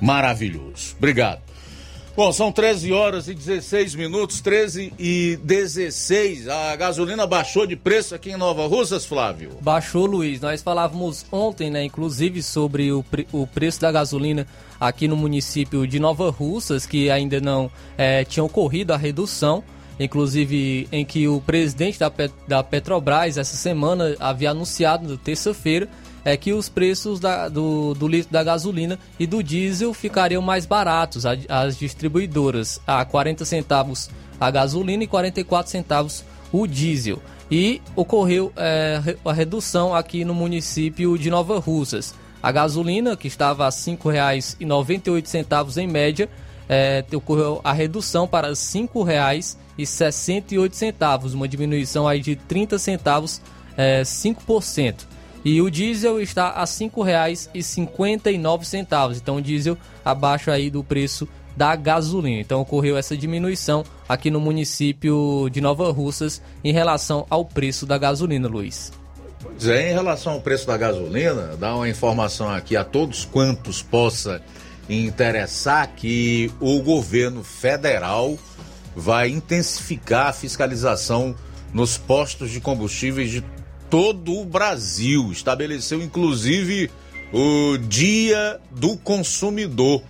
maravilhoso. 0.00 0.94
Obrigado. 0.96 1.40
Bom, 2.16 2.32
são 2.32 2.50
13 2.50 2.92
horas 2.92 3.28
e 3.28 3.34
16 3.34 3.94
minutos, 3.94 4.40
13 4.40 4.90
e 4.98 5.38
16. 5.42 6.48
A 6.48 6.74
gasolina 6.76 7.26
baixou 7.26 7.66
de 7.66 7.76
preço 7.76 8.14
aqui 8.14 8.30
em 8.30 8.36
Nova 8.38 8.66
Russas, 8.66 9.04
Flávio? 9.04 9.50
Baixou, 9.60 10.06
Luiz. 10.06 10.40
Nós 10.40 10.62
falávamos 10.62 11.26
ontem, 11.30 11.68
né, 11.70 11.84
inclusive, 11.84 12.42
sobre 12.42 12.90
o, 12.90 13.02
pre 13.02 13.26
o 13.32 13.46
preço 13.46 13.82
da 13.82 13.92
gasolina 13.92 14.46
aqui 14.80 15.06
no 15.06 15.16
município 15.16 15.86
de 15.86 15.98
Nova 15.98 16.30
Russas, 16.30 16.86
que 16.86 17.10
ainda 17.10 17.38
não 17.38 17.70
é, 17.98 18.24
tinha 18.24 18.44
ocorrido 18.44 18.94
a 18.94 18.96
redução 18.96 19.62
inclusive 19.98 20.86
em 20.92 21.04
que 21.04 21.26
o 21.26 21.40
presidente 21.40 21.98
da, 21.98 22.08
Pet 22.10 22.32
da 22.46 22.62
Petrobras 22.62 23.38
essa 23.38 23.56
semana 23.56 24.14
havia 24.20 24.50
anunciado 24.50 25.16
terça-feira 25.16 25.88
é 26.24 26.36
que 26.36 26.52
os 26.52 26.68
preços 26.68 27.18
da, 27.20 27.48
do, 27.48 27.94
do, 27.94 28.08
litro 28.08 28.32
da 28.32 28.42
gasolina 28.42 28.98
e 29.18 29.26
do 29.28 29.42
diesel 29.42 29.94
ficariam 29.94 30.42
mais 30.42 30.66
baratos 30.66 31.24
às 31.24 31.78
distribuidoras, 31.78 32.80
a 32.84 33.04
40 33.04 33.44
centavos 33.44 34.10
a 34.40 34.50
gasolina 34.50 35.04
e 35.04 35.06
44 35.06 35.70
centavos 35.70 36.24
o 36.52 36.66
diesel. 36.66 37.22
E 37.50 37.80
ocorreu 37.94 38.52
é, 38.56 39.00
a 39.24 39.32
redução 39.32 39.94
aqui 39.94 40.24
no 40.24 40.34
município 40.34 41.16
de 41.16 41.30
Nova 41.30 41.60
Russas. 41.60 42.12
A 42.42 42.52
gasolina, 42.52 43.16
que 43.16 43.28
estava 43.28 43.64
a 43.64 43.68
R$ 43.68 43.72
5,98 43.72 45.78
em 45.78 45.86
média, 45.86 46.28
é, 46.68 47.04
ocorreu 47.14 47.60
a 47.62 47.72
redução 47.72 48.26
para 48.26 48.48
R$ 48.48 48.54
5,68, 49.84 51.34
uma 51.34 51.48
diminuição 51.48 52.08
aí 52.08 52.20
de 52.20 52.36
30 52.36 52.78
centavos, 52.78 53.40
é, 53.76 54.02
5%. 54.02 55.04
E 55.44 55.60
o 55.62 55.70
diesel 55.70 56.20
está 56.20 56.48
a 56.48 56.60
R$ 56.60 56.66
5,59. 56.66 59.16
Então 59.16 59.36
o 59.36 59.40
diesel 59.40 59.78
abaixo 60.04 60.50
aí 60.50 60.68
do 60.70 60.82
preço 60.82 61.28
da 61.56 61.76
gasolina. 61.76 62.40
Então 62.40 62.60
ocorreu 62.60 62.96
essa 62.96 63.16
diminuição 63.16 63.84
aqui 64.08 64.28
no 64.30 64.40
município 64.40 65.48
de 65.50 65.60
Nova 65.60 65.92
Russas 65.92 66.42
em 66.64 66.72
relação 66.72 67.24
ao 67.30 67.44
preço 67.44 67.86
da 67.86 67.96
gasolina, 67.96 68.48
Luiz. 68.48 68.92
Pois 69.40 69.68
é, 69.68 69.90
em 69.90 69.94
relação 69.94 70.32
ao 70.34 70.40
preço 70.40 70.66
da 70.66 70.76
gasolina, 70.76 71.56
dá 71.56 71.76
uma 71.76 71.88
informação 71.88 72.50
aqui 72.50 72.76
a 72.76 72.82
todos 72.84 73.24
quantos 73.24 73.80
possa 73.82 74.42
interessar 74.88 75.88
que 75.96 76.50
o 76.60 76.80
governo 76.82 77.42
federal 77.42 78.38
vai 78.96 79.28
intensificar 79.28 80.28
a 80.28 80.32
fiscalização 80.32 81.36
nos 81.72 81.98
postos 81.98 82.50
de 82.50 82.60
combustíveis 82.60 83.30
de 83.30 83.44
todo 83.90 84.32
o 84.32 84.44
Brasil. 84.46 85.30
Estabeleceu 85.30 86.02
inclusive 86.02 86.90
o 87.30 87.76
Dia 87.76 88.58
do 88.70 88.96
Consumidor. 88.96 90.02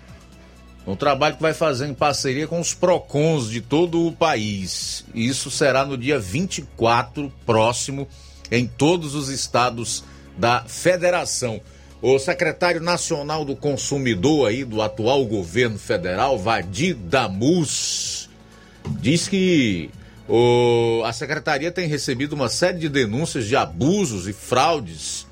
Um 0.86 0.94
trabalho 0.94 1.34
que 1.34 1.42
vai 1.42 1.52
fazer 1.52 1.88
em 1.88 1.94
parceria 1.94 2.46
com 2.46 2.60
os 2.60 2.72
PROCONs 2.72 3.50
de 3.50 3.60
todo 3.60 4.06
o 4.06 4.12
país. 4.12 5.04
Isso 5.12 5.50
será 5.50 5.84
no 5.84 5.98
dia 5.98 6.20
24 6.20 7.32
próximo 7.44 8.06
em 8.52 8.68
todos 8.68 9.16
os 9.16 9.28
estados 9.28 10.04
da 10.38 10.62
federação. 10.64 11.60
O 12.00 12.18
secretário 12.20 12.80
nacional 12.80 13.44
do 13.44 13.56
consumidor 13.56 14.48
aí 14.48 14.64
do 14.64 14.80
atual 14.80 15.24
governo 15.24 15.76
federal, 15.76 16.38
Vadir 16.38 16.94
Damus, 16.94 18.25
diz 19.00 19.28
que 19.28 19.90
o, 20.28 21.02
a 21.04 21.12
secretaria 21.12 21.70
tem 21.70 21.88
recebido 21.88 22.34
uma 22.34 22.48
série 22.48 22.78
de 22.78 22.88
denúncias 22.88 23.46
de 23.46 23.56
abusos 23.56 24.26
e 24.26 24.32
fraudes 24.32 25.26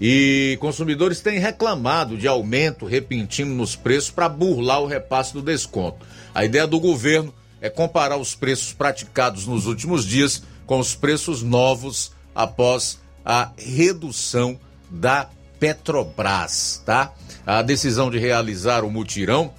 e 0.00 0.56
consumidores 0.60 1.20
têm 1.20 1.38
reclamado 1.38 2.16
de 2.16 2.26
aumento 2.26 2.86
repentino 2.86 3.54
nos 3.54 3.76
preços 3.76 4.10
para 4.10 4.28
burlar 4.28 4.80
o 4.80 4.86
repasse 4.86 5.34
do 5.34 5.42
desconto. 5.42 6.06
A 6.34 6.44
ideia 6.44 6.66
do 6.66 6.80
governo 6.80 7.34
é 7.60 7.68
comparar 7.68 8.16
os 8.16 8.34
preços 8.34 8.72
praticados 8.72 9.46
nos 9.46 9.66
últimos 9.66 10.06
dias 10.06 10.42
com 10.64 10.78
os 10.78 10.94
preços 10.94 11.42
novos 11.42 12.12
após 12.34 12.98
a 13.24 13.50
redução 13.58 14.58
da 14.88 15.28
Petrobras, 15.58 16.82
tá? 16.86 17.12
A 17.44 17.60
decisão 17.60 18.10
de 18.10 18.18
realizar 18.18 18.82
o 18.82 18.90
mutirão 18.90 19.52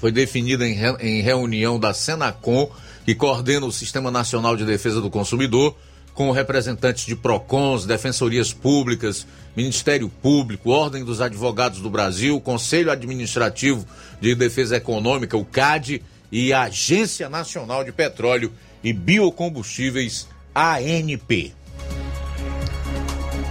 foi 0.00 0.10
definida 0.10 0.66
em, 0.66 0.78
em 1.00 1.20
reunião 1.20 1.78
da 1.78 1.92
Senacom 1.92 2.70
que 3.04 3.14
coordena 3.14 3.66
o 3.66 3.72
Sistema 3.72 4.10
Nacional 4.10 4.56
de 4.56 4.64
Defesa 4.64 5.00
do 5.00 5.10
Consumidor, 5.10 5.76
com 6.14 6.30
representantes 6.30 7.06
de 7.06 7.16
PROCONs, 7.16 7.86
Defensorias 7.86 8.52
Públicas, 8.52 9.26
Ministério 9.56 10.08
Público, 10.08 10.70
Ordem 10.70 11.04
dos 11.04 11.20
Advogados 11.20 11.80
do 11.80 11.90
Brasil, 11.90 12.40
Conselho 12.40 12.90
Administrativo 12.90 13.86
de 14.20 14.34
Defesa 14.34 14.76
Econômica, 14.76 15.36
o 15.36 15.44
CAD, 15.44 16.02
e 16.32 16.52
a 16.52 16.62
Agência 16.62 17.28
Nacional 17.28 17.82
de 17.82 17.90
Petróleo 17.92 18.52
e 18.82 18.92
Biocombustíveis, 18.92 20.28
ANP. 20.54 21.52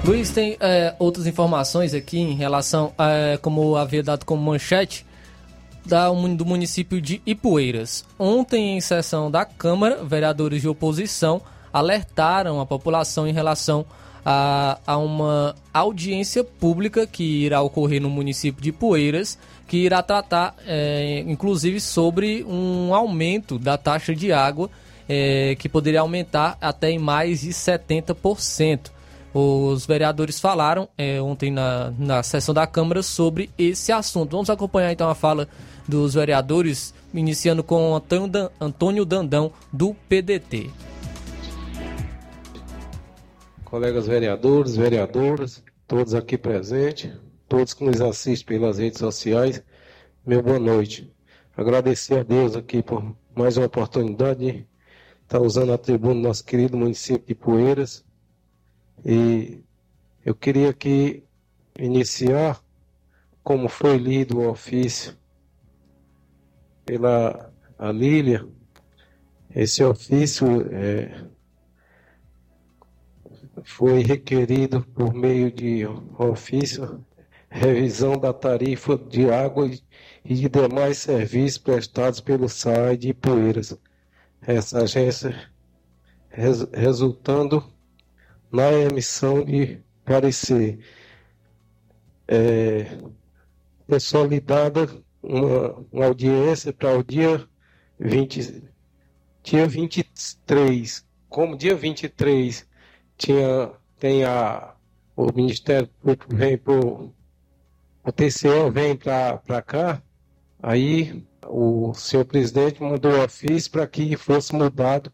Luiz, 0.05 0.29
tem 0.29 0.55
é, 0.59 0.95
outras 0.97 1.27
informações 1.27 1.93
aqui 1.93 2.19
em 2.19 2.35
relação 2.35 2.93
a, 2.97 3.09
é, 3.11 3.37
como 3.37 3.75
havia 3.75 4.01
dado 4.01 4.25
como 4.25 4.41
manchete, 4.41 5.05
da, 5.89 6.07
do 6.09 6.45
município 6.45 7.01
de 7.01 7.19
Ipueiras. 7.25 8.05
Ontem, 8.17 8.77
em 8.77 8.81
sessão 8.81 9.29
da 9.29 9.43
Câmara, 9.43 10.03
vereadores 10.03 10.61
de 10.61 10.69
oposição 10.69 11.41
alertaram 11.73 12.61
a 12.61 12.65
população 12.65 13.27
em 13.27 13.33
relação 13.33 13.85
a, 14.23 14.77
a 14.85 14.97
uma 14.97 15.55
audiência 15.73 16.43
pública 16.43 17.07
que 17.07 17.23
irá 17.23 17.61
ocorrer 17.61 17.99
no 18.01 18.09
município 18.09 18.61
de 18.61 18.69
Ipueiras, 18.69 19.37
que 19.67 19.77
irá 19.77 20.03
tratar, 20.03 20.55
é, 20.65 21.23
inclusive, 21.27 21.79
sobre 21.79 22.43
um 22.43 22.93
aumento 22.93 23.57
da 23.57 23.77
taxa 23.77 24.13
de 24.13 24.31
água, 24.31 24.69
é, 25.07 25.55
que 25.57 25.67
poderia 25.67 26.01
aumentar 26.01 26.55
até 26.61 26.91
em 26.91 26.99
mais 26.99 27.41
de 27.41 27.49
70%. 27.49 28.91
Os 29.33 29.85
vereadores 29.85 30.39
falaram 30.39 30.89
é, 30.97 31.21
ontem 31.21 31.51
na, 31.51 31.91
na 31.97 32.23
sessão 32.23 32.53
da 32.53 32.65
Câmara 32.65 33.03
sobre 33.03 33.49
esse 33.57 33.91
assunto. 33.91 34.31
Vamos 34.31 34.49
acompanhar 34.49 34.91
então 34.91 35.09
a 35.09 35.13
fala 35.13 35.47
dos 35.87 36.15
vereadores, 36.15 36.93
iniciando 37.13 37.63
com 37.63 37.95
Antônio 38.59 39.05
Dandão, 39.05 39.51
do 39.71 39.93
PDT. 40.07 40.69
Colegas 43.65 44.07
vereadores, 44.07 44.75
vereadoras, 44.75 45.63
todos 45.87 46.15
aqui 46.15 46.37
presentes, 46.37 47.11
todos 47.47 47.73
que 47.73 47.83
nos 47.83 48.01
assistem 48.01 48.59
pelas 48.59 48.79
redes 48.79 48.99
sociais, 48.99 49.61
meu 50.25 50.41
boa 50.41 50.59
noite. 50.59 51.11
Agradecer 51.55 52.19
a 52.19 52.23
Deus 52.23 52.55
aqui 52.55 52.81
por 52.81 53.15
mais 53.35 53.57
uma 53.57 53.67
oportunidade 53.67 54.39
de 54.39 54.67
estar 55.23 55.39
usando 55.39 55.71
a 55.71 55.77
tribuna 55.77 56.15
do 56.15 56.21
nosso 56.21 56.43
querido 56.43 56.75
município 56.77 57.27
de 57.27 57.35
Poeiras. 57.35 58.03
E 59.05 59.63
eu 60.25 60.35
queria 60.35 60.69
aqui 60.69 61.23
iniciar 61.77 62.61
como 63.43 63.69
foi 63.69 63.97
lido 63.97 64.39
o 64.39 64.49
ofício 64.49 65.17
pela 66.85 67.53
a 67.77 67.91
Lília, 67.91 68.45
esse 69.55 69.81
ofício 69.83 70.67
é, 70.69 71.23
foi 73.63 74.01
requerido 74.01 74.81
por 74.93 75.13
meio 75.13 75.49
de 75.49 75.85
ofício 76.17 77.03
revisão 77.49 78.17
da 78.17 78.31
tarifa 78.31 78.97
de 78.97 79.29
água 79.29 79.69
e 80.23 80.35
de 80.35 80.49
demais 80.49 80.99
serviços 80.99 81.57
prestados 81.57 82.19
pelo 82.19 82.47
SAI 82.47 82.95
de 82.95 83.13
Poeiras. 83.13 83.77
Essa 84.41 84.83
agência 84.83 85.49
res, 86.29 86.67
resultando 86.73 87.63
na 88.51 88.71
emissão 88.71 89.43
de 89.43 89.79
parecer 90.05 90.79
é, 92.27 92.97
consolidada 93.87 94.87
uma, 95.21 95.85
uma 95.91 96.05
audiência 96.05 96.71
para 96.71 96.97
o 96.97 97.03
dia 97.03 97.47
20, 97.99 98.63
dia 99.43 99.67
23. 99.67 101.05
Como 101.27 101.57
dia 101.57 101.75
23 101.75 102.67
tinha, 103.17 103.71
tem 103.99 104.23
a, 104.23 104.73
o 105.15 105.31
Ministério 105.33 105.87
Público 106.01 106.25
vem 106.29 106.57
para 106.57 106.73
o 106.73 108.11
TCO 108.11 108.71
vem 108.71 108.95
para 108.95 109.61
cá, 109.61 110.01
aí 110.63 111.23
o 111.45 111.93
senhor 111.93 112.25
presidente 112.25 112.81
mandou 112.81 113.23
ofício 113.23 113.69
para 113.71 113.85
que 113.85 114.15
fosse 114.15 114.55
mudado 114.55 115.11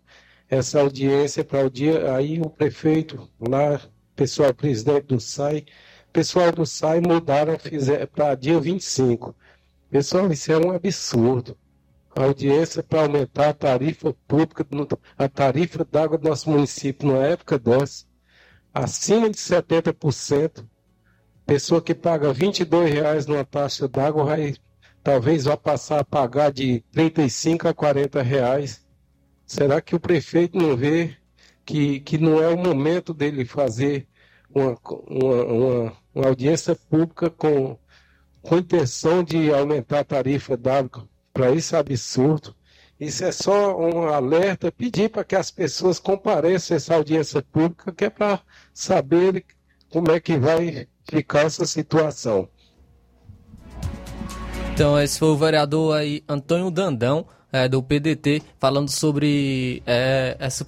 essa 0.55 0.79
audiência 0.79 1.43
para 1.43 1.65
o 1.65 1.69
dia. 1.69 2.15
Aí 2.15 2.41
o 2.41 2.49
prefeito, 2.49 3.29
lá, 3.39 3.81
pessoal 4.15 4.53
presidente 4.53 5.07
do 5.07 5.19
SAI, 5.19 5.65
pessoal 6.11 6.51
do 6.51 6.65
SAI 6.65 7.01
mudaram 7.01 7.57
para 8.13 8.35
dia 8.35 8.59
25. 8.59 9.35
Pessoal, 9.89 10.31
isso 10.31 10.51
é 10.51 10.57
um 10.57 10.71
absurdo. 10.71 11.57
audiência 12.15 12.81
para 12.81 13.01
aumentar 13.01 13.49
a 13.49 13.53
tarifa 13.53 14.15
pública, 14.27 14.65
a 15.17 15.27
tarifa 15.27 15.85
d'água 15.85 16.17
do 16.17 16.29
nosso 16.29 16.49
município 16.49 17.07
numa 17.07 17.23
época 17.23 17.59
dessa, 17.59 18.05
acima 18.73 19.29
de 19.29 19.37
70%. 19.37 20.65
Pessoa 21.45 21.81
que 21.81 21.93
paga 21.93 22.31
R$ 22.31 22.39
22,00 22.39 23.27
numa 23.27 23.45
taxa 23.45 23.87
d'água 23.87 24.23
vai 24.23 24.55
talvez 25.03 25.45
vá 25.45 25.55
passar 25.55 25.99
a 25.99 26.03
pagar 26.03 26.51
de 26.51 26.83
35 26.91 27.67
a 27.67 27.73
40 27.73 28.23
reais. 28.23 28.84
Será 29.45 29.79
que 29.79 29.95
o 29.95 29.99
prefeito 29.99 30.57
não 30.57 30.75
vê 30.75 31.15
que, 31.65 31.99
que 31.99 32.17
não 32.17 32.41
é 32.41 32.47
o 32.47 32.57
momento 32.57 33.13
dele 33.13 33.45
fazer 33.45 34.07
uma, 34.53 34.77
uma, 35.07 35.43
uma, 35.43 35.93
uma 36.13 36.27
audiência 36.27 36.75
pública 36.75 37.29
com, 37.29 37.77
com 38.41 38.57
intenção 38.57 39.23
de 39.23 39.51
aumentar 39.53 39.99
a 39.99 40.03
tarifa 40.03 40.57
d'água 40.57 41.07
para 41.33 41.51
esse 41.51 41.75
absurdo? 41.75 42.55
Isso 42.99 43.25
é 43.25 43.31
só 43.31 43.77
um 43.77 44.07
alerta, 44.07 44.71
pedir 44.71 45.09
para 45.09 45.23
que 45.23 45.35
as 45.35 45.51
pessoas 45.51 45.99
compareçam 45.99 46.75
a 46.75 46.77
essa 46.77 46.95
audiência 46.95 47.41
pública, 47.41 47.91
que 47.91 48.05
é 48.05 48.09
para 48.09 48.39
saber 48.73 49.45
como 49.89 50.11
é 50.11 50.19
que 50.19 50.37
vai 50.37 50.87
ficar 51.03 51.41
essa 51.41 51.65
situação. 51.65 52.47
Então, 54.73 54.99
esse 54.99 55.19
foi 55.19 55.27
o 55.29 55.37
vereador 55.37 55.95
aí, 55.95 56.23
Antônio 56.27 56.71
Dandão, 56.71 57.27
é, 57.51 57.67
do 57.67 57.81
PDT, 57.81 58.41
falando 58.59 58.89
sobre 58.89 59.81
é, 59.85 60.35
essa, 60.39 60.65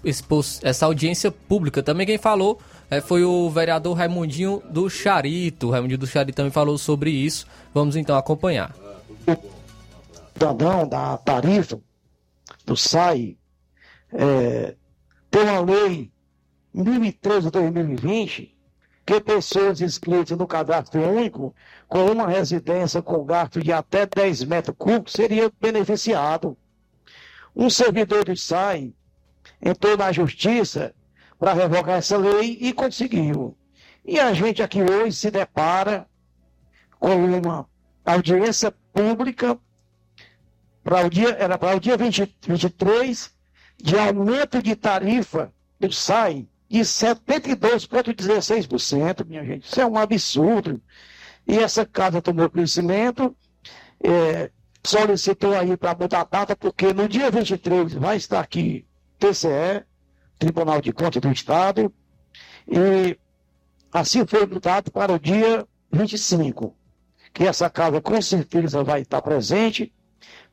essa 0.64 0.86
audiência 0.86 1.32
pública. 1.32 1.84
Também 1.84 2.06
quem 2.08 2.18
falou 2.18 2.60
é, 2.90 3.02
foi 3.02 3.24
o 3.24 3.50
vereador 3.50 3.98
Raimundinho 3.98 4.62
do 4.70 4.90
Charito. 4.90 5.68
O 5.68 5.72
Raimundinho 5.72 6.00
do 6.00 6.08
Charito 6.08 6.38
também 6.38 6.52
falou 6.52 6.78
sobre 6.78 7.10
isso. 7.10 7.46
Vamos 7.74 7.96
então 7.96 8.18
acompanhar. 8.18 8.74
Dandão, 10.36 10.88
da 10.88 11.18
tarifa 11.18 11.80
do 12.66 12.78
SAI, 12.78 13.38
é, 14.14 14.76
tem 15.30 15.42
uma 15.42 15.60
lei 15.60 16.12
2013-2020 16.76 18.52
que 19.06 19.22
pessoas 19.22 19.80
inscritas 19.80 20.38
no 20.38 20.46
cadastro 20.46 21.02
único 21.02 21.56
com 21.88 22.06
uma 22.12 22.28
residência 22.28 23.02
com 23.02 23.24
gasto 23.24 23.62
de 23.62 23.72
até 23.72 24.06
10 24.06 24.44
metros 24.44 24.76
cúbicos 24.78 25.14
seria 25.14 25.52
beneficiado. 25.62 26.58
Um 27.60 27.72
servidor 27.72 28.24
do 28.24 28.38
SAI 28.38 28.94
entrou 29.60 29.98
na 29.98 30.12
justiça 30.12 30.94
para 31.40 31.54
revogar 31.54 31.98
essa 31.98 32.16
lei 32.16 32.56
e 32.62 32.72
conseguiu. 32.72 33.58
E 34.06 34.20
a 34.20 34.32
gente 34.32 34.62
aqui 34.62 34.84
hoje 34.84 35.18
se 35.18 35.32
depara 35.32 36.08
com 37.00 37.16
uma 37.16 37.68
audiência 38.06 38.72
pública 38.94 39.58
para 40.84 41.04
o 41.04 41.10
dia, 41.10 41.30
era 41.30 41.58
para 41.58 41.76
o 41.76 41.80
dia 41.80 41.98
20, 41.98 42.38
23 42.48 43.36
de 43.76 43.98
aumento 43.98 44.62
de 44.62 44.76
tarifa 44.76 45.52
do 45.80 45.92
SAI 45.92 46.48
de 46.70 46.82
72,16%, 46.82 49.26
minha 49.26 49.44
gente. 49.44 49.66
Isso 49.66 49.82
é 49.82 49.86
um 49.86 49.98
absurdo. 49.98 50.80
E 51.48 51.58
essa 51.58 51.88
casa 51.88 52.22
tomou 52.22 52.52
conhecimento, 52.52 53.36
é, 54.04 54.52
solicitou 54.88 55.54
aí 55.54 55.76
para 55.76 55.96
mudar 55.96 56.22
a 56.22 56.24
data, 56.24 56.56
porque 56.56 56.94
no 56.94 57.08
dia 57.08 57.30
23 57.30 57.94
vai 57.94 58.18
estar 58.18 58.40
aqui 58.40 58.86
TCE, 59.20 59.84
Tribunal 60.40 60.82
de 60.82 60.94
Contas 60.94 61.22
do 61.22 61.32
Estado, 61.32 61.92
e 62.68 63.18
assim 63.92 64.26
foi 64.26 64.46
mudado 64.46 64.92
para 64.92 65.14
o 65.14 65.20
dia 65.20 65.68
25, 65.92 66.76
que 67.34 67.44
essa 67.44 67.70
casa 67.70 68.00
com 68.02 68.22
certeza 68.22 68.84
vai 68.84 69.02
estar 69.02 69.22
presente. 69.22 69.94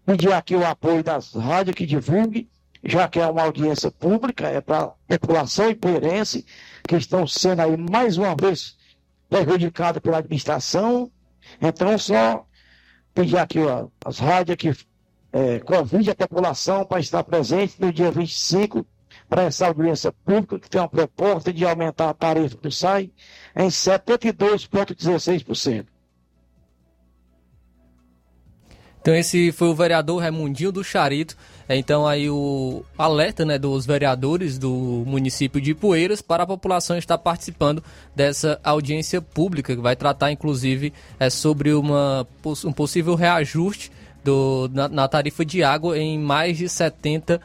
Pedir 0.07 0.33
aqui 0.33 0.55
o 0.55 0.67
apoio 0.67 1.03
das 1.03 1.33
rádios 1.33 1.75
que 1.75 1.87
divulguem 1.87 2.49
já 2.85 3.09
que 3.09 3.19
é 3.19 3.27
uma 3.27 3.43
audiência 3.43 3.91
pública, 3.91 4.47
é 4.47 4.61
para 4.61 4.83
a 4.83 5.19
população 5.19 5.71
ipueirense, 5.71 6.45
que 6.87 6.97
estão 6.97 7.27
sendo 7.27 7.61
aí 7.61 7.77
mais 7.77 8.19
uma 8.19 8.37
vez 8.37 8.77
prejudicados 9.29 10.03
pela 10.03 10.19
administração. 10.19 11.11
Então, 11.61 11.97
só 11.97 12.47
pedir 13.15 13.39
aqui 13.39 13.61
ó, 13.61 13.87
as 14.05 14.19
rádios 14.19 14.57
que 14.57 14.75
é, 15.33 15.61
convide 15.61 16.11
a 16.11 16.15
população 16.15 16.85
para 16.85 17.01
estar 17.01 17.25
presente 17.25 17.81
no 17.81 17.91
dia 17.93 18.11
25 18.11 18.87
para 19.29 19.45
essa 19.45 19.67
audiência 19.67 20.13
pública, 20.25 20.59
que 20.59 20.69
tem 20.69 20.81
uma 20.81 20.89
proposta 20.89 21.53
de 21.53 21.65
aumentar 21.65 22.11
a 22.11 22.15
tarifa 22.15 22.57
do 22.57 22.69
SAI 22.71 23.11
em 23.57 23.69
72,16%. 23.69 25.87
Então 29.01 29.15
esse 29.15 29.53
foi 29.53 29.69
o 29.69 29.75
vereador 29.75 30.23
Raimundinho 30.23 30.73
do 30.73 30.83
Charito. 30.83 31.37
Então 31.69 32.07
aí 32.07 32.29
o 32.29 32.83
alerta 32.97 33.45
né, 33.45 33.59
dos 33.59 33.87
vereadores 33.87 34.59
do 34.59 35.03
município 35.07 35.61
de 35.61 35.75
Poeiras 35.75 36.21
para 36.21 36.43
a 36.43 36.47
população 36.47 36.99
estar 36.99 37.19
participando 37.19 37.83
dessa 38.15 38.61
audiência 38.63 39.23
pública, 39.23 39.75
que 39.75 39.81
vai 39.81 39.97
tratar 39.97 40.31
inclusive 40.31 40.93
é, 41.19 41.31
sobre 41.31 41.73
uma, 41.73 42.27
um 42.65 42.73
possível 42.73 43.15
reajuste 43.15 43.91
do, 44.25 44.71
na, 44.73 44.89
na, 44.89 45.07
tarifa 45.07 45.45
de 45.45 45.63
água 45.63 45.99
em 45.99 46.19
mais 46.19 46.57
de 46.57 46.65
70%. 46.65 47.41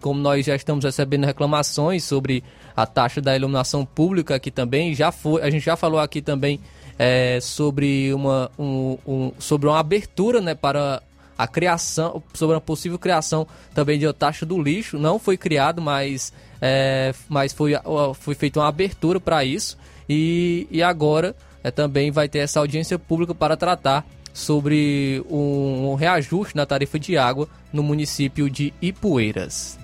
Como 0.00 0.18
nós 0.18 0.44
já 0.46 0.56
estamos 0.56 0.84
recebendo 0.84 1.24
reclamações 1.24 2.02
sobre 2.02 2.42
a 2.74 2.86
taxa 2.86 3.20
da 3.20 3.36
iluminação 3.36 3.84
pública 3.84 4.34
aqui 4.34 4.50
também, 4.50 4.94
já 4.94 5.12
foi, 5.12 5.42
a 5.42 5.50
gente 5.50 5.64
já 5.64 5.76
falou 5.76 6.00
aqui 6.00 6.22
também 6.22 6.60
é, 6.98 7.38
sobre, 7.40 8.12
uma, 8.14 8.50
um, 8.58 8.98
um, 9.06 9.32
sobre 9.38 9.68
uma 9.68 9.78
abertura 9.78 10.40
né, 10.40 10.54
para 10.54 11.02
a 11.38 11.46
criação, 11.46 12.20
sobre 12.34 12.56
uma 12.56 12.60
possível 12.60 12.98
criação 12.98 13.46
também 13.72 13.96
de 13.96 14.06
uma 14.06 14.12
taxa 14.12 14.44
do 14.44 14.60
lixo. 14.60 14.98
Não 14.98 15.20
foi 15.20 15.36
criado, 15.36 15.80
mas, 15.80 16.32
é, 16.60 17.14
mas 17.28 17.52
foi, 17.52 17.74
foi 18.18 18.34
feita 18.34 18.58
uma 18.58 18.66
abertura 18.66 19.20
para 19.20 19.44
isso. 19.44 19.78
E, 20.08 20.66
e 20.68 20.82
agora 20.82 21.36
é, 21.62 21.70
também 21.70 22.10
vai 22.10 22.28
ter 22.28 22.40
essa 22.40 22.58
audiência 22.58 22.98
pública 22.98 23.34
para 23.34 23.56
tratar 23.56 24.04
sobre 24.32 25.22
um, 25.28 25.90
um 25.90 25.94
reajuste 25.94 26.56
na 26.56 26.64
tarifa 26.64 26.98
de 26.98 27.16
água 27.16 27.48
no 27.72 27.82
município 27.82 28.48
de 28.48 28.72
Ipueiras. 28.80 29.78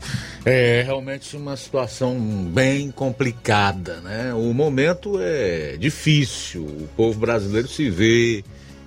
É 0.45 0.83
realmente 0.83 1.37
uma 1.37 1.57
situação 1.57 2.19
bem 2.53 2.91
complicada, 2.91 4.01
né? 4.01 4.33
O 4.35 4.53
momento 4.53 5.19
é 5.21 5.77
difícil. 5.77 6.65
O 6.65 6.89
povo 6.97 7.19
brasileiro 7.19 7.67
se 7.67 7.91
vê 7.91 8.45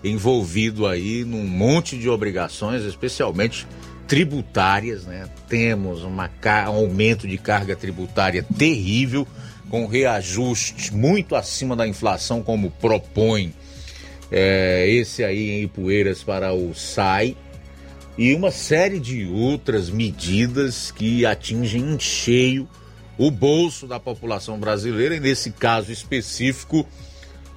envolvido 0.08 0.88
aí 0.88 1.24
num 1.24 1.46
monte 1.46 1.98
de 1.98 2.10
obrigações, 2.10 2.84
especialmente 2.84 3.68
tributárias, 4.08 5.06
né? 5.06 5.28
Temos 5.50 6.04
uma, 6.04 6.30
um 6.70 6.76
aumento 6.76 7.28
de 7.28 7.38
carga 7.38 7.76
tributária 7.76 8.46
terrível, 8.58 9.28
com 9.70 9.86
reajuste 9.86 10.94
muito 10.96 11.36
acima 11.36 11.76
da 11.76 11.88
inflação, 11.88 12.42
como 12.42 12.72
propõe 12.72 13.54
é, 14.32 14.90
esse 14.90 15.24
aí 15.24 15.50
em 15.50 15.64
Ipueiras 15.64 16.24
para 16.24 16.54
o 16.54 16.74
SAI, 16.74 17.36
e 18.18 18.34
uma 18.34 18.50
série 18.50 19.00
de 19.00 19.28
outras 19.28 19.90
medidas 19.90 20.90
que 20.90 21.26
atingem 21.26 21.82
em 21.82 22.00
cheio 22.00 22.68
o 23.18 23.30
bolso 23.30 23.88
da 23.88 24.00
população 24.00 24.60
brasileira, 24.60 25.16
e 25.16 25.20
nesse 25.20 25.52
caso 25.52 25.92
específico, 25.92 26.88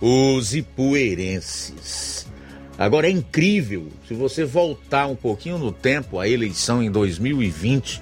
os 0.01 0.55
ipueirenses. 0.55 2.27
Agora 2.81 3.09
é 3.09 3.11
incrível, 3.11 3.89
se 4.09 4.15
você 4.15 4.43
voltar 4.43 5.07
um 5.07 5.15
pouquinho 5.15 5.59
no 5.59 5.71
tempo, 5.71 6.19
a 6.19 6.27
eleição 6.27 6.83
em 6.83 6.91
2020, 6.91 8.01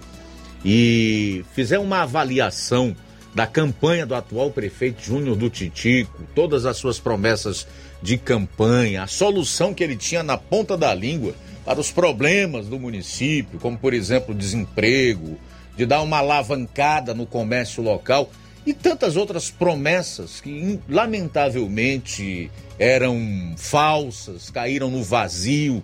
e 0.65 1.45
fizer 1.53 1.81
uma 1.81 2.03
avaliação 2.03 2.95
da 3.35 3.45
campanha 3.45 4.07
do 4.07 4.15
atual 4.15 4.53
prefeito 4.53 5.03
Júnior 5.03 5.35
do 5.35 5.51
Titico, 5.51 6.23
todas 6.33 6.65
as 6.65 6.77
suas 6.77 7.01
promessas 7.01 7.67
de 8.01 8.17
campanha, 8.17 9.03
a 9.03 9.09
solução 9.09 9.75
que 9.75 9.83
ele 9.83 9.97
tinha 9.97 10.23
na 10.23 10.39
ponta 10.39 10.77
da 10.77 10.95
língua 10.95 11.35
para 11.65 11.81
os 11.81 11.91
problemas 11.91 12.69
do 12.69 12.79
município, 12.79 13.59
como 13.59 13.77
por 13.77 13.93
exemplo 13.93 14.33
desemprego, 14.33 15.41
de 15.77 15.87
dar 15.87 16.03
uma 16.03 16.19
alavancada 16.19 17.13
no 17.13 17.27
comércio 17.27 17.83
local 17.83 18.31
e 18.69 18.75
tantas 18.75 19.17
outras 19.17 19.51
promessas 19.51 20.43
que 20.43 20.79
lamentavelmente 20.91 22.51
eram 22.79 23.55
falsas, 23.57 24.51
caíram 24.51 24.91
no 24.91 25.03
vazio. 25.03 25.83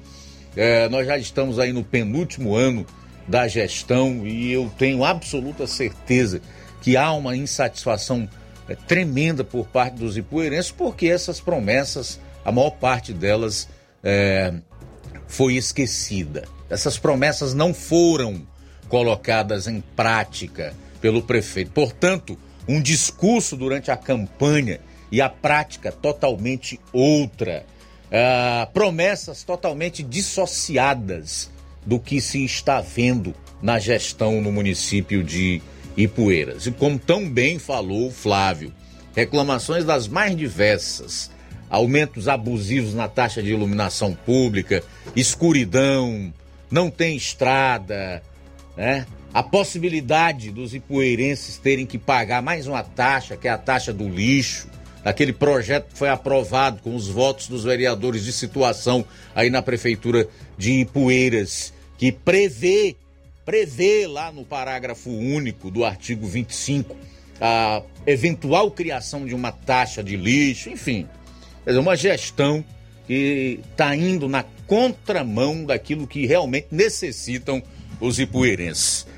É, 0.55 0.86
nós 0.90 1.06
já 1.06 1.16
estamos 1.16 1.59
aí 1.59 1.73
no 1.73 1.82
penúltimo 1.82 2.55
ano 2.55 2.85
da 3.27 3.48
gestão 3.48 4.27
e 4.27 4.52
eu 4.52 4.70
tenho 4.77 5.02
absoluta 5.02 5.66
certeza 5.66 6.43
que 6.82 6.94
há 6.94 7.11
uma 7.15 7.35
insatisfação 7.35 8.28
é, 8.69 8.74
tremenda 8.74 9.43
por 9.43 9.66
parte 9.66 9.94
dos 9.94 10.19
ipueirenses, 10.19 10.70
porque 10.70 11.06
essas 11.06 11.40
promessas, 11.40 12.20
a 12.44 12.52
maior 12.52 12.73
parte 12.73 13.15
delas 13.15 13.66
é, 14.02 14.52
foi 15.27 15.55
esquecida. 15.55 16.44
Essas 16.69 16.98
promessas 16.98 17.55
não 17.55 17.73
foram 17.73 18.47
colocadas 18.90 19.66
em 19.66 19.81
prática 19.97 20.74
pelo 21.01 21.23
prefeito. 21.23 21.70
Portanto, 21.70 22.39
um 22.69 22.81
discurso 22.81 23.57
durante 23.57 23.91
a 23.91 23.97
campanha 23.97 24.81
e 25.11 25.20
a 25.20 25.28
prática 25.28 25.93
totalmente 25.93 26.81
outra. 26.93 27.65
Ah, 28.11 28.69
promessas 28.73 29.43
totalmente 29.43 30.03
dissociadas 30.03 31.51
do 31.85 31.99
que 31.99 32.20
se 32.20 32.45
está 32.45 32.81
vendo 32.81 33.35
na 33.61 33.78
gestão 33.78 34.41
no 34.41 34.53
município 34.53 35.23
de 35.23 35.61
Ipueiras. 35.97 36.66
E 36.66 36.73
como 36.73 36.99
tão 36.99 37.28
bem 37.28 37.59
falou 37.59 38.09
o 38.09 38.12
Flávio, 38.12 38.73
reclamações 39.15 39.85
das 39.85 40.09
mais 40.09 40.36
diversas, 40.36 41.31
aumentos 41.70 42.28
abusivos 42.28 42.95
na 42.95 43.09
taxa 43.09 43.43
de 43.43 43.51
iluminação 43.51 44.15
pública, 44.15 44.82
escuridão, 45.15 46.32
não 46.70 46.91
tem 46.91 47.16
estrada, 47.16 48.23
né? 48.77 49.07
A 49.35 49.43
possibilidade 49.43 50.52
dos 50.52 50.74
ipueirenses 50.74 51.59
terem 51.59 51.85
que 51.85 51.98
pagar 51.98 52.40
mais 52.40 52.69
uma 52.69 52.85
taxa, 52.85 53.36
que 53.36 53.48
é 53.48 53.51
a 53.51 53.59
taxa 53.59 53.93
do 53.93 54.09
lixo, 54.09 54.69
aquele 55.05 55.32
projeto 55.32 55.89
que 55.90 55.98
foi 55.98 56.09
aprovado 56.09 56.81
com 56.81 56.94
os 56.94 57.09
votos 57.09 57.48
dos 57.48 57.65
vereadores 57.65 58.23
de 58.24 58.32
situação 58.32 59.05
aí 59.35 59.51
na 59.51 59.61
prefeitura 59.61 60.28
de 60.56 60.82
Ipueiras, 60.82 61.74
que 61.98 62.12
prevê 62.12 62.94
prevê 63.44 64.06
lá 64.06 64.31
no 64.31 64.44
parágrafo 64.44 65.11
único 65.11 65.69
do 65.69 65.85
artigo 65.85 66.27
25 66.28 66.97
a 67.40 67.82
eventual 68.06 68.70
criação 68.70 69.27
de 69.27 69.35
uma 69.35 69.51
taxa 69.51 70.01
de 70.01 70.16
lixo, 70.16 70.70
enfim, 70.70 71.09
é 71.66 71.77
uma 71.77 71.97
gestão 71.97 72.65
que 73.05 73.59
está 73.69 73.97
indo 73.97 74.28
na 74.28 74.44
contramão 74.66 75.65
daquilo 75.65 76.06
que 76.06 76.24
realmente 76.24 76.69
necessitam 76.70 77.61
os 78.01 78.20
ipueirenses. 78.20 79.12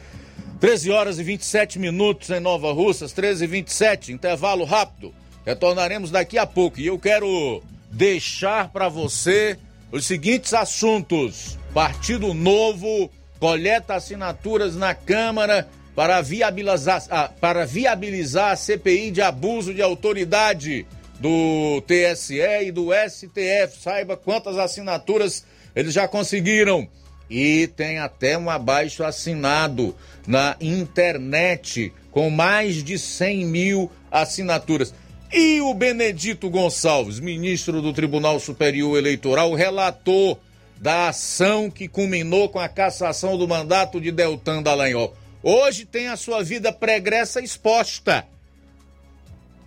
13 0.61 0.91
horas 0.91 1.19
e 1.19 1.23
27 1.23 1.79
minutos 1.79 2.31
em 2.31 2.41
Nova 2.41 2.73
Russas, 2.73 3.13
13 3.13 3.45
e 3.45 3.47
27, 3.47 4.13
intervalo 4.13 4.65
rápido. 4.65 5.13
Retornaremos 5.45 6.11
daqui 6.11 6.39
a 6.39 6.47
pouco 6.47 6.81
e 6.81 6.87
eu 6.87 6.99
quero 6.99 7.63
deixar 7.91 8.71
para 8.71 8.89
você 8.89 9.59
os 9.93 10.07
seguintes 10.07 10.55
assuntos: 10.55 11.59
Partido 11.75 12.33
Novo 12.33 13.11
coleta 13.39 13.97
assinaturas 13.97 14.75
na 14.75 14.95
Câmara 14.95 15.69
para 15.95 16.23
viabilizar, 16.23 17.05
ah, 17.11 17.31
para 17.39 17.67
viabilizar 17.67 18.53
a 18.53 18.57
CPI 18.57 19.11
de 19.11 19.21
abuso 19.21 19.75
de 19.75 19.83
autoridade 19.83 20.87
do 21.21 21.83
TSE 21.83 22.41
e 22.65 22.73
do 22.73 22.89
STF. 22.93 23.79
Saiba 23.79 24.17
quantas 24.17 24.57
assinaturas 24.57 25.45
eles 25.75 25.93
já 25.93 26.09
conseguiram. 26.09 26.89
E 27.29 27.67
tem 27.69 27.99
até 27.99 28.39
um 28.39 28.49
abaixo 28.49 29.03
assinado 29.03 29.95
na 30.27 30.57
internet 30.61 31.93
com 32.11 32.31
mais 32.31 32.83
de 32.83 32.99
100 32.99 33.45
mil 33.47 33.91
assinaturas. 34.11 34.95
E 35.33 35.61
o 35.61 35.75
Benedito 35.75 36.49
Gonçalves, 36.49 37.19
ministro 37.19 37.83
do 37.83 37.93
Tribunal 37.93 38.39
Superior 38.39 38.97
Eleitoral, 38.97 39.53
relatou 39.55 40.41
da 40.81 41.09
ação 41.09 41.71
que 41.71 41.89
culminou 41.89 42.49
com 42.49 42.59
a 42.59 42.69
cassação 42.69 43.37
do 43.37 43.49
mandato 43.49 44.01
de 44.01 44.13
Deltan 44.13 44.63
Dallagnol. 44.63 45.17
Hoje 45.43 45.85
tem 45.85 46.09
a 46.09 46.17
sua 46.17 46.43
vida 46.43 46.73
pregressa 46.73 47.41
exposta 47.41 48.27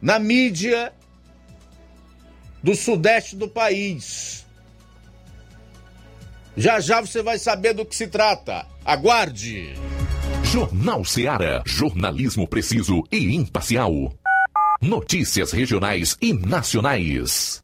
na 0.01 0.17
mídia 0.17 0.93
do 2.63 2.75
sudeste 2.75 3.35
do 3.35 3.47
país. 3.47 4.45
Já 6.59 6.81
já 6.81 6.99
você 6.99 7.23
vai 7.23 7.39
saber 7.39 7.73
do 7.73 7.85
que 7.85 7.95
se 7.95 8.05
trata. 8.05 8.65
Aguarde. 8.83 9.75
Jornal 10.43 11.05
Ceará, 11.05 11.63
jornalismo 11.65 12.45
preciso 12.45 13.01
e 13.09 13.33
imparcial. 13.33 14.13
Notícias 14.81 15.53
regionais 15.53 16.17
e 16.21 16.33
nacionais. 16.33 17.63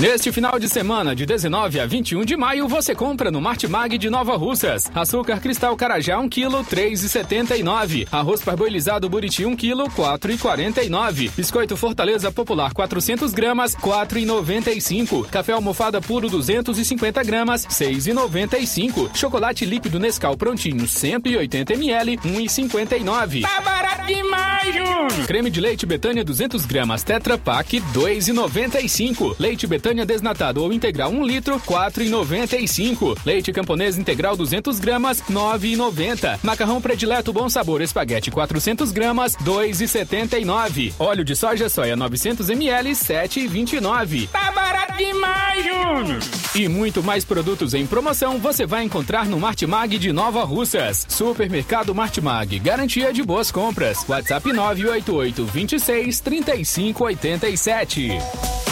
Neste 0.00 0.32
final 0.32 0.58
de 0.58 0.66
semana, 0.66 1.14
de 1.14 1.26
19 1.26 1.78
a 1.78 1.84
21 1.84 2.24
de 2.24 2.34
maio, 2.34 2.66
você 2.66 2.94
compra 2.94 3.30
no 3.30 3.38
Martimag 3.38 3.98
de 3.98 4.08
Nova 4.08 4.34
Russas. 4.34 4.90
Açúcar 4.94 5.38
cristal 5.40 5.76
carajá 5.76 6.18
1 6.18 6.26
kg, 6.26 6.64
3,79. 6.64 8.08
Arroz 8.10 8.40
parboilizado 8.40 9.10
buriti 9.10 9.44
1 9.44 9.54
kg, 9.54 9.90
4,49. 9.94 11.30
Biscoito 11.36 11.76
Fortaleza 11.76 12.32
Popular 12.32 12.72
400 12.72 13.34
gramas, 13.34 13.76
4,95. 13.76 15.26
Café 15.26 15.52
almofada 15.52 16.00
puro 16.00 16.30
250 16.30 17.22
gramas, 17.22 17.66
6,95. 17.66 19.14
Chocolate 19.14 19.66
líquido 19.66 20.00
Nescau 20.00 20.34
prontinho 20.34 20.88
180 20.88 21.74
ml, 21.74 22.16
1,59. 22.16 23.42
Tá 23.42 23.60
barato 23.60 24.06
demais, 24.06 24.74
Júnior. 24.74 25.26
Creme 25.26 25.50
de 25.50 25.60
leite 25.60 25.84
Betânia 25.84 26.24
200 26.24 26.64
gramas 26.64 27.02
Tetra 27.02 27.36
Pak 27.36 27.68
2,95. 27.92 29.36
Leite 29.38 29.66
Betânia 29.66 29.89
desnatado 30.06 30.62
ou 30.62 30.72
integral 30.72 31.10
1 31.10 31.24
litro 31.24 31.60
4,95. 31.60 33.18
Leite 33.24 33.52
camponês 33.52 33.98
integral 33.98 34.36
200 34.36 34.78
gramas 34.78 35.22
9,90. 35.22 36.38
Macarrão 36.42 36.80
predileto 36.80 37.32
bom 37.32 37.48
sabor 37.48 37.80
espaguete 37.80 38.30
400 38.30 38.92
gramas 38.92 39.36
2,79. 39.36 40.92
Óleo 40.98 41.24
de 41.24 41.36
soja 41.36 41.68
soia 41.68 41.96
900 41.96 42.48
ml 42.50 42.90
7,29. 42.92 44.28
Tá 44.28 44.50
barato 44.52 44.96
demais, 44.96 45.64
Júnior. 45.64 46.20
E 46.54 46.68
muito 46.68 47.02
mais 47.02 47.24
produtos 47.24 47.74
em 47.74 47.86
promoção 47.86 48.38
você 48.38 48.66
vai 48.66 48.82
encontrar 48.84 49.26
no 49.26 49.38
Martimag 49.38 49.98
de 49.98 50.12
Nova 50.12 50.44
Russas. 50.44 51.06
Supermercado 51.08 51.94
Martimag, 51.94 52.58
garantia 52.58 53.12
de 53.12 53.22
boas 53.22 53.50
compras. 53.50 54.04
WhatsApp 54.08 54.52
988 54.52 55.44
26 55.44 56.20
35 56.20 57.04
87. 57.04 58.69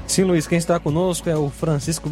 Sim, 0.05 0.25
Luiz, 0.25 0.45
quem 0.45 0.59
está 0.59 0.79
conosco 0.79 1.27
é 1.27 1.35
o 1.35 1.49
Francisco 1.49 2.11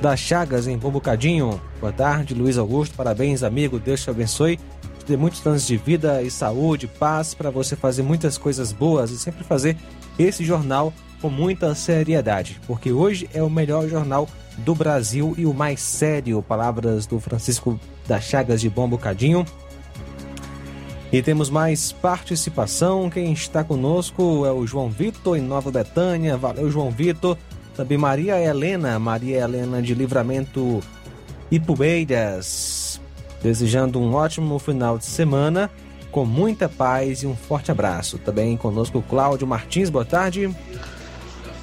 das 0.00 0.20
Chagas, 0.20 0.66
em 0.66 0.76
Bom 0.76 0.90
Bocadinho. 0.90 1.60
Boa 1.80 1.92
tarde, 1.92 2.34
Luiz 2.34 2.58
Augusto. 2.58 2.94
Parabéns, 2.96 3.42
amigo. 3.42 3.78
Deus 3.78 4.02
te 4.02 4.10
abençoe. 4.10 4.56
Te 4.98 5.06
dê 5.06 5.16
muitos 5.16 5.44
anos 5.46 5.66
de 5.66 5.76
vida 5.76 6.22
e 6.22 6.30
saúde, 6.30 6.86
paz, 6.86 7.34
para 7.34 7.50
você 7.50 7.76
fazer 7.76 8.02
muitas 8.02 8.36
coisas 8.36 8.72
boas 8.72 9.10
e 9.10 9.18
sempre 9.18 9.44
fazer 9.44 9.76
esse 10.18 10.44
jornal 10.44 10.92
com 11.20 11.30
muita 11.30 11.74
seriedade, 11.74 12.60
porque 12.66 12.92
hoje 12.92 13.28
é 13.32 13.42
o 13.42 13.48
melhor 13.48 13.88
jornal 13.88 14.28
do 14.58 14.74
Brasil 14.74 15.34
e 15.38 15.46
o 15.46 15.54
mais 15.54 15.80
sério. 15.80 16.42
Palavras 16.42 17.06
do 17.06 17.18
Francisco 17.18 17.78
das 18.06 18.24
Chagas 18.24 18.60
de 18.60 18.68
Bom 18.68 18.88
Bocadinho. 18.88 19.44
E 21.12 21.22
temos 21.22 21.48
mais 21.48 21.92
participação. 21.92 23.08
Quem 23.08 23.32
está 23.32 23.62
conosco 23.62 24.44
é 24.44 24.52
o 24.52 24.66
João 24.66 24.90
Vitor, 24.90 25.36
em 25.36 25.40
Nova 25.40 25.70
Betânia. 25.70 26.36
Valeu, 26.36 26.70
João 26.70 26.90
Vitor. 26.90 27.38
Também 27.76 27.98
Maria 27.98 28.40
Helena, 28.40 28.98
Maria 28.98 29.40
Helena 29.40 29.82
de 29.82 29.94
Livramento 29.94 30.80
Ipueiras. 31.50 32.98
Desejando 33.42 34.00
um 34.00 34.14
ótimo 34.14 34.58
final 34.58 34.96
de 34.96 35.04
semana, 35.04 35.70
com 36.10 36.24
muita 36.24 36.70
paz 36.70 37.22
e 37.22 37.26
um 37.26 37.36
forte 37.36 37.70
abraço. 37.70 38.16
Também 38.18 38.56
conosco 38.56 39.02
Cláudio 39.02 39.46
Martins, 39.46 39.90
boa 39.90 40.06
tarde. 40.06 40.50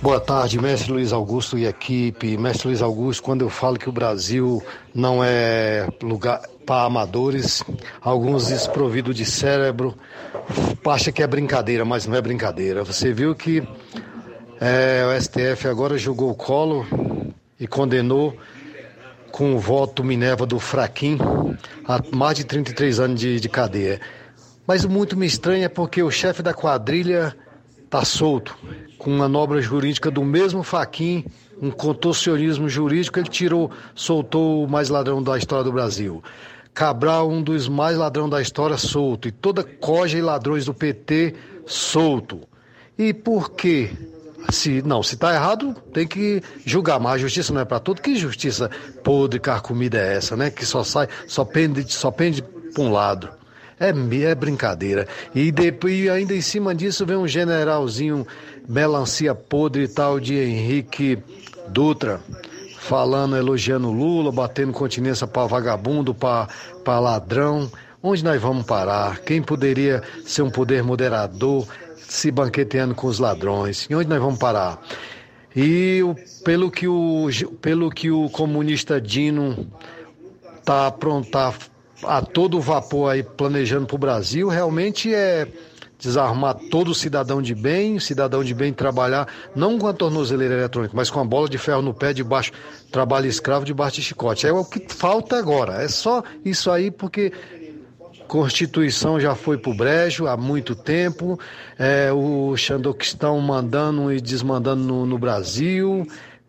Boa 0.04 0.20
tarde, 0.20 0.62
mestre 0.62 0.92
Luiz 0.92 1.12
Augusto 1.12 1.58
e 1.58 1.66
equipe. 1.66 2.38
Mestre 2.38 2.68
Luiz 2.68 2.82
Augusto, 2.84 3.24
quando 3.24 3.42
eu 3.42 3.50
falo 3.50 3.80
que 3.80 3.90
o 3.90 3.92
Brasil 3.92 4.62
não 4.94 5.24
é 5.24 5.88
lugar 6.02 6.42
para 6.64 6.84
amadores, 6.84 7.64
alguns 8.02 8.48
desprovidos 8.48 9.16
de 9.16 9.26
cérebro, 9.26 9.96
acha 10.86 11.12
que 11.12 11.24
é 11.24 11.28
brincadeira, 11.28 11.84
mas 11.84 12.06
não 12.06 12.16
é 12.16 12.22
brincadeira. 12.22 12.84
Você 12.84 13.14
viu 13.14 13.34
que 13.34 13.64
é, 14.66 15.06
o 15.06 15.22
STF 15.22 15.68
agora 15.68 15.98
julgou 15.98 16.32
o 16.32 16.36
colo 16.36 16.88
e 17.60 17.68
condenou 17.68 18.38
com 19.30 19.54
o 19.54 19.60
voto 19.60 20.06
Minerva 20.06 20.46
do 20.46 20.58
Fraquim 20.58 21.18
a 21.86 22.02
mais 22.16 22.38
de 22.38 22.46
33 22.46 23.00
anos 23.02 23.20
de, 23.20 23.42
de 23.42 23.50
cadeia. 23.50 24.00
Mas 24.66 24.86
muito 24.86 25.18
me 25.18 25.26
estranha 25.26 25.70
porque 25.70 26.02
o 26.02 26.10
chefe 26.10 26.42
da 26.42 26.54
quadrilha 26.54 27.36
tá 27.90 28.06
solto, 28.06 28.58
com 28.98 29.10
uma 29.10 29.28
manobra 29.28 29.62
jurídica 29.62 30.10
do 30.10 30.24
mesmo 30.24 30.64
Faquin, 30.64 31.26
um 31.62 31.70
contorcionismo 31.70 32.70
jurídico, 32.70 33.20
ele 33.20 33.28
tirou, 33.28 33.70
soltou 33.94 34.64
o 34.64 34.70
mais 34.70 34.88
ladrão 34.88 35.22
da 35.22 35.38
história 35.38 35.66
do 35.66 35.74
Brasil. 35.74 36.24
Cabral, 36.74 37.30
um 37.30 37.44
dos 37.44 37.68
mais 37.68 37.98
ladrão 37.98 38.30
da 38.30 38.42
história, 38.42 38.78
solto. 38.78 39.28
E 39.28 39.32
toda 39.32 39.62
coja 39.62 40.18
e 40.18 40.22
ladrões 40.22 40.66
do 40.66 40.74
PT, 40.74 41.36
solto. 41.66 42.40
E 42.98 43.14
por 43.14 43.52
quê? 43.52 43.92
Se, 44.50 44.82
não, 44.82 45.02
se 45.02 45.16
está 45.16 45.34
errado, 45.34 45.74
tem 45.94 46.08
que 46.08 46.42
julgar, 46.66 47.00
mas 47.00 47.16
a 47.16 47.18
justiça 47.18 47.54
não 47.54 47.62
é 47.62 47.66
para 47.66 47.80
todo. 47.80 48.02
Que 48.02 48.16
justiça 48.16 48.70
podre, 49.04 49.40
carcomida 49.40 49.98
é 49.98 50.16
essa, 50.16 50.36
né? 50.36 50.50
Que 50.50 50.66
só 50.66 50.84
sai, 50.84 51.08
só 51.28 51.46
pende, 51.46 51.92
só 51.92 52.12
pende 52.12 52.42
para 52.42 52.84
um 52.84 52.92
lado. 52.92 53.30
É, 53.80 53.90
é 53.90 54.36
brincadeira. 54.36 55.08
E 55.34 55.52
depois, 55.52 56.10
ainda 56.10 56.34
em 56.34 56.42
cima 56.42 56.74
disso, 56.74 57.06
vem 57.06 57.18
um 57.18 57.28
generalzinho 57.28 58.26
melancia 58.68 59.36
podre 59.36 59.88
tal 59.88 60.20
de 60.20 60.36
Henrique 60.36 61.20
Dutra, 61.68 62.22
falando, 62.80 63.36
elogiando 63.36 63.92
Lula, 63.92 64.32
batendo 64.32 64.74
continência 64.74 65.28
para 65.28 65.48
vagabundo, 65.48 66.14
para 66.14 67.00
ladrão. 67.00 67.70
Onde 68.02 68.24
nós 68.24 68.42
vamos 68.42 68.66
parar? 68.66 69.20
Quem 69.20 69.42
poderia 69.42 70.04
ser 70.26 70.42
um 70.42 70.50
poder 70.50 70.84
moderador 70.84 71.66
se 72.14 72.30
banqueteando 72.30 72.94
com 72.94 73.08
os 73.08 73.18
ladrões? 73.18 73.88
E 73.90 73.96
onde 73.96 74.08
nós 74.08 74.20
vamos 74.20 74.38
parar? 74.38 74.80
E 75.56 76.02
o, 76.04 76.16
pelo, 76.44 76.70
que 76.70 76.88
o, 76.88 77.28
pelo 77.60 77.90
que 77.90 78.12
o 78.12 78.30
comunista 78.30 79.02
Dino 79.02 79.68
tá 80.64 80.92
pronto, 80.92 81.30
tá 81.30 81.54
a 82.04 82.22
todo 82.22 82.62
vapor 82.62 83.12
aí 83.12 83.24
planejando 83.24 83.88
para 83.88 83.96
o 83.96 84.00
Brasil, 84.00 84.48
realmente 84.48 85.14
é 85.14 85.48
desarmar 86.00 86.56
todo 86.70 86.94
cidadão 86.94 87.42
de 87.42 87.56
bem, 87.56 88.00
cidadão 88.00 88.44
de 88.44 88.54
bem 88.54 88.74
trabalhar, 88.74 89.28
não 89.56 89.80
com 89.80 89.88
a 89.88 89.94
tornozeleira 89.94 90.54
eletrônica, 90.56 90.94
mas 90.96 91.10
com 91.10 91.20
a 91.20 91.24
bola 91.24 91.50
de 91.50 91.58
ferro 91.58 91.82
no 91.82 91.94
pé, 91.94 92.14
debaixo, 92.14 92.52
trabalho 92.92 93.26
escravo 93.26 93.66
debaixo 93.66 93.96
de 93.96 94.04
chicote. 94.04 94.46
É 94.46 94.52
o 94.52 94.66
que 94.66 94.86
falta 94.94 95.38
agora. 95.38 95.82
É 95.82 95.88
só 95.88 96.22
isso 96.44 96.70
aí, 96.70 96.92
porque 96.92 97.32
Constituição 98.28 99.20
já 99.20 99.36
foi 99.36 99.58
pro 99.58 99.74
brejo 99.74 100.28
há 100.28 100.36
muito 100.36 100.76
tempo, 100.76 101.40
é, 101.78 102.12
o 102.12 102.56
Xandoquistão 102.58 103.40
mandando 103.40 104.12
e 104.12 104.20
desmandando 104.20 104.84
no, 104.84 105.06
no 105.06 105.18
Brasil, 105.18 106.08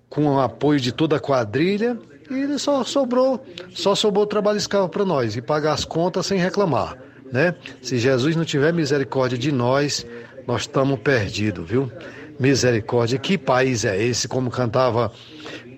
com 0.09 0.26
o 0.26 0.40
apoio 0.40 0.80
de 0.80 0.92
toda 0.92 1.16
a 1.16 1.20
quadrilha, 1.20 1.98
e 2.30 2.59
só 2.59 2.82
sobrou, 2.84 3.44
só 3.74 3.94
sobrou 3.94 4.26
trabalho 4.26 4.56
escravo 4.56 4.88
para 4.88 5.05
nós 5.05 5.36
e 5.36 5.42
pagar 5.42 5.72
as 5.72 5.84
contas 5.84 6.26
sem 6.26 6.38
reclamar. 6.38 6.96
né? 7.30 7.55
Se 7.82 7.98
Jesus 7.98 8.34
não 8.36 8.44
tiver 8.44 8.72
misericórdia 8.72 9.36
de 9.36 9.52
nós, 9.52 10.06
nós 10.46 10.62
estamos 10.62 10.98
perdidos, 11.01 11.68
viu? 11.68 11.90
Misericórdia. 12.38 13.18
Que 13.18 13.36
país 13.36 13.84
é 13.84 14.01
esse? 14.02 14.26
Como 14.26 14.51
cantava 14.51 15.12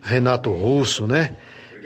Renato 0.02 0.50
Russo, 0.50 1.06
né? 1.06 1.36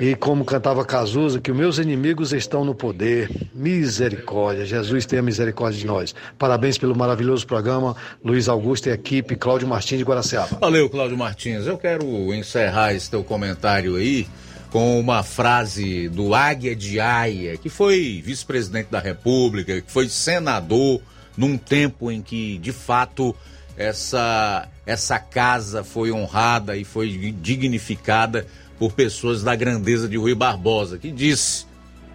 E 0.00 0.14
como 0.14 0.46
cantava 0.46 0.82
Cazuza, 0.82 1.42
que 1.42 1.50
os 1.50 1.56
meus 1.56 1.76
inimigos 1.76 2.32
estão 2.32 2.64
no 2.64 2.74
poder. 2.74 3.30
Misericórdia. 3.54 4.64
Jesus 4.64 5.04
tenha 5.04 5.20
misericórdia 5.20 5.78
de 5.78 5.86
nós. 5.86 6.14
Parabéns 6.38 6.78
pelo 6.78 6.96
maravilhoso 6.96 7.46
programa. 7.46 7.94
Luiz 8.24 8.48
Augusto 8.48 8.88
e 8.88 8.92
equipe, 8.92 9.36
Cláudio 9.36 9.68
Martins 9.68 9.98
de 9.98 10.04
Guaraciaba. 10.04 10.56
Valeu, 10.58 10.88
Cláudio 10.88 11.18
Martins. 11.18 11.66
Eu 11.66 11.76
quero 11.76 12.32
encerrar 12.32 12.94
esse 12.94 13.10
teu 13.10 13.22
comentário 13.22 13.96
aí 13.96 14.26
com 14.70 14.98
uma 14.98 15.22
frase 15.22 16.08
do 16.08 16.34
Águia 16.34 16.74
de 16.74 16.98
Aia, 16.98 17.58
que 17.58 17.68
foi 17.68 18.22
vice-presidente 18.24 18.88
da 18.90 19.00
República, 19.00 19.82
que 19.82 19.92
foi 19.92 20.08
senador 20.08 21.02
num 21.36 21.58
tempo 21.58 22.10
em 22.10 22.22
que, 22.22 22.56
de 22.56 22.72
fato, 22.72 23.36
essa, 23.76 24.66
essa 24.86 25.18
casa 25.18 25.84
foi 25.84 26.10
honrada 26.10 26.74
e 26.74 26.84
foi 26.84 27.34
dignificada 27.38 28.46
por 28.80 28.92
pessoas 28.92 29.42
da 29.42 29.54
grandeza 29.54 30.08
de 30.08 30.16
Rui 30.16 30.34
Barbosa, 30.34 30.96
que 30.96 31.12
disse, 31.12 31.66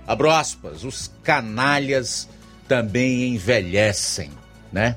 abro 0.08 0.32
aspas, 0.32 0.84
os 0.84 1.12
canalhas 1.22 2.28
também 2.68 3.36
envelhecem, 3.36 4.32
né? 4.74 4.96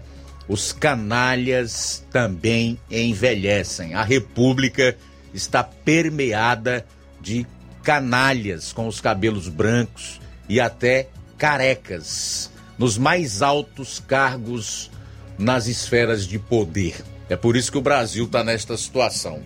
Os 0.48 0.72
canalhas 0.72 2.02
também 2.10 2.80
envelhecem. 2.90 3.92
A 3.92 4.02
República 4.02 4.96
está 5.34 5.62
permeada 5.62 6.86
de 7.20 7.46
canalhas 7.82 8.72
com 8.72 8.88
os 8.88 8.98
cabelos 8.98 9.46
brancos 9.46 10.22
e 10.48 10.58
até 10.58 11.10
carecas 11.36 12.50
nos 12.78 12.96
mais 12.96 13.42
altos 13.42 13.98
cargos 13.98 14.90
nas 15.38 15.66
esferas 15.66 16.26
de 16.26 16.38
poder. 16.38 16.94
É 17.28 17.36
por 17.36 17.56
isso 17.56 17.70
que 17.70 17.76
o 17.76 17.82
Brasil 17.82 18.24
está 18.24 18.42
nesta 18.42 18.74
situação. 18.74 19.42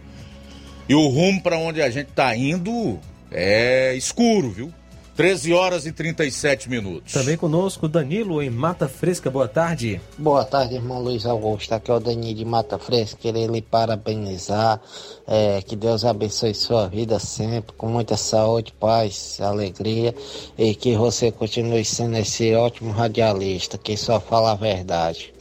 E 0.89 0.95
o 0.95 1.09
rumo 1.09 1.43
para 1.43 1.57
onde 1.57 1.81
a 1.81 1.91
gente 1.91 2.11
está 2.11 2.35
indo 2.37 2.99
é 3.31 3.95
escuro, 3.95 4.51
viu? 4.51 4.73
13 5.15 5.53
horas 5.53 5.85
e 5.85 5.93
37 5.93 6.71
minutos. 6.71 7.13
Também 7.13 7.37
conosco 7.37 7.87
Danilo 7.87 8.43
em 8.43 8.49
Mata 8.49 8.89
Fresca. 8.89 9.31
Boa 9.31 9.47
tarde. 9.47 10.01
Boa 10.17 10.43
tarde, 10.43 10.75
irmão 10.75 11.03
Luiz 11.03 11.27
Augusto. 11.27 11.75
Aqui 11.75 11.91
é 11.91 11.95
o 11.95 12.01
Danilo 12.01 12.35
de 12.35 12.45
Mata 12.47 12.79
Fresca. 12.79 13.19
Queria 13.21 13.47
lhe 13.47 13.61
parabenizar. 13.61 14.81
É, 15.27 15.61
que 15.61 15.77
Deus 15.77 16.05
abençoe 16.07 16.55
sua 16.55 16.89
vida 16.89 17.19
sempre, 17.19 17.75
com 17.77 17.89
muita 17.89 18.17
saúde, 18.17 18.73
paz, 18.81 19.39
alegria. 19.41 20.15
E 20.57 20.75
que 20.75 20.97
você 20.97 21.31
continue 21.31 21.85
sendo 21.85 22.17
esse 22.17 22.55
ótimo 22.55 22.91
radialista 22.91 23.77
que 23.77 23.97
só 23.99 24.19
fala 24.19 24.53
a 24.53 24.57
verdade. 24.57 25.33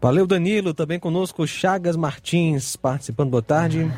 Valeu, 0.00 0.26
Danilo. 0.26 0.72
Também 0.72 0.98
conosco 0.98 1.46
Chagas 1.46 1.94
Martins 1.94 2.74
participando. 2.74 3.30
Boa 3.30 3.42
tarde. 3.42 3.92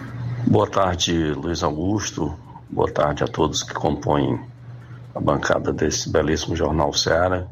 Boa 0.48 0.68
tarde, 0.68 1.32
Luiz 1.32 1.62
Augusto. 1.62 2.36
Boa 2.68 2.90
tarde 2.90 3.22
a 3.22 3.28
todos 3.28 3.62
que 3.62 3.72
compõem 3.72 4.40
a 5.14 5.20
bancada 5.20 5.72
desse 5.72 6.10
belíssimo 6.10 6.56
Jornal 6.56 6.92
Ceará. 6.92 7.46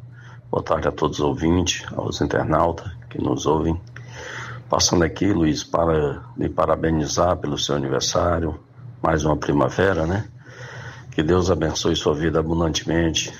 Boa 0.50 0.64
tarde 0.64 0.88
a 0.88 0.90
todos 0.90 1.20
os 1.20 1.24
ouvintes, 1.24 1.84
aos 1.94 2.20
internautas 2.20 2.90
que 3.08 3.22
nos 3.22 3.46
ouvem. 3.46 3.80
Passando 4.68 5.04
aqui, 5.04 5.32
Luiz, 5.32 5.62
para 5.62 6.20
lhe 6.36 6.48
parabenizar 6.48 7.36
pelo 7.36 7.56
seu 7.56 7.76
aniversário, 7.76 8.58
mais 9.00 9.24
uma 9.24 9.36
primavera, 9.36 10.06
né? 10.06 10.24
Que 11.12 11.22
Deus 11.22 11.52
abençoe 11.52 11.94
sua 11.94 12.14
vida 12.14 12.40
abundantemente, 12.40 13.32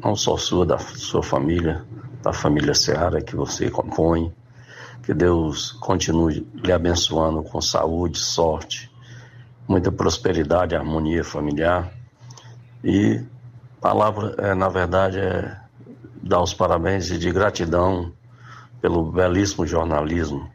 não 0.00 0.14
só 0.14 0.36
sua, 0.36 0.64
da 0.64 0.78
sua 0.78 1.24
família, 1.24 1.84
da 2.22 2.32
família 2.32 2.74
Ceará 2.74 3.20
que 3.20 3.34
você 3.34 3.68
compõe. 3.68 4.32
Que 5.04 5.12
Deus 5.12 5.72
continue 5.72 6.46
lhe 6.54 6.72
abençoando 6.72 7.42
com 7.42 7.60
saúde, 7.60 8.18
sorte, 8.18 8.90
muita 9.68 9.92
prosperidade, 9.92 10.74
harmonia 10.74 11.22
familiar. 11.22 11.92
E 12.82 13.22
palavra, 13.80 14.34
é, 14.38 14.54
na 14.54 14.68
verdade, 14.68 15.18
é 15.18 15.56
dar 16.22 16.42
os 16.42 16.54
parabéns 16.54 17.10
e 17.10 17.18
de 17.18 17.30
gratidão 17.30 18.12
pelo 18.80 19.10
belíssimo 19.10 19.66
jornalismo 19.66 20.48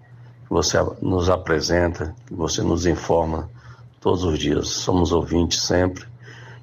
que 0.47 0.49
você 0.49 0.77
nos 1.01 1.29
apresenta, 1.29 2.15
que 2.25 2.33
você 2.33 2.63
nos 2.63 2.87
informa 2.87 3.49
todos 4.01 4.23
os 4.23 4.39
dias. 4.39 4.69
Somos 4.69 5.11
ouvintes 5.11 5.61
sempre 5.61 6.05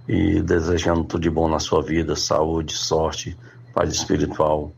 e 0.09 0.41
desejando 0.41 1.05
tudo 1.05 1.23
de 1.23 1.31
bom 1.31 1.49
na 1.49 1.61
sua 1.61 1.83
vida, 1.83 2.17
saúde, 2.17 2.73
sorte, 2.73 3.37
paz 3.73 3.93
espiritual, 3.93 4.73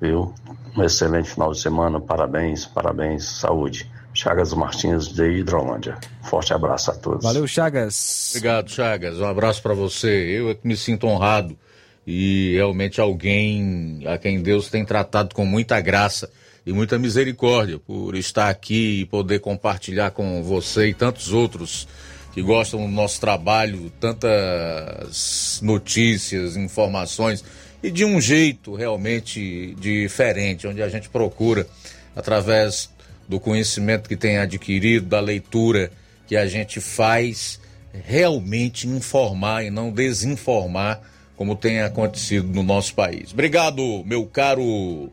viu? 0.00 0.34
Um 0.78 0.84
excelente 0.84 1.30
final 1.30 1.50
de 1.50 1.60
semana, 1.60 2.00
parabéns, 2.00 2.64
parabéns, 2.64 3.24
saúde. 3.24 3.90
Chagas 4.14 4.52
Martins 4.52 5.08
de 5.08 5.28
Hidrolândia. 5.28 5.98
Forte 6.22 6.54
abraço 6.54 6.92
a 6.92 6.94
todos. 6.94 7.24
Valeu, 7.24 7.48
Chagas. 7.48 8.28
Obrigado, 8.30 8.70
Chagas. 8.70 9.18
Um 9.18 9.26
abraço 9.26 9.60
para 9.60 9.74
você. 9.74 10.08
Eu 10.08 10.50
é 10.50 10.54
que 10.54 10.68
me 10.68 10.76
sinto 10.76 11.08
honrado 11.08 11.58
e 12.06 12.52
realmente 12.54 13.00
alguém 13.00 14.04
a 14.06 14.18
quem 14.18 14.40
Deus 14.40 14.68
tem 14.68 14.84
tratado 14.84 15.34
com 15.34 15.44
muita 15.44 15.80
graça 15.80 16.30
e 16.64 16.72
muita 16.72 16.96
misericórdia 16.96 17.80
por 17.80 18.14
estar 18.14 18.48
aqui 18.48 19.00
e 19.00 19.04
poder 19.04 19.40
compartilhar 19.40 20.12
com 20.12 20.44
você 20.44 20.90
e 20.90 20.94
tantos 20.94 21.32
outros 21.32 21.88
que 22.32 22.40
gostam 22.40 22.82
do 22.82 22.92
nosso 22.92 23.20
trabalho, 23.20 23.90
tantas 23.98 25.58
notícias, 25.60 26.56
informações 26.56 27.44
e 27.82 27.90
de 27.90 28.04
um 28.04 28.20
jeito 28.20 28.74
realmente 28.74 29.74
diferente, 29.78 30.66
onde 30.66 30.82
a 30.82 30.88
gente 30.88 31.08
procura 31.08 31.66
através 32.14 32.90
do 33.28 33.38
conhecimento 33.38 34.08
que 34.08 34.16
tem 34.16 34.38
adquirido, 34.38 35.06
da 35.06 35.20
leitura 35.20 35.90
que 36.26 36.36
a 36.36 36.46
gente 36.46 36.80
faz, 36.80 37.60
realmente 37.92 38.88
informar 38.88 39.64
e 39.64 39.70
não 39.70 39.90
desinformar, 39.90 41.00
como 41.36 41.54
tem 41.54 41.80
acontecido 41.80 42.48
no 42.48 42.62
nosso 42.62 42.94
país. 42.94 43.32
Obrigado, 43.32 44.02
meu 44.04 44.26
caro 44.26 45.10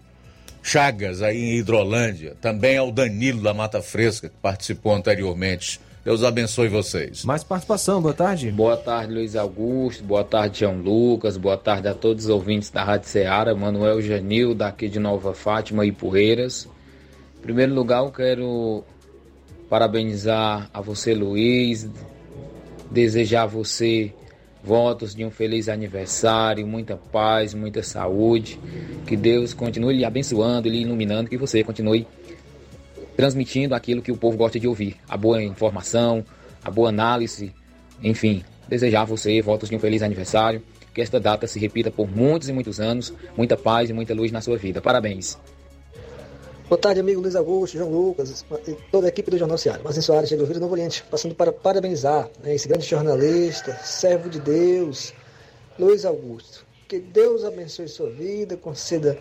Chagas, 0.64 1.22
aí 1.22 1.38
em 1.38 1.58
Hidrolândia. 1.58 2.36
Também 2.42 2.78
ao 2.78 2.92
Danilo 2.92 3.44
da 3.44 3.54
Mata 3.54 3.82
Fresca, 3.84 4.28
que 4.28 4.36
participou 4.42 4.96
anteriormente. 4.96 5.80
Deus 6.06 6.24
abençoe 6.24 6.68
vocês. 6.68 7.26
Mais 7.26 7.44
participação, 7.44 8.00
boa 8.00 8.14
tarde. 8.14 8.52
Boa 8.52 8.78
tarde, 8.78 9.12
Luiz 9.12 9.36
Augusto. 9.36 10.04
Boa 10.04 10.24
tarde, 10.24 10.60
João 10.60 10.78
Lucas. 10.78 11.36
Boa 11.36 11.58
tarde 11.58 11.88
a 11.88 11.96
todos 11.96 12.26
os 12.26 12.30
ouvintes 12.30 12.70
da 12.70 12.84
Rádio 12.84 13.10
Ceará. 13.10 13.56
Manuel 13.56 14.00
Janil, 14.04 14.54
daqui 14.54 14.88
de 14.88 15.00
Nova 15.00 15.34
Fátima 15.34 15.84
e 15.84 15.92
Porreiras. 15.92 16.70
Em 17.40 17.42
primeiro 17.42 17.74
lugar, 17.74 18.04
eu 18.04 18.12
quero 18.12 18.84
parabenizar 19.68 20.70
a 20.72 20.80
você, 20.80 21.16
Luiz, 21.16 21.90
desejar 22.92 23.42
a 23.42 23.48
você 23.48 24.14
votos 24.64 25.16
de 25.16 25.26
um 25.26 25.32
feliz 25.32 25.68
aniversário, 25.68 26.68
muita 26.68 26.96
paz, 26.96 27.56
muita 27.56 27.82
saúde. 27.82 28.60
Que 29.08 29.18
Deus 29.18 29.56
continue 29.56 29.98
lhe 29.98 30.06
abençoando, 30.06 30.70
lhe 30.70 30.82
iluminando, 30.82 31.32
que 31.32 31.38
você 31.38 31.64
continue 31.64 32.06
transmitindo 33.16 33.76
aquilo 33.76 34.02
que 34.02 34.12
o 34.12 34.18
povo 34.18 34.38
gosta 34.38 34.60
de 34.60 34.68
ouvir, 34.68 34.98
a 35.08 35.16
boa 35.16 35.42
informação, 35.42 36.24
a 36.64 36.70
boa 36.70 36.90
análise, 36.90 37.54
enfim. 38.02 38.44
Desejar 38.68 39.02
a 39.02 39.06
você 39.06 39.42
votos 39.42 39.70
de 39.70 39.76
um 39.76 39.80
feliz 39.80 40.02
aniversário, 40.02 40.62
que 40.94 41.02
esta 41.02 41.20
data 41.20 41.46
se 41.46 41.60
repita 41.60 41.92
por 41.92 42.10
muitos 42.10 42.50
e 42.50 42.54
muitos 42.54 42.80
anos, 42.80 43.14
muita 43.38 43.56
paz 43.56 43.90
e 43.90 43.94
muita 43.94 44.14
luz 44.14 44.32
na 44.32 44.42
sua 44.42 44.58
vida. 44.58 44.82
Parabéns. 44.82 45.38
Boa 46.68 46.80
tarde, 46.80 47.00
amigo 47.00 47.22
Luiz 47.22 47.36
Augusto, 47.36 47.78
João 47.78 47.92
Lucas 47.92 48.44
e 48.68 48.74
toda 48.92 49.06
a 49.06 49.10
equipe 49.10 49.30
do 49.30 49.38
Jornal 49.38 49.58
Ceará. 49.58 49.82
Em 49.88 50.02
Soares, 50.02 50.30
chega 50.30 50.44
Rio 50.44 50.60
Novo 50.60 50.74
Oriente, 50.74 51.04
passando 51.12 51.36
para 51.36 51.52
parabenizar 51.52 52.28
né, 52.44 52.56
esse 52.56 52.68
grande 52.68 52.88
jornalista, 52.88 53.76
servo 53.84 54.30
de 54.30 54.40
Deus, 54.40 55.14
Luiz 55.78 56.06
Augusto. 56.06 56.66
Que 56.88 56.98
Deus 56.98 57.44
abençoe 57.44 57.88
sua 57.88 58.10
vida, 58.10 58.58
conceda 58.58 59.16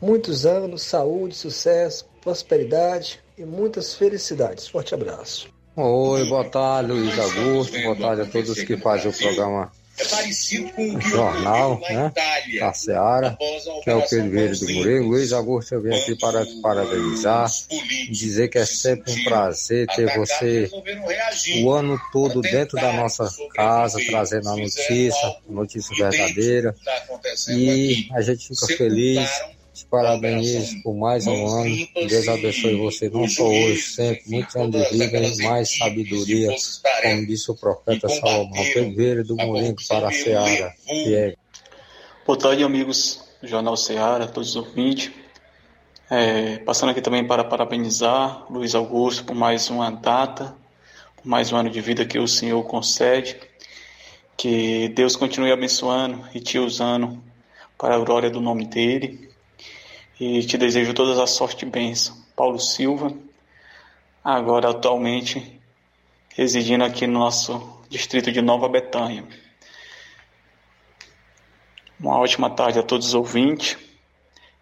muitos 0.00 0.44
anos, 0.44 0.82
saúde, 0.82 1.36
sucesso, 1.36 2.06
prosperidade 2.24 3.20
e 3.36 3.44
muitas 3.44 3.94
felicidades. 3.94 4.66
Forte 4.66 4.94
abraço. 4.94 5.48
Oi, 5.76 6.24
boa 6.26 6.44
tarde, 6.44 6.92
Luiz 6.92 7.18
Augusto. 7.18 7.80
Boa 7.82 7.96
tarde 7.96 8.22
a 8.22 8.26
todos 8.26 8.62
que 8.62 8.76
fazem 8.78 9.10
o 9.10 9.14
programa 9.14 9.70
Jornal, 11.10 11.80
né? 11.80 12.12
Da 12.58 12.72
Seara, 12.72 13.36
que 13.82 13.90
é 13.90 13.94
o 13.94 14.02
Pedro 14.08 14.58
do 14.58 14.72
Moreira. 14.72 15.04
Luiz 15.04 15.32
Augusto, 15.32 15.74
eu 15.74 15.82
vim 15.82 15.94
aqui 15.94 16.16
para 16.18 16.44
te 16.44 16.60
parabenizar, 16.60 17.48
dizer 18.10 18.48
que 18.48 18.58
é 18.58 18.66
sempre 18.66 19.12
um 19.12 19.24
prazer 19.24 19.86
ter 19.88 20.16
você 20.16 20.68
o 21.62 21.70
ano 21.70 22.00
todo 22.12 22.40
dentro 22.40 22.76
da 22.76 22.92
nossa 22.92 23.28
casa, 23.54 23.98
trazendo 24.06 24.48
a 24.48 24.56
notícia, 24.56 25.36
notícia 25.48 25.96
verdadeira. 25.96 26.74
E 27.50 28.08
a 28.12 28.20
gente 28.20 28.48
fica 28.48 28.66
feliz 28.76 29.28
parabenizo 29.82 30.82
por 30.82 30.94
mais 30.94 31.26
um 31.26 31.46
ano. 31.46 31.88
Deus 31.94 32.28
abençoe 32.28 32.76
você, 32.76 33.10
não 33.10 33.28
só 33.28 33.44
hoje, 33.48 33.82
sempre. 33.82 34.22
Muitos 34.28 34.54
anos 34.54 34.88
de 34.88 34.98
vida 34.98 35.18
e 35.18 35.36
mais 35.42 35.76
sabedoria, 35.76 36.54
como 37.02 37.26
disse 37.26 37.50
o 37.50 37.54
profeta 37.56 38.08
Salomão. 38.08 38.64
Pedro 38.96 39.24
do 39.24 39.36
Morinho 39.36 39.74
para 39.88 40.08
a 40.08 40.12
Seara. 40.12 40.74
Boa 42.26 42.38
tarde, 42.38 42.62
amigos 42.62 43.24
do 43.42 43.48
Jornal 43.48 43.76
Ceará, 43.76 44.26
todos 44.26 44.50
os 44.50 44.56
ouvintes. 44.56 45.10
É, 46.10 46.58
passando 46.58 46.90
aqui 46.90 47.00
também 47.00 47.26
para 47.26 47.42
parabenizar 47.42 48.46
Luiz 48.52 48.74
Augusto 48.74 49.24
por 49.24 49.34
mais 49.34 49.70
uma 49.70 49.90
data, 49.90 50.54
por 51.16 51.26
mais 51.26 51.50
um 51.50 51.56
ano 51.56 51.70
de 51.70 51.80
vida 51.80 52.04
que 52.04 52.18
o 52.18 52.28
Senhor 52.28 52.62
concede. 52.64 53.36
Que 54.36 54.88
Deus 54.88 55.16
continue 55.16 55.50
abençoando 55.50 56.24
e 56.34 56.40
te 56.40 56.58
usando 56.58 57.22
para 57.78 57.96
a 57.96 57.98
glória 57.98 58.30
do 58.30 58.40
nome 58.40 58.66
dele. 58.66 59.33
E 60.18 60.42
te 60.44 60.56
desejo 60.56 60.94
todas 60.94 61.18
as 61.18 61.30
sorte 61.30 61.64
e 61.64 61.68
bênção. 61.68 62.16
Paulo 62.36 62.58
Silva, 62.58 63.12
agora 64.22 64.70
atualmente 64.70 65.60
residindo 66.34 66.84
aqui 66.84 67.06
no 67.06 67.18
nosso 67.20 67.80
distrito 67.88 68.30
de 68.32 68.40
Nova 68.40 68.68
Betânia. 68.68 69.24
Uma 71.98 72.18
ótima 72.18 72.50
tarde 72.50 72.78
a 72.78 72.82
todos 72.82 73.08
os 73.08 73.14
ouvintes 73.14 73.76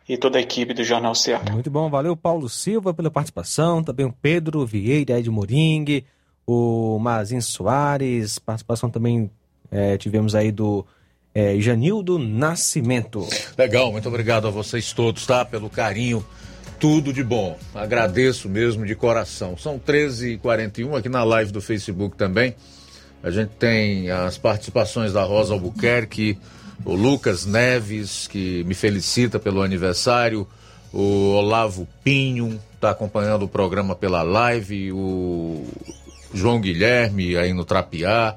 e 0.08 0.16
toda 0.16 0.38
a 0.38 0.40
equipe 0.40 0.74
do 0.74 0.84
Jornal 0.84 1.14
Ceará. 1.14 1.52
Muito 1.52 1.70
bom, 1.70 1.88
valeu 1.88 2.16
Paulo 2.16 2.48
Silva 2.48 2.92
pela 2.92 3.10
participação, 3.10 3.82
também 3.82 4.06
o 4.06 4.12
Pedro 4.12 4.66
Vieira 4.66 5.22
de 5.22 5.30
Moringue, 5.30 6.04
o 6.46 6.98
Mazin 6.98 7.40
Soares, 7.40 8.38
participação 8.38 8.90
também 8.90 9.30
é, 9.70 9.96
tivemos 9.96 10.34
aí 10.34 10.52
do 10.52 10.84
é, 11.34 11.59
Janildo 11.59 12.18
Nascimento. 12.18 13.26
Legal, 13.56 13.90
muito 13.90 14.09
obrigado 14.09 14.46
a 14.46 14.50
vocês 14.50 14.92
todos, 14.92 15.26
tá? 15.26 15.44
Pelo 15.44 15.70
carinho, 15.70 16.24
tudo 16.78 17.12
de 17.12 17.22
bom. 17.22 17.59
Agradeço 17.74 18.48
mesmo 18.48 18.84
de 18.84 18.94
coração. 18.94 19.56
São 19.56 19.78
13h41 19.78 20.98
aqui 20.98 21.09
na 21.09 21.24
live 21.24 21.52
do 21.52 21.60
Facebook 21.60 22.16
também. 22.16 22.54
A 23.22 23.30
gente 23.30 23.50
tem 23.50 24.10
as 24.10 24.36
participações 24.36 25.12
da 25.12 25.22
Rosa 25.22 25.54
Albuquerque, 25.54 26.36
o 26.84 26.94
Lucas 26.94 27.46
Neves, 27.46 28.26
que 28.26 28.64
me 28.64 28.74
felicita 28.74 29.38
pelo 29.38 29.62
aniversário, 29.62 30.46
o 30.92 31.34
Olavo 31.34 31.86
Pinho, 32.02 32.60
está 32.74 32.90
acompanhando 32.90 33.44
o 33.44 33.48
programa 33.48 33.94
pela 33.94 34.22
live, 34.22 34.90
o 34.90 35.64
João 36.34 36.60
Guilherme 36.60 37.36
aí 37.36 37.52
no 37.52 37.64
Trapiá, 37.64 38.34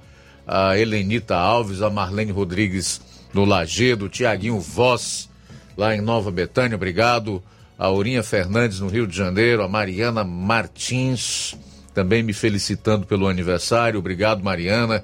a 0.47 0.77
Helenita 0.77 1.35
Alves, 1.35 1.81
a 1.81 1.89
Marlene 1.89 2.31
Rodrigues 2.31 3.01
no 3.33 3.45
Lagedo, 3.45 4.09
Tiaguinho 4.09 4.59
Voz 4.59 5.29
lá 5.77 5.95
em 5.95 6.01
Nova 6.01 6.31
Betânia, 6.31 6.75
obrigado. 6.75 7.43
A 7.77 7.87
Aurinha 7.87 8.23
Fernandes 8.23 8.79
no 8.79 8.87
Rio 8.87 9.05
de 9.05 9.17
Janeiro, 9.17 9.61
a 9.61 9.67
Mariana 9.67 10.23
Martins 10.23 11.57
também 11.93 12.23
me 12.23 12.33
felicitando 12.33 13.05
pelo 13.05 13.27
aniversário, 13.27 13.99
obrigado 13.99 14.43
Mariana. 14.43 15.03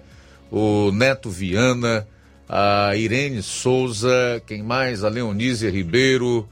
O 0.50 0.92
Neto 0.92 1.30
Viana, 1.30 2.08
a 2.48 2.96
Irene 2.96 3.42
Souza, 3.42 4.42
quem 4.46 4.62
mais? 4.62 5.04
A 5.04 5.10
Leonísia 5.10 5.70
Ribeiro, 5.70 6.48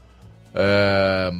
é, 0.54 1.30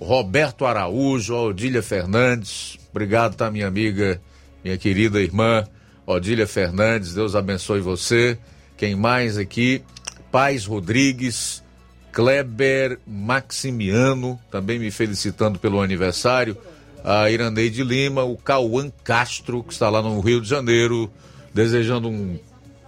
Roberto 0.00 0.66
Araújo, 0.66 1.34
a 1.34 1.42
Odília 1.42 1.82
Fernandes, 1.82 2.78
obrigado, 2.90 3.36
tá, 3.36 3.50
minha 3.50 3.66
amiga, 3.66 4.20
minha 4.62 4.76
querida 4.76 5.20
irmã 5.20 5.64
Odília 6.06 6.46
Fernandes, 6.46 7.14
Deus 7.14 7.34
abençoe 7.34 7.80
você. 7.80 8.38
Quem 8.76 8.94
mais 8.94 9.36
aqui? 9.36 9.82
Paz 10.30 10.64
Rodrigues, 10.64 11.64
Kleber 12.12 13.00
Maximiano, 13.04 14.38
também 14.50 14.78
me 14.78 14.90
felicitando 14.90 15.58
pelo 15.58 15.80
aniversário. 15.80 16.56
A 17.02 17.28
Iraneide 17.30 17.82
Lima, 17.82 18.22
o 18.22 18.36
Cauã 18.36 18.90
Castro, 19.02 19.62
que 19.64 19.72
está 19.72 19.88
lá 19.88 20.00
no 20.00 20.20
Rio 20.20 20.40
de 20.40 20.48
Janeiro, 20.48 21.10
desejando 21.52 22.08
um 22.08 22.38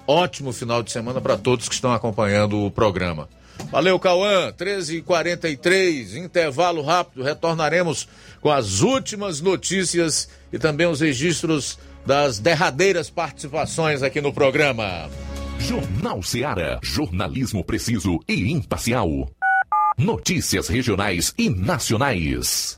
ótimo 0.07 0.53
final 0.53 0.83
de 0.83 0.91
semana 0.93 1.21
para 1.21 1.37
todos 1.37 1.69
que 1.69 1.75
estão 1.75 1.93
acompanhando 1.93 2.65
o 2.65 2.71
programa. 2.71 3.29
Valeu, 3.71 3.99
Cauã. 3.99 4.53
13h43, 4.53 6.17
intervalo 6.17 6.83
rápido. 6.83 7.23
Retornaremos 7.23 8.09
com 8.41 8.51
as 8.51 8.81
últimas 8.81 9.41
notícias 9.41 10.29
e 10.53 10.59
também 10.59 10.87
os 10.87 11.01
registros 11.01 11.79
das 12.09 12.39
derradeiras 12.39 13.11
participações 13.11 14.03
aqui 14.03 14.19
no 14.19 14.33
programa. 14.33 15.11
Jornal 15.59 16.23
Seara. 16.23 16.81
Jornalismo 16.83 17.63
preciso 17.63 18.19
e 18.27 18.51
imparcial. 18.51 19.29
Notícias 19.99 20.69
regionais 20.69 21.35
e 21.37 21.51
nacionais. 21.51 22.78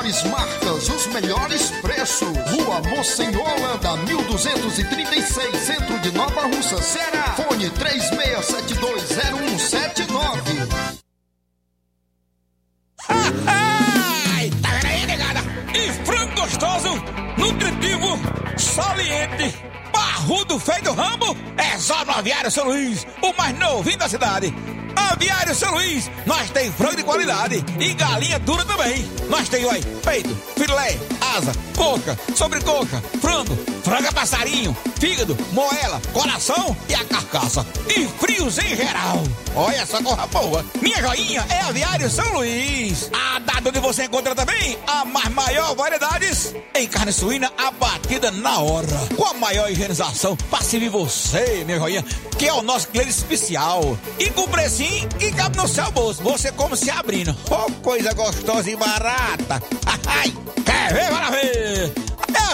melhores 0.00 0.22
marcas, 0.24 0.88
os 0.88 1.06
melhores 1.08 1.70
preços. 1.82 2.30
Rua 2.52 2.80
Holanda, 3.52 3.98
1236, 4.04 5.56
centro 5.58 5.98
de 5.98 6.10
Nova 6.12 6.46
Russa, 6.46 6.80
Ceará. 6.80 7.34
Fone 7.36 7.68
36720179. 7.70 10.68
Ai, 13.46 14.50
tá 14.62 14.70
aí, 14.88 15.04
negada? 15.06 15.40
E 15.74 15.92
frango 16.04 16.40
gostoso, 16.40 16.94
nutritivo, 17.36 18.18
saliente, 18.56 19.54
barrudo 19.92 20.58
feio 20.58 20.82
do 20.84 20.94
rambo, 20.94 21.36
é 21.58 21.76
só 21.78 22.06
no 22.06 22.12
Aviário 22.12 22.50
São 22.50 22.64
Luís, 22.64 23.06
o 23.22 23.34
mais 23.34 23.58
novinho 23.58 23.98
da 23.98 24.08
cidade. 24.08 24.54
Aviário 24.96 25.54
São 25.54 25.74
Luís, 25.74 26.10
nós 26.26 26.50
tem 26.50 26.70
frango 26.72 26.96
de 26.96 27.02
qualidade 27.02 27.64
e 27.78 27.94
galinha 27.94 28.38
dura 28.38 28.64
também. 28.64 29.04
Nós 29.28 29.48
tem, 29.48 29.64
oi, 29.64 29.80
peito, 30.04 30.36
filé, 30.56 30.98
asa, 31.36 31.52
coca, 31.76 32.18
sobrecoca, 32.34 33.02
frango, 33.20 33.56
franga 33.82 34.12
passarinho, 34.12 34.76
fígado, 34.98 35.36
moela, 35.52 36.00
coração 36.12 36.76
e 36.88 36.94
a 36.94 37.04
carcaça. 37.04 37.66
E 37.88 38.06
frios 38.18 38.58
em 38.58 38.76
geral. 38.76 39.22
Olha 39.54 39.76
essa 39.76 40.02
corra 40.02 40.26
boa. 40.28 40.64
Minha 40.80 41.00
joinha 41.02 41.44
é 41.48 41.60
Aviário 41.62 42.08
São 42.08 42.32
Luís. 42.34 43.10
A 43.12 43.38
data 43.40 43.68
onde 43.68 43.80
você 43.80 44.04
encontra 44.04 44.34
também 44.34 44.78
a 44.86 45.04
mais 45.04 45.28
maior 45.30 45.74
variedades 45.74 46.54
em 46.74 46.86
carne 46.86 47.12
suína 47.12 47.52
abatida 47.58 48.30
na 48.30 48.60
hora. 48.60 48.86
Com 49.16 49.24
a 49.24 49.34
maior 49.34 49.70
higienização 49.70 50.36
para 50.36 50.62
servir 50.62 50.88
você, 50.88 51.64
minha 51.64 51.78
joinha, 51.78 52.04
que 52.38 52.46
é 52.46 52.52
o 52.52 52.62
nosso 52.62 52.88
cliente 52.88 53.10
especial. 53.10 53.98
E 54.18 54.30
com 54.30 54.48
precinho 54.48 55.08
que 55.18 55.32
cabe 55.32 55.56
no 55.56 55.66
seu 55.66 55.90
bolso. 55.90 56.22
Você 56.22 56.52
como 56.52 56.76
se 56.76 56.90
abrindo. 56.90 57.36
Oh, 57.50 57.70
coisa 57.82 58.12
gostosa 58.14 58.70
e 58.70 58.76
barata. 58.76 59.62
Quer 60.64 60.94
ver, 60.94 61.08
para 61.08 61.30
ver? 61.30 61.92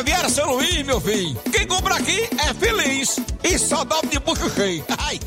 É 0.07 0.13
a 0.13 0.29
São 0.29 0.53
Luís, 0.53 0.85
meu 0.85 1.01
filho. 1.01 1.37
Quem 1.51 1.67
compra 1.67 1.97
aqui 1.97 2.29
é 2.39 2.55
feliz. 2.55 3.19
E 3.43 3.59
só 3.59 3.85
dobra 3.85 4.09
de 4.09 4.19
bucho 4.19 4.51
cheio. 4.55 4.85
Ai. 4.99 5.21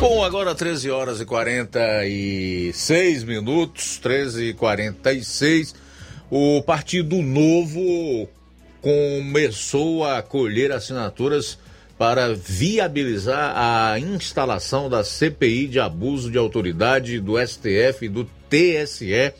Bom, 0.00 0.24
agora 0.24 0.54
13 0.54 0.90
horas 0.90 1.20
e 1.20 1.26
46 1.26 3.24
minutos, 3.24 3.98
13 3.98 4.44
e 4.44 4.54
46. 4.54 5.74
O 6.30 6.62
Partido 6.62 7.20
Novo 7.20 8.28
começou 8.80 10.04
a 10.04 10.22
colher 10.22 10.72
assinaturas 10.72 11.58
para 11.98 12.32
viabilizar 12.32 13.52
a 13.56 13.98
instalação 13.98 14.88
da 14.88 15.02
CPI 15.02 15.66
de 15.66 15.80
abuso 15.80 16.30
de 16.30 16.38
autoridade 16.38 17.18
do 17.18 17.34
STF 17.44 18.04
e 18.04 18.08
do 18.08 18.24
TSE 18.48 19.32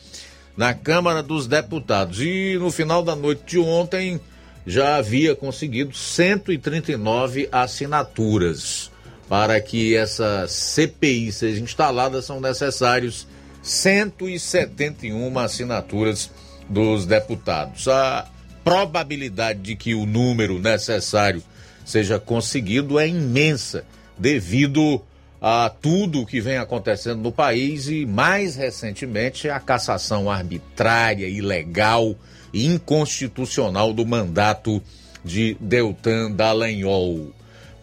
na 0.57 0.73
Câmara 0.73 1.23
dos 1.23 1.47
Deputados. 1.47 2.19
E 2.19 2.57
no 2.59 2.69
final 2.69 3.01
da 3.01 3.15
noite 3.15 3.43
de 3.47 3.59
ontem 3.59 4.19
já 4.67 4.97
havia 4.97 5.33
conseguido 5.33 5.95
139 5.95 7.47
assinaturas. 7.49 8.91
Para 9.29 9.61
que 9.61 9.95
essa 9.95 10.45
CPI 10.47 11.31
seja 11.31 11.61
instalada, 11.61 12.21
são 12.21 12.41
necessários 12.41 13.25
171 13.61 15.39
assinaturas 15.39 16.29
dos 16.67 17.05
deputados. 17.05 17.87
A 17.87 18.27
probabilidade 18.69 19.61
de 19.61 19.75
que 19.75 19.95
o 19.95 20.05
número 20.05 20.59
necessário 20.59 21.41
seja 21.83 22.19
conseguido 22.19 22.99
é 22.99 23.07
imensa, 23.07 23.83
devido 24.15 25.01
a 25.41 25.71
tudo 25.81 26.23
que 26.23 26.39
vem 26.39 26.57
acontecendo 26.57 27.19
no 27.19 27.31
país 27.31 27.87
e, 27.87 28.05
mais 28.05 28.55
recentemente, 28.55 29.49
a 29.49 29.59
cassação 29.59 30.29
arbitrária, 30.29 31.27
ilegal 31.27 32.15
e 32.53 32.67
inconstitucional 32.67 33.91
do 33.91 34.05
mandato 34.05 34.79
de 35.25 35.57
Deltan 35.59 36.29
Dallagnol. 36.29 37.33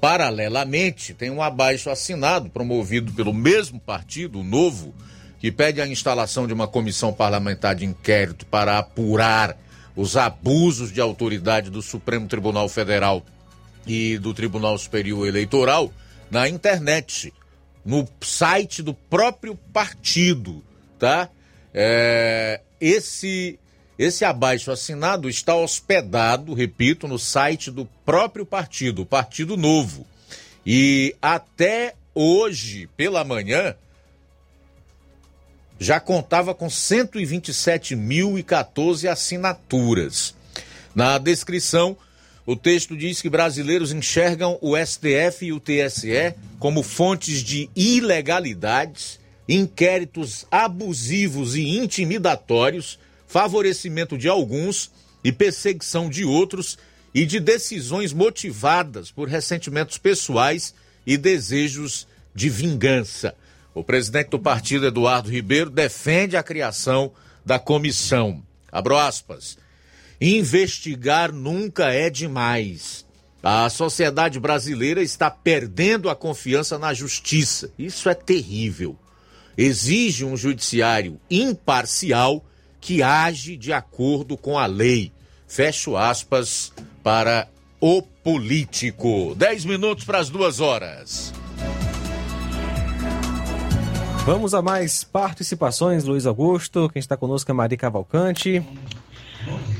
Paralelamente, 0.00 1.14
tem 1.14 1.30
um 1.30 1.42
abaixo 1.42 1.90
assinado 1.90 2.48
promovido 2.48 3.12
pelo 3.12 3.34
mesmo 3.34 3.80
partido, 3.80 4.38
o 4.38 4.44
Novo, 4.44 4.94
que 5.40 5.50
pede 5.50 5.80
a 5.80 5.88
instalação 5.88 6.46
de 6.46 6.54
uma 6.54 6.68
comissão 6.68 7.12
parlamentar 7.12 7.74
de 7.74 7.84
inquérito 7.84 8.46
para 8.46 8.78
apurar 8.78 9.65
os 9.97 10.16
abusos 10.16 10.93
de 10.93 11.01
autoridade 11.01 11.70
do 11.70 11.81
Supremo 11.81 12.28
Tribunal 12.28 12.68
Federal 12.68 13.24
e 13.86 14.18
do 14.18 14.35
Tribunal 14.35 14.77
Superior 14.77 15.27
Eleitoral 15.27 15.90
na 16.31 16.48
internet, 16.48 17.32
no 17.85 18.06
site 18.20 18.82
do 18.82 18.93
próprio 18.93 19.56
partido, 19.73 20.62
tá? 20.98 21.31
É, 21.73 22.60
esse 22.81 23.59
esse 23.98 24.27
abaixo 24.27 24.70
assinado 24.70 25.27
está 25.27 25.55
hospedado, 25.55 26.52
repito, 26.52 27.09
no 27.09 27.18
site 27.18 27.70
do 27.70 27.86
próprio 28.05 28.44
partido, 28.44 29.02
o 29.02 29.06
Partido 29.06 29.56
Novo. 29.56 30.06
E 30.66 31.16
até 31.23 31.94
hoje, 32.14 32.89
pela 32.94 33.24
manhã, 33.24 33.74
já 35.78 36.01
contava 36.01 36.55
com 36.55 36.69
127.014 36.69 39.11
assinaturas. 39.11 40.35
Na 40.94 41.19
descrição, 41.19 41.94
o 42.47 42.57
texto 42.57 42.97
diz 42.97 43.20
que 43.20 43.28
brasileiros 43.28 43.93
enxergam 43.93 44.57
o 44.61 44.74
STF 44.77 45.47
e 45.47 45.53
o 45.53 45.61
TSE 45.61 46.35
como 46.59 46.82
fontes 46.82 47.43
de 47.43 47.69
ilegalidades, 47.77 49.20
inquéritos 49.48 50.44
abusivos 50.51 51.55
e 51.55 51.77
intimidatórios 51.77 52.98
favorecimento 53.27 54.16
de 54.16 54.28
alguns 54.28 54.90
e 55.23 55.32
perseguição 55.32 56.09
de 56.09 56.24
outros 56.24 56.78
e 57.12 57.27
de 57.27 57.40
decisões 57.40 58.12
motivadas 58.12 59.11
por 59.11 59.28
ressentimentos 59.28 59.98
pessoais 59.98 60.74
e 61.07 61.16
desejos 61.16 62.07
de 62.35 62.48
vingança. 62.48 63.35
O 63.77 63.85
presidente 63.85 64.31
do 64.31 64.39
partido, 64.39 64.86
Eduardo 64.86 65.31
Ribeiro, 65.31 65.69
defende 65.69 66.35
a 66.35 66.43
criação 66.43 67.12
da 67.44 67.59
comissão. 67.59 68.43
Abro 68.73 68.97
aspas. 68.97 69.59
Investigar 70.19 71.31
nunca 71.31 71.93
é 71.93 72.09
demais. 72.09 73.05
A 73.43 73.69
sociedade 73.69 74.40
brasileira 74.40 75.03
está 75.03 75.31
perdendo 75.31 76.09
a 76.09 76.16
confiança 76.16 76.78
na 76.78 76.94
justiça. 76.94 77.70
Isso 77.78 78.09
é 78.09 78.15
terrível. 78.15 78.97
Exige 79.59 80.24
um 80.24 80.39
judiciário 80.39 81.20
imparcial 81.31 82.43
que 82.81 83.03
age 83.03 83.59
de 83.59 83.74
acordo 83.74 84.39
com 84.39 84.59
a 84.59 84.65
lei. 84.65 85.12
Fecho 85.47 85.98
aspas 85.98 86.73
para 87.03 87.47
o 87.78 88.01
político. 88.01 89.35
Dez 89.36 89.66
minutos 89.66 90.07
para 90.07 90.19
as 90.19 90.31
duas 90.31 90.61
horas. 90.61 91.35
Vamos 94.27 94.55
a 94.55 94.61
mais 94.61 95.05
participações, 95.05 96.03
Luiz 96.03 96.27
Augusto. 96.27 96.90
Quem 96.93 96.98
está 96.98 97.16
conosco 97.16 97.48
é 97.48 97.55
Maria 97.55 97.78
Cavalcante. 97.78 98.61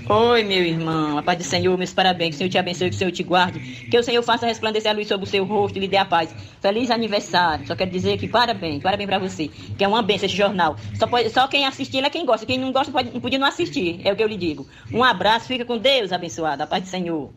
Oi, 0.09 0.44
meu 0.44 0.62
irmão, 0.62 1.18
a 1.18 1.23
paz 1.24 1.39
do 1.39 1.43
Senhor, 1.43 1.77
meus 1.77 1.93
parabéns, 1.93 2.31
que 2.31 2.35
o 2.36 2.39
Senhor 2.39 2.51
te 2.51 2.56
abençoe, 2.56 2.89
que 2.89 2.94
o 2.94 2.98
Senhor 3.01 3.10
te 3.10 3.24
guarde, 3.24 3.59
que 3.59 3.98
o 3.98 4.05
Senhor 4.05 4.23
faça 4.23 4.47
resplandecer 4.47 4.89
a 4.89 4.94
luz 4.94 5.09
sobre 5.09 5.27
o 5.27 5.28
seu 5.28 5.44
rosto 5.44 5.78
e 5.78 5.81
lhe 5.81 5.89
dê 5.89 5.97
a 5.97 6.05
paz. 6.05 6.32
Feliz 6.60 6.93
aniversário, 6.93 7.66
só 7.66 7.74
quero 7.74 7.90
dizer 7.90 8.18
que 8.18 8.28
parabéns, 8.28 8.81
parabéns 8.81 9.09
pra 9.09 9.18
você, 9.18 9.48
que 9.48 9.82
é 9.82 9.89
uma 9.89 10.01
benção 10.01 10.27
esse 10.27 10.36
jornal. 10.36 10.77
Só, 10.94 11.09
pode, 11.09 11.28
só 11.31 11.48
quem 11.48 11.66
assistir 11.66 12.05
é 12.05 12.09
quem 12.09 12.24
gosta, 12.24 12.47
quem 12.47 12.56
não 12.56 12.70
gosta 12.70 12.93
pode, 12.93 13.10
não 13.12 13.20
podia 13.20 13.40
não 13.40 13.48
assistir, 13.48 14.01
é 14.05 14.12
o 14.12 14.16
que 14.16 14.23
eu 14.23 14.28
lhe 14.28 14.36
digo. 14.36 14.64
Um 14.93 15.02
abraço, 15.02 15.48
fica 15.48 15.64
com 15.64 15.77
Deus 15.77 16.12
abençoado, 16.12 16.62
a 16.62 16.68
paz 16.68 16.85
do 16.85 16.89
Senhor. 16.89 17.32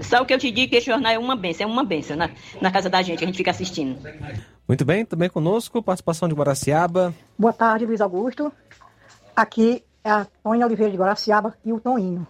Só 0.00 0.22
o 0.22 0.24
que 0.24 0.32
eu 0.32 0.38
te 0.38 0.50
digo 0.50 0.70
que 0.70 0.76
esse 0.76 0.86
jornal 0.86 1.12
é 1.12 1.18
uma 1.18 1.36
benção, 1.36 1.68
é 1.68 1.70
uma 1.70 1.84
benção 1.84 2.16
na, 2.16 2.30
na 2.58 2.70
casa 2.70 2.88
da 2.88 3.02
gente, 3.02 3.22
a 3.22 3.26
gente 3.26 3.36
fica 3.36 3.50
assistindo. 3.50 3.98
Muito 4.68 4.84
bem, 4.84 5.04
também 5.04 5.30
conosco, 5.30 5.80
participação 5.80 6.28
de 6.28 6.34
Guaraciaba. 6.34 7.14
Boa 7.38 7.52
tarde, 7.52 7.86
Luiz 7.86 8.00
Augusto. 8.00 8.52
Aqui 9.34 9.84
é 10.02 10.10
a 10.10 10.26
Tônia 10.42 10.66
Oliveira 10.66 10.90
de 10.90 10.98
Guaraciaba 10.98 11.56
e 11.64 11.72
o 11.72 11.78
Toninho. 11.78 12.26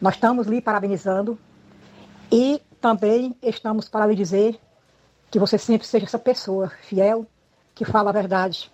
Nós 0.00 0.14
estamos 0.14 0.48
lhe 0.48 0.60
parabenizando 0.60 1.38
e 2.30 2.60
também 2.80 3.36
estamos 3.40 3.88
para 3.88 4.04
lhe 4.04 4.16
dizer 4.16 4.58
que 5.30 5.38
você 5.38 5.56
sempre 5.58 5.86
seja 5.86 6.06
essa 6.06 6.18
pessoa 6.18 6.72
fiel, 6.82 7.24
que 7.72 7.84
fala 7.84 8.10
a 8.10 8.12
verdade. 8.12 8.68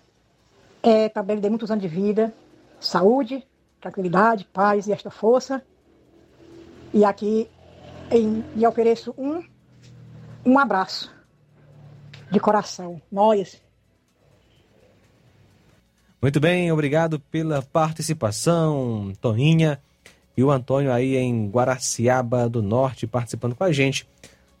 É, 0.81 1.07
também 1.07 1.35
lhe 1.35 1.41
dê 1.43 1.49
muitos 1.49 1.69
anos 1.69 1.83
de 1.83 1.87
vida, 1.87 2.33
saúde, 2.79 3.45
tranquilidade, 3.79 4.45
paz 4.51 4.87
e 4.87 4.91
esta 4.91 5.11
força. 5.11 5.63
E 6.91 7.05
aqui 7.05 7.47
em, 8.09 8.43
lhe 8.55 8.65
ofereço 8.65 9.13
um, 9.15 9.43
um 10.43 10.57
abraço 10.57 11.13
de 12.33 12.39
coração. 12.39 12.99
Nós. 13.11 13.61
Muito 16.19 16.39
bem, 16.39 16.71
obrigado 16.71 17.19
pela 17.19 17.61
participação, 17.61 19.13
Toninha 19.21 19.79
e 20.35 20.43
o 20.43 20.49
Antônio 20.49 20.91
aí 20.91 21.15
em 21.15 21.47
Guaraciaba 21.47 22.49
do 22.49 22.63
Norte 22.63 23.05
participando 23.05 23.55
com 23.55 23.63
a 23.63 23.71
gente. 23.71 24.07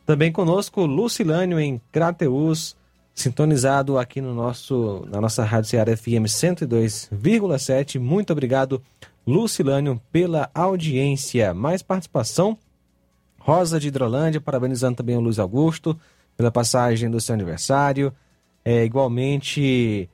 Também 0.05 0.31
conosco 0.31 0.85
Lucilânio 0.85 1.59
em 1.59 1.81
Crateus, 1.91 2.75
sintonizado 3.15 3.97
aqui 3.97 4.21
no 4.21 4.35
nosso 4.35 5.07
na 5.09 5.19
nossa 5.19 5.43
Rádio 5.43 5.71
Ceará 5.71 5.97
FM 5.97 6.27
102,7. 6.27 7.97
Muito 7.99 8.31
obrigado, 8.31 8.83
Lucilânio, 9.25 9.99
pela 10.11 10.51
audiência. 10.53 11.53
Mais 11.55 11.81
participação. 11.81 12.55
Rosa 13.39 13.79
de 13.79 13.87
Hidrolândia, 13.87 14.39
parabenizando 14.39 14.97
também 14.97 15.17
o 15.17 15.21
Luiz 15.21 15.39
Augusto 15.39 15.97
pela 16.35 16.51
passagem 16.51 17.09
do 17.09 17.19
seu 17.19 17.33
aniversário. 17.33 18.13
É, 18.65 18.83
igualmente, 18.83 20.09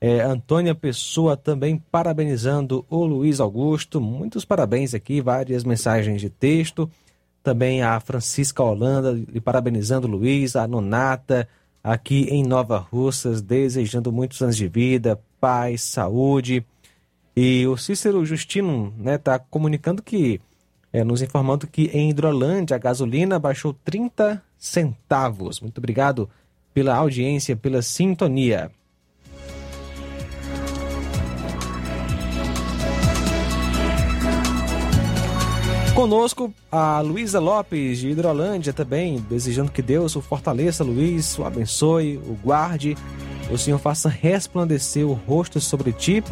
é, 0.00 0.20
Antônia 0.20 0.74
Pessoa 0.74 1.36
também 1.36 1.82
parabenizando 1.90 2.84
o 2.90 3.04
Luiz 3.04 3.40
Augusto. 3.40 4.00
Muitos 4.00 4.44
parabéns 4.44 4.94
aqui, 4.94 5.20
várias 5.20 5.64
mensagens 5.64 6.20
de 6.20 6.28
texto. 6.28 6.90
Também 7.42 7.82
a 7.82 7.98
Francisca 8.00 8.62
Holanda 8.62 9.12
lhe 9.12 9.40
parabenizando 9.40 10.06
o 10.06 10.10
Luiz, 10.10 10.56
a 10.56 10.66
Nonata, 10.66 11.48
aqui 11.82 12.26
em 12.30 12.42
Nova 12.42 12.78
Russas, 12.78 13.42
desejando 13.42 14.10
muitos 14.10 14.40
anos 14.40 14.56
de 14.56 14.66
vida, 14.68 15.20
paz, 15.40 15.82
saúde. 15.82 16.64
E 17.36 17.66
o 17.66 17.76
Cícero 17.76 18.24
Justino 18.24 18.94
está 18.98 19.02
né, 19.10 19.18
tá 19.18 19.38
comunicando 19.38 20.02
que, 20.02 20.40
é, 20.92 21.02
nos 21.04 21.20
informando 21.20 21.66
que 21.66 21.90
em 21.92 22.10
Hidrolândia 22.10 22.76
a 22.76 22.78
gasolina 22.78 23.38
baixou 23.38 23.74
30 23.84 24.42
centavos. 24.64 25.60
Muito 25.60 25.78
obrigado 25.78 26.28
pela 26.72 26.96
audiência, 26.96 27.54
pela 27.54 27.82
sintonia. 27.82 28.70
Conosco 35.94 36.52
a 36.72 37.00
Luísa 37.00 37.38
Lopes, 37.38 37.98
de 38.00 38.08
Hidrolândia, 38.08 38.72
também, 38.72 39.24
desejando 39.30 39.70
que 39.70 39.80
Deus 39.80 40.16
o 40.16 40.20
fortaleça, 40.20 40.82
Luiz, 40.82 41.38
o 41.38 41.44
abençoe, 41.44 42.16
o 42.16 42.36
guarde, 42.42 42.96
o 43.48 43.56
Senhor 43.56 43.78
faça 43.78 44.08
resplandecer 44.08 45.06
o 45.06 45.12
rosto 45.12 45.60
sobre 45.60 45.92
ti. 45.92 46.24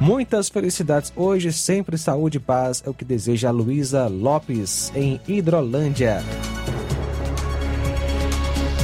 Muitas 0.00 0.48
felicidades 0.48 1.12
hoje, 1.16 1.52
sempre 1.52 1.98
saúde 1.98 2.36
e 2.36 2.40
paz 2.40 2.82
é 2.86 2.90
o 2.90 2.94
que 2.94 3.04
deseja 3.04 3.48
a 3.48 3.52
Luísa 3.52 4.06
Lopes, 4.06 4.92
em 4.94 5.20
Hidrolândia. 5.26 6.22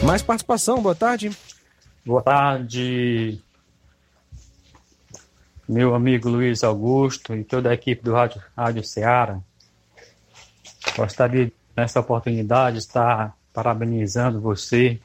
Mais 0.09 0.23
participação, 0.23 0.81
boa 0.81 0.95
tarde. 0.95 1.31
Boa 2.03 2.23
tarde, 2.23 3.39
meu 5.69 5.95
amigo 5.95 6.31
Luiz 6.31 6.65
Augusto 6.65 7.35
e 7.35 7.45
toda 7.45 7.69
a 7.69 7.75
equipe 7.75 8.03
do 8.03 8.15
Rádio, 8.15 8.43
Rádio 8.57 8.83
Ceará. 8.83 9.39
Gostaria, 10.97 11.53
nessa 11.77 12.01
oportunidade, 12.01 12.79
estar 12.79 13.37
parabenizando 13.53 14.41
você 14.41 14.99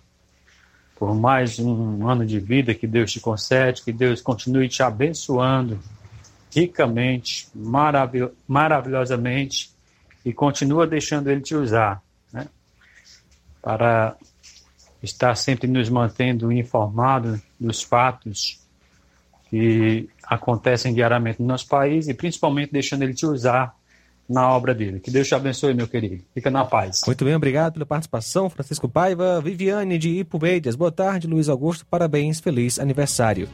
por 0.95 1.13
mais 1.13 1.59
um 1.59 2.07
ano 2.07 2.25
de 2.25 2.39
vida 2.39 2.73
que 2.73 2.88
Deus 2.88 3.11
te 3.11 3.19
concede, 3.19 3.84
que 3.84 3.91
Deus 3.91 4.21
continue 4.21 4.69
te 4.69 4.81
abençoando 4.84 5.81
ricamente, 6.49 7.49
maravil 7.53 8.31
maravilhosamente 8.47 9.69
e 10.23 10.31
continua 10.31 10.88
deixando 10.88 11.30
Ele 11.30 11.41
te 11.41 11.55
usar, 11.55 12.01
né? 12.31 12.47
Para 13.61 14.15
estar 15.03 15.35
sempre 15.35 15.67
nos 15.67 15.89
mantendo 15.89 16.51
informados 16.51 17.41
dos 17.59 17.84
fatos 17.84 18.59
que 19.49 20.09
acontecem 20.23 20.93
diariamente 20.93 21.41
no 21.41 21.47
nosso 21.47 21.67
país 21.67 22.07
e 22.07 22.13
principalmente 22.13 22.71
deixando 22.71 23.03
Ele 23.03 23.13
te 23.13 23.25
usar 23.25 23.75
na 24.27 24.49
obra 24.49 24.73
dele. 24.73 24.99
Que 24.99 25.11
Deus 25.11 25.27
te 25.27 25.35
abençoe, 25.35 25.73
meu 25.73 25.88
querido. 25.88 26.23
Fica 26.34 26.49
na 26.49 26.63
paz. 26.63 27.01
Muito 27.05 27.25
bem, 27.25 27.35
obrigado 27.35 27.73
pela 27.73 27.85
participação, 27.85 28.49
Francisco 28.49 28.88
Paiva. 28.88 29.41
Viviane 29.41 29.99
de 29.99 30.09
Ipueiras, 30.09 30.75
boa 30.75 30.91
tarde, 30.91 31.27
Luiz 31.27 31.49
Augusto, 31.49 31.85
parabéns, 31.85 32.39
feliz 32.39 32.80
aniversário. 32.80 33.49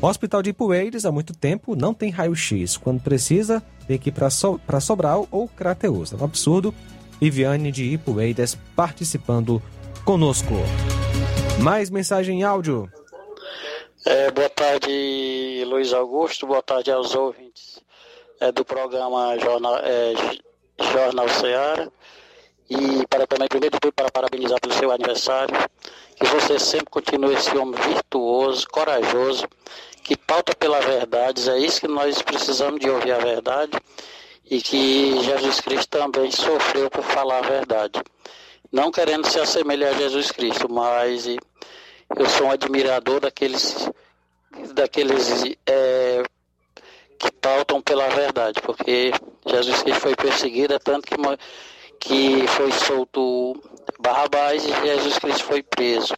O 0.00 0.06
Hospital 0.06 0.42
de 0.42 0.50
Ipueiras, 0.50 1.04
há 1.04 1.12
muito 1.12 1.34
tempo, 1.34 1.76
não 1.76 1.92
tem 1.92 2.10
raio-x. 2.10 2.76
Quando 2.76 3.00
precisa, 3.00 3.62
tem 3.86 3.98
que 3.98 4.08
ir 4.08 4.12
para 4.12 4.30
so 4.30 4.60
Sobral 4.80 5.28
ou 5.30 5.48
Crateus. 5.48 6.12
É 6.12 6.16
um 6.16 6.24
absurdo. 6.24 6.72
Viviane 7.20 7.70
de 7.70 7.84
Ipueiras 7.84 8.56
participando 8.74 9.62
conosco. 10.04 10.54
Mais 11.60 11.90
mensagem 11.90 12.40
em 12.40 12.42
áudio. 12.42 12.90
É, 14.04 14.30
boa 14.30 14.48
tarde, 14.48 15.64
Luiz 15.66 15.92
Augusto. 15.92 16.46
Boa 16.46 16.62
tarde 16.62 16.90
aos 16.90 17.14
ouvintes 17.14 17.80
é, 18.40 18.50
do 18.50 18.64
programa 18.64 19.38
Jornal, 19.38 19.78
é, 19.78 20.12
Jornal 20.92 21.28
Ceará. 21.28 21.88
E 22.68 23.06
para 23.06 23.26
também, 23.26 23.46
primeiro 23.48 23.78
tudo, 23.78 23.92
para 23.92 24.10
parabenizar 24.10 24.60
pelo 24.60 24.74
seu 24.74 24.90
aniversário. 24.90 25.54
Que 26.16 26.26
você 26.26 26.58
sempre 26.58 26.86
continue 26.90 27.34
esse 27.34 27.56
homem 27.56 27.80
virtuoso, 27.80 28.66
corajoso, 28.68 29.46
que 30.02 30.16
pauta 30.16 30.54
pela 30.54 30.80
verdade. 30.80 31.48
É 31.48 31.58
isso 31.58 31.80
que 31.80 31.88
nós 31.88 32.20
precisamos 32.22 32.80
de 32.80 32.90
ouvir 32.90 33.12
a 33.12 33.18
verdade. 33.18 33.72
E 34.50 34.60
que 34.60 35.22
Jesus 35.22 35.60
Cristo 35.60 35.88
também 35.88 36.30
sofreu 36.30 36.90
por 36.90 37.04
falar 37.04 37.38
a 37.38 37.48
verdade. 37.48 38.02
Não 38.72 38.90
querendo 38.90 39.26
se 39.26 39.38
assemelhar 39.38 39.92
a 39.92 39.98
Jesus 39.98 40.30
Cristo, 40.30 40.66
mas 40.72 41.26
eu 41.26 42.26
sou 42.26 42.46
um 42.46 42.50
admirador 42.50 43.20
daqueles, 43.20 43.88
daqueles 44.74 45.44
é, 45.66 46.22
que 47.18 47.30
pautam 47.32 47.82
pela 47.82 48.08
verdade, 48.08 48.60
porque 48.62 49.12
Jesus 49.46 49.82
Cristo 49.82 50.00
foi 50.00 50.16
perseguido, 50.16 50.72
é 50.74 50.78
tanto 50.78 51.06
que, 51.06 51.16
que 52.00 52.46
foi 52.48 52.72
solto 52.72 53.62
Barrabás 54.00 54.64
e 54.64 54.86
Jesus 54.86 55.18
Cristo 55.18 55.44
foi 55.44 55.62
preso. 55.62 56.14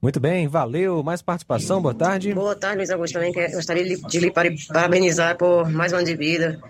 Muito 0.00 0.20
bem, 0.20 0.46
valeu. 0.46 1.02
Mais 1.02 1.22
participação, 1.22 1.80
boa 1.80 1.94
tarde. 1.94 2.34
Boa 2.34 2.54
tarde, 2.54 2.76
Luiz 2.76 2.90
Augusto. 2.90 3.14
Também 3.14 3.32
gostaria 3.32 3.96
de 3.96 4.20
lhe 4.20 4.30
parabenizar 4.30 5.38
por 5.38 5.70
mais 5.70 5.94
um 5.94 5.96
ano 5.96 6.04
de 6.04 6.14
vida, 6.14 6.60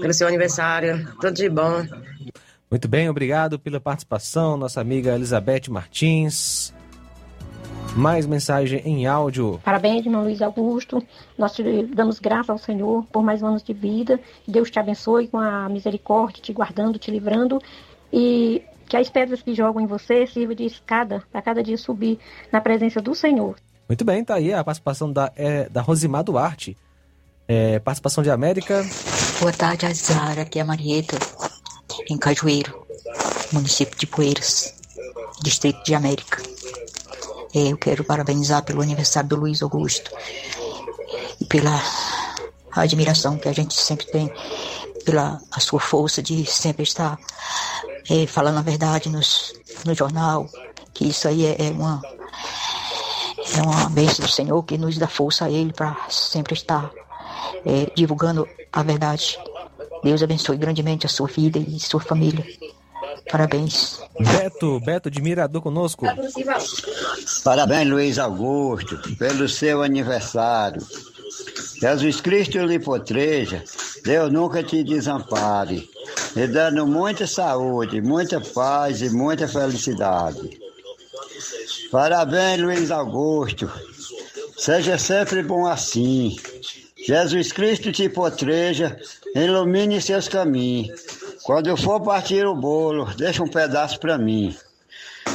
pelo 0.00 0.14
seu 0.14 0.28
aniversário. 0.28 1.12
Tudo 1.20 1.32
de 1.32 1.48
bom. 1.48 1.84
Muito 2.70 2.88
bem, 2.88 3.08
obrigado 3.08 3.58
pela 3.58 3.80
participação, 3.80 4.56
nossa 4.56 4.80
amiga 4.80 5.14
Elizabeth 5.14 5.70
Martins. 5.70 6.74
Mais 7.96 8.26
mensagem 8.26 8.82
em 8.84 9.06
áudio. 9.06 9.60
Parabéns, 9.64 10.04
irmão 10.04 10.24
Luiz 10.24 10.42
Augusto. 10.42 11.02
Nós 11.38 11.54
te 11.54 11.62
damos 11.86 12.18
graças 12.18 12.50
ao 12.50 12.58
Senhor 12.58 13.06
por 13.06 13.22
mais 13.22 13.42
anos 13.42 13.62
de 13.62 13.72
vida. 13.72 14.20
Deus 14.46 14.70
te 14.70 14.78
abençoe 14.78 15.28
com 15.28 15.38
a 15.38 15.68
misericórdia, 15.68 16.42
te 16.42 16.52
guardando, 16.52 16.98
te 16.98 17.10
livrando. 17.10 17.58
E 18.12 18.62
que 18.86 18.96
as 18.96 19.08
pedras 19.08 19.40
que 19.40 19.54
jogam 19.54 19.80
em 19.80 19.86
você 19.86 20.26
sirvam 20.26 20.54
de 20.54 20.64
escada 20.64 21.22
para 21.32 21.40
cada 21.40 21.62
dia 21.62 21.78
subir 21.78 22.18
na 22.52 22.60
presença 22.60 23.00
do 23.00 23.14
Senhor. 23.14 23.56
Muito 23.88 24.04
bem, 24.04 24.24
tá 24.24 24.34
aí 24.34 24.52
a 24.52 24.62
participação 24.62 25.12
da, 25.12 25.32
é, 25.36 25.68
da 25.68 25.80
Rosimar 25.80 26.24
Duarte. 26.24 26.76
É, 27.48 27.78
participação 27.78 28.24
de 28.24 28.30
América. 28.30 28.84
Boa 29.38 29.52
tarde, 29.52 29.86
Azara. 29.86 30.42
Aqui 30.42 30.58
é 30.58 30.62
a 30.62 30.64
Marieta, 30.64 31.16
em 32.08 32.16
Cajueiro, 32.16 32.86
município 33.52 33.98
de 33.98 34.06
Poeiras, 34.06 34.74
distrito 35.42 35.82
de 35.84 35.94
América. 35.94 36.42
É, 37.54 37.72
eu 37.72 37.78
quero 37.78 38.04
parabenizar 38.04 38.64
pelo 38.64 38.82
aniversário 38.82 39.28
do 39.28 39.36
Luiz 39.36 39.62
Augusto 39.62 40.10
e 41.40 41.44
pela 41.44 41.80
admiração 42.72 43.38
que 43.38 43.48
a 43.48 43.52
gente 43.52 43.74
sempre 43.74 44.06
tem 44.06 44.30
pela 45.04 45.40
sua 45.58 45.80
força 45.80 46.22
de 46.22 46.44
sempre 46.44 46.82
estar 46.82 47.18
é, 48.10 48.26
falando 48.26 48.58
a 48.58 48.62
verdade 48.62 49.08
nos, 49.08 49.54
no 49.84 49.94
jornal, 49.94 50.48
que 50.92 51.06
isso 51.08 51.28
aí 51.28 51.46
é, 51.46 51.68
é 51.68 51.70
uma 51.70 52.02
é 53.56 53.62
uma 53.62 53.88
bênção 53.90 54.24
do 54.24 54.30
Senhor 54.30 54.60
que 54.64 54.76
nos 54.76 54.98
dá 54.98 55.06
força 55.06 55.44
a 55.44 55.50
Ele 55.50 55.72
para 55.72 55.96
sempre 56.08 56.54
estar 56.54 56.90
é, 57.64 57.90
divulgando 57.94 58.46
a 58.72 58.82
verdade. 58.82 59.38
Deus 60.06 60.22
abençoe 60.22 60.56
grandemente 60.56 61.04
a 61.04 61.08
sua 61.08 61.26
vida 61.26 61.58
e 61.58 61.80
sua 61.80 61.98
família. 61.98 62.46
Parabéns. 63.28 63.98
Beto, 64.20 64.78
Beto 64.78 65.10
de 65.10 65.20
Mirador 65.20 65.60
conosco. 65.60 66.06
Parabéns, 67.42 67.88
Luiz 67.88 68.16
Augusto, 68.16 68.96
pelo 69.16 69.48
seu 69.48 69.82
aniversário. 69.82 70.80
Jesus 71.80 72.20
Cristo 72.20 72.56
lhe 72.58 72.78
potreja, 72.78 73.64
Deus 74.04 74.32
nunca 74.32 74.62
te 74.62 74.84
desampare. 74.84 75.90
E 76.36 76.46
dando 76.46 76.86
muita 76.86 77.26
saúde, 77.26 78.00
muita 78.00 78.40
paz 78.40 79.02
e 79.02 79.10
muita 79.10 79.48
felicidade. 79.48 80.56
Parabéns, 81.90 82.60
Luiz 82.60 82.90
Augusto. 82.92 83.68
Seja 84.56 84.98
sempre 84.98 85.42
bom 85.42 85.66
assim. 85.66 86.36
Jesus 87.06 87.52
Cristo 87.52 87.92
te 87.92 88.08
potreja, 88.08 88.98
ilumine 89.44 90.00
seus 90.00 90.28
caminhos. 90.28 91.00
Quando 91.42 91.68
eu 91.68 91.76
for 91.76 92.00
partir 92.00 92.44
o 92.46 92.54
bolo, 92.54 93.06
deixa 93.16 93.42
um 93.42 93.48
pedaço 93.48 94.00
para 94.00 94.18
mim. 94.18 94.56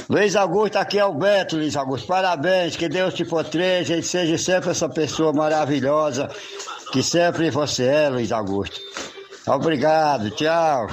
Luiz 0.10 0.36
Augusto, 0.36 0.78
aqui 0.78 1.00
é 1.00 1.06
o 1.06 1.14
Beto, 1.14 1.56
Luiz 1.56 1.76
Augusto. 1.76 2.08
Parabéns, 2.08 2.76
que 2.76 2.90
Deus 2.90 3.14
te 3.14 3.24
potreja 3.24 3.96
e 3.96 4.04
seja 4.04 4.38
sempre 4.38 4.72
essa 4.72 4.90
pessoa 4.90 5.32
maravilhosa 5.32 6.30
que 6.92 7.02
sempre 7.02 7.50
você 7.50 7.86
é, 7.86 8.10
Luiz 8.10 8.32
Augusto. 8.32 8.80
Obrigado, 9.48 10.30
tchau. 10.32 10.90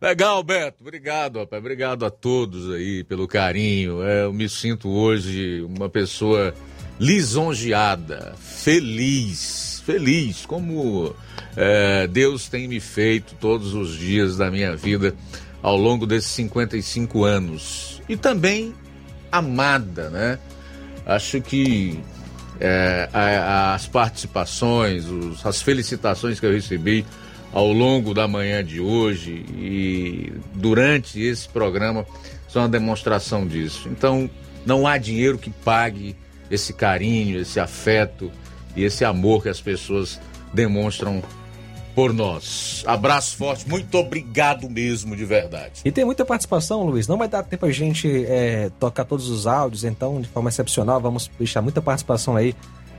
Legal, 0.00 0.42
Beto. 0.42 0.78
Obrigado, 0.80 1.38
rapaz. 1.38 1.60
Obrigado 1.60 2.04
a 2.04 2.10
todos 2.10 2.74
aí 2.74 3.04
pelo 3.04 3.26
carinho. 3.26 4.02
É, 4.02 4.24
eu 4.24 4.32
me 4.32 4.48
sinto 4.48 4.90
hoje 4.90 5.62
uma 5.62 5.88
pessoa 5.88 6.52
lisonjeada, 6.98 8.34
feliz, 8.38 9.82
feliz, 9.86 10.44
como 10.44 11.14
é, 11.56 12.06
Deus 12.06 12.48
tem 12.48 12.66
me 12.66 12.80
feito 12.80 13.34
todos 13.40 13.74
os 13.74 13.96
dias 13.96 14.36
da 14.36 14.50
minha 14.50 14.74
vida 14.74 15.14
ao 15.62 15.76
longo 15.76 16.06
desses 16.06 16.30
55 16.30 17.24
anos. 17.24 18.02
E 18.08 18.16
também 18.16 18.74
amada, 19.30 20.10
né? 20.10 20.38
Acho 21.06 21.40
que 21.40 22.00
é, 22.60 23.08
as 23.12 23.86
participações, 23.86 25.06
os, 25.06 25.44
as 25.44 25.60
felicitações 25.62 26.40
que 26.40 26.46
eu 26.46 26.52
recebi 26.52 27.04
ao 27.52 27.70
longo 27.70 28.14
da 28.14 28.26
manhã 28.26 28.64
de 28.64 28.80
hoje 28.80 29.44
e 29.58 30.32
durante 30.54 31.20
esse 31.20 31.48
programa 31.48 32.06
são 32.48 32.62
uma 32.62 32.68
demonstração 32.68 33.46
disso. 33.46 33.88
Então, 33.88 34.28
não 34.64 34.86
há 34.86 34.96
dinheiro 34.96 35.38
que 35.38 35.50
pague 35.50 36.16
esse 36.50 36.72
carinho, 36.72 37.40
esse 37.40 37.58
afeto 37.58 38.30
e 38.76 38.84
esse 38.84 39.04
amor 39.04 39.42
que 39.42 39.48
as 39.48 39.60
pessoas 39.60 40.20
demonstram 40.52 41.22
por 41.94 42.12
nós. 42.12 42.82
Abraço 42.86 43.36
forte, 43.36 43.68
muito 43.68 43.96
obrigado 43.98 44.68
mesmo, 44.68 45.14
de 45.16 45.24
verdade. 45.24 45.80
E 45.84 45.92
tem 45.92 46.04
muita 46.04 46.24
participação, 46.24 46.84
Luiz. 46.84 47.06
Não 47.06 47.18
vai 47.18 47.28
dar 47.28 47.42
tempo 47.42 47.66
a 47.66 47.70
gente 47.70 48.24
é, 48.26 48.70
tocar 48.80 49.04
todos 49.04 49.28
os 49.28 49.46
áudios, 49.46 49.84
então, 49.84 50.20
de 50.20 50.28
forma 50.28 50.48
excepcional, 50.48 51.00
vamos 51.00 51.30
deixar 51.38 51.62
muita 51.62 51.82
participação 51.82 52.36
aí. 52.36 52.54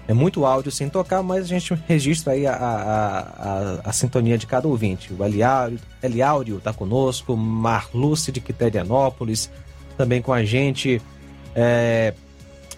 É 0.08 0.14
muito 0.14 0.46
áudio 0.46 0.72
sem 0.72 0.90
tocar, 0.90 1.24
mas 1.24 1.46
a 1.46 1.48
gente 1.48 1.74
registra 1.88 2.34
aí 2.34 2.46
a, 2.46 2.54
a, 2.54 3.20
a, 3.20 3.80
a 3.86 3.94
sintonia 3.94 4.38
de 4.38 4.46
cada 4.46 4.68
ouvinte. 4.68 5.14
O 5.14 5.24
Eliáudio, 5.24 5.80
Eliáudio 6.02 6.60
tá 6.60 6.74
conosco, 6.74 7.38
Marluce 7.38 8.32
de 8.32 8.42
Quiterianópolis, 8.42 9.50
também 9.98 10.22
com 10.22 10.34
a 10.34 10.44
gente. 10.44 11.02
É, 11.56 12.14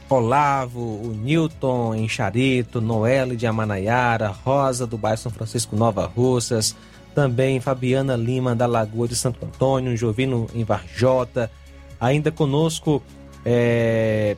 Olavo, 0.10 0.80
o 0.80 1.14
Newton 1.14 1.96
em 1.96 2.08
Charito, 2.08 2.80
Noelle 2.80 3.36
de 3.36 3.48
Amanaiara, 3.48 4.28
Rosa 4.28 4.86
do 4.86 4.98
bairro 4.98 5.18
São 5.18 5.32
Francisco 5.32 5.76
Nova 5.76 6.06
Russas, 6.06 6.76
também 7.16 7.60
Fabiana 7.60 8.16
Lima 8.16 8.56
da 8.56 8.68
Lagoa 8.68 9.08
de 9.08 9.16
Santo 9.16 9.44
Antônio, 9.44 9.98
Jovino 9.98 10.48
em 10.54 10.64
Varjota, 10.64 11.50
ainda 12.00 12.32
conosco 12.32 13.02
é, 13.44 14.38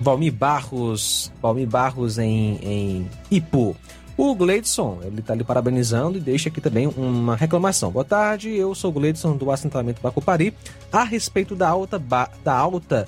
Valmir 0.00 0.32
Barros, 0.32 1.32
Valmir 1.40 1.68
Barros 1.68 2.18
em, 2.18 2.58
em 2.62 3.10
Ipu. 3.30 3.76
O 4.16 4.34
Gleidson, 4.34 5.00
ele 5.04 5.20
está 5.20 5.34
lhe 5.34 5.44
parabenizando 5.44 6.16
e 6.16 6.20
deixa 6.20 6.48
aqui 6.48 6.58
também 6.58 6.86
uma 6.96 7.36
reclamação. 7.36 7.90
Boa 7.90 8.04
tarde, 8.04 8.48
eu 8.48 8.74
sou 8.74 8.90
o 8.90 8.94
Gleidson 8.94 9.36
do 9.36 9.50
assentamento 9.50 10.00
Bacupari. 10.00 10.54
A 10.90 11.04
respeito 11.04 11.54
da 11.54 11.68
alta, 11.68 11.98
da 12.42 12.54
alta 12.54 13.06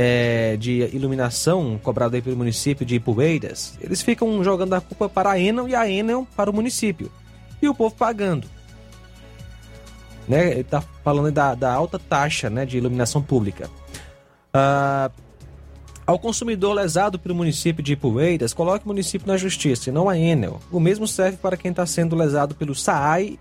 é, 0.00 0.56
de 0.56 0.78
iluminação 0.94 1.76
cobrado 1.82 2.14
aí 2.14 2.22
pelo 2.22 2.36
município 2.36 2.86
de 2.86 2.94
Ipueiras, 2.94 3.76
eles 3.80 4.00
ficam 4.00 4.44
jogando 4.44 4.74
a 4.74 4.80
culpa 4.80 5.08
para 5.08 5.32
a 5.32 5.40
Enel 5.40 5.68
e 5.68 5.74
a 5.74 5.90
Enel 5.90 6.24
para 6.36 6.48
o 6.48 6.54
município. 6.54 7.10
E 7.60 7.68
o 7.68 7.74
povo 7.74 7.96
pagando. 7.96 8.46
Né? 10.28 10.52
Ele 10.52 10.60
está 10.60 10.80
falando 10.80 11.32
da, 11.32 11.52
da, 11.56 11.72
alta 11.72 11.98
taxa 11.98 12.48
né, 12.48 12.64
de 12.64 12.78
iluminação 12.78 13.20
pública. 13.20 13.68
Ah, 14.54 15.10
ao 16.06 16.16
consumidor 16.16 16.74
lesado 16.74 17.18
pelo 17.18 17.34
município 17.34 17.82
de 17.82 17.94
Ipueiras, 17.94 18.54
coloque 18.54 18.84
o 18.84 18.88
município 18.88 19.26
na 19.26 19.36
justiça 19.36 19.90
e 19.90 19.92
não 19.92 20.08
a 20.08 20.16
Enel. 20.16 20.60
O 20.70 20.78
mesmo 20.78 21.08
serve 21.08 21.38
para 21.38 21.56
quem 21.56 21.72
está 21.72 21.84
sendo 21.84 22.14
lesado 22.14 22.54
pelo 22.54 22.72
SAAI. 22.72 23.36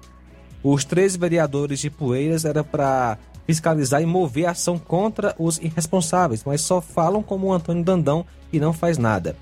Os 0.64 0.84
13 0.84 1.20
vereadores 1.20 1.80
de 1.82 1.88
Ipueiras 1.88 2.46
era 2.46 2.64
para 2.64 3.20
fiscalizar 3.48 4.02
e 4.02 4.06
mover 4.06 4.46
ação 4.46 4.78
contra 4.78 5.34
os 5.40 5.58
irresponsáveis, 5.58 6.44
mas 6.46 6.62
só 6.62 6.82
falam 6.82 7.24
como 7.24 7.48
o 7.48 7.54
Antônio 7.54 7.84
Dandão 7.84 8.26
e 8.52 8.60
não 8.60 8.74
faz 8.74 8.98
nada. 8.98 9.38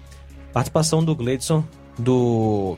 Participação 0.54 1.04
do 1.04 1.16
Gleidson 1.16 1.66
do 1.98 2.78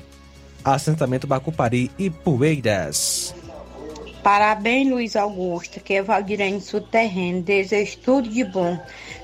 assentamento 0.64 1.28
Bacupari 1.28 1.92
e 2.00 2.10
Poeiras. 2.10 3.36
Parabéns, 4.24 4.90
Luiz 4.90 5.16
Augusto, 5.16 5.80
que 5.80 5.94
é 5.94 6.02
Valdirene 6.02 6.60
Suterreno. 6.60 7.42
Desejo 7.42 7.98
tudo 8.00 8.28
de 8.28 8.44
bom. 8.44 8.78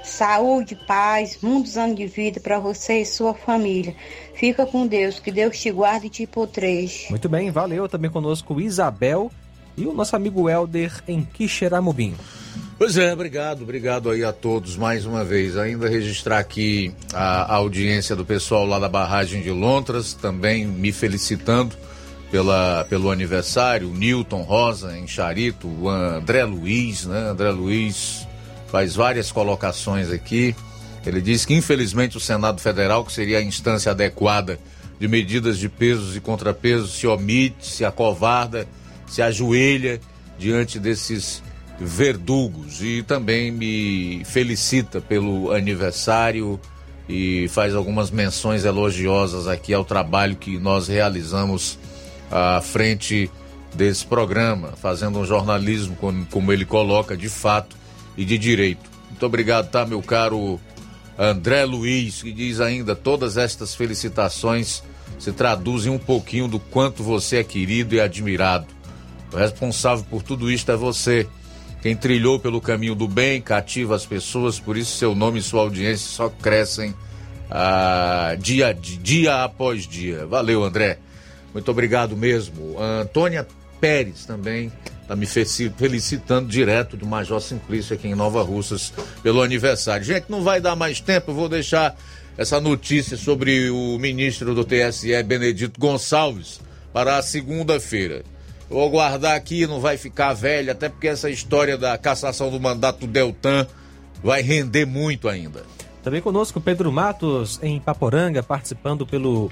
Saúde, 0.03 0.77
paz, 0.87 1.39
muitos 1.41 1.77
anos 1.77 1.97
de 1.97 2.07
vida 2.07 2.39
para 2.39 2.59
você 2.59 3.01
e 3.01 3.05
sua 3.05 3.33
família. 3.33 3.95
Fica 4.33 4.65
com 4.65 4.87
Deus, 4.87 5.19
que 5.19 5.31
Deus 5.31 5.59
te 5.59 5.71
guarde 5.71 6.07
e 6.07 6.09
te 6.09 6.25
potreje. 6.25 7.07
Muito 7.09 7.27
bem, 7.27 7.51
valeu. 7.51 7.89
Também 7.89 8.09
conosco 8.09 8.61
Isabel 8.61 9.29
e 9.77 9.85
o 9.85 9.93
nosso 9.93 10.15
amigo 10.15 10.49
Helder 10.49 10.91
em 11.07 11.23
Quixeramobim. 11.23 12.15
Pois 12.77 12.97
é, 12.97 13.13
obrigado, 13.13 13.61
obrigado 13.61 14.09
aí 14.09 14.23
a 14.23 14.33
todos 14.33 14.75
mais 14.75 15.05
uma 15.05 15.23
vez. 15.23 15.57
Ainda 15.57 15.87
registrar 15.87 16.39
aqui 16.39 16.93
a, 17.13 17.55
audiência 17.55 18.15
do 18.15 18.25
pessoal 18.25 18.65
lá 18.65 18.79
da 18.79 18.89
barragem 18.89 19.41
de 19.41 19.51
Lontras, 19.51 20.13
também 20.13 20.65
me 20.65 20.91
felicitando 20.91 21.75
pela, 22.31 22.85
pelo 22.89 23.11
aniversário, 23.11 23.89
Newton 23.89 24.41
Rosa 24.41 24.97
em 24.97 25.07
Charito, 25.07 25.67
o 25.67 25.87
André 25.87 26.43
Luiz, 26.43 27.05
né? 27.05 27.29
André 27.29 27.51
Luiz 27.51 28.27
faz 28.69 28.95
várias 28.95 29.31
colocações 29.31 30.11
aqui. 30.11 30.55
Ele 31.05 31.21
diz 31.21 31.45
que 31.45 31.53
infelizmente 31.53 32.17
o 32.17 32.19
Senado 32.19 32.59
Federal, 32.59 33.05
que 33.05 33.13
seria 33.13 33.37
a 33.37 33.41
instância 33.41 33.91
adequada 33.91 34.59
de 34.99 35.07
medidas 35.07 35.59
de 35.59 35.69
pesos 35.69 36.15
e 36.15 36.19
contrapesos, 36.19 36.93
se 36.95 37.05
omite, 37.05 37.67
se 37.67 37.85
acovarda 37.85 38.67
se 39.13 39.21
ajoelha 39.21 40.01
diante 40.39 40.79
desses 40.79 41.43
verdugos 41.79 42.81
e 42.81 43.03
também 43.03 43.51
me 43.51 44.25
felicita 44.25 44.99
pelo 44.99 45.51
aniversário 45.51 46.59
e 47.07 47.47
faz 47.49 47.75
algumas 47.75 48.09
menções 48.09 48.65
elogiosas 48.65 49.47
aqui 49.47 49.71
ao 49.71 49.85
trabalho 49.85 50.35
que 50.35 50.57
nós 50.57 50.87
realizamos 50.87 51.77
à 52.31 52.59
frente 52.59 53.29
desse 53.75 54.03
programa, 54.03 54.69
fazendo 54.81 55.19
um 55.19 55.25
jornalismo 55.25 55.95
como, 55.97 56.25
como 56.25 56.51
ele 56.51 56.65
coloca 56.65 57.15
de 57.15 57.29
fato 57.29 57.75
e 58.17 58.25
de 58.25 58.35
direito. 58.35 58.89
Muito 59.11 59.23
obrigado, 59.27 59.69
tá, 59.69 59.85
meu 59.85 60.01
caro 60.01 60.59
André 61.19 61.65
Luiz, 61.65 62.23
que 62.23 62.31
diz 62.31 62.59
ainda 62.59 62.95
todas 62.95 63.37
estas 63.37 63.75
felicitações 63.75 64.81
se 65.19 65.31
traduzem 65.31 65.91
um 65.91 65.99
pouquinho 65.99 66.47
do 66.47 66.59
quanto 66.59 67.03
você 67.03 67.37
é 67.37 67.43
querido 67.43 67.93
e 67.93 68.01
admirado. 68.01 68.72
O 69.33 69.37
responsável 69.37 70.05
por 70.09 70.21
tudo 70.21 70.51
isto 70.51 70.71
é 70.71 70.75
você. 70.75 71.27
Quem 71.81 71.95
trilhou 71.95 72.39
pelo 72.39 72.61
caminho 72.61 72.95
do 72.95 73.07
bem, 73.07 73.41
cativa 73.41 73.95
as 73.95 74.05
pessoas, 74.05 74.59
por 74.59 74.77
isso 74.77 74.95
seu 74.95 75.13
nome 75.13 75.39
e 75.39 75.41
sua 75.41 75.61
audiência 75.61 76.07
só 76.07 76.29
crescem 76.29 76.93
ah, 77.49 78.35
dia, 78.39 78.73
dia 78.73 79.43
após 79.43 79.85
dia. 79.85 80.25
Valeu, 80.25 80.63
André. 80.63 80.99
Muito 81.53 81.69
obrigado 81.69 82.15
mesmo. 82.15 82.79
A 82.79 83.01
Antônia 83.01 83.45
Pérez 83.81 84.25
também 84.25 84.71
está 85.01 85.15
me 85.15 85.25
felicitando 85.25 86.47
direto 86.47 86.95
do 86.95 87.05
Major 87.05 87.41
Simplício 87.41 87.93
aqui 87.93 88.07
em 88.07 88.15
Nova 88.15 88.41
Russas 88.41 88.93
pelo 89.21 89.41
aniversário. 89.41 90.05
Gente, 90.05 90.25
não 90.29 90.41
vai 90.41 90.61
dar 90.61 90.75
mais 90.75 90.99
tempo, 90.99 91.31
eu 91.31 91.35
vou 91.35 91.49
deixar 91.49 91.95
essa 92.37 92.61
notícia 92.61 93.17
sobre 93.17 93.69
o 93.69 93.97
ministro 93.99 94.55
do 94.55 94.63
TSE, 94.63 95.21
Benedito 95.23 95.79
Gonçalves, 95.79 96.61
para 96.91 97.17
a 97.17 97.21
segunda-feira. 97.21 98.23
Vou 98.69 98.89
guardar 98.89 99.35
aqui, 99.35 99.67
não 99.67 99.79
vai 99.79 99.97
ficar 99.97 100.33
velho, 100.33 100.71
até 100.71 100.89
porque 100.89 101.07
essa 101.07 101.29
história 101.29 101.77
da 101.77 101.97
cassação 101.97 102.49
do 102.49 102.59
mandato 102.59 103.05
Deltan 103.05 103.67
vai 104.23 104.41
render 104.41 104.85
muito 104.85 105.27
ainda. 105.27 105.63
Também 106.01 106.21
conosco 106.21 106.59
Pedro 106.59 106.91
Matos 106.91 107.59
em 107.61 107.79
Paporanga, 107.79 108.41
participando 108.41 109.05
pelo 109.05 109.51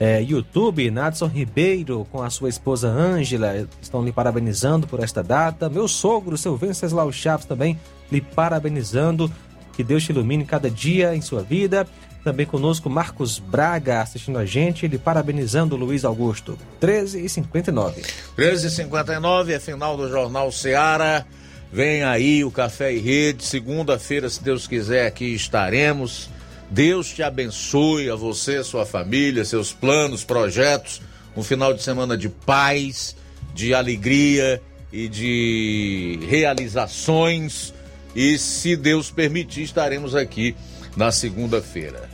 é, 0.00 0.20
YouTube. 0.20 0.90
Nadson 0.90 1.26
Ribeiro 1.26 2.04
com 2.10 2.22
a 2.22 2.28
sua 2.28 2.48
esposa 2.48 2.88
Ângela 2.88 3.68
estão 3.80 4.04
lhe 4.04 4.10
parabenizando 4.10 4.86
por 4.86 4.98
esta 4.98 5.22
data. 5.22 5.68
Meu 5.68 5.86
sogro, 5.86 6.36
seu 6.36 6.56
Venceslau 6.56 7.12
Chaves, 7.12 7.46
também 7.46 7.78
lhe 8.10 8.20
parabenizando. 8.20 9.30
Que 9.74 9.84
Deus 9.84 10.02
te 10.02 10.10
ilumine 10.10 10.44
cada 10.44 10.68
dia 10.68 11.14
em 11.14 11.20
sua 11.20 11.42
vida. 11.42 11.86
Também 12.24 12.46
conosco 12.46 12.88
Marcos 12.88 13.40
Braga 13.40 14.00
assistindo 14.00 14.38
a 14.38 14.44
gente, 14.44 14.86
ele 14.86 14.96
parabenizando 14.96 15.74
o 15.74 15.78
Luiz 15.78 16.04
Augusto. 16.04 16.56
13 16.78 17.24
e 17.24 17.28
59. 17.28 18.02
13 18.36 18.66
e 18.66 18.70
59 18.70 19.52
é 19.52 19.58
final 19.58 19.96
do 19.96 20.08
Jornal 20.08 20.52
Seara. 20.52 21.26
Vem 21.72 22.04
aí 22.04 22.44
o 22.44 22.50
Café 22.50 22.92
e 22.92 22.98
Rede. 22.98 23.44
Segunda-feira, 23.44 24.28
se 24.30 24.42
Deus 24.42 24.68
quiser, 24.68 25.06
aqui 25.06 25.34
estaremos. 25.34 26.28
Deus 26.70 27.08
te 27.08 27.22
abençoe 27.22 28.08
a 28.08 28.14
você, 28.14 28.62
sua 28.62 28.86
família, 28.86 29.44
seus 29.44 29.72
planos, 29.72 30.22
projetos. 30.22 31.02
Um 31.36 31.42
final 31.42 31.74
de 31.74 31.82
semana 31.82 32.16
de 32.16 32.28
paz, 32.28 33.16
de 33.54 33.74
alegria 33.74 34.62
e 34.92 35.08
de 35.08 36.20
realizações. 36.28 37.74
E 38.14 38.38
se 38.38 38.76
Deus 38.76 39.10
permitir, 39.10 39.62
estaremos 39.62 40.14
aqui 40.14 40.54
na 40.96 41.10
segunda-feira. 41.10 42.11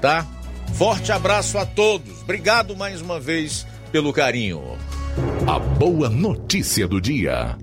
Tá? 0.00 0.26
Forte 0.74 1.12
abraço 1.12 1.58
a 1.58 1.66
todos. 1.66 2.22
Obrigado 2.22 2.76
mais 2.76 3.00
uma 3.00 3.20
vez 3.20 3.66
pelo 3.92 4.12
carinho. 4.12 4.62
A 5.46 5.58
boa 5.58 6.08
notícia 6.08 6.86
do 6.86 7.00
dia. 7.00 7.56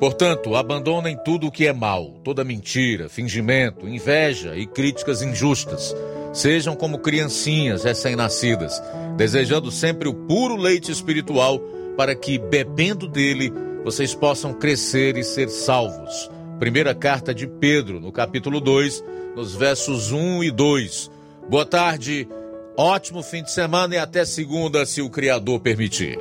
Portanto, 0.00 0.54
abandonem 0.54 1.18
tudo 1.24 1.48
o 1.48 1.50
que 1.50 1.66
é 1.66 1.72
mal, 1.72 2.20
toda 2.24 2.44
mentira, 2.44 3.08
fingimento, 3.08 3.88
inveja 3.88 4.56
e 4.56 4.66
críticas 4.66 5.22
injustas. 5.22 5.94
Sejam 6.32 6.76
como 6.76 6.98
criancinhas 6.98 7.82
recém-nascidas, 7.82 8.80
desejando 9.16 9.72
sempre 9.72 10.08
o 10.08 10.14
puro 10.14 10.56
leite 10.56 10.92
espiritual, 10.92 11.58
para 11.96 12.14
que, 12.14 12.38
bebendo 12.38 13.08
dele, 13.08 13.52
vocês 13.82 14.14
possam 14.14 14.54
crescer 14.54 15.16
e 15.16 15.24
ser 15.24 15.48
salvos. 15.48 16.30
Primeira 16.58 16.92
carta 16.94 17.32
de 17.32 17.46
Pedro, 17.46 18.00
no 18.00 18.10
capítulo 18.10 18.60
2, 18.60 19.04
nos 19.36 19.54
versos 19.54 20.10
1 20.10 20.42
e 20.42 20.50
2. 20.50 21.10
Boa 21.48 21.64
tarde, 21.64 22.28
ótimo 22.76 23.22
fim 23.22 23.44
de 23.44 23.52
semana 23.52 23.94
e 23.94 23.98
até 23.98 24.24
segunda, 24.24 24.84
se 24.84 25.00
o 25.00 25.08
Criador 25.08 25.60
permitir. 25.60 26.18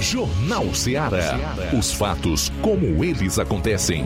Jornal 0.00 0.74
Ceará. 0.74 1.54
Os 1.78 1.92
fatos 1.92 2.50
como 2.62 3.04
eles 3.04 3.38
acontecem. 3.38 4.04